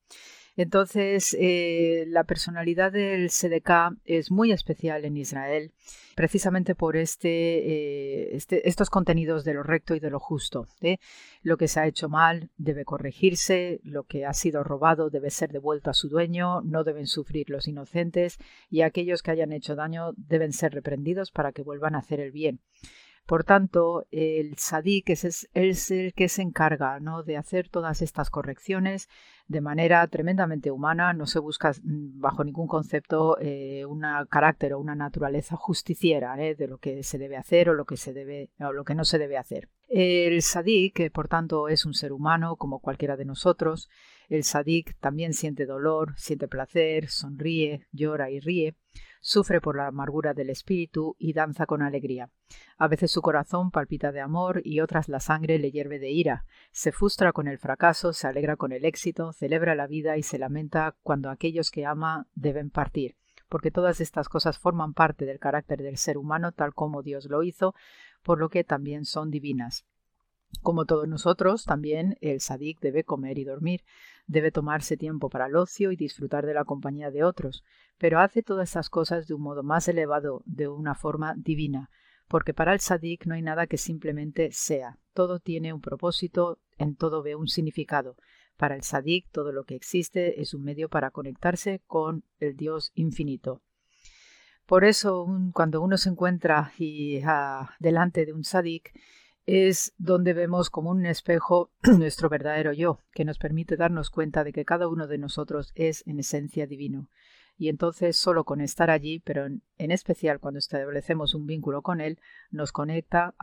Entonces, 0.55 1.35
eh, 1.39 2.05
la 2.07 2.25
personalidad 2.25 2.91
del 2.91 3.29
SDK 3.29 3.97
es 4.05 4.29
muy 4.29 4.51
especial 4.51 5.03
en 5.03 5.17
Israel, 5.17 5.71
precisamente 6.15 6.75
por 6.75 6.95
este, 6.95 7.29
eh, 7.29 8.35
este, 8.35 8.69
estos 8.69 8.91
contenidos 8.91 9.43
de 9.45 9.55
lo 9.55 9.63
recto 9.63 9.95
y 9.95 9.99
de 9.99 10.11
lo 10.11 10.19
justo. 10.19 10.67
¿eh? 10.81 10.97
Lo 11.41 11.57
que 11.57 11.67
se 11.67 11.79
ha 11.79 11.87
hecho 11.87 12.07
mal 12.07 12.51
debe 12.57 12.85
corregirse, 12.85 13.79
lo 13.83 14.03
que 14.03 14.25
ha 14.25 14.33
sido 14.33 14.63
robado 14.63 15.09
debe 15.09 15.31
ser 15.31 15.51
devuelto 15.51 15.89
a 15.89 15.95
su 15.95 16.07
dueño, 16.07 16.61
no 16.61 16.83
deben 16.83 17.07
sufrir 17.07 17.49
los 17.49 17.67
inocentes 17.67 18.37
y 18.69 18.81
aquellos 18.81 19.23
que 19.23 19.31
hayan 19.31 19.53
hecho 19.53 19.75
daño 19.75 20.13
deben 20.17 20.53
ser 20.53 20.73
reprendidos 20.73 21.31
para 21.31 21.51
que 21.51 21.63
vuelvan 21.63 21.95
a 21.95 21.99
hacer 21.99 22.19
el 22.19 22.31
bien. 22.31 22.59
Por 23.25 23.45
tanto, 23.45 24.05
el 24.11 24.57
sadik 24.57 25.09
es, 25.11 25.47
es, 25.53 25.91
el 25.91 26.13
que 26.13 26.27
se 26.27 26.41
encarga 26.41 26.99
¿no? 26.99 27.23
de 27.23 27.37
hacer 27.37 27.69
todas 27.69 28.01
estas 28.01 28.29
correcciones 28.29 29.07
de 29.47 29.61
manera 29.61 30.05
tremendamente 30.07 30.71
humana. 30.71 31.13
No 31.13 31.25
se 31.25 31.39
busca 31.39 31.71
mm, 31.71 32.19
bajo 32.19 32.43
ningún 32.43 32.67
concepto 32.67 33.37
eh, 33.39 33.85
un 33.85 34.03
carácter 34.29 34.73
o 34.73 34.79
una 34.79 34.95
naturaleza 34.95 35.55
justiciera 35.55 36.37
¿eh? 36.43 36.55
de 36.55 36.67
lo 36.67 36.79
que 36.79 37.03
se 37.03 37.17
debe 37.17 37.37
hacer 37.37 37.69
o 37.69 37.73
lo 37.73 37.85
que, 37.85 37.95
se 37.95 38.11
debe, 38.11 38.51
o 38.59 38.73
lo 38.73 38.83
que 38.83 38.95
no 38.95 39.05
se 39.05 39.17
debe 39.17 39.37
hacer. 39.37 39.69
El 39.87 40.41
sadik, 40.41 40.93
que 40.95 41.11
por 41.11 41.27
tanto 41.27 41.69
es 41.69 41.85
un 41.85 41.93
ser 41.93 42.11
humano 42.11 42.57
como 42.57 42.79
cualquiera 42.79 43.15
de 43.15 43.25
nosotros, 43.25 43.89
el 44.29 44.43
sadik 44.43 44.97
también 44.99 45.33
siente 45.33 45.65
dolor, 45.65 46.13
siente 46.17 46.47
placer, 46.47 47.09
sonríe, 47.09 47.87
llora 47.91 48.29
y 48.29 48.39
ríe 48.39 48.75
sufre 49.23 49.61
por 49.61 49.77
la 49.77 49.87
amargura 49.87 50.33
del 50.33 50.49
espíritu 50.49 51.15
y 51.17 51.31
danza 51.31 51.65
con 51.65 51.81
alegría. 51.81 52.29
A 52.77 52.89
veces 52.89 53.09
su 53.09 53.21
corazón 53.21 53.71
palpita 53.71 54.11
de 54.11 54.19
amor 54.19 54.61
y 54.65 54.81
otras 54.81 55.07
la 55.07 55.21
sangre 55.21 55.57
le 55.59 55.71
hierve 55.71 55.97
de 55.97 56.11
ira. 56.11 56.45
Se 56.71 56.91
frustra 56.91 57.31
con 57.31 57.47
el 57.47 57.57
fracaso, 57.57 58.11
se 58.11 58.27
alegra 58.27 58.57
con 58.57 58.73
el 58.73 58.83
éxito, 58.83 59.31
celebra 59.31 59.75
la 59.75 59.87
vida 59.87 60.17
y 60.17 60.23
se 60.23 60.37
lamenta 60.37 60.97
cuando 61.03 61.29
aquellos 61.29 61.71
que 61.71 61.85
ama 61.85 62.27
deben 62.35 62.69
partir 62.69 63.15
porque 63.49 63.69
todas 63.69 64.01
estas 64.01 64.29
cosas 64.29 64.57
forman 64.57 64.95
parte 64.95 65.25
del 65.25 65.37
carácter 65.37 65.83
del 65.83 65.97
ser 65.97 66.17
humano 66.17 66.53
tal 66.53 66.73
como 66.73 67.03
Dios 67.03 67.25
lo 67.25 67.43
hizo, 67.43 67.75
por 68.23 68.39
lo 68.39 68.49
que 68.49 68.63
también 68.63 69.05
son 69.05 69.29
divinas. 69.29 69.85
Como 70.63 70.85
todos 70.85 71.07
nosotros, 71.07 71.63
también 71.65 72.17
el 72.21 72.41
sadik 72.41 72.79
debe 72.79 73.03
comer 73.03 73.37
y 73.37 73.43
dormir, 73.43 73.83
debe 74.25 74.51
tomarse 74.51 74.97
tiempo 74.97 75.29
para 75.29 75.47
el 75.47 75.55
ocio 75.55 75.91
y 75.91 75.95
disfrutar 75.95 76.45
de 76.45 76.53
la 76.53 76.65
compañía 76.65 77.11
de 77.11 77.23
otros, 77.23 77.63
pero 77.97 78.19
hace 78.19 78.43
todas 78.43 78.69
estas 78.69 78.89
cosas 78.89 79.27
de 79.27 79.33
un 79.33 79.41
modo 79.41 79.63
más 79.63 79.87
elevado, 79.87 80.41
de 80.45 80.67
una 80.67 80.95
forma 80.95 81.35
divina, 81.37 81.89
porque 82.27 82.53
para 82.53 82.73
el 82.73 82.79
sadik 82.79 83.25
no 83.25 83.35
hay 83.35 83.41
nada 83.41 83.67
que 83.67 83.77
simplemente 83.77 84.49
sea, 84.51 84.97
todo 85.13 85.39
tiene 85.39 85.73
un 85.73 85.81
propósito, 85.81 86.59
en 86.77 86.95
todo 86.95 87.21
ve 87.21 87.35
un 87.35 87.47
significado. 87.47 88.15
Para 88.57 88.75
el 88.75 88.83
sadik 88.83 89.29
todo 89.31 89.51
lo 89.51 89.63
que 89.63 89.75
existe 89.75 90.41
es 90.41 90.53
un 90.53 90.63
medio 90.63 90.89
para 90.89 91.11
conectarse 91.11 91.81
con 91.85 92.23
el 92.39 92.55
Dios 92.55 92.91
infinito. 92.95 93.61
Por 94.65 94.85
eso, 94.85 95.27
cuando 95.53 95.81
uno 95.81 95.97
se 95.97 96.09
encuentra 96.09 96.71
y, 96.77 97.19
ah, 97.25 97.75
delante 97.79 98.25
de 98.25 98.33
un 98.33 98.43
sadik, 98.43 98.93
es 99.45 99.93
donde 99.97 100.33
vemos 100.33 100.69
como 100.69 100.91
un 100.91 101.05
espejo 101.05 101.71
nuestro 101.97 102.29
verdadero 102.29 102.73
yo, 102.73 102.99
que 103.11 103.25
nos 103.25 103.37
permite 103.37 103.75
darnos 103.77 104.09
cuenta 104.09 104.43
de 104.43 104.53
que 104.53 104.65
cada 104.65 104.87
uno 104.87 105.07
de 105.07 105.17
nosotros 105.17 105.71
es 105.75 106.05
en 106.07 106.19
esencia 106.19 106.67
divino. 106.67 107.09
Y 107.57 107.69
entonces 107.69 108.17
solo 108.17 108.45
con 108.45 108.61
estar 108.61 108.89
allí, 108.89 109.19
pero 109.19 109.45
en, 109.45 109.91
especial 109.91 110.39
cuando 110.39 110.57
establecemos 110.57 111.35
un 111.35 111.45
vínculo 111.45 111.81
con 111.81 112.01
Él, 112.01 112.19
nos 112.49 112.71
conecta 112.71 113.35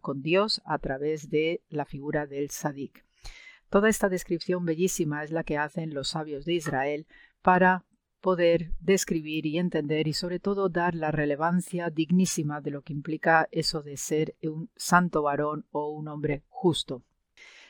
con 0.00 0.22
Dios 0.22 0.62
a 0.64 0.78
través 0.78 1.28
de 1.28 1.62
la 1.68 1.84
figura 1.84 2.26
del 2.26 2.50
Sadik. 2.50 3.04
Toda 3.68 3.90
esta 3.90 4.08
descripción 4.08 4.64
bellísima 4.64 5.22
es 5.22 5.30
la 5.30 5.44
que 5.44 5.58
hacen 5.58 5.92
los 5.92 6.08
sabios 6.08 6.46
de 6.46 6.54
Israel 6.54 7.06
para 7.42 7.84
poder 8.20 8.72
describir 8.80 9.46
y 9.46 9.58
entender 9.58 10.08
y 10.08 10.12
sobre 10.12 10.40
todo 10.40 10.68
dar 10.68 10.94
la 10.94 11.10
relevancia 11.10 11.90
dignísima 11.90 12.60
de 12.60 12.70
lo 12.70 12.82
que 12.82 12.92
implica 12.92 13.48
eso 13.52 13.82
de 13.82 13.96
ser 13.96 14.34
un 14.42 14.70
santo 14.76 15.22
varón 15.22 15.66
o 15.70 15.90
un 15.90 16.08
hombre 16.08 16.42
justo. 16.48 17.02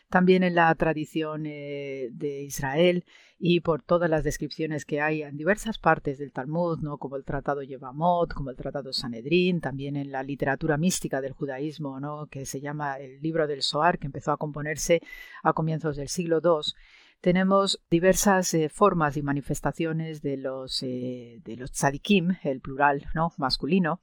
También 0.08 0.42
en 0.42 0.54
la 0.54 0.74
tradición 0.74 1.44
eh, 1.44 2.08
de 2.12 2.42
Israel 2.42 3.04
y 3.38 3.60
por 3.60 3.82
todas 3.82 4.08
las 4.08 4.24
descripciones 4.24 4.86
que 4.86 5.02
hay 5.02 5.22
en 5.22 5.36
diversas 5.36 5.78
partes 5.78 6.18
del 6.18 6.32
Talmud, 6.32 6.78
¿no? 6.78 6.96
como 6.96 7.16
el 7.16 7.24
Tratado 7.24 7.62
Yevamot, 7.62 8.32
como 8.32 8.48
el 8.48 8.56
Tratado 8.56 8.92
Sanedrín, 8.94 9.60
también 9.60 9.96
en 9.96 10.10
la 10.10 10.22
literatura 10.22 10.78
mística 10.78 11.20
del 11.20 11.32
judaísmo, 11.32 12.00
¿no? 12.00 12.26
que 12.26 12.46
se 12.46 12.60
llama 12.60 12.96
el 12.96 13.20
libro 13.20 13.46
del 13.46 13.60
Soar, 13.60 13.98
que 13.98 14.06
empezó 14.06 14.32
a 14.32 14.38
componerse 14.38 15.02
a 15.42 15.52
comienzos 15.52 15.96
del 15.96 16.08
siglo 16.08 16.40
II, 16.42 16.72
tenemos 17.20 17.80
diversas 17.90 18.54
eh, 18.54 18.68
formas 18.68 19.16
y 19.16 19.22
manifestaciones 19.22 20.22
de 20.22 20.36
los, 20.36 20.82
eh, 20.82 21.40
de 21.44 21.56
los 21.56 21.72
tzadikim, 21.72 22.36
el 22.42 22.60
plural 22.60 23.06
¿no? 23.14 23.32
masculino, 23.36 24.00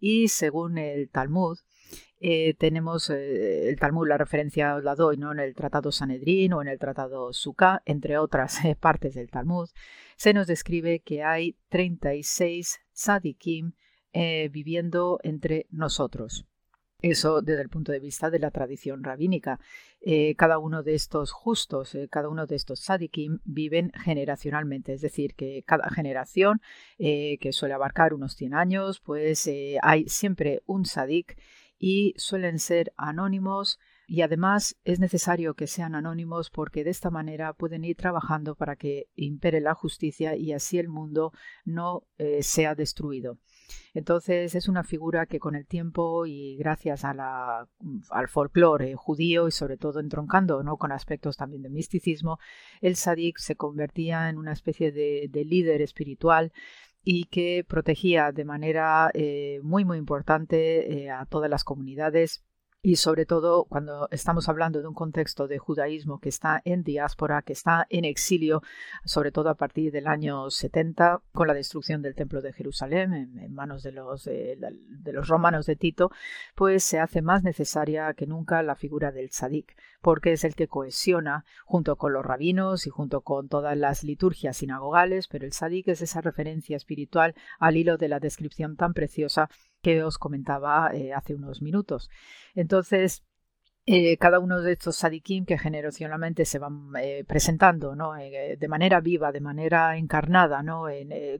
y 0.00 0.28
según 0.28 0.78
el 0.78 1.08
Talmud, 1.10 1.58
eh, 2.20 2.54
tenemos 2.54 3.10
el 3.10 3.76
Talmud, 3.78 4.08
la 4.08 4.18
referencia 4.18 4.76
os 4.76 4.84
la 4.84 4.94
doy 4.94 5.16
¿no? 5.16 5.32
en 5.32 5.40
el 5.40 5.54
Tratado 5.54 5.92
Sanedrín 5.92 6.52
o 6.52 6.62
en 6.62 6.68
el 6.68 6.78
Tratado 6.78 7.32
Sukkah, 7.32 7.82
entre 7.84 8.18
otras 8.18 8.60
partes 8.80 9.14
del 9.14 9.30
Talmud, 9.30 9.68
se 10.16 10.32
nos 10.32 10.46
describe 10.46 11.00
que 11.00 11.22
hay 11.22 11.56
36 11.68 12.80
tzadikim 12.92 13.72
viviendo 14.50 15.18
entre 15.22 15.66
nosotros. 15.70 16.46
Eso 17.06 17.42
desde 17.42 17.60
el 17.60 17.68
punto 17.68 17.92
de 17.92 18.00
vista 18.00 18.30
de 18.30 18.38
la 18.38 18.50
tradición 18.50 19.04
rabínica. 19.04 19.60
Eh, 20.00 20.34
cada 20.36 20.56
uno 20.56 20.82
de 20.82 20.94
estos 20.94 21.32
justos, 21.32 21.94
eh, 21.94 22.08
cada 22.10 22.30
uno 22.30 22.46
de 22.46 22.56
estos 22.56 22.80
sadikim 22.80 23.40
viven 23.44 23.92
generacionalmente, 23.92 24.94
es 24.94 25.02
decir, 25.02 25.34
que 25.34 25.62
cada 25.66 25.90
generación, 25.90 26.62
eh, 26.98 27.36
que 27.42 27.52
suele 27.52 27.74
abarcar 27.74 28.14
unos 28.14 28.36
100 28.36 28.54
años, 28.54 29.00
pues 29.00 29.50
hay 29.82 30.08
siempre 30.08 30.62
un 30.64 30.86
sadik 30.86 31.38
y 31.78 32.14
suelen 32.16 32.58
ser 32.58 32.94
anónimos, 32.96 33.78
y 34.06 34.22
además 34.22 34.76
es 34.84 34.98
necesario 34.98 35.52
que 35.52 35.66
sean 35.66 35.94
anónimos 35.94 36.48
porque 36.48 36.84
de 36.84 36.90
esta 36.90 37.10
manera 37.10 37.52
pueden 37.52 37.84
ir 37.84 37.96
trabajando 37.96 38.54
para 38.54 38.76
que 38.76 39.08
impere 39.14 39.60
la 39.60 39.74
justicia 39.74 40.36
y 40.36 40.52
así 40.54 40.78
el 40.78 40.88
mundo 40.88 41.32
no 41.66 42.06
sea 42.40 42.74
destruido. 42.74 43.38
Entonces 43.94 44.54
es 44.54 44.68
una 44.68 44.84
figura 44.84 45.26
que 45.26 45.38
con 45.38 45.54
el 45.54 45.66
tiempo 45.66 46.26
y 46.26 46.56
gracias 46.56 47.04
al 47.04 48.28
folclore 48.28 48.94
judío 48.94 49.48
y 49.48 49.52
sobre 49.52 49.76
todo 49.76 50.00
entroncando 50.00 50.62
¿no? 50.62 50.76
con 50.76 50.92
aspectos 50.92 51.36
también 51.36 51.62
de 51.62 51.70
misticismo, 51.70 52.38
el 52.80 52.96
sadik 52.96 53.38
se 53.38 53.56
convertía 53.56 54.28
en 54.28 54.38
una 54.38 54.52
especie 54.52 54.92
de, 54.92 55.44
líder 55.44 55.82
espiritual 55.82 56.52
y 57.02 57.24
que 57.24 57.64
protegía 57.68 58.32
de 58.32 58.44
manera 58.46 59.10
eh, 59.12 59.60
muy 59.62 59.84
muy 59.84 59.98
importante 59.98 61.04
eh, 61.04 61.10
a 61.10 61.26
todas 61.26 61.50
las 61.50 61.62
comunidades 61.62 62.42
y 62.84 62.96
sobre 62.96 63.24
todo 63.24 63.64
cuando 63.64 64.08
estamos 64.10 64.50
hablando 64.50 64.82
de 64.82 64.86
un 64.86 64.92
contexto 64.92 65.48
de 65.48 65.56
judaísmo 65.56 66.20
que 66.20 66.28
está 66.28 66.60
en 66.66 66.82
diáspora, 66.82 67.40
que 67.40 67.54
está 67.54 67.86
en 67.88 68.04
exilio, 68.04 68.62
sobre 69.06 69.32
todo 69.32 69.48
a 69.48 69.54
partir 69.54 69.90
del 69.90 70.06
año 70.06 70.50
70, 70.50 71.22
con 71.32 71.48
la 71.48 71.54
destrucción 71.54 72.02
del 72.02 72.14
Templo 72.14 72.42
de 72.42 72.52
Jerusalén 72.52 73.14
en, 73.14 73.54
manos 73.54 73.82
de 73.82 73.92
los, 73.92 74.24
de 74.24 75.12
los 75.14 75.28
romanos 75.28 75.64
de 75.64 75.76
Tito, 75.76 76.10
pues 76.54 76.84
se 76.84 76.98
hace 76.98 77.22
más 77.22 77.42
necesaria 77.42 78.12
que 78.12 78.26
nunca 78.26 78.62
la 78.62 78.74
figura 78.74 79.12
del 79.12 79.30
tzadik, 79.30 79.74
porque 80.02 80.32
es 80.32 80.44
el 80.44 80.54
que 80.54 80.68
cohesiona 80.68 81.46
junto 81.64 81.96
con 81.96 82.12
los 82.12 82.26
rabinos 82.26 82.86
y 82.86 82.90
junto 82.90 83.22
con 83.22 83.48
todas 83.48 83.78
las 83.78 84.04
liturgias 84.04 84.58
sinagogales, 84.58 85.26
pero 85.26 85.46
el 85.46 85.52
tzadik 85.52 85.88
es 85.88 86.02
esa 86.02 86.20
referencia 86.20 86.76
espiritual 86.76 87.34
al 87.58 87.78
hilo 87.78 87.96
de 87.96 88.08
la 88.08 88.20
descripción 88.20 88.76
tan 88.76 88.92
preciosa 88.92 89.48
que 89.84 90.02
os 90.02 90.16
comentaba 90.18 90.90
eh, 90.94 91.12
hace 91.12 91.34
unos 91.34 91.60
minutos. 91.60 92.10
Entonces, 92.54 93.22
eh, 93.86 94.16
cada 94.16 94.38
uno 94.38 94.62
de 94.62 94.72
estos 94.72 94.96
sadikim 94.96 95.44
que 95.44 95.58
generacionalmente 95.58 96.46
se 96.46 96.58
van 96.58 96.90
eh, 96.98 97.22
presentando 97.26 97.94
¿no? 97.94 98.16
Eh, 98.16 98.56
de 98.58 98.68
manera 98.68 99.02
viva, 99.02 99.30
de 99.30 99.42
manera 99.42 99.98
encarnada, 99.98 100.62
¿no? 100.62 100.84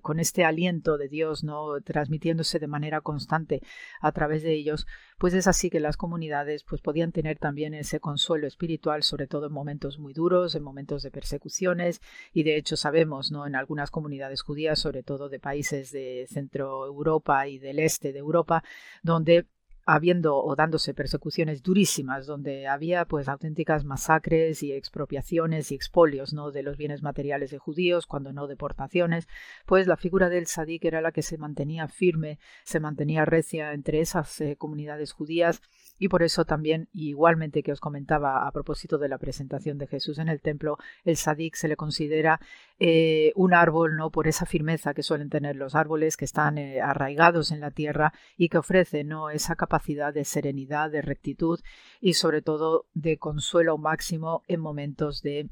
con 0.03 0.21
este 0.21 0.45
aliento 0.45 0.99
de 0.99 1.09
Dios 1.09 1.43
¿no? 1.43 1.81
transmitiéndose 1.81 2.59
de 2.59 2.67
manera 2.67 3.01
constante 3.01 3.63
a 4.03 4.13
través 4.13 4.43
de 4.43 4.53
ellos, 4.53 4.87
pues 5.17 5.33
es 5.33 5.47
así 5.47 5.71
que 5.71 5.81
las 5.81 5.97
comunidades 5.97 6.65
pues, 6.65 6.83
podían 6.83 7.13
tener 7.13 7.39
también 7.39 7.73
ese 7.73 7.99
consuelo 7.99 8.47
espiritual, 8.47 9.03
sobre 9.03 9.27
todo 9.27 9.47
en 9.47 9.53
momentos 9.53 9.99
muy 9.99 10.13
duros, 10.13 10.55
en 10.55 10.63
momentos 10.63 11.03
de 11.03 11.11
persecuciones, 11.11 12.03
y 12.35 12.43
de 12.43 12.57
hecho 12.57 12.77
sabemos 12.77 13.33
¿no? 13.33 13.47
en 13.47 13.57
algunas 13.57 13.91
comunidades 13.91 14.43
judías, 14.43 14.79
sobre 14.79 15.03
todo 15.03 15.31
de 15.31 15.41
países 15.41 15.93
de 15.93 16.27
Centro 16.29 16.85
Europa 16.87 17.49
y 17.49 17.59
del 17.59 17.79
este 17.79 18.13
de 18.13 18.19
Europa, 18.19 18.63
donde 19.03 19.47
habiendo 19.87 20.37
o 20.37 20.57
dándose 20.57 20.95
persecuciones 20.95 21.63
durísimas 21.63 22.27
donde 22.27 22.67
había 22.67 23.05
pues 23.05 23.29
auténticas 23.29 23.85
masacres 23.85 24.63
y 24.63 24.73
expropiaciones 24.73 25.71
y 25.71 25.75
expolios 25.75 26.33
no 26.33 26.51
de 26.51 26.63
los 26.63 26.77
bienes 26.77 27.03
materiales 27.03 27.51
de 27.51 27.59
judíos 27.59 28.07
cuando 28.07 28.33
no 28.33 28.47
deportaciones 28.47 29.29
pues 29.67 29.87
la 29.87 29.97
figura 29.97 30.29
del 30.29 30.47
sadik 30.47 30.85
era 30.85 31.01
la 31.01 31.13
que 31.13 31.23
se 31.23 31.39
mantenía 31.39 31.89
firme 31.89 32.39
se 32.65 32.81
mantenía 32.81 33.25
recia 33.25 33.73
entre 33.73 34.01
esas 34.01 34.41
eh, 34.41 34.57
comunidades 34.57 35.13
judías 35.13 35.61
y 35.99 36.09
por 36.09 36.23
eso 36.23 36.45
también 36.45 36.89
igualmente 36.93 37.63
que 37.63 37.73
os 37.73 37.81
comentaba 37.81 38.47
a 38.47 38.53
propósito 38.53 38.99
de 38.99 39.09
la 39.09 39.19
presentación 39.19 39.79
de 39.79 39.87
Jesús 39.87 40.19
en 40.19 40.29
el 40.29 40.41
templo 40.41 40.79
el 41.05 41.17
sadik 41.17 41.55
se 41.55 41.69
le 41.69 41.77
considera 41.77 42.41
eh, 42.79 43.33
un 43.37 43.55
árbol 43.55 43.97
no 43.97 44.11
por 44.11 44.27
esa 44.27 44.47
firmeza 44.47 44.95
que 44.95 45.03
suelen 45.03 45.31
tener 45.31 45.57
los 45.57 45.75
árboles 45.75 46.17
que 46.17 46.25
están 46.25 46.59
eh, 46.59 46.81
arraigados 46.81 47.53
en 47.53 47.61
la 47.61 47.71
tierra 47.71 48.13
y 48.37 48.49
que 48.49 48.59
ofrecen 48.59 49.09
no 49.09 49.31
esa 49.31 49.57
capacidad 49.57 50.13
de 50.13 50.25
serenidad, 50.25 50.91
de 50.91 51.03
rectitud 51.03 51.61
y 52.01 52.15
sobre 52.15 52.43
todo 52.43 52.87
de 52.95 53.19
consuelo 53.19 53.79
máximo 53.79 54.43
en 54.49 54.61
momentos 54.61 55.23
de 55.23 55.49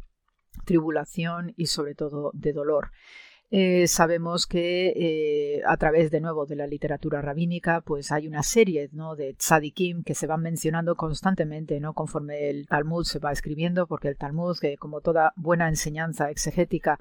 tribulación 0.65 1.55
y 1.57 1.67
sobre 1.67 1.95
todo 1.95 2.31
de 2.35 2.53
dolor. 2.53 2.91
Eh, 3.55 3.87
sabemos 3.87 4.47
que 4.47 4.95
eh, 4.97 5.63
a 5.67 5.77
través 5.77 6.11
de 6.11 6.23
nuevo 6.23 6.47
de 6.47 6.57
la 6.57 6.67
literatura 6.67 7.21
rabínica, 7.21 7.83
pues 7.83 8.11
hay 8.11 8.27
una 8.27 8.43
serie 8.43 8.89
de 8.89 9.35
tzadikim 9.35 10.05
que 10.05 10.15
se 10.15 10.27
van 10.27 10.41
mencionando 10.41 10.97
constantemente, 10.97 11.79
¿no? 11.79 11.93
conforme 11.93 12.49
el 12.49 12.67
Talmud 12.67 13.05
se 13.05 13.19
va 13.19 13.31
escribiendo, 13.31 13.87
porque 13.87 14.09
el 14.09 14.17
Talmud, 14.17 14.57
que 14.59 14.79
como 14.79 15.03
toda 15.03 15.35
buena 15.37 15.69
enseñanza 15.69 16.31
exegética 16.31 16.99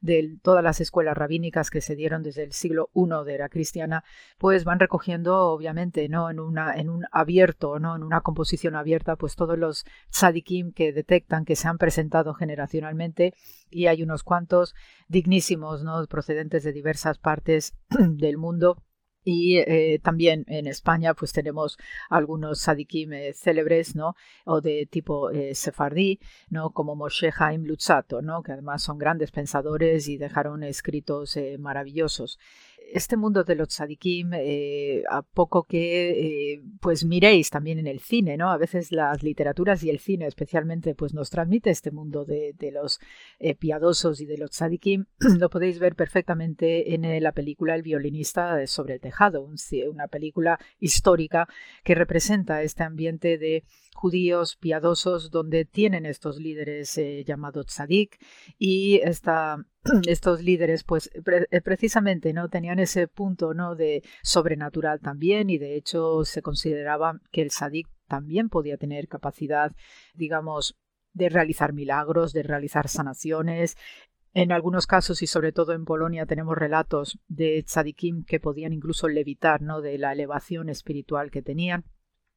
de 0.00 0.38
todas 0.42 0.64
las 0.64 0.80
escuelas 0.80 1.16
rabínicas 1.16 1.70
que 1.70 1.80
se 1.80 1.94
dieron 1.94 2.24
desde 2.24 2.42
el 2.42 2.52
siglo 2.52 2.90
I 2.96 3.24
de 3.24 3.34
era 3.34 3.48
cristiana, 3.48 4.02
pues 4.38 4.64
van 4.64 4.80
recogiendo, 4.80 5.52
obviamente, 5.52 6.08
¿no? 6.08 6.30
en 6.30 6.40
una, 6.40 6.74
en 6.74 6.90
un 6.90 7.04
abierto, 7.12 7.78
¿no? 7.78 7.94
en 7.94 8.02
una 8.02 8.22
composición 8.22 8.74
abierta, 8.74 9.14
pues 9.14 9.36
todos 9.36 9.56
los 9.56 9.84
tzadikim 10.10 10.72
que 10.72 10.92
detectan 10.92 11.44
que 11.44 11.54
se 11.54 11.68
han 11.68 11.78
presentado 11.78 12.34
generacionalmente, 12.34 13.34
y 13.72 13.86
hay 13.86 14.02
unos 14.02 14.22
cuantos 14.22 14.74
dignísimos, 15.08 15.82
¿no? 15.82 16.06
procedentes 16.06 16.62
de 16.64 16.72
diversas 16.72 17.18
partes 17.18 17.74
del 17.90 18.36
mundo. 18.36 18.82
Y 19.24 19.58
eh, 19.58 20.00
también 20.02 20.44
en 20.48 20.66
España 20.66 21.14
pues 21.14 21.32
tenemos 21.32 21.78
algunos 22.10 22.58
sadikim 22.58 23.12
eh, 23.12 23.32
célebres, 23.32 23.94
¿no? 23.94 24.16
O 24.44 24.60
de 24.60 24.86
tipo 24.90 25.30
eh, 25.30 25.54
sefardí, 25.54 26.18
¿no? 26.50 26.70
Como 26.70 26.96
Moshe 26.96 27.30
Haim 27.38 27.62
Lutzato, 27.62 28.20
¿no? 28.20 28.42
Que 28.42 28.50
además 28.50 28.82
son 28.82 28.98
grandes 28.98 29.30
pensadores 29.30 30.08
y 30.08 30.18
dejaron 30.18 30.64
escritos 30.64 31.38
maravillosos 31.60 32.40
este 32.92 33.16
mundo 33.16 33.44
de 33.44 33.54
los 33.54 33.68
tzadikim, 33.68 34.32
eh, 34.34 35.02
a 35.08 35.22
poco 35.22 35.64
que 35.64 36.52
eh, 36.54 36.62
pues 36.80 37.04
miréis 37.04 37.50
también 37.50 37.78
en 37.78 37.86
el 37.86 38.00
cine, 38.00 38.36
¿no? 38.36 38.50
A 38.50 38.58
veces 38.58 38.92
las 38.92 39.22
literaturas 39.22 39.82
y 39.82 39.90
el 39.90 39.98
cine 39.98 40.26
especialmente 40.26 40.94
pues 40.94 41.14
nos 41.14 41.30
transmite 41.30 41.70
este 41.70 41.90
mundo 41.90 42.24
de, 42.24 42.54
los 42.72 43.00
eh, 43.38 43.54
piadosos 43.54 44.20
y 44.20 44.26
de 44.26 44.38
los 44.38 44.50
tzadikim. 44.50 45.06
Lo 45.38 45.50
podéis 45.50 45.78
ver 45.78 45.94
perfectamente 45.94 46.94
en 46.94 47.22
la 47.22 47.32
película 47.32 47.74
El 47.74 47.82
violinista 47.82 48.66
sobre 48.66 48.94
el 48.94 49.00
tejado, 49.00 49.48
una 49.90 50.08
película 50.08 50.58
histórica 50.78 51.48
que 51.84 51.94
representa 51.94 52.62
este 52.62 52.82
ambiente 52.82 53.38
de 53.38 53.64
judíos 53.94 54.56
piadosos 54.56 55.30
donde 55.30 55.64
tienen 55.64 56.06
estos 56.06 56.38
líderes 56.38 56.98
llamados 57.26 57.66
tzadik 57.66 58.18
y 58.58 59.00
esta 59.02 59.64
estos 60.06 60.42
líderes 60.42 60.84
pues 60.84 61.10
eh, 61.50 61.60
precisamente 61.60 62.32
no 62.32 62.48
tenían 62.48 62.78
ese 62.78 63.08
punto 63.08 63.54
no 63.54 63.74
de 63.74 64.02
sobrenatural 64.22 65.00
también 65.00 65.50
y 65.50 65.58
de 65.58 65.76
hecho 65.76 66.24
se 66.24 66.42
consideraba 66.42 67.20
que 67.30 67.42
el 67.42 67.50
sadik 67.50 67.88
también 68.06 68.48
podía 68.48 68.76
tener 68.76 69.08
capacidad 69.08 69.72
digamos 70.14 70.76
de 71.12 71.28
realizar 71.28 71.72
milagros 71.72 72.32
de 72.32 72.42
realizar 72.42 72.88
sanaciones. 72.88 73.76
En 74.34 74.50
algunos 74.50 74.86
casos 74.86 75.20
y 75.22 75.26
sobre 75.26 75.52
todo 75.52 75.74
en 75.74 75.84
Polonia 75.84 76.24
tenemos 76.24 76.56
relatos 76.56 77.18
de 77.28 77.62
tzadikim 77.62 78.24
que 78.24 78.40
podían 78.40 78.72
incluso 78.72 79.08
levitar 79.08 79.60
¿no? 79.60 79.82
de 79.82 79.98
la 79.98 80.12
elevación 80.12 80.70
espiritual 80.70 81.30
que 81.30 81.42
tenían 81.42 81.84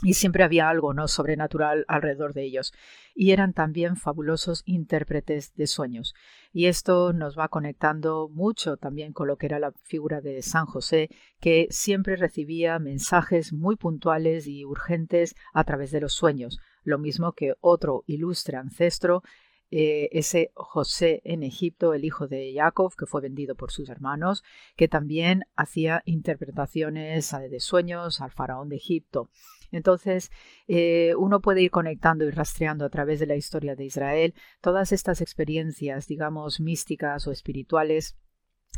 y 0.06 0.14
siempre 0.14 0.44
había 0.44 0.70
algo 0.70 0.94
no 0.94 1.08
sobrenatural 1.08 1.84
alrededor 1.88 2.36
de 2.36 2.44
ellos. 2.44 2.74
Y 3.16 3.32
eran 3.32 3.54
también 3.54 3.98
fabulosos 3.98 4.62
intérpretes 4.66 5.56
de 5.56 5.66
sueños. 5.66 6.14
Y 6.54 6.68
esto 6.68 7.12
nos 7.12 7.36
va 7.36 7.48
conectando 7.48 8.30
mucho 8.30 8.78
también 8.78 9.14
con 9.14 9.28
lo 9.28 9.38
que 9.38 9.48
era 9.48 9.58
la 9.58 9.72
figura 9.82 10.22
de 10.22 10.44
San 10.44 10.68
José 10.68 11.10
que 11.40 11.66
siempre 11.72 12.18
recibía 12.18 12.78
mensajes 12.78 13.52
muy 13.52 13.78
puntuales 13.78 14.46
y 14.46 14.64
urgentes 14.64 15.34
a 15.54 15.64
través 15.64 15.90
de 15.90 16.02
los 16.02 16.14
sueños. 16.14 16.60
Lo 16.84 17.00
mismo 17.00 17.34
que 17.34 17.56
otro 17.60 18.04
ilustre 18.06 18.58
ancestro 18.58 19.24
eh, 19.72 20.10
ese 20.12 20.52
José 20.54 21.22
en 21.26 21.44
Egipto, 21.44 21.94
el 21.94 22.06
hijo 22.06 22.28
de 22.28 22.54
Jacob, 22.56 22.94
que 22.96 23.06
fue 23.06 23.22
vendido 23.22 23.56
por 23.56 23.72
sus 23.72 23.90
hermanos, 23.90 24.44
que 24.76 24.88
también 24.88 25.44
hacía 25.56 26.02
interpretaciones 26.06 27.32
de 27.50 27.60
sueños 27.60 28.22
al 28.22 28.32
faraón 28.32 28.70
de 28.70 28.78
Egipto. 28.78 29.30
Entonces, 29.72 30.32
eh, 30.68 31.14
uno 31.18 31.42
puede 31.42 31.62
ir 31.62 31.72
conectando 31.72 32.26
y 32.26 32.32
rastreando 32.32 32.86
a 32.86 32.90
través 32.90 33.20
de 33.20 33.28
la 33.28 33.36
historia 33.36 33.76
de 33.76 33.86
Israel 33.86 34.34
todas 34.62 34.92
estas 34.92 35.22
experiencias, 35.22 36.08
digamos, 36.08 36.60
místicas 36.60 37.28
o 37.28 37.32
espirituales 37.32 38.16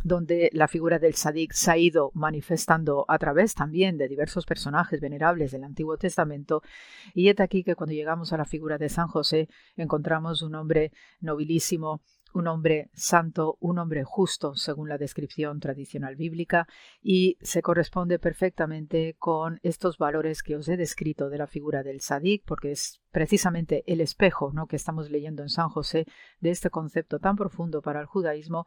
donde 0.03 0.49
la 0.53 0.67
figura 0.67 0.99
del 0.99 1.15
Sadik 1.15 1.53
se 1.53 1.71
ha 1.71 1.77
ido 1.77 2.11
manifestando 2.13 3.05
a 3.07 3.17
través 3.17 3.53
también 3.53 3.97
de 3.97 4.07
diversos 4.07 4.45
personajes 4.45 4.99
venerables 5.01 5.51
del 5.51 5.63
Antiguo 5.63 5.97
Testamento, 5.97 6.61
y 7.13 7.29
es 7.29 7.39
aquí 7.39 7.63
que 7.63 7.75
cuando 7.75 7.93
llegamos 7.93 8.33
a 8.33 8.37
la 8.37 8.45
figura 8.45 8.77
de 8.77 8.89
San 8.89 9.07
José 9.07 9.47
encontramos 9.75 10.41
un 10.41 10.55
hombre 10.55 10.91
nobilísimo, 11.19 12.01
un 12.33 12.47
hombre 12.47 12.89
santo, 12.93 13.57
un 13.59 13.79
hombre 13.79 14.03
justo, 14.03 14.55
según 14.55 14.89
la 14.89 14.97
descripción 14.97 15.59
tradicional 15.59 16.15
bíblica, 16.15 16.67
y 17.01 17.37
se 17.41 17.61
corresponde 17.61 18.19
perfectamente 18.19 19.15
con 19.17 19.59
estos 19.63 19.97
valores 19.97 20.43
que 20.43 20.55
os 20.55 20.67
he 20.67 20.77
descrito 20.77 21.29
de 21.29 21.37
la 21.37 21.47
figura 21.47 21.83
del 21.83 22.01
Sadik, 22.01 22.43
porque 22.45 22.71
es 22.71 23.01
precisamente 23.11 23.83
el 23.87 24.01
espejo 24.01 24.51
¿no? 24.53 24.67
que 24.67 24.75
estamos 24.75 25.09
leyendo 25.09 25.41
en 25.41 25.49
San 25.49 25.69
José 25.69 26.05
de 26.39 26.51
este 26.51 26.69
concepto 26.69 27.19
tan 27.19 27.35
profundo 27.35 27.81
para 27.81 28.01
el 28.01 28.05
judaísmo, 28.05 28.65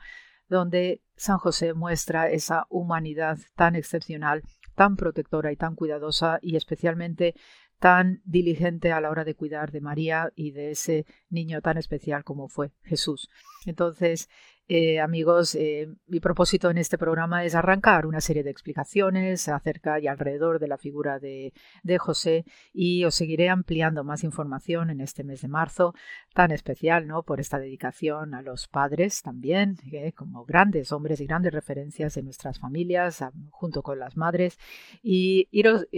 donde 0.50 1.00
San 1.16 1.38
José 1.38 1.72
muestra 1.72 2.28
esa 2.28 2.66
humanidad 2.68 3.38
tan 3.54 3.76
excepcional, 3.76 4.42
tan 4.74 4.96
protectora 4.96 5.52
y 5.52 5.56
tan 5.56 5.76
cuidadosa 5.76 6.38
y 6.42 6.56
especialmente 6.56 7.34
tan 7.78 8.20
diligente 8.24 8.92
a 8.92 9.00
la 9.00 9.08
hora 9.08 9.24
de 9.24 9.34
cuidar 9.34 9.70
de 9.70 9.80
María 9.80 10.32
y 10.34 10.50
de 10.50 10.72
ese 10.72 11.06
niño 11.30 11.62
tan 11.62 11.78
especial 11.78 12.24
como 12.24 12.48
fue 12.48 12.72
Jesús. 12.82 13.30
Entonces, 13.64 14.28
eh, 14.72 15.00
amigos, 15.00 15.56
eh, 15.56 15.88
mi 16.06 16.20
propósito 16.20 16.70
en 16.70 16.78
este 16.78 16.96
programa 16.96 17.44
es 17.44 17.56
arrancar 17.56 18.06
una 18.06 18.20
serie 18.20 18.44
de 18.44 18.50
explicaciones 18.50 19.48
acerca 19.48 19.98
y 19.98 20.06
alrededor 20.06 20.60
de 20.60 20.68
la 20.68 20.78
figura 20.78 21.18
de, 21.18 21.52
José 21.98 22.44
y 22.72 23.04
os 23.04 23.16
seguiré 23.16 23.48
ampliando 23.48 24.04
más 24.04 24.22
información 24.22 24.90
en 24.90 25.00
este 25.00 25.24
mes 25.24 25.40
de 25.40 25.48
marzo, 25.48 25.92
tan 26.34 26.52
especial, 26.52 27.08
¿no? 27.08 27.24
Por 27.24 27.40
esta 27.40 27.58
dedicación 27.58 28.32
a 28.32 28.42
los 28.42 28.68
padres 28.68 29.22
también, 29.22 29.76
como 30.14 30.44
grandes 30.44 30.92
hombres 30.92 31.20
y 31.20 31.26
grandes 31.26 31.52
referencias 31.52 32.14
de 32.14 32.22
nuestras 32.22 32.60
familias, 32.60 33.24
junto 33.50 33.82
con 33.82 33.98
las 33.98 34.16
madres, 34.16 34.56
y, 35.02 35.48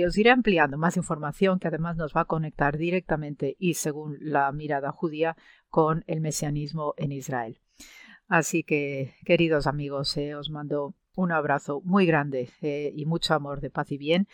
os 0.02 0.16
iré 0.16 0.30
ampliando 0.30 0.78
más 0.78 0.96
información 0.96 1.58
que 1.58 1.68
además 1.68 1.96
nos 1.96 2.14
va 2.16 2.22
a 2.22 2.24
conectar 2.24 2.78
directamente 2.78 3.54
y 3.58 3.74
según 3.74 4.16
la 4.20 4.50
mirada 4.50 4.92
judía 4.92 5.36
con 5.68 6.04
el 6.06 6.22
mesianismo 6.22 6.94
en 6.96 7.12
Israel. 7.12 7.60
Así 8.32 8.62
que, 8.62 9.14
queridos 9.26 9.66
amigos, 9.66 10.16
eh, 10.16 10.34
os 10.34 10.48
mando 10.48 10.94
un 11.14 11.32
abrazo 11.32 11.82
muy 11.84 12.06
grande 12.06 12.48
eh, 12.62 12.90
y 12.96 13.04
mucho 13.04 13.34
amor 13.34 13.60
de 13.60 13.68
paz 13.68 13.92
y 13.92 13.98
bien. 13.98 14.26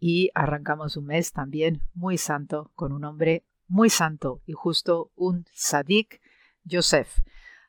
Y 0.00 0.30
arrancamos 0.34 0.96
un 0.96 1.04
mes 1.04 1.32
también 1.32 1.82
muy 1.92 2.16
santo 2.16 2.70
con 2.74 2.92
un 2.92 3.04
hombre 3.04 3.44
muy 3.68 3.90
santo 3.90 4.40
y 4.46 4.54
justo, 4.54 5.10
un 5.16 5.44
Sadik 5.52 6.22
Joseph. 6.64 7.18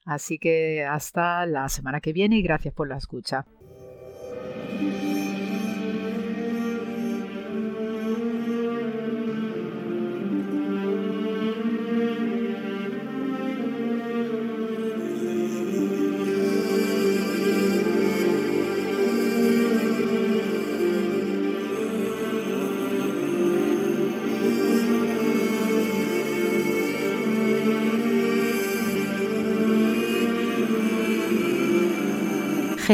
Así 0.06 0.40
que 0.40 0.86
hasta 0.86 1.46
la 1.46 1.68
semana 1.68 2.00
que 2.00 2.14
viene 2.14 2.38
y 2.38 2.44
gracias 2.44 2.74
por 2.74 2.88
la 2.88 2.96
escucha. 2.96 3.46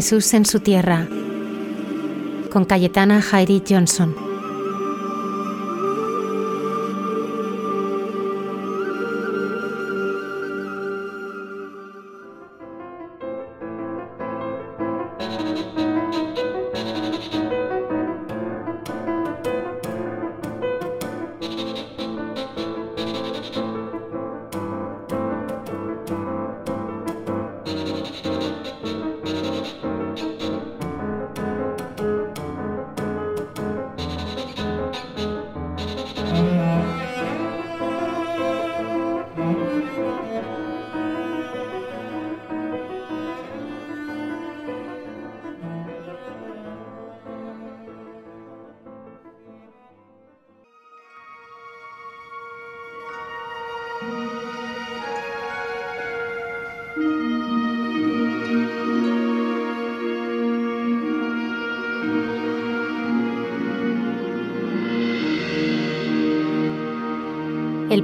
Jesús 0.02 0.34
en 0.34 0.46
su 0.46 0.62
tierra, 0.62 1.10
con 2.54 2.64
Cayetana 2.64 3.22
Jairi 3.22 3.62
Johnson. 3.68 4.29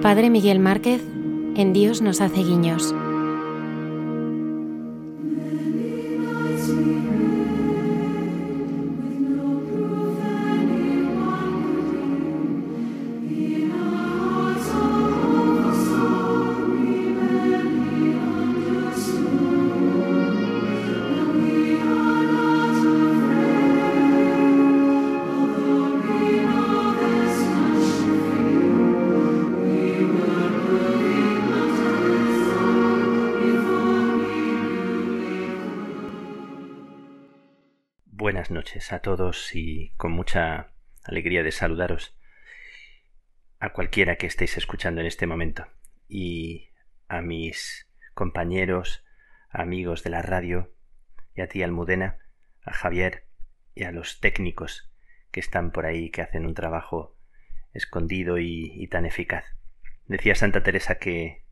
Padre 0.05 0.29
Miguel 0.29 0.59
Márquez 0.59 1.01
en 1.55 1.73
Dios 1.73 2.03
nos 2.03 2.21
hace 2.21 2.43
guiños. 2.43 2.93
A 38.91 38.99
todos 38.99 39.55
y 39.55 39.93
con 39.97 40.11
mucha 40.11 40.71
alegría 41.03 41.43
de 41.43 41.51
saludaros 41.51 42.17
a 43.59 43.73
cualquiera 43.73 44.17
que 44.17 44.27
estéis 44.27 44.57
escuchando 44.57 45.01
en 45.01 45.07
este 45.07 45.27
momento 45.27 45.67
y 46.07 46.69
a 47.07 47.21
mis 47.21 47.87
compañeros, 48.13 49.03
amigos 49.49 50.03
de 50.03 50.09
la 50.11 50.21
radio 50.21 50.73
y 51.33 51.41
a 51.41 51.47
ti 51.47 51.63
Almudena, 51.63 52.19
a 52.63 52.73
Javier 52.73 53.27
y 53.73 53.83
a 53.83 53.91
los 53.91 54.19
técnicos 54.19 54.91
que 55.31 55.39
están 55.39 55.71
por 55.71 55.85
ahí 55.85 56.11
que 56.11 56.21
hacen 56.21 56.45
un 56.45 56.53
trabajo 56.53 57.17
escondido 57.73 58.37
y, 58.39 58.87
tan 58.87 59.05
eficaz. 59.05 59.45
Decía 60.05 60.35
Santa 60.35 60.63
Teresa 60.63 60.95
que 60.95 61.43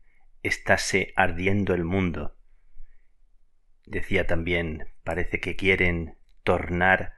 estase 0.42 1.12
ardiendo 1.16 1.74
el 1.74 1.84
mundo. 1.84 2.36
Decía 3.84 4.26
también, 4.26 4.88
parece 5.02 5.40
que 5.40 5.56
quieren 5.56 6.16
tornar 6.44 7.14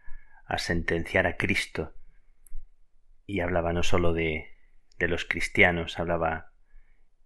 a 0.46 0.58
sentenciar 0.58 1.26
a 1.26 1.36
Cristo. 1.36 1.94
Y 3.26 3.40
hablaba 3.40 3.72
no 3.72 3.82
sólo 3.82 4.12
de, 4.12 4.50
de 4.98 5.08
los 5.08 5.24
cristianos, 5.24 5.98
hablaba, 5.98 6.52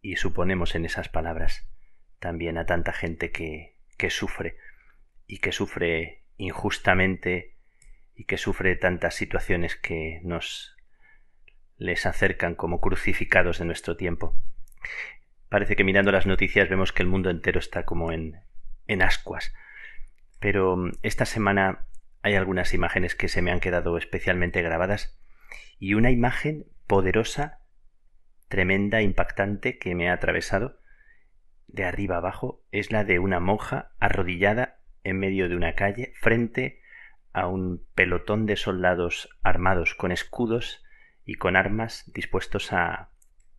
y 0.00 0.16
suponemos 0.16 0.74
en 0.74 0.86
esas 0.86 1.08
palabras, 1.08 1.70
también 2.18 2.56
a 2.58 2.66
tanta 2.66 2.92
gente 2.92 3.30
que, 3.30 3.76
que 3.98 4.10
sufre, 4.10 4.56
y 5.26 5.38
que 5.38 5.52
sufre 5.52 6.24
injustamente, 6.38 7.56
y 8.14 8.24
que 8.24 8.38
sufre 8.38 8.76
tantas 8.76 9.14
situaciones 9.14 9.76
que 9.76 10.20
nos 10.24 10.74
les 11.76 12.04
acercan 12.06 12.54
como 12.54 12.80
crucificados 12.80 13.58
de 13.58 13.64
nuestro 13.64 13.96
tiempo. 13.96 14.34
parece 15.48 15.76
que 15.76 15.84
mirando 15.84 16.12
las 16.12 16.26
noticias 16.26 16.68
vemos 16.68 16.92
que 16.92 17.02
el 17.02 17.08
mundo 17.08 17.30
entero 17.30 17.58
está 17.58 17.84
como 17.84 18.12
en, 18.12 18.40
en 18.86 19.02
ascuas. 19.02 19.52
Pero 20.38 20.76
mm, 20.76 20.92
esta 21.02 21.24
semana 21.24 21.86
hay 22.22 22.34
algunas 22.34 22.74
imágenes 22.74 23.14
que 23.14 23.28
se 23.28 23.42
me 23.42 23.50
han 23.50 23.60
quedado 23.60 23.96
especialmente 23.96 24.62
grabadas 24.62 25.18
y 25.78 25.94
una 25.94 26.10
imagen 26.10 26.66
poderosa, 26.86 27.60
tremenda, 28.48 29.02
impactante 29.02 29.78
que 29.78 29.94
me 29.94 30.10
ha 30.10 30.14
atravesado 30.14 30.80
de 31.72 31.84
arriba 31.84 32.16
abajo 32.16 32.62
es 32.72 32.90
la 32.90 33.04
de 33.04 33.18
una 33.18 33.40
monja 33.40 33.92
arrodillada 34.00 34.80
en 35.04 35.18
medio 35.18 35.48
de 35.48 35.56
una 35.56 35.74
calle 35.74 36.12
frente 36.20 36.80
a 37.32 37.46
un 37.46 37.86
pelotón 37.94 38.46
de 38.46 38.56
soldados 38.56 39.30
armados 39.42 39.94
con 39.94 40.12
escudos 40.12 40.84
y 41.24 41.34
con 41.34 41.56
armas 41.56 42.10
dispuestos 42.12 42.72
a, 42.72 43.10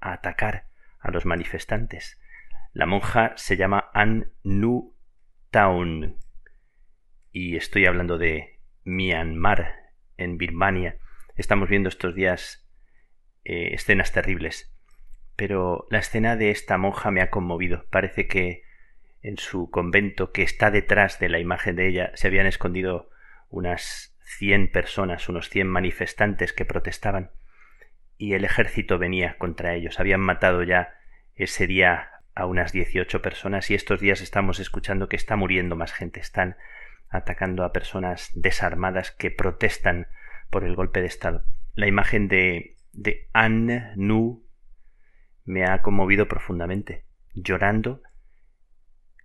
atacar 0.01 0.65
a 0.99 1.11
los 1.11 1.25
manifestantes. 1.25 2.19
La 2.73 2.85
monja 2.85 3.33
se 3.38 3.55
llama 3.55 3.89
An 3.93 4.31
Nu 4.43 4.95
Taun 5.51 6.17
y 7.31 7.55
estoy 7.55 7.85
hablando 7.85 8.17
de 8.17 8.59
Myanmar, 8.83 9.75
en 10.17 10.37
Birmania. 10.37 10.97
Estamos 11.35 11.69
viendo 11.69 11.89
estos 11.89 12.13
días 12.13 12.67
eh, 13.43 13.69
escenas 13.73 14.11
terribles, 14.11 14.75
pero 15.35 15.87
la 15.89 15.99
escena 15.99 16.35
de 16.35 16.51
esta 16.51 16.77
monja 16.77 17.09
me 17.11 17.21
ha 17.21 17.29
conmovido. 17.29 17.85
Parece 17.89 18.27
que 18.27 18.63
en 19.21 19.37
su 19.37 19.69
convento, 19.69 20.31
que 20.31 20.43
está 20.43 20.71
detrás 20.71 21.19
de 21.19 21.29
la 21.29 21.39
imagen 21.39 21.75
de 21.75 21.87
ella, 21.87 22.11
se 22.15 22.27
habían 22.27 22.47
escondido 22.47 23.09
unas 23.49 24.17
cien 24.23 24.71
personas, 24.71 25.29
unos 25.29 25.49
cien 25.49 25.67
manifestantes 25.67 26.53
que 26.53 26.65
protestaban, 26.65 27.31
y 28.17 28.33
el 28.33 28.45
ejército 28.45 28.97
venía 28.97 29.37
contra 29.37 29.73
ellos. 29.73 29.99
Habían 29.99 30.21
matado 30.21 30.63
ya 30.63 30.95
ese 31.35 31.65
día 31.65 32.09
a 32.35 32.45
unas 32.45 32.71
dieciocho 32.71 33.21
personas 33.21 33.69
y 33.71 33.75
estos 33.75 33.99
días 33.99 34.21
estamos 34.21 34.59
escuchando 34.59 35.09
que 35.09 35.15
está 35.15 35.35
muriendo 35.35 35.75
más 35.75 35.91
gente. 35.91 36.19
Están 36.19 36.55
atacando 37.11 37.63
a 37.63 37.73
personas 37.73 38.31
desarmadas 38.33 39.11
que 39.11 39.29
protestan 39.29 40.07
por 40.49 40.63
el 40.63 40.75
golpe 40.75 41.01
de 41.01 41.07
Estado. 41.07 41.43
La 41.75 41.88
imagen 41.88 42.27
de, 42.27 42.77
de 42.93 43.29
Anne 43.33 43.91
Nu 43.95 44.43
me 45.45 45.65
ha 45.65 45.81
conmovido 45.81 46.27
profundamente, 46.27 47.05
llorando 47.33 48.01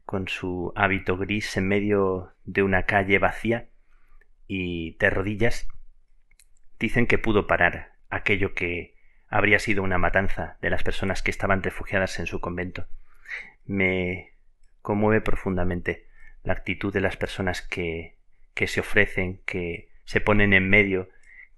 con 0.04 0.28
su 0.28 0.72
hábito 0.76 1.16
gris 1.16 1.56
en 1.56 1.68
medio 1.68 2.32
de 2.44 2.62
una 2.62 2.84
calle 2.84 3.18
vacía 3.18 3.68
y 4.46 4.96
de 4.98 5.10
rodillas, 5.10 5.68
dicen 6.78 7.06
que 7.06 7.18
pudo 7.18 7.46
parar 7.46 7.92
aquello 8.08 8.54
que 8.54 8.94
habría 9.28 9.58
sido 9.58 9.82
una 9.82 9.98
matanza 9.98 10.58
de 10.60 10.70
las 10.70 10.82
personas 10.82 11.22
que 11.22 11.30
estaban 11.30 11.62
refugiadas 11.62 12.18
en 12.20 12.26
su 12.26 12.40
convento. 12.40 12.86
Me 13.64 14.32
conmueve 14.82 15.20
profundamente 15.20 16.06
la 16.46 16.52
actitud 16.52 16.94
de 16.94 17.00
las 17.00 17.16
personas 17.16 17.60
que, 17.60 18.14
que 18.54 18.68
se 18.68 18.78
ofrecen, 18.78 19.40
que 19.46 19.88
se 20.04 20.20
ponen 20.20 20.52
en 20.52 20.70
medio, 20.70 21.08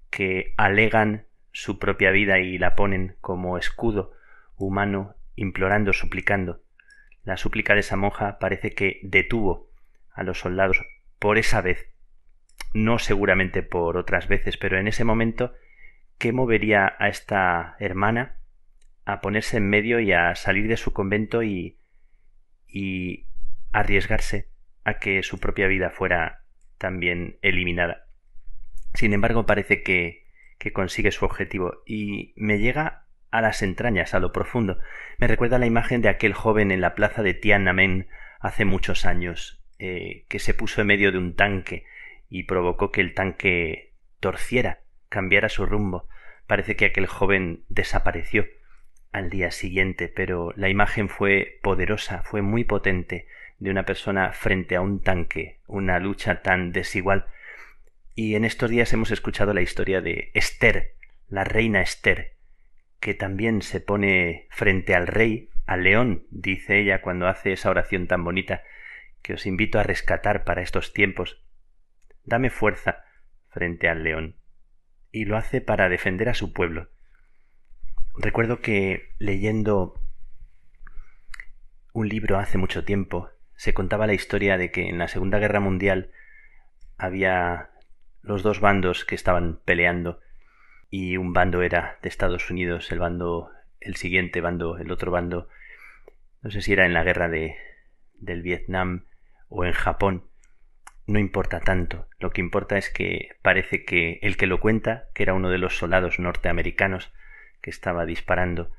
que 0.09 0.55
alegan 0.57 1.27
su 1.53 1.79
propia 1.79 2.11
vida 2.11 2.39
y 2.39 2.57
la 2.57 2.75
ponen 2.75 3.17
como 3.21 3.59
escudo 3.59 4.13
humano, 4.57 5.15
implorando, 5.37 5.93
suplicando. 5.93 6.63
La 7.23 7.37
súplica 7.37 7.75
de 7.75 7.81
esa 7.81 7.97
monja 7.97 8.39
parece 8.39 8.73
que 8.73 8.99
detuvo 9.03 9.71
a 10.11 10.23
los 10.23 10.41
soldados 10.41 10.83
por 11.19 11.37
esa 11.37 11.61
vez, 11.61 11.93
no 12.73 12.99
seguramente 12.99 13.63
por 13.63 13.99
otras 13.99 14.27
veces, 14.27 14.57
pero 14.57 14.79
en 14.79 14.89
ese 14.89 15.05
momento, 15.05 15.53
¿qué 16.17 16.33
movería 16.33 16.97
a 16.99 17.09
esta 17.09 17.77
hermana 17.79 18.37
a 19.05 19.21
ponerse 19.21 19.59
en 19.59 19.69
medio 19.69 20.01
y 20.01 20.13
a 20.13 20.35
salir 20.35 20.67
de 20.67 20.79
su 20.79 20.95
convento 20.95 21.43
y, 21.43 21.77
y 22.67 23.27
arriesgarse 23.71 24.49
a 24.89 24.99
que 24.99 25.23
su 25.23 25.39
propia 25.39 25.67
vida 25.67 25.91
fuera 25.91 26.45
también 26.79 27.39
eliminada. 27.43 28.07
Sin 28.95 29.13
embargo, 29.13 29.45
parece 29.45 29.83
que, 29.83 30.25
que 30.59 30.73
consigue 30.73 31.11
su 31.11 31.27
objetivo 31.27 31.83
y 31.85 32.33
me 32.37 32.59
llega 32.59 33.05
a 33.31 33.43
las 33.43 33.63
entrañas, 33.63 34.15
a 34.15 34.19
lo 34.19 34.33
profundo. 34.33 34.79
Me 35.19 35.27
recuerda 35.27 35.59
la 35.59 35.67
imagen 35.67 36.01
de 36.01 36.09
aquel 36.09 36.33
joven 36.33 36.71
en 36.71 36.81
la 36.81 36.95
plaza 36.95 37.23
de 37.23 37.35
Tiananmen 37.35 38.09
hace 38.41 38.65
muchos 38.65 39.05
años, 39.05 39.63
eh, 39.79 40.25
que 40.31 40.39
se 40.39 40.55
puso 40.55 40.81
en 40.81 40.87
medio 40.87 41.13
de 41.13 41.19
un 41.19 41.35
tanque 41.35 41.85
y 42.31 42.45
provocó 42.45 42.91
que 42.91 43.03
el 43.03 43.13
tanque 43.13 43.93
torciera, 44.21 44.81
cambiara 45.11 45.51
su 45.51 45.67
rumbo. 45.67 46.09
Parece 46.47 46.77
que 46.77 46.87
aquel 46.87 47.07
joven 47.07 47.65
desapareció 47.69 48.47
al 49.13 49.29
día 49.29 49.51
siguiente, 49.51 50.09
pero 50.09 50.55
la 50.57 50.71
imagen 50.71 51.11
fue 51.11 51.59
poderosa, 51.63 52.23
fue 52.23 52.41
muy 52.41 52.65
potente, 52.65 53.27
de 53.59 53.71
una 53.71 53.85
persona 53.85 54.33
frente 54.33 54.77
a 54.77 54.81
un 54.81 55.03
tanque, 55.03 55.61
una 55.67 55.99
lucha 55.99 56.43
tan 56.43 56.73
desigual. 56.73 57.27
Y 58.15 58.35
en 58.35 58.45
estos 58.45 58.71
días 58.71 58.93
hemos 58.93 59.11
escuchado 59.11 59.53
la 59.53 59.63
historia 59.63 60.01
de 60.01 60.31
Esther, 60.35 60.95
la 61.29 61.45
reina 61.45 61.81
Esther, 61.81 62.37
que 63.01 63.15
también 63.15 63.63
se 63.63 63.81
pone 63.81 64.47
frente 64.51 64.95
al 64.95 65.07
rey, 65.07 65.51
al 65.67 65.83
león, 65.83 66.27
dice 66.31 66.79
ella 66.79 67.03
cuando 67.03 67.27
hace 67.27 67.53
esa 67.53 67.71
oración 67.71 68.07
tan 68.07 68.25
bonita 68.25 68.63
que 69.23 69.35
os 69.35 69.47
invito 69.47 69.79
a 69.79 69.83
rescatar 69.83 70.45
para 70.45 70.63
estos 70.63 70.93
tiempos. 70.93 71.45
Dame 72.25 72.51
fuerza 72.51 73.05
frente 73.49 73.89
al 73.89 74.05
león. 74.05 74.37
Y 75.11 75.25
lo 75.25 75.37
hace 75.37 75.61
para 75.61 75.89
defender 75.89 76.29
a 76.29 76.35
su 76.35 76.53
pueblo. 76.53 76.89
Recuerdo 78.17 78.61
que 78.61 79.15
leyendo 79.19 79.95
un 81.93 82.09
libro 82.09 82.39
hace 82.39 82.59
mucho 82.59 82.85
tiempo 82.85 83.31
se 83.59 83.75
contaba 83.75 84.07
la 84.07 84.15
historia 84.15 84.57
de 84.57 84.71
que 84.71 84.89
en 84.89 84.99
la 84.99 85.09
Segunda 85.09 85.41
Guerra 85.41 85.59
Mundial 85.59 86.13
había 86.97 87.71
los 88.23 88.45
dos 88.45 88.61
bandos 88.61 89.05
que 89.05 89.17
estaban 89.17 89.59
peleando 89.65 90.21
y 90.91 91.17
un 91.17 91.33
bando 91.33 91.61
era 91.63 91.99
de 92.01 92.09
Estados 92.09 92.51
Unidos, 92.51 92.93
el 92.93 93.01
bando, 93.01 93.51
el 93.81 93.97
siguiente 93.97 94.41
bando, 94.41 94.79
el 94.79 94.93
otro 94.93 95.11
bando, 95.11 95.49
no 96.41 96.53
sé 96.53 96.63
si 96.63 96.73
era 96.73 96.87
en 96.87 96.95
la 96.95 97.03
guerra 97.03 97.29
de, 97.29 97.57
del 98.15 98.43
Vietnam 98.43 99.07
o 99.49 99.65
en 99.65 99.73
Japón, 99.73 100.29
no 101.09 101.19
importa 101.19 101.59
tanto, 101.59 102.07
lo 102.21 102.31
que 102.31 102.41
importa 102.41 102.79
es 102.79 102.91
que 102.91 103.31
parece 103.43 103.85
que 103.85 104.21
el 104.23 104.37
que 104.37 104.47
lo 104.47 104.61
cuenta, 104.61 105.09
que 105.15 105.25
era 105.25 105.35
uno 105.35 105.51
de 105.51 105.59
los 105.59 105.77
soldados 105.77 106.21
norteamericanos 106.21 107.13
que 107.61 107.71
estaba 107.71 108.07
disparando, 108.07 108.71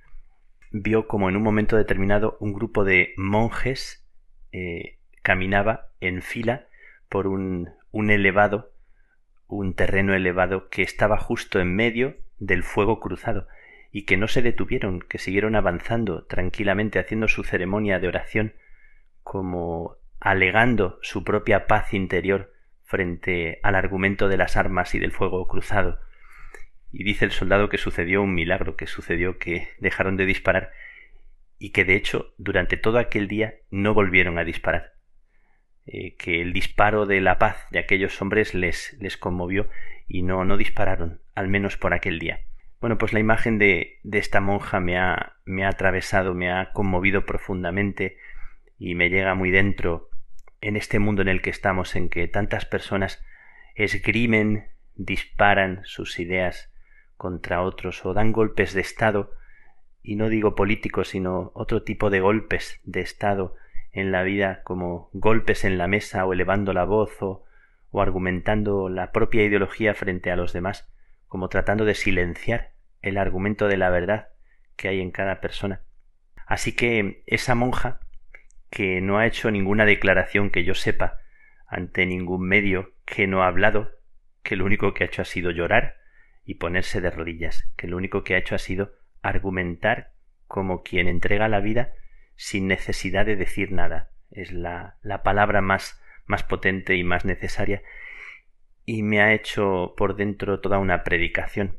vio 0.72 1.06
como 1.06 1.28
en 1.28 1.36
un 1.36 1.44
momento 1.44 1.76
determinado 1.76 2.38
un 2.40 2.54
grupo 2.54 2.86
de 2.86 3.14
monjes 3.18 4.06
eh, 4.52 4.98
caminaba 5.22 5.90
en 6.02 6.22
fila 6.22 6.68
por 7.10 7.28
un, 7.28 7.70
un 7.92 8.12
elevado, 8.12 8.72
un 9.48 9.74
terreno 9.74 10.14
elevado 10.14 10.70
que 10.70 10.82
estaba 10.82 11.18
justo 11.18 11.60
en 11.60 11.76
medio 11.76 12.18
del 12.40 12.64
fuego 12.64 13.00
cruzado 13.00 13.48
y 13.92 14.06
que 14.06 14.18
no 14.18 14.28
se 14.28 14.42
detuvieron, 14.42 15.02
que 15.02 15.18
siguieron 15.18 15.56
avanzando 15.56 16.26
tranquilamente 16.26 17.00
haciendo 17.00 17.28
su 17.28 17.44
ceremonia 17.44 18.00
de 18.00 18.08
oración 18.08 18.54
como 19.24 19.98
alegando 20.20 21.00
su 21.02 21.24
propia 21.24 21.68
paz 21.68 21.94
interior 21.94 22.54
frente 22.84 23.60
al 23.64 23.76
argumento 23.76 24.28
de 24.28 24.38
las 24.38 24.58
armas 24.58 24.96
y 24.96 25.00
del 25.00 25.12
fuego 25.12 25.48
cruzado. 25.48 26.00
Y 26.92 27.04
dice 27.04 27.26
el 27.26 27.32
soldado 27.32 27.70
que 27.70 27.78
sucedió 27.78 28.22
un 28.22 28.34
milagro, 28.34 28.76
que 28.76 28.88
sucedió 28.88 29.38
que 29.38 29.70
dejaron 29.80 30.18
de 30.18 30.26
disparar 30.26 30.72
y 31.60 31.72
que 31.72 31.86
de 31.86 31.96
hecho 31.96 32.34
durante 32.38 32.78
todo 32.78 32.98
aquel 32.98 33.28
día 33.28 33.56
no 33.70 33.94
volvieron 33.94 34.40
a 34.40 34.46
disparar. 34.46 34.94
Eh, 35.86 36.16
que 36.16 36.42
el 36.42 36.54
disparo 36.54 37.06
de 37.06 37.20
la 37.20 37.38
paz 37.38 37.66
de 37.72 37.80
aquellos 37.80 38.22
hombres 38.22 38.54
les, 38.54 38.98
les 39.00 39.18
conmovió 39.18 39.70
y 40.08 40.24
no, 40.24 40.46
no 40.46 40.58
dispararon, 40.58 41.22
al 41.36 41.48
menos 41.48 41.78
por 41.78 41.94
aquel 41.94 42.20
día. 42.20 42.42
Bueno, 42.80 42.98
pues 42.98 43.12
la 43.12 43.20
imagen 43.20 43.58
de, 43.58 44.00
de 44.04 44.20
esta 44.20 44.40
monja 44.40 44.80
me 44.80 44.98
ha, 44.98 45.34
me 45.46 45.66
ha 45.66 45.70
atravesado, 45.70 46.34
me 46.34 46.52
ha 46.52 46.72
conmovido 46.72 47.26
profundamente 47.26 48.18
y 48.78 48.96
me 48.96 49.10
llega 49.10 49.36
muy 49.36 49.52
dentro 49.52 50.10
en 50.62 50.78
este 50.78 51.00
mundo 51.00 51.22
en 51.22 51.28
el 51.28 51.42
que 51.42 51.50
estamos, 51.50 51.96
en 51.96 52.10
que 52.10 52.28
tantas 52.28 52.66
personas 52.66 53.24
esgrimen, 53.76 54.70
disparan 54.96 55.82
sus 55.84 56.20
ideas 56.20 56.72
contra 57.16 57.62
otros 57.62 58.06
o 58.06 58.14
dan 58.14 58.32
golpes 58.32 58.74
de 58.74 58.82
Estado 58.82 59.32
y 60.02 60.16
no 60.16 60.30
digo 60.30 60.56
políticos, 60.56 61.10
sino 61.10 61.52
otro 61.54 61.84
tipo 61.84 62.10
de 62.10 62.20
golpes 62.20 62.80
de 62.84 63.02
Estado 63.02 63.56
en 63.92 64.12
la 64.12 64.24
vida, 64.24 64.62
como 64.64 65.10
golpes 65.14 65.66
en 65.66 65.78
la 65.78 65.88
mesa 65.88 66.26
o 66.26 66.34
elevando 66.34 66.74
la 66.74 66.86
voz 66.86 67.22
o, 67.22 67.46
o 67.92 68.02
argumentando 68.02 68.90
la 68.90 69.12
propia 69.12 69.44
ideología 69.44 69.94
frente 69.94 70.32
a 70.32 70.36
los 70.36 70.54
demás, 70.54 70.92
como 71.28 71.50
tratando 71.50 71.86
de 71.86 71.96
silenciar 71.96 72.72
el 73.02 73.18
argumento 73.18 73.68
de 73.68 73.78
la 73.78 73.90
verdad 73.90 74.30
que 74.76 74.88
hay 74.88 75.02
en 75.02 75.12
cada 75.12 75.42
persona. 75.42 75.82
Así 76.46 76.76
que 76.76 77.24
esa 77.28 77.56
monja, 77.56 78.00
que 78.70 79.02
no 79.02 79.18
ha 79.18 79.28
hecho 79.28 79.52
ninguna 79.52 79.86
declaración 79.86 80.50
que 80.50 80.64
yo 80.64 80.76
sepa 80.76 81.20
ante 81.68 82.06
ningún 82.06 82.48
medio, 82.48 82.94
que 83.06 83.28
no 83.28 83.44
ha 83.44 83.48
hablado, 83.48 83.92
que 84.44 84.56
lo 84.56 84.66
único 84.66 84.94
que 84.94 85.04
ha 85.04 85.08
hecho 85.08 85.22
ha 85.22 85.26
sido 85.26 85.52
llorar 85.52 85.98
y 86.46 86.56
ponerse 86.56 87.02
de 87.02 87.12
rodillas, 87.12 87.70
que 87.76 87.88
lo 87.88 87.98
único 87.98 88.24
que 88.24 88.36
ha 88.36 88.38
hecho 88.40 88.56
ha 88.56 88.60
sido 88.60 88.99
argumentar 89.22 90.12
como 90.48 90.84
quien 90.84 91.08
entrega 91.08 91.48
la 91.48 91.60
vida 91.60 91.94
sin 92.36 92.68
necesidad 92.68 93.26
de 93.26 93.36
decir 93.36 93.72
nada. 93.72 94.12
Es 94.32 94.52
la, 94.52 94.98
la 95.02 95.24
palabra 95.24 95.62
más, 95.62 96.02
más 96.26 96.44
potente 96.44 96.96
y 96.96 97.04
más 97.04 97.26
necesaria 97.26 97.82
y 98.92 99.04
me 99.04 99.22
ha 99.22 99.36
hecho 99.36 99.94
por 99.96 100.16
dentro 100.16 100.62
toda 100.62 100.80
una 100.80 101.04
predicación. 101.04 101.78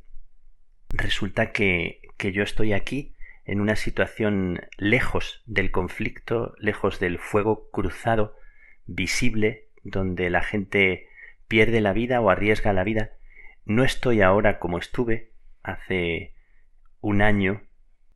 Resulta 0.91 1.51
que, 1.51 2.03
que 2.17 2.31
yo 2.31 2.45
estoy 2.45 2.73
aquí 2.73 3.17
en 3.45 3.61
una 3.61 3.75
situación 3.75 4.61
lejos 4.79 5.43
del 5.45 5.73
conflicto, 5.73 6.55
lejos 6.59 7.01
del 7.01 7.19
fuego 7.19 7.69
cruzado, 7.73 8.37
visible, 8.87 9.71
donde 9.83 10.31
la 10.31 10.41
gente 10.41 11.09
pierde 11.49 11.81
la 11.81 11.93
vida 11.93 12.21
o 12.21 12.31
arriesga 12.31 12.73
la 12.73 12.85
vida. 12.85 13.11
No 13.65 13.83
estoy 13.83 14.23
ahora 14.23 14.61
como 14.61 14.79
estuve 14.79 15.33
hace 15.65 16.35
un 17.01 17.23
año, 17.23 17.63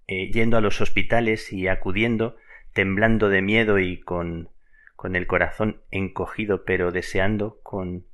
eh, 0.07 0.31
yendo 0.31 0.57
a 0.57 0.61
los 0.61 0.81
hospitales 0.81 1.53
y 1.53 1.69
acudiendo, 1.69 2.37
temblando 2.73 3.29
de 3.29 3.43
miedo 3.43 3.79
y 3.79 4.01
con, 4.01 4.51
con 4.97 5.17
el 5.17 5.27
corazón 5.27 5.83
encogido, 5.91 6.65
pero 6.65 6.93
deseando 6.93 7.61
con, 7.63 8.07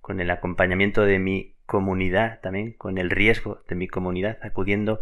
con 0.00 0.20
el 0.20 0.30
acompañamiento 0.30 1.02
de 1.02 1.18
mi 1.18 1.54
comunidad 1.66 2.40
también, 2.40 2.72
con 2.72 2.98
el 2.98 3.10
riesgo 3.10 3.62
de 3.68 3.74
mi 3.74 3.88
comunidad, 3.88 4.38
acudiendo 4.42 5.00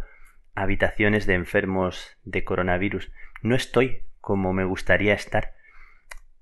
habitaciones 0.54 1.26
de 1.26 1.34
enfermos 1.34 2.16
de 2.24 2.44
coronavirus. 2.44 3.10
No 3.42 3.54
estoy 3.54 4.02
como 4.20 4.52
me 4.52 4.64
gustaría 4.64 5.14
estar, 5.14 5.54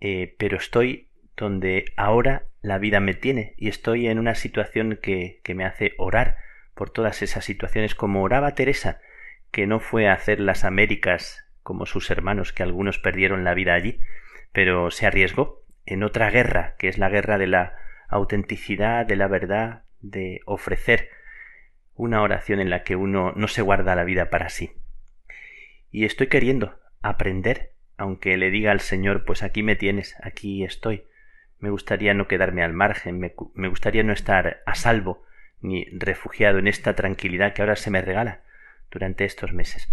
eh, 0.01 0.35
pero 0.39 0.59
estoy 0.59 1.09
donde 1.37 1.87
ahora 1.97 2.45
la 2.61 2.79
vida 2.79 3.01
me 3.01 3.15
tiene 3.15 3.55
y 3.57 3.69
estoy 3.69 4.07
en 4.07 4.19
una 4.19 4.35
situación 4.35 4.99
que, 5.01 5.41
que 5.43 5.55
me 5.55 5.65
hace 5.65 5.95
orar 5.97 6.37
por 6.81 6.89
todas 6.89 7.21
esas 7.21 7.45
situaciones 7.45 7.95
como 7.95 8.23
oraba 8.23 8.55
Teresa, 8.55 9.03
que 9.51 9.67
no 9.67 9.81
fue 9.81 10.09
a 10.09 10.15
hacer 10.15 10.41
las 10.41 10.65
Américas 10.65 11.45
como 11.63 11.85
sus 11.85 12.11
hermanos, 12.11 12.55
que 12.55 12.63
algunos 12.63 12.99
perdieron 12.99 13.45
la 13.45 13.53
vida 13.53 13.75
allí, 13.75 14.01
pero 14.55 14.91
se 14.91 15.07
arriesgó 15.07 15.63
en 15.85 16.03
otra 16.03 16.31
guerra, 16.31 16.77
que 16.79 16.89
es 16.89 16.97
la 16.97 17.11
guerra 17.11 17.37
de 17.37 17.49
la 17.49 17.75
autenticidad, 18.09 19.05
de 19.05 19.17
la 19.17 19.29
verdad, 19.29 19.83
de 20.01 20.41
ofrecer 20.47 21.11
una 21.97 22.23
oración 22.23 22.61
en 22.61 22.71
la 22.71 22.83
que 22.83 22.97
uno 22.97 23.35
no 23.37 23.47
se 23.47 23.61
guarda 23.61 23.95
la 23.95 24.05
vida 24.05 24.31
para 24.31 24.49
sí. 24.49 24.73
Y 25.91 26.07
estoy 26.07 26.29
queriendo 26.29 26.81
aprender, 27.03 27.75
aunque 27.99 28.39
le 28.39 28.51
diga 28.51 28.73
al 28.73 28.81
Señor, 28.81 29.27
pues 29.27 29.43
aquí 29.43 29.63
me 29.63 29.77
tienes, 29.77 30.17
aquí 30.23 30.65
estoy. 30.65 31.05
Me 31.59 31.69
gustaría 31.69 32.15
no 32.15 32.27
quedarme 32.27 32.65
al 32.65 32.73
margen, 32.73 33.19
me, 33.19 33.35
me 33.53 33.69
gustaría 33.69 34.03
no 34.03 34.15
estar 34.15 34.63
a 34.65 34.75
salvo 34.75 35.27
ni 35.61 35.85
refugiado 35.93 36.59
en 36.59 36.67
esta 36.67 36.95
tranquilidad 36.95 37.53
que 37.53 37.63
ahora 37.63 37.77
se 37.77 37.91
me 37.91 38.03
regala 38.03 38.43
durante 38.91 39.25
estos 39.25 39.53
meses. 39.53 39.89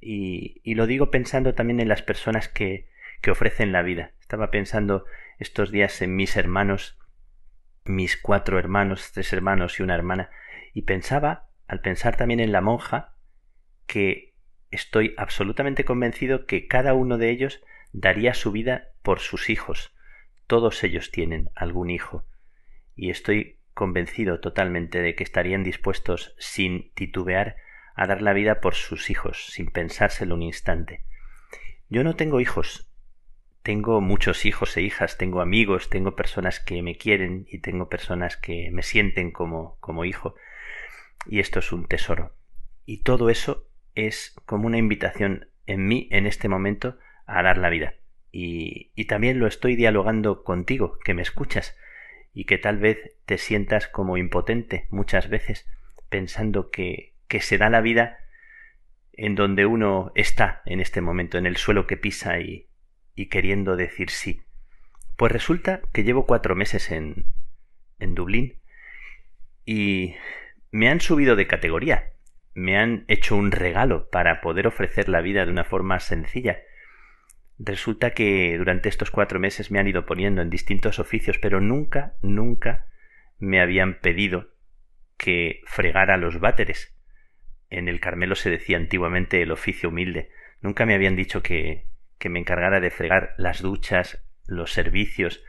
Y, 0.00 0.62
lo 0.74 0.86
digo 0.86 1.10
pensando 1.10 1.54
también 1.54 1.80
en 1.80 1.88
las 1.88 2.02
personas 2.02 2.48
que, 2.48 2.88
que 3.20 3.30
ofrecen 3.30 3.72
la 3.72 3.82
vida. 3.82 4.12
Estaba 4.20 4.50
pensando 4.50 5.04
estos 5.38 5.70
días 5.70 6.00
en 6.02 6.16
mis 6.16 6.36
hermanos, 6.36 6.98
mis 7.84 8.16
cuatro 8.16 8.58
hermanos, 8.58 9.12
tres 9.12 9.32
hermanos 9.32 9.78
y 9.78 9.82
una 9.82 9.94
hermana, 9.94 10.30
y 10.72 10.82
pensaba 10.82 11.48
al 11.66 11.80
pensar 11.80 12.16
también 12.16 12.40
en 12.40 12.52
la 12.52 12.60
monja, 12.60 13.14
que 13.86 14.34
estoy 14.70 15.14
absolutamente 15.16 15.84
convencido 15.84 16.46
que 16.46 16.66
cada 16.66 16.94
uno 16.94 17.18
de 17.18 17.30
ellos 17.30 17.62
daría 17.92 18.34
su 18.34 18.52
vida 18.52 18.88
por 19.02 19.20
sus 19.20 19.50
hijos. 19.50 19.94
Todos 20.46 20.82
ellos 20.82 21.10
tienen 21.10 21.50
algún 21.54 21.90
hijo. 21.90 22.24
Y 22.96 23.10
estoy 23.10 23.59
convencido 23.80 24.40
totalmente 24.40 25.00
de 25.00 25.14
que 25.14 25.24
estarían 25.24 25.64
dispuestos, 25.64 26.34
sin 26.38 26.92
titubear, 26.92 27.56
a 27.94 28.06
dar 28.06 28.20
la 28.20 28.34
vida 28.34 28.60
por 28.60 28.74
sus 28.74 29.08
hijos, 29.08 29.46
sin 29.46 29.70
pensárselo 29.70 30.34
un 30.34 30.42
instante. 30.42 31.02
Yo 31.88 32.04
no 32.04 32.14
tengo 32.14 32.42
hijos. 32.42 32.92
Tengo 33.62 34.02
muchos 34.02 34.44
hijos 34.44 34.76
e 34.76 34.82
hijas, 34.82 35.16
tengo 35.16 35.40
amigos, 35.40 35.88
tengo 35.88 36.14
personas 36.14 36.60
que 36.60 36.82
me 36.82 36.96
quieren 36.96 37.46
y 37.48 37.60
tengo 37.60 37.88
personas 37.88 38.36
que 38.36 38.70
me 38.70 38.82
sienten 38.82 39.30
como, 39.30 39.78
como 39.80 40.04
hijo, 40.04 40.34
y 41.24 41.40
esto 41.40 41.60
es 41.60 41.72
un 41.72 41.86
tesoro. 41.86 42.34
Y 42.84 43.02
todo 43.02 43.30
eso 43.30 43.66
es 43.94 44.36
como 44.44 44.66
una 44.66 44.76
invitación 44.76 45.48
en 45.64 45.86
mí 45.86 46.06
en 46.10 46.26
este 46.26 46.50
momento 46.50 46.98
a 47.24 47.42
dar 47.42 47.56
la 47.56 47.70
vida. 47.70 47.94
Y, 48.30 48.92
y 48.94 49.06
también 49.06 49.38
lo 49.38 49.46
estoy 49.46 49.74
dialogando 49.74 50.44
contigo, 50.44 50.98
que 51.02 51.14
me 51.14 51.22
escuchas, 51.22 51.78
y 52.32 52.44
que 52.44 52.58
tal 52.58 52.78
vez 52.78 53.16
te 53.26 53.38
sientas 53.38 53.88
como 53.88 54.16
impotente 54.16 54.86
muchas 54.90 55.28
veces, 55.28 55.66
pensando 56.08 56.70
que, 56.70 57.14
que 57.28 57.40
se 57.40 57.58
da 57.58 57.70
la 57.70 57.80
vida 57.80 58.18
en 59.12 59.34
donde 59.34 59.66
uno 59.66 60.12
está 60.14 60.62
en 60.64 60.80
este 60.80 61.00
momento, 61.00 61.38
en 61.38 61.46
el 61.46 61.56
suelo 61.56 61.86
que 61.86 61.96
pisa 61.96 62.40
y, 62.40 62.68
y 63.14 63.26
queriendo 63.26 63.76
decir 63.76 64.10
sí. 64.10 64.42
Pues 65.16 65.32
resulta 65.32 65.82
que 65.92 66.04
llevo 66.04 66.26
cuatro 66.26 66.54
meses 66.54 66.90
en, 66.90 67.26
en 67.98 68.14
Dublín 68.14 68.58
y 69.66 70.14
me 70.70 70.88
han 70.88 71.00
subido 71.00 71.36
de 71.36 71.46
categoría, 71.46 72.12
me 72.54 72.78
han 72.78 73.04
hecho 73.08 73.36
un 73.36 73.52
regalo 73.52 74.08
para 74.10 74.40
poder 74.40 74.66
ofrecer 74.66 75.08
la 75.08 75.20
vida 75.20 75.44
de 75.44 75.52
una 75.52 75.64
forma 75.64 76.00
sencilla. 76.00 76.60
Resulta 77.62 78.14
que 78.14 78.56
durante 78.56 78.88
estos 78.88 79.10
cuatro 79.10 79.38
meses 79.38 79.70
me 79.70 79.78
han 79.78 79.86
ido 79.86 80.06
poniendo 80.06 80.40
en 80.40 80.48
distintos 80.48 80.98
oficios, 80.98 81.36
pero 81.36 81.60
nunca, 81.60 82.14
nunca 82.22 82.86
me 83.38 83.60
habían 83.60 84.00
pedido 84.00 84.48
que 85.18 85.60
fregara 85.66 86.16
los 86.16 86.40
váteres. 86.40 86.96
En 87.68 87.86
el 87.88 88.00
Carmelo 88.00 88.34
se 88.34 88.48
decía 88.48 88.78
antiguamente 88.78 89.42
el 89.42 89.50
oficio 89.50 89.90
humilde. 89.90 90.30
Nunca 90.62 90.86
me 90.86 90.94
habían 90.94 91.16
dicho 91.16 91.42
que, 91.42 91.84
que 92.18 92.30
me 92.30 92.38
encargara 92.38 92.80
de 92.80 92.90
fregar 92.90 93.34
las 93.36 93.60
duchas, 93.60 94.24
los 94.46 94.72
servicios, 94.72 95.44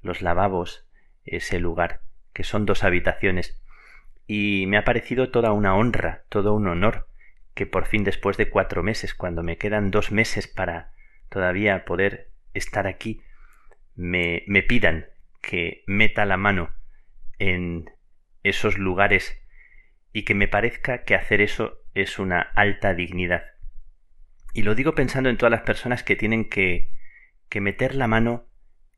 los 0.00 0.22
lavabos, 0.22 0.88
ese 1.26 1.60
lugar, 1.60 2.00
que 2.32 2.42
son 2.42 2.64
dos 2.64 2.84
habitaciones 2.84 3.60
y 4.32 4.64
me 4.68 4.78
ha 4.78 4.84
parecido 4.84 5.30
toda 5.30 5.50
una 5.50 5.74
honra, 5.74 6.22
todo 6.28 6.54
un 6.54 6.68
honor, 6.68 7.08
que 7.52 7.66
por 7.66 7.84
fin 7.86 8.04
después 8.04 8.36
de 8.36 8.48
cuatro 8.48 8.82
meses, 8.82 9.12
cuando 9.12 9.42
me 9.42 9.58
quedan 9.58 9.90
dos 9.90 10.10
meses 10.10 10.46
para 10.46 10.92
todavía 11.30 11.84
poder 11.84 12.28
estar 12.52 12.86
aquí, 12.86 13.22
me, 13.94 14.44
me 14.46 14.62
pidan 14.62 15.06
que 15.40 15.82
meta 15.86 16.26
la 16.26 16.36
mano 16.36 16.70
en 17.38 17.90
esos 18.42 18.78
lugares 18.78 19.40
y 20.12 20.24
que 20.24 20.34
me 20.34 20.48
parezca 20.48 21.04
que 21.04 21.14
hacer 21.14 21.40
eso 21.40 21.82
es 21.94 22.18
una 22.18 22.40
alta 22.40 22.94
dignidad. 22.94 23.44
Y 24.52 24.62
lo 24.62 24.74
digo 24.74 24.94
pensando 24.94 25.28
en 25.30 25.36
todas 25.36 25.50
las 25.50 25.62
personas 25.62 26.02
que 26.02 26.16
tienen 26.16 26.48
que, 26.48 26.90
que 27.48 27.60
meter 27.60 27.94
la 27.94 28.08
mano 28.08 28.46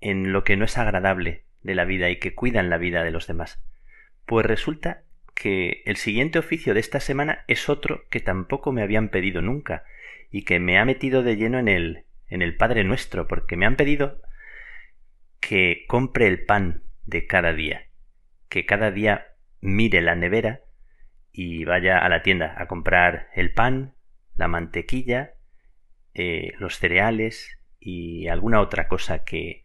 en 0.00 0.32
lo 0.32 0.44
que 0.44 0.56
no 0.56 0.64
es 0.64 0.78
agradable 0.78 1.44
de 1.62 1.74
la 1.74 1.84
vida 1.84 2.10
y 2.10 2.16
que 2.16 2.34
cuidan 2.34 2.70
la 2.70 2.78
vida 2.78 3.04
de 3.04 3.10
los 3.10 3.26
demás. 3.26 3.62
Pues 4.26 4.46
resulta 4.46 5.04
que 5.34 5.82
el 5.86 5.96
siguiente 5.96 6.38
oficio 6.38 6.74
de 6.74 6.80
esta 6.80 7.00
semana 7.00 7.44
es 7.48 7.68
otro 7.68 8.04
que 8.08 8.20
tampoco 8.20 8.72
me 8.72 8.82
habían 8.82 9.08
pedido 9.08 9.42
nunca 9.42 9.84
y 10.30 10.44
que 10.44 10.58
me 10.58 10.78
ha 10.78 10.84
metido 10.84 11.22
de 11.22 11.36
lleno 11.36 11.58
en 11.58 11.68
el 11.68 12.04
en 12.32 12.40
el 12.40 12.56
Padre 12.56 12.82
Nuestro, 12.82 13.28
porque 13.28 13.58
me 13.58 13.66
han 13.66 13.76
pedido 13.76 14.22
que 15.38 15.84
compre 15.86 16.26
el 16.28 16.46
pan 16.46 16.82
de 17.04 17.26
cada 17.26 17.52
día, 17.52 17.88
que 18.48 18.64
cada 18.64 18.90
día 18.90 19.34
mire 19.60 20.00
la 20.00 20.14
nevera 20.14 20.62
y 21.30 21.66
vaya 21.66 21.98
a 21.98 22.08
la 22.08 22.22
tienda 22.22 22.54
a 22.56 22.66
comprar 22.68 23.28
el 23.34 23.52
pan, 23.52 23.96
la 24.34 24.48
mantequilla, 24.48 25.34
eh, 26.14 26.54
los 26.58 26.78
cereales 26.78 27.58
y 27.78 28.28
alguna 28.28 28.60
otra 28.60 28.88
cosa 28.88 29.24
que, 29.24 29.64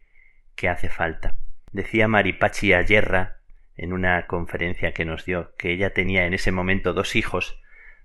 que 0.54 0.68
hace 0.68 0.90
falta. 0.90 1.38
Decía 1.72 2.06
Maripachi 2.06 2.74
Ayerra 2.74 3.40
en 3.76 3.94
una 3.94 4.26
conferencia 4.26 4.92
que 4.92 5.06
nos 5.06 5.24
dio 5.24 5.54
que 5.56 5.72
ella 5.72 5.94
tenía 5.94 6.26
en 6.26 6.34
ese 6.34 6.52
momento 6.52 6.92
dos 6.92 7.16
hijos 7.16 7.58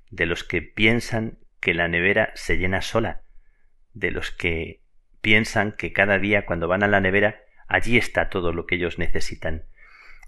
de 0.10 0.26
los 0.26 0.45
que 0.45 0.61
piensan 0.61 1.40
que 1.60 1.73
la 1.73 1.90
nevera 1.90 2.31
se 2.35 2.57
llena 2.57 2.81
sola, 2.81 3.22
de 3.94 4.11
los 4.11 4.32
que 4.32 4.82
piensan 5.22 5.72
que 5.72 5.94
cada 5.94 6.20
día 6.20 6.45
cuando 6.45 6.68
van 6.68 6.84
a 6.84 6.88
la 6.88 6.99
nevera 6.99 7.41
allí 7.68 7.98
está 7.98 8.30
todo 8.30 8.52
lo 8.52 8.65
que 8.65 8.76
ellos 8.76 8.99
necesitan, 8.99 9.65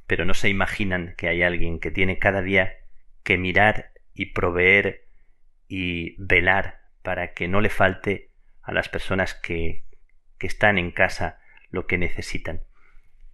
pero 0.07 0.25
no 0.25 0.33
se 0.33 0.49
imaginan 0.49 1.15
que 1.17 1.27
hay 1.27 1.43
alguien 1.43 1.79
que 1.79 1.91
tiene 1.91 2.19
cada 2.19 2.41
día 2.41 2.73
que 3.23 3.37
mirar 3.37 3.91
y 4.13 4.27
proveer 4.27 5.07
y 5.67 6.15
velar 6.17 6.81
para 7.01 7.33
que 7.33 7.47
no 7.47 7.61
le 7.61 7.69
falte 7.69 8.31
a 8.61 8.71
las 8.71 8.89
personas 8.89 9.33
que, 9.33 9.83
que 10.37 10.47
están 10.47 10.77
en 10.77 10.91
casa 10.91 11.39
lo 11.69 11.87
que 11.87 11.97
necesitan. 11.97 12.63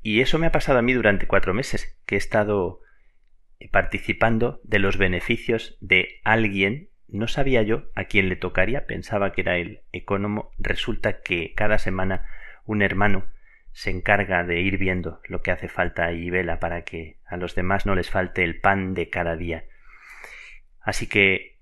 Y 0.01 0.21
eso 0.21 0.39
me 0.39 0.47
ha 0.47 0.51
pasado 0.51 0.79
a 0.79 0.81
mí 0.81 0.93
durante 0.93 1.27
cuatro 1.27 1.53
meses, 1.53 1.97
que 2.05 2.15
he 2.15 2.17
estado 2.17 2.81
participando 3.69 4.59
de 4.63 4.79
los 4.79 4.97
beneficios 4.97 5.77
de 5.79 6.19
alguien, 6.23 6.89
no 7.11 7.27
sabía 7.27 7.61
yo 7.61 7.91
a 7.93 8.05
quién 8.05 8.29
le 8.29 8.35
tocaría, 8.37 8.85
pensaba 8.85 9.33
que 9.33 9.41
era 9.41 9.57
el 9.57 9.81
ecónomo, 9.91 10.51
resulta 10.57 11.21
que 11.21 11.53
cada 11.53 11.77
semana 11.77 12.25
un 12.65 12.81
hermano 12.81 13.25
se 13.73 13.89
encarga 13.89 14.43
de 14.43 14.61
ir 14.61 14.77
viendo 14.77 15.21
lo 15.27 15.41
que 15.41 15.51
hace 15.51 15.67
falta 15.67 16.11
y 16.13 16.29
vela 16.29 16.59
para 16.59 16.83
que 16.83 17.19
a 17.25 17.37
los 17.37 17.55
demás 17.55 17.85
no 17.85 17.95
les 17.95 18.09
falte 18.09 18.43
el 18.43 18.59
pan 18.59 18.93
de 18.93 19.09
cada 19.09 19.35
día. 19.35 19.65
Así 20.79 21.07
que 21.07 21.59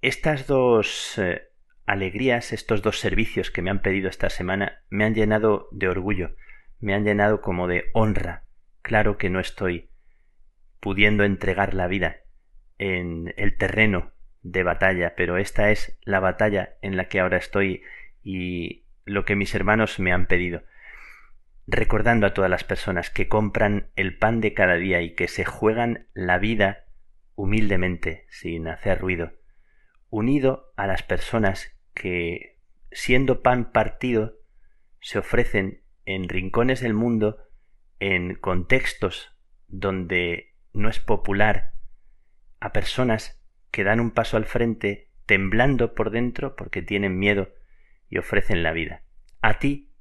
estas 0.00 0.46
dos 0.46 1.18
eh, 1.18 1.48
alegrías, 1.86 2.52
estos 2.52 2.82
dos 2.82 2.98
servicios 2.98 3.50
que 3.50 3.62
me 3.62 3.70
han 3.70 3.80
pedido 3.80 4.08
esta 4.08 4.30
semana, 4.30 4.82
me 4.88 5.04
han 5.04 5.14
llenado 5.14 5.68
de 5.72 5.88
orgullo, 5.88 6.34
me 6.78 6.94
han 6.94 7.04
llenado 7.04 7.40
como 7.40 7.68
de 7.68 7.90
honra. 7.92 8.44
Claro 8.82 9.18
que 9.18 9.30
no 9.30 9.40
estoy 9.40 9.90
pudiendo 10.80 11.24
entregar 11.24 11.74
la 11.74 11.86
vida 11.86 12.16
en 12.78 13.34
el 13.36 13.56
terreno 13.56 14.12
de 14.42 14.62
batalla, 14.62 15.14
pero 15.16 15.36
esta 15.36 15.70
es 15.70 15.98
la 16.02 16.20
batalla 16.20 16.76
en 16.82 16.96
la 16.96 17.08
que 17.08 17.20
ahora 17.20 17.36
estoy 17.36 17.82
y 18.22 18.84
lo 19.04 19.24
que 19.24 19.36
mis 19.36 19.54
hermanos 19.54 19.98
me 19.98 20.12
han 20.12 20.26
pedido. 20.26 20.62
Recordando 21.66 22.26
a 22.26 22.34
todas 22.34 22.50
las 22.50 22.64
personas 22.64 23.10
que 23.10 23.28
compran 23.28 23.90
el 23.96 24.16
pan 24.16 24.40
de 24.40 24.54
cada 24.54 24.74
día 24.74 25.02
y 25.02 25.14
que 25.14 25.28
se 25.28 25.44
juegan 25.44 26.08
la 26.14 26.38
vida 26.38 26.86
humildemente, 27.34 28.26
sin 28.30 28.68
hacer 28.68 28.98
ruido, 29.00 29.32
unido 30.10 30.72
a 30.76 30.86
las 30.86 31.02
personas 31.02 31.78
que, 31.94 32.58
siendo 32.90 33.42
pan 33.42 33.70
partido, 33.70 34.38
se 35.00 35.18
ofrecen 35.18 35.82
en 36.04 36.28
rincones 36.28 36.80
del 36.80 36.94
mundo, 36.94 37.38
en 38.00 38.34
contextos 38.34 39.36
donde 39.68 40.54
no 40.72 40.88
es 40.88 40.98
popular, 41.00 41.72
a 42.60 42.72
personas 42.72 43.37
que 43.78 43.84
dan 43.84 44.00
un 44.00 44.10
paso 44.10 44.36
al 44.36 44.44
frente 44.44 45.06
temblando 45.24 45.94
por 45.94 46.10
dentro 46.10 46.56
porque 46.56 46.82
tienen 46.82 47.16
miedo 47.16 47.54
y 48.08 48.18
ofrecen 48.18 48.64
la 48.64 48.72
vida. 48.72 49.04
A 49.40 49.60
ti, 49.60 49.92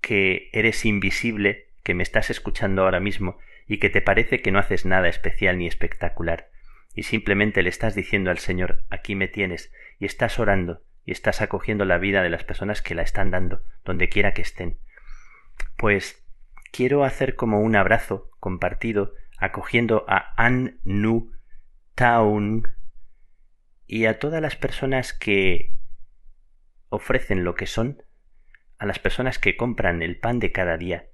que 0.00 0.50
eres 0.52 0.84
invisible, 0.84 1.68
que 1.84 1.94
me 1.94 2.02
estás 2.02 2.30
escuchando 2.30 2.82
ahora 2.82 2.98
mismo 2.98 3.38
y 3.68 3.78
que 3.78 3.90
te 3.90 4.02
parece 4.02 4.42
que 4.42 4.50
no 4.50 4.58
haces 4.58 4.86
nada 4.86 5.06
especial 5.06 5.56
ni 5.58 5.68
espectacular, 5.68 6.50
y 6.96 7.04
simplemente 7.04 7.62
le 7.62 7.68
estás 7.68 7.94
diciendo 7.94 8.32
al 8.32 8.38
Señor, 8.38 8.84
aquí 8.90 9.14
me 9.14 9.28
tienes, 9.28 9.72
y 10.00 10.06
estás 10.06 10.40
orando, 10.40 10.82
y 11.04 11.12
estás 11.12 11.42
acogiendo 11.42 11.84
la 11.84 11.98
vida 11.98 12.24
de 12.24 12.30
las 12.30 12.42
personas 12.42 12.82
que 12.82 12.96
la 12.96 13.02
están 13.02 13.30
dando, 13.30 13.62
donde 13.84 14.08
quiera 14.08 14.34
que 14.34 14.42
estén. 14.42 14.78
Pues 15.76 16.26
quiero 16.72 17.04
hacer 17.04 17.36
como 17.36 17.60
un 17.60 17.76
abrazo 17.76 18.32
compartido, 18.40 19.14
acogiendo 19.38 20.04
a 20.08 20.34
An 20.36 20.80
Nu 20.82 21.30
Taun 21.94 22.81
y 23.92 24.06
a 24.06 24.18
todas 24.18 24.40
las 24.40 24.56
personas 24.56 25.12
que 25.12 25.76
ofrecen 26.88 27.44
lo 27.44 27.54
que 27.54 27.66
son, 27.66 28.02
a 28.78 28.86
las 28.86 28.98
personas 28.98 29.38
que 29.38 29.54
compran 29.54 30.00
el 30.00 30.18
pan 30.18 30.38
de 30.38 30.50
cada 30.50 30.78
día, 30.78 31.10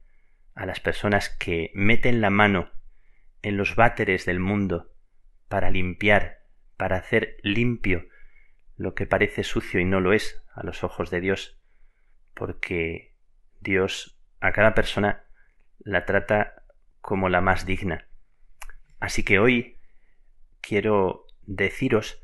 a 0.54 0.64
las 0.64 0.78
personas 0.78 1.28
que 1.28 1.72
meten 1.74 2.20
la 2.20 2.30
mano 2.30 2.70
en 3.42 3.56
los 3.56 3.74
váteres 3.74 4.26
del 4.26 4.38
mundo 4.38 4.92
para 5.48 5.72
limpiar, 5.72 6.38
para 6.76 6.98
hacer 6.98 7.38
limpio 7.42 8.06
lo 8.76 8.94
que 8.94 9.06
parece 9.06 9.42
sucio 9.42 9.80
y 9.80 9.84
no 9.84 10.00
lo 10.00 10.12
es 10.12 10.40
a 10.54 10.62
los 10.62 10.84
ojos 10.84 11.10
de 11.10 11.20
Dios, 11.20 11.60
porque 12.32 13.16
Dios 13.58 14.20
a 14.38 14.52
cada 14.52 14.74
persona 14.74 15.24
la 15.80 16.04
trata 16.04 16.62
como 17.00 17.28
la 17.28 17.40
más 17.40 17.66
digna. 17.66 18.06
Así 19.00 19.24
que 19.24 19.40
hoy 19.40 19.80
quiero 20.60 21.26
deciros 21.42 22.22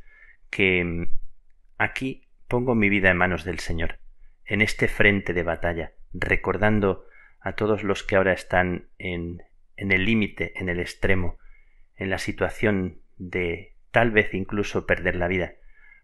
que 0.54 0.84
mm, 0.84 1.18
aquí 1.78 2.28
pongo 2.46 2.76
mi 2.76 2.88
vida 2.88 3.10
en 3.10 3.16
manos 3.16 3.44
del 3.44 3.58
Señor, 3.58 3.98
en 4.44 4.62
este 4.62 4.86
frente 4.86 5.32
de 5.32 5.42
batalla, 5.42 5.92
recordando 6.12 7.06
a 7.40 7.54
todos 7.54 7.82
los 7.82 8.04
que 8.04 8.14
ahora 8.14 8.32
están 8.32 8.88
en, 8.96 9.42
en 9.76 9.90
el 9.90 10.04
límite, 10.04 10.52
en 10.54 10.68
el 10.68 10.78
extremo, 10.78 11.38
en 11.96 12.08
la 12.08 12.18
situación 12.18 13.00
de 13.16 13.74
tal 13.90 14.12
vez 14.12 14.32
incluso 14.32 14.86
perder 14.86 15.16
la 15.16 15.26
vida, 15.26 15.54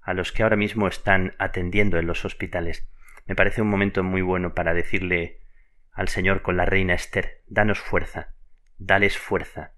a 0.02 0.14
los 0.14 0.32
que 0.32 0.42
ahora 0.42 0.56
mismo 0.56 0.88
están 0.88 1.34
atendiendo 1.38 1.98
en 1.98 2.06
los 2.06 2.24
hospitales. 2.24 2.88
Me 3.26 3.36
parece 3.36 3.62
un 3.62 3.68
momento 3.68 4.02
muy 4.02 4.22
bueno 4.22 4.54
para 4.54 4.74
decirle 4.74 5.42
al 5.92 6.08
Señor 6.08 6.42
con 6.42 6.56
la 6.56 6.64
reina 6.64 6.94
Esther, 6.94 7.42
danos 7.46 7.78
fuerza, 7.78 8.34
dales 8.78 9.16
fuerza, 9.16 9.74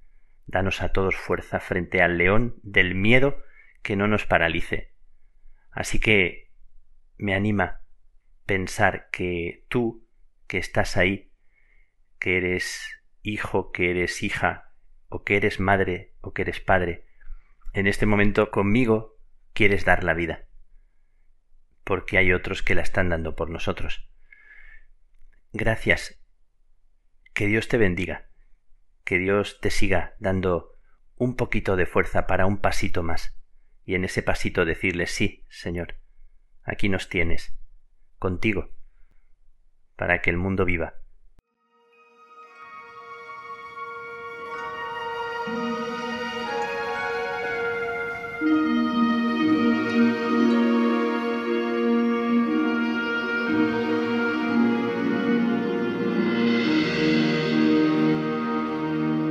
danos 0.46 0.80
a 0.80 0.92
todos 0.92 1.14
fuerza 1.14 1.60
frente 1.60 2.00
al 2.00 2.16
león 2.16 2.56
del 2.62 2.94
miedo 2.94 3.36
que 3.82 3.96
no 3.96 4.09
nos 4.09 4.26
paralice. 4.26 4.94
Así 5.70 6.00
que 6.00 6.52
me 7.18 7.34
anima 7.34 7.82
pensar 8.46 9.09
que 9.10 9.64
tú, 9.68 10.06
que 10.46 10.59
estás 10.59 10.96
ahí, 10.96 11.32
que 12.18 12.36
eres 12.36 12.84
hijo, 13.22 13.72
que 13.72 13.90
eres 13.90 14.22
hija, 14.22 14.72
o 15.09 15.24
que 15.24 15.36
eres 15.36 15.60
madre, 15.60 16.14
o 16.20 16.32
que 16.32 16.42
eres 16.42 16.60
padre, 16.60 17.06
en 17.72 17.86
este 17.86 18.06
momento 18.06 18.50
conmigo 18.50 19.18
quieres 19.52 19.84
dar 19.84 20.04
la 20.04 20.14
vida, 20.14 20.46
porque 21.84 22.18
hay 22.18 22.32
otros 22.32 22.62
que 22.62 22.74
la 22.74 22.82
están 22.82 23.09
dando 23.09 23.34
por 23.36 23.50
nosotros. 23.50 24.09
Gracias. 25.52 26.18
Que 27.34 27.46
Dios 27.46 27.68
te 27.68 27.78
bendiga, 27.78 28.28
que 29.04 29.18
Dios 29.18 29.59
te 29.60 29.70
siga 29.70 30.14
dando 30.18 30.78
un 31.16 31.36
poquito 31.36 31.76
de 31.76 31.86
fuerza 31.86 32.26
para 32.26 32.46
un 32.46 32.59
pasito 32.59 33.02
más, 33.02 33.41
y 33.84 33.94
en 33.94 34.04
ese 34.04 34.22
pasito 34.22 34.64
decirle 34.64 35.06
sí, 35.06 35.44
Señor, 35.48 35.96
aquí 36.64 36.88
nos 36.88 37.09
tienes, 37.09 37.54
contigo, 38.18 38.70
para 39.96 40.22
que 40.22 40.30
el 40.30 40.36
mundo 40.36 40.64
viva. 40.64 40.94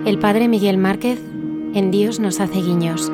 El 0.05 0.19
padre 0.19 0.49
Miguel 0.49 0.77
Márquez 0.77 1.19
en 1.73 1.89
Dios 1.89 2.19
nos 2.19 2.41
hace 2.41 2.59
guiños. 2.59 3.11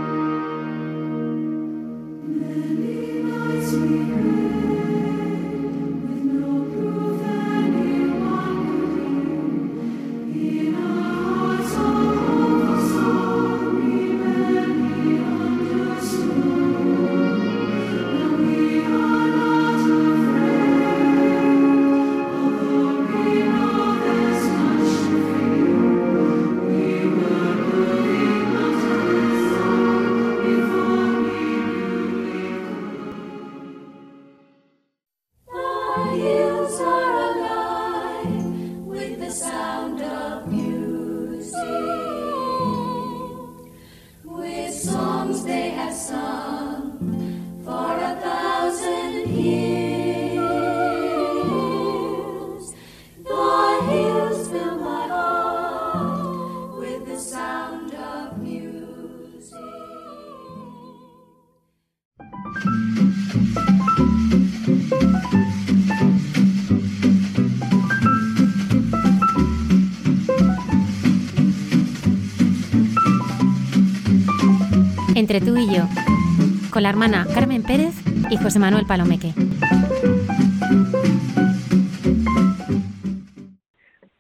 Con 76.77 76.83
la 76.83 76.89
hermana 76.89 77.25
Carmen 77.33 77.63
Pérez 77.63 77.95
y 78.29 78.37
José 78.37 78.59
Manuel 78.59 78.85
Palomeque. 78.85 79.33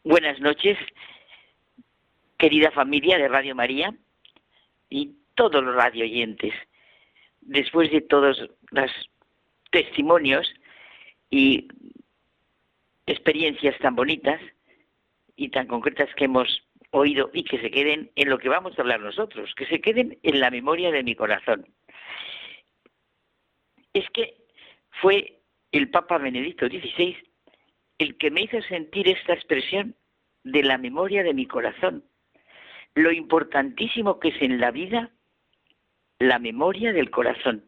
Buenas 0.03 0.39
noches, 0.39 0.75
querida 2.39 2.71
familia 2.71 3.19
de 3.19 3.27
Radio 3.27 3.53
María 3.53 3.93
y 4.89 5.17
todos 5.35 5.63
los 5.63 5.75
radio 5.75 6.03
oyentes. 6.03 6.51
Después 7.41 7.91
de 7.91 8.01
todos 8.01 8.49
los 8.71 8.91
testimonios 9.69 10.51
y 11.29 11.67
experiencias 13.05 13.77
tan 13.77 13.95
bonitas 13.95 14.41
y 15.35 15.49
tan 15.49 15.67
concretas 15.67 16.09
que 16.15 16.25
hemos 16.25 16.63
oído 16.89 17.29
y 17.33 17.43
que 17.43 17.59
se 17.59 17.69
queden 17.69 18.09
en 18.15 18.29
lo 18.31 18.39
que 18.39 18.49
vamos 18.49 18.73
a 18.75 18.81
hablar 18.81 18.99
nosotros, 18.99 19.53
que 19.55 19.67
se 19.67 19.79
queden 19.79 20.17
en 20.23 20.39
la 20.39 20.49
memoria 20.49 20.89
de 20.91 21.03
mi 21.03 21.13
corazón. 21.13 21.67
Es 23.97 24.07
que 24.11 24.35
fue 25.01 25.41
el 25.71 25.89
Papa 25.89 26.19
Benedicto 26.19 26.67
XVI 26.67 27.17
el 27.97 28.15
que 28.17 28.29
me 28.29 28.41
hizo 28.41 28.61
sentir 28.61 29.07
esta 29.07 29.33
expresión 29.33 29.95
de 30.43 30.61
la 30.61 30.77
memoria 30.77 31.23
de 31.23 31.33
mi 31.33 31.47
corazón. 31.47 32.03
Lo 32.93 33.11
importantísimo 33.11 34.19
que 34.19 34.27
es 34.29 34.41
en 34.41 34.59
la 34.59 34.69
vida 34.69 35.11
la 36.19 36.37
memoria 36.37 36.93
del 36.93 37.09
corazón. 37.09 37.65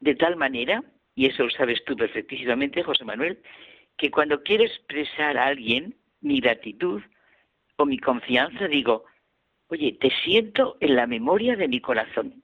De 0.00 0.16
tal 0.16 0.34
manera, 0.34 0.82
y 1.14 1.26
eso 1.26 1.44
lo 1.44 1.50
sabes 1.50 1.84
tú 1.84 1.96
perfectísimamente, 1.96 2.82
José 2.82 3.04
Manuel, 3.04 3.40
que 3.96 4.10
cuando 4.10 4.42
quiero 4.42 4.64
expresar 4.64 5.38
a 5.38 5.46
alguien 5.46 5.94
mi 6.20 6.40
gratitud 6.40 7.02
o 7.76 7.86
mi 7.86 7.98
confianza, 7.98 8.66
digo, 8.66 9.04
oye, 9.68 9.96
te 10.00 10.10
siento 10.24 10.76
en 10.80 10.96
la 10.96 11.06
memoria 11.06 11.54
de 11.54 11.68
mi 11.68 11.80
corazón. 11.80 12.42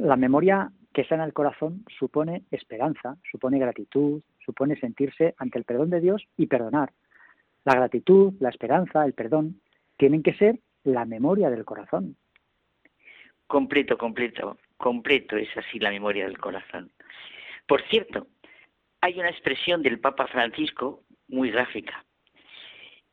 La 0.00 0.16
memoria 0.16 0.70
que 0.94 1.04
en 1.10 1.20
el 1.20 1.32
corazón 1.32 1.84
supone 1.98 2.44
esperanza, 2.52 3.16
supone 3.30 3.58
gratitud, 3.58 4.22
supone 4.46 4.76
sentirse 4.76 5.34
ante 5.38 5.58
el 5.58 5.64
perdón 5.64 5.90
de 5.90 6.00
Dios 6.00 6.24
y 6.36 6.46
perdonar. 6.46 6.92
La 7.64 7.74
gratitud, 7.74 8.32
la 8.38 8.48
esperanza, 8.48 9.04
el 9.04 9.12
perdón, 9.12 9.60
tienen 9.96 10.22
que 10.22 10.34
ser 10.34 10.60
la 10.84 11.04
memoria 11.04 11.50
del 11.50 11.64
corazón. 11.64 12.16
Completo, 13.48 13.98
completo, 13.98 14.56
completo 14.76 15.36
es 15.36 15.48
así 15.56 15.80
la 15.80 15.90
memoria 15.90 16.26
del 16.26 16.38
corazón. 16.38 16.92
Por 17.66 17.82
cierto, 17.88 18.28
hay 19.00 19.18
una 19.18 19.30
expresión 19.30 19.82
del 19.82 19.98
Papa 19.98 20.28
Francisco 20.28 21.02
muy 21.26 21.50
gráfica. 21.50 22.04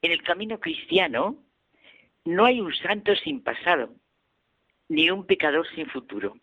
En 0.04 0.12
el 0.12 0.22
camino 0.22 0.60
cristiano 0.60 1.38
no 2.26 2.46
hay 2.46 2.62
un 2.62 2.74
santo 2.76 3.16
sin 3.16 3.42
pasado, 3.42 3.96
ni 4.88 5.10
un 5.10 5.26
pecador 5.26 5.66
sin 5.74 5.88
futuro. 5.88 6.36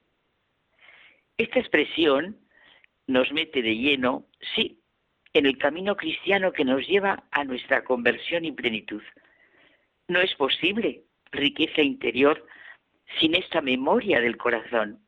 Esta 1.38 1.60
expresión 1.60 2.36
nos 3.06 3.30
mete 3.32 3.62
de 3.62 3.76
lleno, 3.76 4.26
sí, 4.56 4.80
en 5.32 5.46
el 5.46 5.56
camino 5.56 5.96
cristiano 5.96 6.52
que 6.52 6.64
nos 6.64 6.84
lleva 6.88 7.22
a 7.30 7.44
nuestra 7.44 7.84
conversión 7.84 8.44
y 8.44 8.50
plenitud. 8.50 9.02
No 10.08 10.20
es 10.20 10.34
posible 10.34 11.04
riqueza 11.30 11.80
interior 11.80 12.44
sin 13.20 13.36
esta 13.36 13.60
memoria 13.60 14.20
del 14.20 14.36
corazón. 14.36 14.98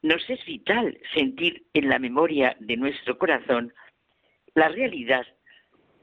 Nos 0.00 0.28
es 0.30 0.42
vital 0.46 0.98
sentir 1.12 1.66
en 1.74 1.90
la 1.90 1.98
memoria 1.98 2.56
de 2.58 2.78
nuestro 2.78 3.18
corazón 3.18 3.74
la 4.54 4.70
realidad 4.70 5.26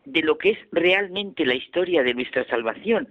de 0.05 0.21
lo 0.21 0.37
que 0.37 0.51
es 0.51 0.59
realmente 0.71 1.47
la 1.47 1.55
historia 1.55 2.03
de 2.03 2.13
nuestra 2.13 2.45
salvación. 2.45 3.07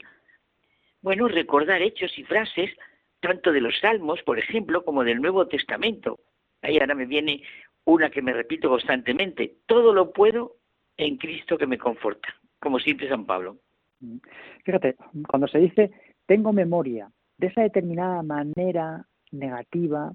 Bueno, 1.01 1.27
recordar 1.27 1.83
hechos 1.83 2.17
y 2.21 2.23
frases 2.23 2.71
tanto 3.19 3.51
de 3.51 3.61
los 3.61 3.77
Salmos, 3.81 4.23
por 4.23 4.39
ejemplo, 4.39 4.85
como 4.85 5.03
del 5.03 5.21
Nuevo 5.21 5.49
Testamento. 5.49 6.21
Ahí 6.63 6.79
ahora 6.79 6.95
me 6.95 7.07
viene 7.07 7.43
una 7.85 8.11
que 8.11 8.23
me 8.23 8.33
repito 8.33 8.69
constantemente, 8.69 9.57
todo 9.67 9.93
lo 9.93 10.13
puedo 10.13 10.57
en 10.97 11.17
Cristo 11.17 11.59
que 11.59 11.67
me 11.67 11.79
conforta, 11.79 12.29
como 12.61 12.79
siempre 12.79 13.09
San 13.09 13.27
Pablo. 13.27 13.59
Mm. 14.01 14.19
Fíjate, 14.65 14.97
cuando 15.29 15.49
se 15.49 15.59
dice 15.59 15.91
tengo 16.27 16.53
memoria 16.53 17.11
de 17.39 17.49
esa 17.49 17.63
determinada 17.63 18.23
manera 18.23 19.05
negativa, 19.33 20.13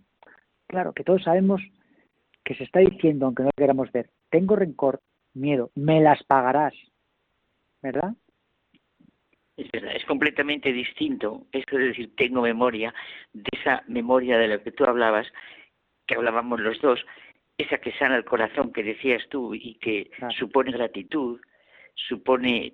claro 0.67 0.93
que 0.93 1.03
todos 1.03 1.23
sabemos 1.23 1.61
que 2.43 2.55
se 2.55 2.63
está 2.63 2.79
diciendo, 2.79 3.25
aunque 3.25 3.43
no 3.43 3.49
lo 3.49 3.57
queramos 3.57 3.91
ver, 3.91 4.09
tengo 4.29 4.55
rencor, 4.55 5.01
miedo, 5.33 5.71
me 5.75 5.99
las 5.99 6.23
pagarás, 6.23 6.73
¿verdad? 7.81 8.13
Es 9.57 9.69
verdad, 9.71 9.95
es 9.95 10.05
completamente 10.05 10.71
distinto 10.71 11.47
esto 11.51 11.77
de 11.77 11.87
decir 11.87 12.15
tengo 12.15 12.41
memoria, 12.41 12.93
de 13.33 13.49
esa 13.59 13.83
memoria 13.87 14.37
de 14.37 14.47
la 14.47 14.63
que 14.63 14.71
tú 14.71 14.85
hablabas, 14.85 15.27
que 16.07 16.15
hablábamos 16.15 16.59
los 16.59 16.79
dos, 16.81 17.05
esa 17.57 17.79
que 17.79 17.91
sana 17.93 18.15
el 18.15 18.25
corazón 18.25 18.71
que 18.71 18.83
decías 18.83 19.27
tú 19.29 19.53
y 19.53 19.75
que 19.75 20.09
supone 20.37 20.71
gratitud, 20.71 21.39
supone 21.95 22.73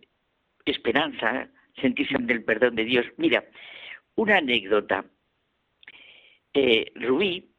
esperanza, 0.65 1.49
sentirse 1.81 2.15
del 2.19 2.43
perdón 2.43 2.76
de 2.76 2.85
Dios. 2.85 3.05
Mira, 3.18 3.43
una 4.15 4.38
anécdota. 4.38 5.05
Eh, 6.53 6.91
Rubí, 6.95 7.49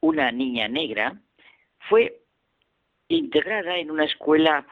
una 0.00 0.30
niña 0.30 0.68
negra, 0.68 1.18
fue 1.88 2.20
integrada 3.08 3.78
en 3.78 3.90
una 3.90 4.04
escuela 4.04 4.66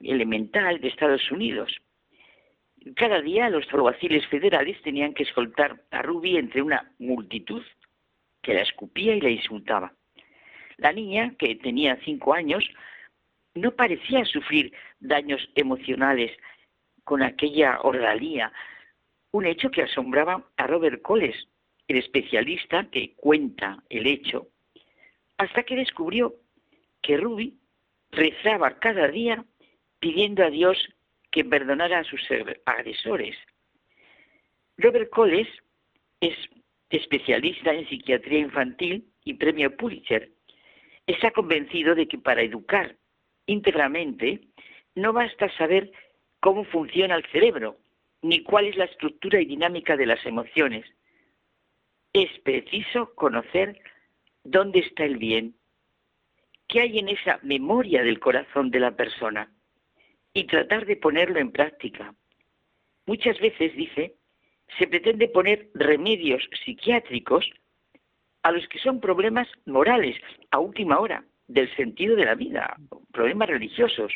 elemental 0.00 0.80
de 0.80 0.88
Estados 0.88 1.28
Unidos. 1.32 1.74
Cada 2.94 3.20
día 3.20 3.48
los 3.48 3.66
alguaciles 3.72 4.26
federales 4.28 4.80
tenían 4.82 5.14
que 5.14 5.24
escoltar 5.24 5.82
a 5.90 6.02
Ruby 6.02 6.36
entre 6.36 6.62
una 6.62 6.92
multitud 6.98 7.62
que 8.44 8.54
la 8.54 8.62
escupía 8.62 9.16
y 9.16 9.20
la 9.20 9.30
insultaba. 9.30 9.92
La 10.76 10.92
niña, 10.92 11.34
que 11.38 11.56
tenía 11.56 11.98
cinco 12.04 12.34
años, 12.34 12.64
no 13.54 13.72
parecía 13.72 14.24
sufrir 14.24 14.72
daños 15.00 15.48
emocionales 15.54 16.30
con 17.04 17.22
aquella 17.22 17.80
ordalía, 17.82 18.52
un 19.32 19.46
hecho 19.46 19.70
que 19.70 19.82
asombraba 19.82 20.44
a 20.56 20.66
Robert 20.66 21.02
Coles, 21.02 21.36
el 21.88 21.98
especialista 21.98 22.88
que 22.90 23.14
cuenta 23.14 23.82
el 23.88 24.06
hecho, 24.06 24.48
hasta 25.38 25.64
que 25.64 25.76
descubrió 25.76 26.34
que 27.02 27.16
Ruby 27.16 27.58
rezaba 28.10 28.78
cada 28.78 29.08
día 29.08 29.44
pidiendo 29.98 30.44
a 30.44 30.50
Dios 30.50 30.78
que 31.30 31.44
perdonara 31.44 31.98
a 31.98 32.04
sus 32.04 32.22
agresores. 32.64 33.36
Robert 34.76 35.10
Coles 35.10 35.48
es 36.20 36.36
especialista 36.96 37.72
en 37.72 37.88
psiquiatría 37.88 38.40
infantil 38.40 39.06
y 39.24 39.34
premio 39.34 39.76
Pulitzer 39.76 40.30
está 41.06 41.30
convencido 41.30 41.94
de 41.94 42.06
que 42.06 42.18
para 42.18 42.42
educar 42.42 42.96
íntegramente 43.46 44.40
no 44.94 45.12
basta 45.12 45.50
saber 45.56 45.90
cómo 46.40 46.64
funciona 46.64 47.16
el 47.16 47.26
cerebro, 47.26 47.78
ni 48.22 48.42
cuál 48.42 48.66
es 48.66 48.76
la 48.76 48.84
estructura 48.84 49.40
y 49.40 49.46
dinámica 49.46 49.96
de 49.96 50.06
las 50.06 50.24
emociones. 50.24 50.86
Es 52.12 52.30
preciso 52.40 53.14
conocer 53.14 53.80
dónde 54.44 54.80
está 54.80 55.04
el 55.04 55.18
bien, 55.18 55.56
qué 56.68 56.80
hay 56.80 56.98
en 56.98 57.08
esa 57.08 57.38
memoria 57.42 58.02
del 58.02 58.20
corazón 58.20 58.70
de 58.70 58.80
la 58.80 58.92
persona 58.92 59.52
y 60.32 60.44
tratar 60.44 60.86
de 60.86 60.96
ponerlo 60.96 61.38
en 61.38 61.50
práctica. 61.50 62.14
Muchas 63.06 63.38
veces, 63.40 63.74
dice, 63.76 64.14
se 64.78 64.86
pretende 64.86 65.28
poner 65.28 65.70
remedios 65.74 66.42
psiquiátricos 66.64 67.48
a 68.42 68.52
los 68.52 68.66
que 68.68 68.78
son 68.78 69.00
problemas 69.00 69.48
morales 69.66 70.16
a 70.50 70.58
última 70.58 70.98
hora 70.98 71.24
del 71.48 71.74
sentido 71.76 72.16
de 72.16 72.24
la 72.24 72.34
vida, 72.34 72.76
problemas 73.12 73.48
religiosos. 73.48 74.12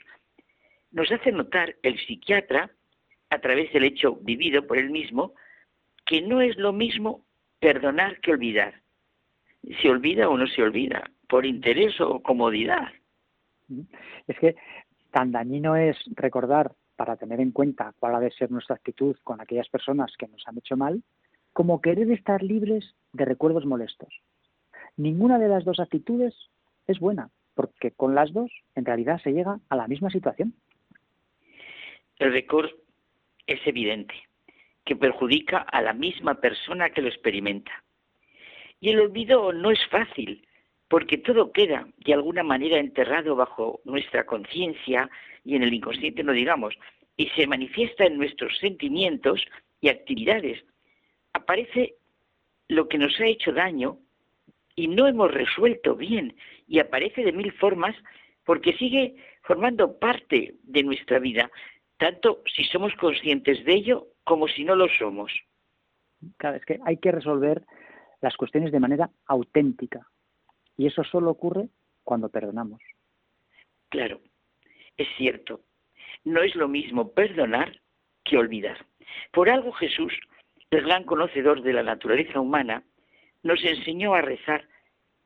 Nos 0.90 1.10
hace 1.12 1.32
notar 1.32 1.76
el 1.82 1.98
psiquiatra, 1.98 2.70
a 3.30 3.39
través 3.40 3.72
del 3.72 3.85
hecho 3.85 4.16
vivido 4.16 4.66
por 4.66 4.78
él 4.78 4.90
mismo, 4.90 5.35
que 6.06 6.22
no 6.22 6.40
es 6.40 6.56
lo 6.56 6.72
mismo 6.72 7.24
perdonar 7.60 8.20
que 8.20 8.32
olvidar. 8.32 8.80
Se 9.82 9.90
olvida 9.90 10.28
o 10.28 10.39
no 10.39 10.47
se 10.47 10.62
olvida, 10.62 11.10
por 11.28 11.44
interés 11.44 12.01
o 12.01 12.22
comodidad. 12.22 12.89
Es 14.26 14.39
que 14.39 14.56
tan 15.10 15.32
dañino 15.32 15.76
es 15.76 15.97
recordar 16.16 16.72
para 16.99 17.16
tener 17.16 17.41
en 17.41 17.53
cuenta 17.53 17.95
cuál 18.01 18.16
ha 18.16 18.20
de 18.20 18.33
ser 18.33 18.51
nuestra 18.51 18.75
actitud 18.75 19.16
con 19.23 19.41
aquellas 19.41 19.69
personas 19.69 20.12
que 20.19 20.27
nos 20.27 20.43
han 20.49 20.59
hecho 20.59 20.77
mal, 20.77 21.05
como 21.53 21.81
querer 21.81 22.11
estar 22.11 22.43
libres 22.43 22.97
de 23.12 23.25
recuerdos 23.25 23.65
molestos. 23.65 24.12
Ninguna 24.97 25.39
de 25.39 25.47
las 25.47 25.65
dos 25.65 25.79
actitudes 25.79 26.35
es 26.89 26.99
buena, 26.99 27.31
porque 27.55 27.93
con 27.93 28.16
las 28.16 28.33
dos 28.33 28.51
en 28.75 28.85
realidad 28.85 29.20
se 29.23 29.33
llega 29.33 29.61
a 29.69 29.77
la 29.77 29.87
misma 29.87 30.11
situación. 30.11 30.55
El 32.19 32.33
recuerdo 32.33 32.73
es 33.47 33.65
evidente, 33.65 34.15
que 34.85 34.97
perjudica 34.97 35.59
a 35.59 35.81
la 35.81 35.93
misma 35.93 36.35
persona 36.41 36.91
que 36.91 37.03
lo 37.03 37.09
experimenta. 37.09 37.85
Y 38.81 38.91
el 38.91 38.99
olvido 38.99 39.53
no 39.53 39.70
es 39.70 39.87
fácil, 39.89 40.45
porque 40.89 41.19
todo 41.19 41.52
queda 41.52 41.86
de 41.98 42.15
alguna 42.15 42.43
manera 42.43 42.78
enterrado 42.78 43.36
bajo 43.36 43.81
nuestra 43.85 44.24
conciencia 44.24 45.10
y 45.44 45.55
en 45.56 45.62
el 45.62 45.74
inconsciente 45.74 46.24
no 46.24 46.32
digamos, 46.32 46.74
y 47.16 47.28
se 47.31 47.47
manifiesta 47.47 48.05
en 48.05 48.16
nuestros 48.16 48.56
sentimientos 48.59 49.44
y 49.81 49.89
actividades, 49.89 50.65
aparece 51.32 51.94
lo 52.69 52.89
que 52.89 52.98
nos 52.98 53.19
ha 53.20 53.27
hecho 53.27 53.52
daño 53.52 53.98
y 54.74 54.89
no 54.89 55.06
hemos 55.06 55.32
resuelto 55.32 55.94
bien 55.94 56.36
y 56.66 56.78
aparece 56.78 57.23
de 57.23 57.32
mil 57.32 57.52
formas 57.52 57.94
porque 58.44 58.73
sigue 58.74 59.16
formando 59.43 59.98
parte 59.98 60.55
de 60.62 60.82
nuestra 60.82 61.19
vida, 61.19 61.51
tanto 61.98 62.43
si 62.55 62.65
somos 62.65 62.94
conscientes 62.94 63.65
de 63.65 63.74
ello 63.74 64.06
como 64.24 64.48
si 64.48 64.65
no 64.65 64.74
lo 64.74 64.89
somos. 64.89 65.32
Claro, 66.36 66.56
es 66.56 66.65
que 66.65 66.78
hay 66.85 66.97
que 66.98 67.12
resolver 67.12 67.62
las 68.20 68.36
cuestiones 68.36 68.73
de 68.73 68.81
manera 68.81 69.10
auténtica 69.27 70.06
y 70.78 70.86
eso 70.86 71.05
solo 71.05 71.30
ocurre 71.30 71.68
cuando 72.05 72.30
perdonamos. 72.30 72.80
Claro, 73.90 74.20
es 74.96 75.09
cierto. 75.18 75.60
No 76.24 76.42
es 76.42 76.55
lo 76.55 76.68
mismo 76.68 77.12
perdonar 77.12 77.78
que 78.24 78.38
olvidar. 78.38 78.86
Por 79.32 79.50
algo 79.50 79.72
Jesús 79.72 80.12
el 80.70 80.82
gran 80.82 81.05
conocedor 81.05 81.62
de 81.62 81.72
la 81.72 81.82
naturaleza 81.82 82.40
humana, 82.40 82.82
nos 83.42 83.62
enseñó 83.64 84.14
a 84.14 84.22
rezar, 84.22 84.68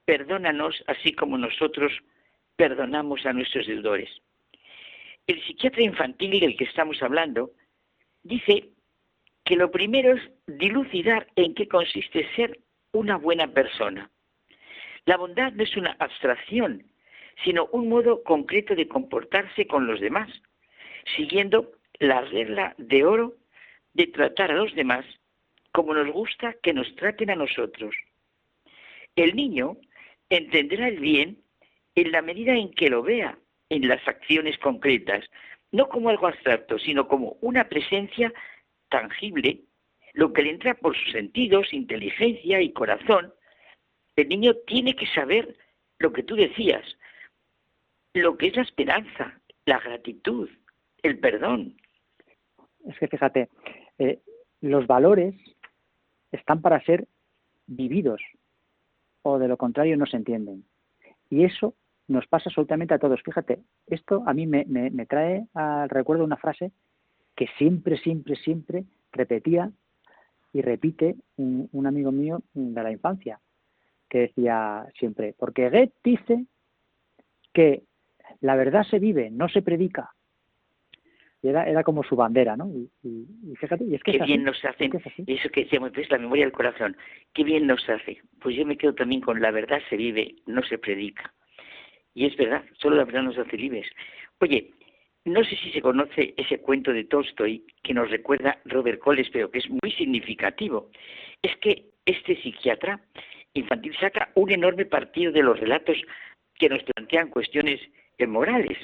perdónanos 0.04 0.82
así 0.86 1.12
como 1.12 1.38
nosotros 1.38 1.92
perdonamos 2.56 3.26
a 3.26 3.32
nuestros 3.32 3.66
deudores. 3.66 4.10
El 5.26 5.42
psiquiatra 5.42 5.82
infantil 5.82 6.40
del 6.40 6.56
que 6.56 6.64
estamos 6.64 7.02
hablando 7.02 7.52
dice 8.22 8.70
que 9.44 9.56
lo 9.56 9.70
primero 9.70 10.14
es 10.14 10.22
dilucidar 10.46 11.26
en 11.36 11.54
qué 11.54 11.66
consiste 11.66 12.28
ser 12.36 12.60
una 12.92 13.16
buena 13.16 13.48
persona. 13.48 14.10
La 15.04 15.16
bondad 15.16 15.52
no 15.52 15.62
es 15.62 15.76
una 15.76 15.96
abstracción, 15.98 16.84
sino 17.44 17.66
un 17.72 17.88
modo 17.88 18.22
concreto 18.22 18.74
de 18.74 18.88
comportarse 18.88 19.66
con 19.66 19.86
los 19.86 20.00
demás, 20.00 20.30
siguiendo 21.16 21.72
la 21.98 22.20
regla 22.22 22.74
de 22.78 23.04
oro 23.04 23.34
de 23.94 24.06
tratar 24.06 24.50
a 24.50 24.56
los 24.56 24.74
demás 24.74 25.04
como 25.72 25.94
nos 25.94 26.08
gusta 26.12 26.54
que 26.62 26.72
nos 26.72 26.94
traten 26.96 27.30
a 27.30 27.36
nosotros. 27.36 27.94
El 29.16 29.34
niño 29.34 29.76
entenderá 30.28 30.88
el 30.88 31.00
bien 31.00 31.38
en 31.94 32.12
la 32.12 32.22
medida 32.22 32.54
en 32.54 32.70
que 32.72 32.90
lo 32.90 33.02
vea 33.02 33.38
en 33.68 33.88
las 33.88 34.06
acciones 34.06 34.58
concretas, 34.58 35.24
no 35.70 35.88
como 35.88 36.10
algo 36.10 36.26
abstracto, 36.26 36.78
sino 36.78 37.08
como 37.08 37.36
una 37.40 37.68
presencia 37.68 38.32
tangible, 38.90 39.60
lo 40.12 40.32
que 40.32 40.42
le 40.42 40.50
entra 40.50 40.74
por 40.74 40.94
sus 40.94 41.12
sentidos, 41.12 41.72
inteligencia 41.72 42.60
y 42.60 42.72
corazón. 42.72 43.32
El 44.16 44.28
niño 44.28 44.54
tiene 44.66 44.94
que 44.94 45.06
saber 45.06 45.56
lo 45.98 46.12
que 46.12 46.22
tú 46.22 46.34
decías, 46.34 46.84
lo 48.14 48.36
que 48.36 48.48
es 48.48 48.56
la 48.56 48.62
esperanza, 48.62 49.40
la 49.64 49.78
gratitud, 49.78 50.48
el 51.02 51.18
perdón. 51.18 51.76
Es 52.86 52.98
que 52.98 53.08
fíjate, 53.08 53.48
eh, 53.98 54.20
los 54.60 54.86
valores 54.86 55.34
están 56.30 56.60
para 56.60 56.82
ser 56.84 57.06
vividos 57.66 58.20
o 59.22 59.38
de 59.38 59.48
lo 59.48 59.56
contrario 59.56 59.96
no 59.96 60.06
se 60.06 60.16
entienden. 60.16 60.64
Y 61.30 61.44
eso 61.44 61.74
nos 62.08 62.26
pasa 62.26 62.50
absolutamente 62.50 62.94
a 62.94 62.98
todos. 62.98 63.22
Fíjate, 63.22 63.60
esto 63.86 64.22
a 64.26 64.34
mí 64.34 64.46
me, 64.46 65.06
trae 65.06 65.46
al 65.54 65.88
recuerdo 65.88 66.24
una 66.24 66.36
frase 66.36 66.72
que 67.36 67.46
siempre, 67.58 67.96
siempre, 67.98 68.36
siempre 68.36 68.84
repetía 69.12 69.70
y 70.52 70.60
repite 70.60 71.16
un, 71.36 71.68
un, 71.72 71.86
amigo 71.86 72.12
mío 72.12 72.42
de 72.52 72.82
la 72.82 72.92
infancia, 72.92 73.40
que 74.12 74.18
decía 74.18 74.84
siempre, 74.98 75.34
porque 75.38 75.70
Goethe 75.70 75.94
dice 76.04 76.44
que 77.54 77.84
la 78.42 78.56
verdad 78.56 78.84
se 78.84 78.98
vive, 78.98 79.30
no 79.30 79.48
se 79.48 79.62
predica. 79.62 80.10
Y 81.40 81.48
era, 81.48 81.64
era 81.64 81.82
como 81.82 82.04
su 82.04 82.14
bandera, 82.14 82.54
¿no? 82.54 82.68
Y, 82.68 82.90
fíjate, 83.56 83.84
y 83.84 83.94
es 83.94 84.02
que 84.02 84.12
Qué 84.12 84.24
bien 84.24 84.44
nos 84.44 84.62
hace, 84.66 84.90
eso 85.26 85.48
que 85.48 85.64
decíamos, 85.64 85.92
es 85.96 86.10
la 86.10 86.18
memoria 86.18 86.44
del 86.44 86.52
corazón, 86.52 86.94
qué 87.32 87.42
bien 87.42 87.66
nos 87.66 87.88
hace. 87.88 88.20
Pues 88.38 88.54
yo 88.54 88.66
me 88.66 88.76
quedo 88.76 88.94
también 88.94 89.22
con 89.22 89.40
la 89.40 89.50
verdad 89.50 89.80
se 89.88 89.96
vive, 89.96 90.36
no 90.44 90.62
se 90.62 90.76
predica. 90.76 91.32
Y 92.12 92.26
es 92.26 92.36
verdad, 92.36 92.62
solo 92.74 92.96
la 92.96 93.06
verdad 93.06 93.22
nos 93.22 93.38
hace 93.38 93.56
libres. 93.56 93.88
Oye, 94.40 94.72
no 95.24 95.42
sé 95.42 95.56
si 95.56 95.72
se 95.72 95.80
conoce 95.80 96.34
ese 96.36 96.58
cuento 96.58 96.92
de 96.92 97.04
Tolstoy 97.04 97.64
que 97.82 97.94
nos 97.94 98.10
recuerda 98.10 98.60
Robert 98.66 99.00
Coles, 99.00 99.30
pero 99.32 99.50
que 99.50 99.60
es 99.60 99.70
muy 99.70 99.90
significativo. 99.92 100.90
Es 101.40 101.56
que 101.56 101.86
este 102.04 102.36
psiquiatra 102.42 103.00
infantil 103.54 103.96
saca 103.98 104.30
un 104.34 104.50
enorme 104.50 104.86
partido 104.86 105.32
de 105.32 105.42
los 105.42 105.58
relatos 105.58 105.96
que 106.54 106.68
nos 106.68 106.82
plantean 106.82 107.30
cuestiones 107.30 107.80
morales. 108.26 108.78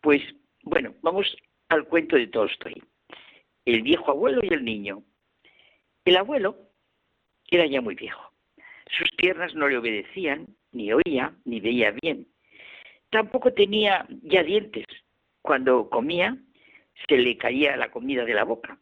Pues 0.00 0.22
bueno, 0.62 0.94
vamos 1.02 1.36
al 1.68 1.84
cuento 1.84 2.16
de 2.16 2.26
Tolstoy. 2.26 2.82
El 3.64 3.82
viejo 3.82 4.10
abuelo 4.10 4.40
y 4.42 4.52
el 4.52 4.64
niño. 4.64 5.02
El 6.04 6.16
abuelo 6.16 6.56
era 7.50 7.66
ya 7.66 7.80
muy 7.80 7.94
viejo. 7.94 8.32
Sus 8.98 9.10
piernas 9.16 9.54
no 9.54 9.68
le 9.68 9.78
obedecían, 9.78 10.46
ni 10.72 10.92
oía, 10.92 11.34
ni 11.44 11.60
veía 11.60 11.94
bien. 12.02 12.26
Tampoco 13.10 13.52
tenía 13.52 14.06
ya 14.22 14.42
dientes. 14.42 14.86
Cuando 15.42 15.88
comía, 15.90 16.36
se 17.08 17.16
le 17.16 17.36
caía 17.36 17.76
la 17.76 17.90
comida 17.90 18.24
de 18.24 18.34
la 18.34 18.44
boca. 18.44 18.78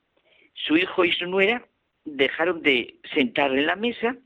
Su 0.55 0.77
hijo 0.77 1.05
y 1.05 1.13
su 1.13 1.27
nuera 1.27 1.67
dejaron 2.05 2.63
de 2.63 2.99
sentarle 3.15 3.61
en 3.61 3.67
la 3.67 3.77
mesa 3.77 4.17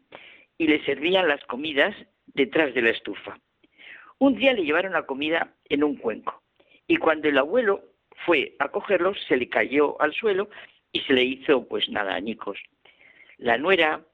y 0.63 0.69
le 0.69 0.85
servían 0.85 1.27
las 1.27 1.45
comidas 1.47 1.93
detrás 2.27 2.73
de 2.73 2.83
la 2.83 2.91
estufa. 2.91 3.37
Un 4.21 4.37
día 4.37 4.53
le 4.53 4.63
llevaron 4.63 4.93
la 4.93 5.07
comida 5.07 5.57
en 5.69 5.83
un 5.83 5.97
cuenco 5.97 6.41
y 6.87 6.99
cuando 6.99 7.29
el 7.29 7.37
abuelo 7.37 7.83
fue 8.25 8.55
a 8.61 8.69
cogerlo 8.69 9.13
se 9.27 9.37
le 9.37 9.49
cayó 9.49 10.01
al 10.01 10.15
suelo 10.15 10.51
y 10.93 11.01
se 11.01 11.15
le 11.15 11.25
hizo 11.25 11.67
pues 11.67 11.89
nada 11.89 12.15
añicos. 12.15 12.61
La 13.39 13.59
nuera 13.59 14.07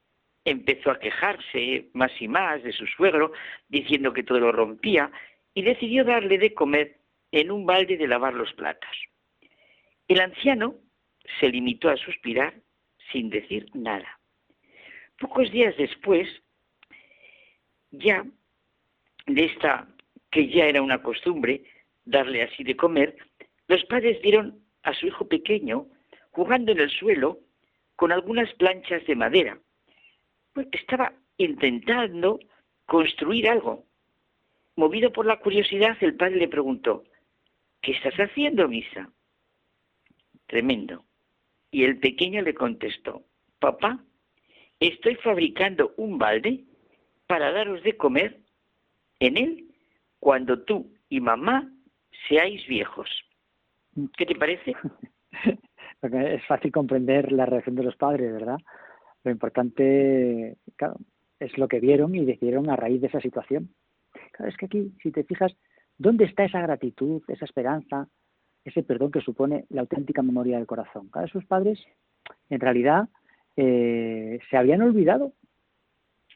empezó 0.43 0.89
a 0.89 0.97
quejarse 0.97 1.89
más 1.93 2.11
y 2.19 2.27
más 2.27 2.63
de 2.63 2.71
su 2.71 2.87
suegro, 2.87 3.31
diciendo 3.67 4.11
que 4.11 4.23
todo 4.23 4.39
lo 4.39 4.51
rompía, 4.51 5.11
y 5.53 5.61
decidió 5.61 6.03
darle 6.03 6.39
de 6.39 6.55
comer 6.55 6.97
en 7.31 7.51
un 7.51 7.67
balde 7.67 7.95
de 7.95 8.07
lavar 8.07 8.33
los 8.33 8.51
platos. 8.53 8.89
El 10.07 10.19
anciano 10.19 10.73
se 11.39 11.49
limitó 11.49 11.89
a 11.89 11.97
suspirar 11.97 12.55
sin 13.11 13.29
decir 13.29 13.67
nada. 13.75 14.18
Pocos 15.19 15.51
días 15.51 15.75
después, 15.77 16.27
ya 17.91 18.25
de 19.25 19.45
esta 19.45 19.87
que 20.31 20.47
ya 20.47 20.65
era 20.65 20.81
una 20.81 21.01
costumbre 21.01 21.63
darle 22.05 22.43
así 22.43 22.63
de 22.63 22.75
comer, 22.75 23.17
los 23.67 23.83
padres 23.85 24.21
vieron 24.21 24.63
a 24.83 24.93
su 24.93 25.07
hijo 25.07 25.27
pequeño 25.27 25.87
jugando 26.31 26.71
en 26.71 26.79
el 26.79 26.89
suelo 26.89 27.39
con 27.95 28.11
algunas 28.11 28.51
planchas 28.53 29.05
de 29.05 29.15
madera. 29.15 29.59
Pues 30.53 30.67
estaba 30.71 31.13
intentando 31.37 32.39
construir 32.85 33.49
algo. 33.49 33.85
Movido 34.75 35.11
por 35.11 35.25
la 35.25 35.39
curiosidad, 35.39 35.97
el 35.99 36.15
padre 36.15 36.37
le 36.37 36.47
preguntó, 36.47 37.03
¿qué 37.81 37.91
estás 37.91 38.15
haciendo, 38.15 38.67
Misa? 38.67 39.11
Tremendo. 40.47 41.05
Y 41.71 41.83
el 41.83 41.99
pequeño 41.99 42.41
le 42.41 42.53
contestó, 42.53 43.25
papá, 43.59 44.03
estoy 44.79 45.15
fabricando 45.15 45.93
un 45.97 46.17
balde 46.17 46.63
para 47.27 47.51
daros 47.51 47.83
de 47.83 47.97
comer 47.97 48.39
en 49.19 49.37
él 49.37 49.75
cuando 50.19 50.63
tú 50.63 50.91
y 51.09 51.19
mamá 51.19 51.71
seáis 52.27 52.65
viejos. 52.67 53.09
¿Qué 54.17 54.25
te 54.25 54.35
parece? 54.35 54.75
es 56.01 56.45
fácil 56.45 56.71
comprender 56.71 57.31
la 57.31 57.45
reacción 57.45 57.75
de 57.75 57.83
los 57.83 57.95
padres, 57.95 58.31
¿verdad? 58.31 58.57
Lo 59.23 59.31
importante 59.31 60.57
es 61.39 61.57
lo 61.57 61.67
que 61.67 61.79
vieron 61.79 62.15
y 62.15 62.25
decidieron 62.25 62.69
a 62.69 62.75
raíz 62.75 63.01
de 63.01 63.07
esa 63.07 63.19
situación. 63.19 63.73
Claro, 64.31 64.49
es 64.49 64.57
que 64.57 64.65
aquí, 64.65 64.93
si 65.03 65.11
te 65.11 65.23
fijas, 65.23 65.55
¿dónde 65.97 66.25
está 66.25 66.45
esa 66.45 66.61
gratitud, 66.61 67.21
esa 67.27 67.45
esperanza, 67.45 68.07
ese 68.63 68.83
perdón 68.83 69.11
que 69.11 69.21
supone 69.21 69.65
la 69.69 69.81
auténtica 69.81 70.21
memoria 70.21 70.57
del 70.57 70.67
corazón? 70.67 71.09
Cada 71.09 71.27
sus 71.27 71.45
padres, 71.45 71.79
en 72.49 72.59
realidad, 72.59 73.09
eh, 73.61 74.39
se 74.49 74.57
habían 74.57 74.81
olvidado, 74.81 75.33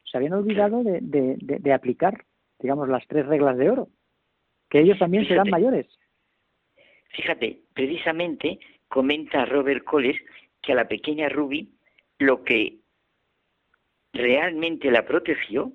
se 0.04 0.18
habían 0.18 0.34
olvidado 0.34 0.84
de 0.84 1.74
aplicar 1.74 2.26
digamos, 2.64 2.88
las 2.88 3.06
tres 3.08 3.26
reglas 3.28 3.58
de 3.58 3.70
oro, 3.70 3.90
que 4.70 4.80
ellos 4.80 4.98
también 4.98 5.28
serán 5.28 5.50
mayores. 5.50 5.86
Fíjate, 7.10 7.60
precisamente 7.74 8.58
comenta 8.88 9.46
Robert 9.46 9.84
Coles 9.84 10.16
que 10.62 10.72
a 10.72 10.76
la 10.76 10.88
pequeña 10.88 11.28
Ruby 11.28 11.74
lo 12.20 12.44
que 12.44 12.78
realmente 14.14 14.90
la 14.90 15.06
protegió 15.06 15.74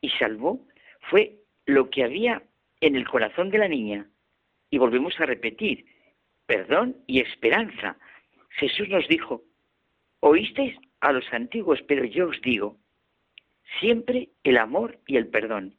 y 0.00 0.10
salvó 0.10 0.64
fue 1.10 1.40
lo 1.66 1.90
que 1.90 2.04
había 2.04 2.42
en 2.80 2.94
el 2.94 3.06
corazón 3.08 3.50
de 3.50 3.58
la 3.58 3.68
niña. 3.68 4.06
Y 4.70 4.78
volvemos 4.78 5.18
a 5.18 5.26
repetir, 5.26 5.86
perdón 6.46 6.96
y 7.08 7.20
esperanza. 7.20 7.96
Jesús 8.50 8.88
nos 8.88 9.08
dijo, 9.08 9.42
oísteis 10.22 10.76
a 11.00 11.12
los 11.12 11.24
antiguos, 11.32 11.82
pero 11.88 12.04
yo 12.04 12.28
os 12.28 12.40
digo, 12.42 12.78
siempre 13.80 14.30
el 14.44 14.56
amor 14.56 14.98
y 15.06 15.16
el 15.16 15.26
perdón. 15.26 15.74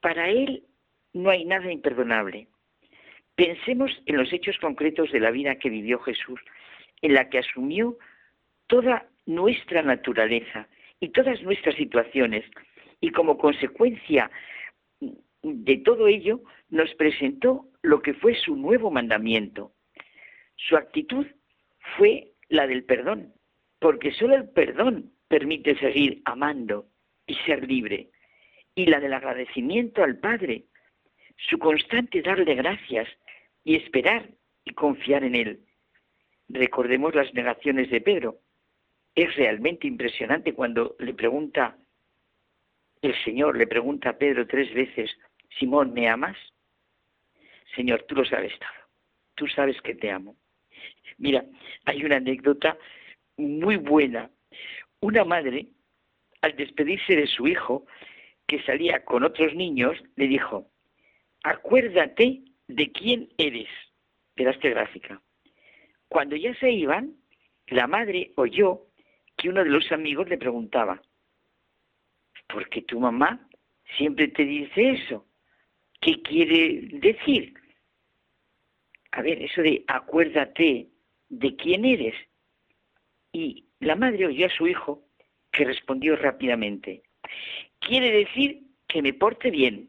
Para 0.00 0.28
él 0.28 0.64
no 1.12 1.30
hay 1.30 1.44
nada 1.44 1.72
imperdonable. 1.72 2.48
Pensemos 3.36 3.90
en 4.06 4.16
los 4.16 4.32
hechos 4.32 4.58
concretos 4.58 5.12
de 5.12 5.20
la 5.20 5.30
vida 5.30 5.56
que 5.56 5.70
vivió 5.70 6.00
Jesús, 6.00 6.40
en 7.02 7.14
la 7.14 7.28
que 7.30 7.38
asumió 7.38 7.96
toda 8.66 9.06
nuestra 9.26 9.82
naturaleza 9.82 10.68
y 10.98 11.10
todas 11.10 11.40
nuestras 11.42 11.76
situaciones, 11.76 12.44
y 13.00 13.10
como 13.12 13.38
consecuencia 13.38 14.30
de 15.42 15.76
todo 15.78 16.08
ello 16.08 16.40
nos 16.68 16.92
presentó 16.94 17.66
lo 17.82 18.02
que 18.02 18.14
fue 18.14 18.34
su 18.34 18.56
nuevo 18.56 18.90
mandamiento. 18.90 19.72
Su 20.56 20.76
actitud 20.76 21.26
fue 21.96 22.29
la 22.50 22.66
del 22.66 22.84
perdón, 22.84 23.32
porque 23.78 24.12
solo 24.12 24.34
el 24.34 24.50
perdón 24.50 25.12
permite 25.28 25.78
seguir 25.78 26.20
amando 26.26 26.86
y 27.26 27.34
ser 27.46 27.66
libre 27.66 28.10
y 28.74 28.86
la 28.86 29.00
del 29.00 29.14
agradecimiento 29.14 30.02
al 30.02 30.18
Padre, 30.18 30.64
su 31.36 31.58
constante 31.58 32.22
darle 32.22 32.54
gracias 32.54 33.08
y 33.64 33.76
esperar 33.76 34.28
y 34.64 34.74
confiar 34.74 35.24
en 35.24 35.34
Él. 35.34 35.60
Recordemos 36.48 37.14
las 37.14 37.32
negaciones 37.34 37.90
de 37.90 38.00
Pedro. 38.00 38.38
Es 39.14 39.34
realmente 39.36 39.86
impresionante 39.86 40.52
cuando 40.52 40.96
le 40.98 41.14
pregunta, 41.14 41.76
el 43.02 43.14
Señor 43.24 43.56
le 43.56 43.66
pregunta 43.66 44.10
a 44.10 44.18
Pedro 44.18 44.46
tres 44.46 44.72
veces, 44.74 45.10
Simón, 45.58 45.92
¿me 45.92 46.08
amas? 46.08 46.36
Señor, 47.74 48.04
tú 48.08 48.16
lo 48.16 48.24
sabes 48.24 48.52
todo. 48.58 48.68
Tú 49.34 49.46
sabes 49.46 49.80
que 49.82 49.94
te 49.94 50.10
amo. 50.10 50.36
Mira, 51.20 51.44
hay 51.84 52.02
una 52.02 52.16
anécdota 52.16 52.78
muy 53.36 53.76
buena. 53.76 54.30
Una 55.00 55.24
madre, 55.24 55.66
al 56.40 56.56
despedirse 56.56 57.14
de 57.14 57.26
su 57.26 57.46
hijo, 57.46 57.86
que 58.46 58.62
salía 58.62 59.04
con 59.04 59.22
otros 59.22 59.54
niños, 59.54 59.96
le 60.16 60.26
dijo, 60.26 60.70
acuérdate 61.42 62.42
de 62.68 62.90
quién 62.90 63.28
eres. 63.36 63.68
Verás 64.34 64.56
qué 64.58 64.70
gráfica. 64.70 65.20
Cuando 66.08 66.36
ya 66.36 66.54
se 66.54 66.70
iban, 66.70 67.14
la 67.66 67.86
madre 67.86 68.32
oyó 68.36 68.86
que 69.36 69.50
uno 69.50 69.62
de 69.62 69.70
los 69.70 69.92
amigos 69.92 70.28
le 70.28 70.38
preguntaba, 70.38 71.02
¿por 72.48 72.68
qué 72.70 72.80
tu 72.82 72.98
mamá 72.98 73.46
siempre 73.98 74.28
te 74.28 74.44
dice 74.44 74.90
eso? 74.92 75.26
¿Qué 76.00 76.22
quiere 76.22 76.80
decir? 76.92 77.54
A 79.12 79.20
ver, 79.20 79.42
eso 79.42 79.60
de 79.60 79.84
acuérdate 79.86 80.88
de 81.30 81.56
quién 81.56 81.84
eres. 81.86 82.14
Y 83.32 83.64
la 83.78 83.96
madre 83.96 84.26
oyó 84.26 84.46
a 84.46 84.50
su 84.50 84.66
hijo 84.66 85.02
que 85.50 85.64
respondió 85.64 86.16
rápidamente, 86.16 87.02
quiere 87.80 88.10
decir 88.10 88.62
que 88.86 89.02
me 89.02 89.14
porte 89.14 89.50
bien. 89.50 89.88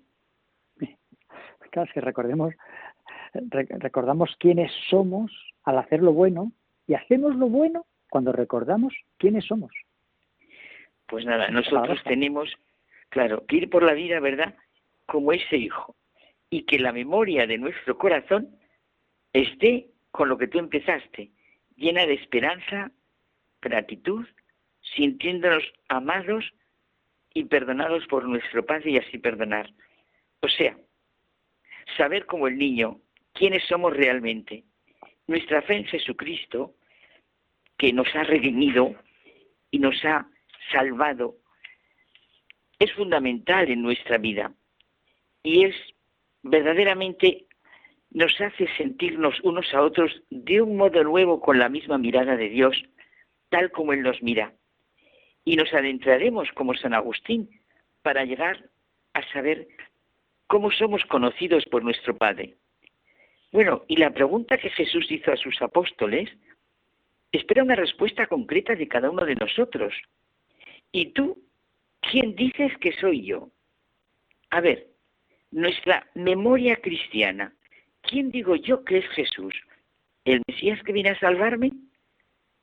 Claro, 1.71 1.89
si 1.93 2.01
recordemos, 2.01 2.53
recordamos 3.33 4.35
quiénes 4.39 4.69
somos 4.89 5.31
al 5.63 5.77
hacer 5.77 6.01
lo 6.01 6.11
bueno 6.11 6.51
y 6.85 6.95
hacemos 6.95 7.33
lo 7.37 7.47
bueno 7.47 7.85
cuando 8.09 8.33
recordamos 8.33 8.93
quiénes 9.17 9.45
somos. 9.45 9.71
Pues 11.07 11.25
nada, 11.25 11.47
nosotros 11.47 12.03
tenemos, 12.03 12.53
claro, 13.07 13.45
que 13.47 13.55
ir 13.55 13.69
por 13.69 13.83
la 13.83 13.93
vida, 13.93 14.19
¿verdad? 14.19 14.53
Como 15.05 15.31
ese 15.31 15.55
hijo. 15.55 15.95
Y 16.49 16.63
que 16.63 16.77
la 16.77 16.91
memoria 16.91 17.47
de 17.47 17.57
nuestro 17.57 17.97
corazón 17.97 18.49
esté 19.31 19.91
con 20.11 20.29
lo 20.29 20.37
que 20.37 20.47
tú 20.47 20.59
empezaste, 20.59 21.31
llena 21.75 22.05
de 22.05 22.13
esperanza, 22.13 22.91
gratitud, 23.61 24.25
sintiéndonos 24.95 25.63
amados 25.87 26.51
y 27.33 27.45
perdonados 27.45 28.05
por 28.07 28.27
nuestro 28.27 28.65
Padre 28.65 28.91
y 28.91 28.97
así 28.97 29.17
perdonar. 29.17 29.71
O 30.41 30.47
sea, 30.47 30.77
saber 31.97 32.25
como 32.25 32.47
el 32.47 32.57
niño 32.57 32.99
quiénes 33.33 33.63
somos 33.65 33.95
realmente. 33.95 34.63
Nuestra 35.27 35.61
fe 35.61 35.75
en 35.75 35.85
Jesucristo, 35.85 36.75
que 37.77 37.93
nos 37.93 38.13
ha 38.15 38.23
redimido 38.23 38.95
y 39.69 39.79
nos 39.79 40.03
ha 40.03 40.27
salvado, 40.71 41.37
es 42.79 42.91
fundamental 42.93 43.69
en 43.69 43.81
nuestra 43.81 44.17
vida 44.17 44.53
y 45.43 45.65
es 45.65 45.75
verdaderamente 46.43 47.45
nos 48.11 48.39
hace 48.41 48.67
sentirnos 48.77 49.39
unos 49.41 49.73
a 49.73 49.81
otros 49.81 50.21
de 50.29 50.61
un 50.61 50.75
modo 50.75 51.03
nuevo 51.03 51.39
con 51.39 51.59
la 51.59 51.69
misma 51.69 51.97
mirada 51.97 52.35
de 52.35 52.49
Dios, 52.49 52.83
tal 53.49 53.71
como 53.71 53.93
Él 53.93 54.01
nos 54.01 54.21
mira. 54.21 54.53
Y 55.43 55.55
nos 55.55 55.73
adentraremos 55.73 56.51
como 56.53 56.75
San 56.75 56.93
Agustín 56.93 57.49
para 58.01 58.25
llegar 58.25 58.69
a 59.13 59.23
saber 59.31 59.67
cómo 60.47 60.71
somos 60.71 61.03
conocidos 61.05 61.65
por 61.65 61.83
nuestro 61.83 62.17
Padre. 62.17 62.57
Bueno, 63.51 63.83
y 63.87 63.97
la 63.97 64.11
pregunta 64.11 64.57
que 64.57 64.69
Jesús 64.69 65.09
hizo 65.11 65.31
a 65.31 65.37
sus 65.37 65.61
apóstoles 65.61 66.29
espera 67.31 67.63
una 67.63 67.75
respuesta 67.75 68.27
concreta 68.27 68.75
de 68.75 68.87
cada 68.87 69.09
uno 69.09 69.25
de 69.25 69.35
nosotros. 69.35 69.93
¿Y 70.91 71.07
tú 71.07 71.41
quién 72.01 72.35
dices 72.35 72.77
que 72.79 72.91
soy 72.93 73.25
yo? 73.25 73.49
A 74.49 74.59
ver, 74.59 74.87
nuestra 75.51 76.07
memoria 76.13 76.75
cristiana 76.77 77.53
¿quién 78.11 78.29
digo 78.29 78.55
yo 78.55 78.83
que 78.83 78.99
es 78.99 79.07
Jesús? 79.11 79.53
¿El 80.25 80.41
Mesías 80.47 80.83
que 80.83 80.91
viene 80.91 81.11
a 81.11 81.19
salvarme? 81.19 81.71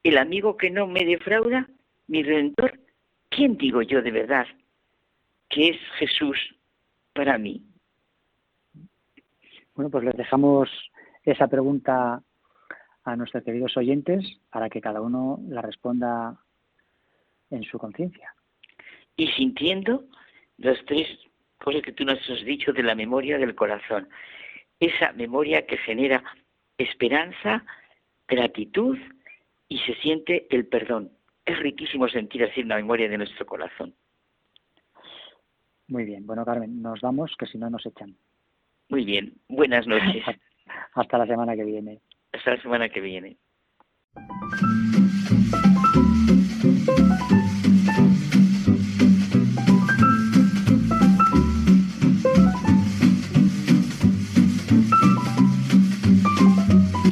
¿El 0.03 0.19
amigo 0.19 0.57
que 0.57 0.71
no 0.71 0.87
me 0.87 1.05
defrauda? 1.05 1.67
¿Mi 2.07 2.23
redentor? 2.23 2.79
¿Quién 3.31 3.57
digo 3.57 3.83
yo 3.83 4.03
de 4.03 4.11
verdad 4.11 4.47
que 5.49 5.71
es 5.71 5.77
Jesús 5.99 6.37
para 7.15 7.39
mí? 7.39 7.63
Bueno, 9.75 9.91
pues 9.91 10.05
les 10.05 10.17
dejamos 10.17 10.69
esa 11.25 11.49
pregunta 11.49 12.23
a 13.05 13.17
nuestros 13.17 13.43
queridos 13.43 13.77
oyentes 13.77 14.25
para 14.51 14.69
que 14.69 14.81
cada 14.81 15.01
uno 15.01 15.41
la 15.49 15.63
responda 15.63 16.37
en 17.51 17.63
su 17.65 17.79
conciencia. 17.79 18.35
Y 19.17 19.29
sintiendo 19.29 20.05
las 20.59 20.79
tres 20.85 21.09
cosas 21.59 21.83
que 21.83 21.93
tú 21.93 22.05
nos 22.05 22.19
has 22.29 22.45
dicho 22.45 22.73
de 22.73 22.83
la 22.83 22.95
memoria 22.95 23.39
del 23.39 23.55
corazón 23.55 24.09
esa 24.81 25.13
memoria 25.13 25.67
que 25.67 25.77
genera 25.79 26.23
esperanza, 26.77 27.65
gratitud 28.27 28.99
y 29.69 29.79
se 29.81 29.95
siente 29.97 30.47
el 30.51 30.67
perdón. 30.67 31.11
Es 31.45 31.59
riquísimo 31.59 32.09
sentir 32.09 32.45
así 32.45 32.61
una 32.61 32.77
memoria 32.77 33.09
de 33.09 33.19
nuestro 33.19 33.47
corazón. 33.47 33.95
Muy 35.89 36.05
bien, 36.05 36.27
bueno 36.27 36.45
Carmen, 36.45 36.83
nos 36.83 37.01
vamos, 37.01 37.35
que 37.39 37.47
si 37.47 37.59
no 37.59 37.71
nos 37.71 37.85
echan. 37.87 38.15
Muy 38.89 39.05
bien, 39.05 39.35
buenas 39.49 39.87
noches. 39.87 40.25
Hasta 40.95 41.19
la 41.19 41.27
semana 41.27 41.57
que 41.57 41.65
viene. 41.65 42.01
Hasta 42.33 42.55
la 42.55 42.63
semana 42.63 42.89
que 42.89 43.01
viene. 43.01 43.37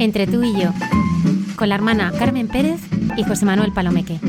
Entre 0.07 0.25
tú 0.25 0.41
y 0.41 0.53
yo, 0.57 0.71
con 1.57 1.67
la 1.67 1.75
hermana 1.75 2.13
Carmen 2.17 2.47
Pérez 2.47 2.79
y 3.17 3.23
José 3.25 3.43
Manuel 3.43 3.73
Palomeque. 3.73 4.21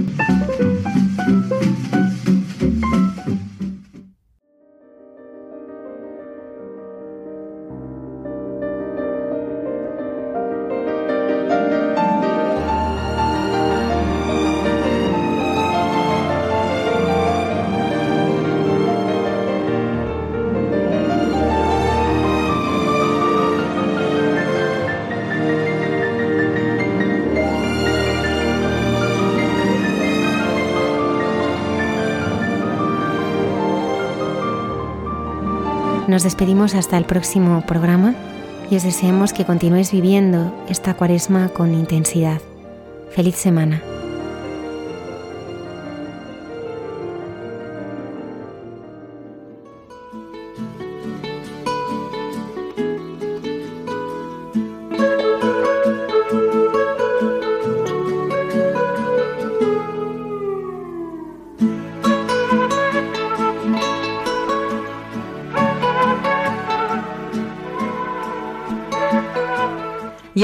Nos 36.19 36.25
despedimos 36.25 36.75
hasta 36.75 36.99
el 36.99 37.05
próximo 37.05 37.61
programa 37.65 38.13
y 38.73 38.75
os 38.75 38.83
deseamos 38.83 39.33
que 39.33 39.45
continuéis 39.45 39.93
viviendo 39.93 40.53
esta 40.69 40.95
cuaresma 40.95 41.49
con 41.51 41.75
intensidad. 41.75 42.41
Feliz 43.15 43.37
semana. 43.37 43.81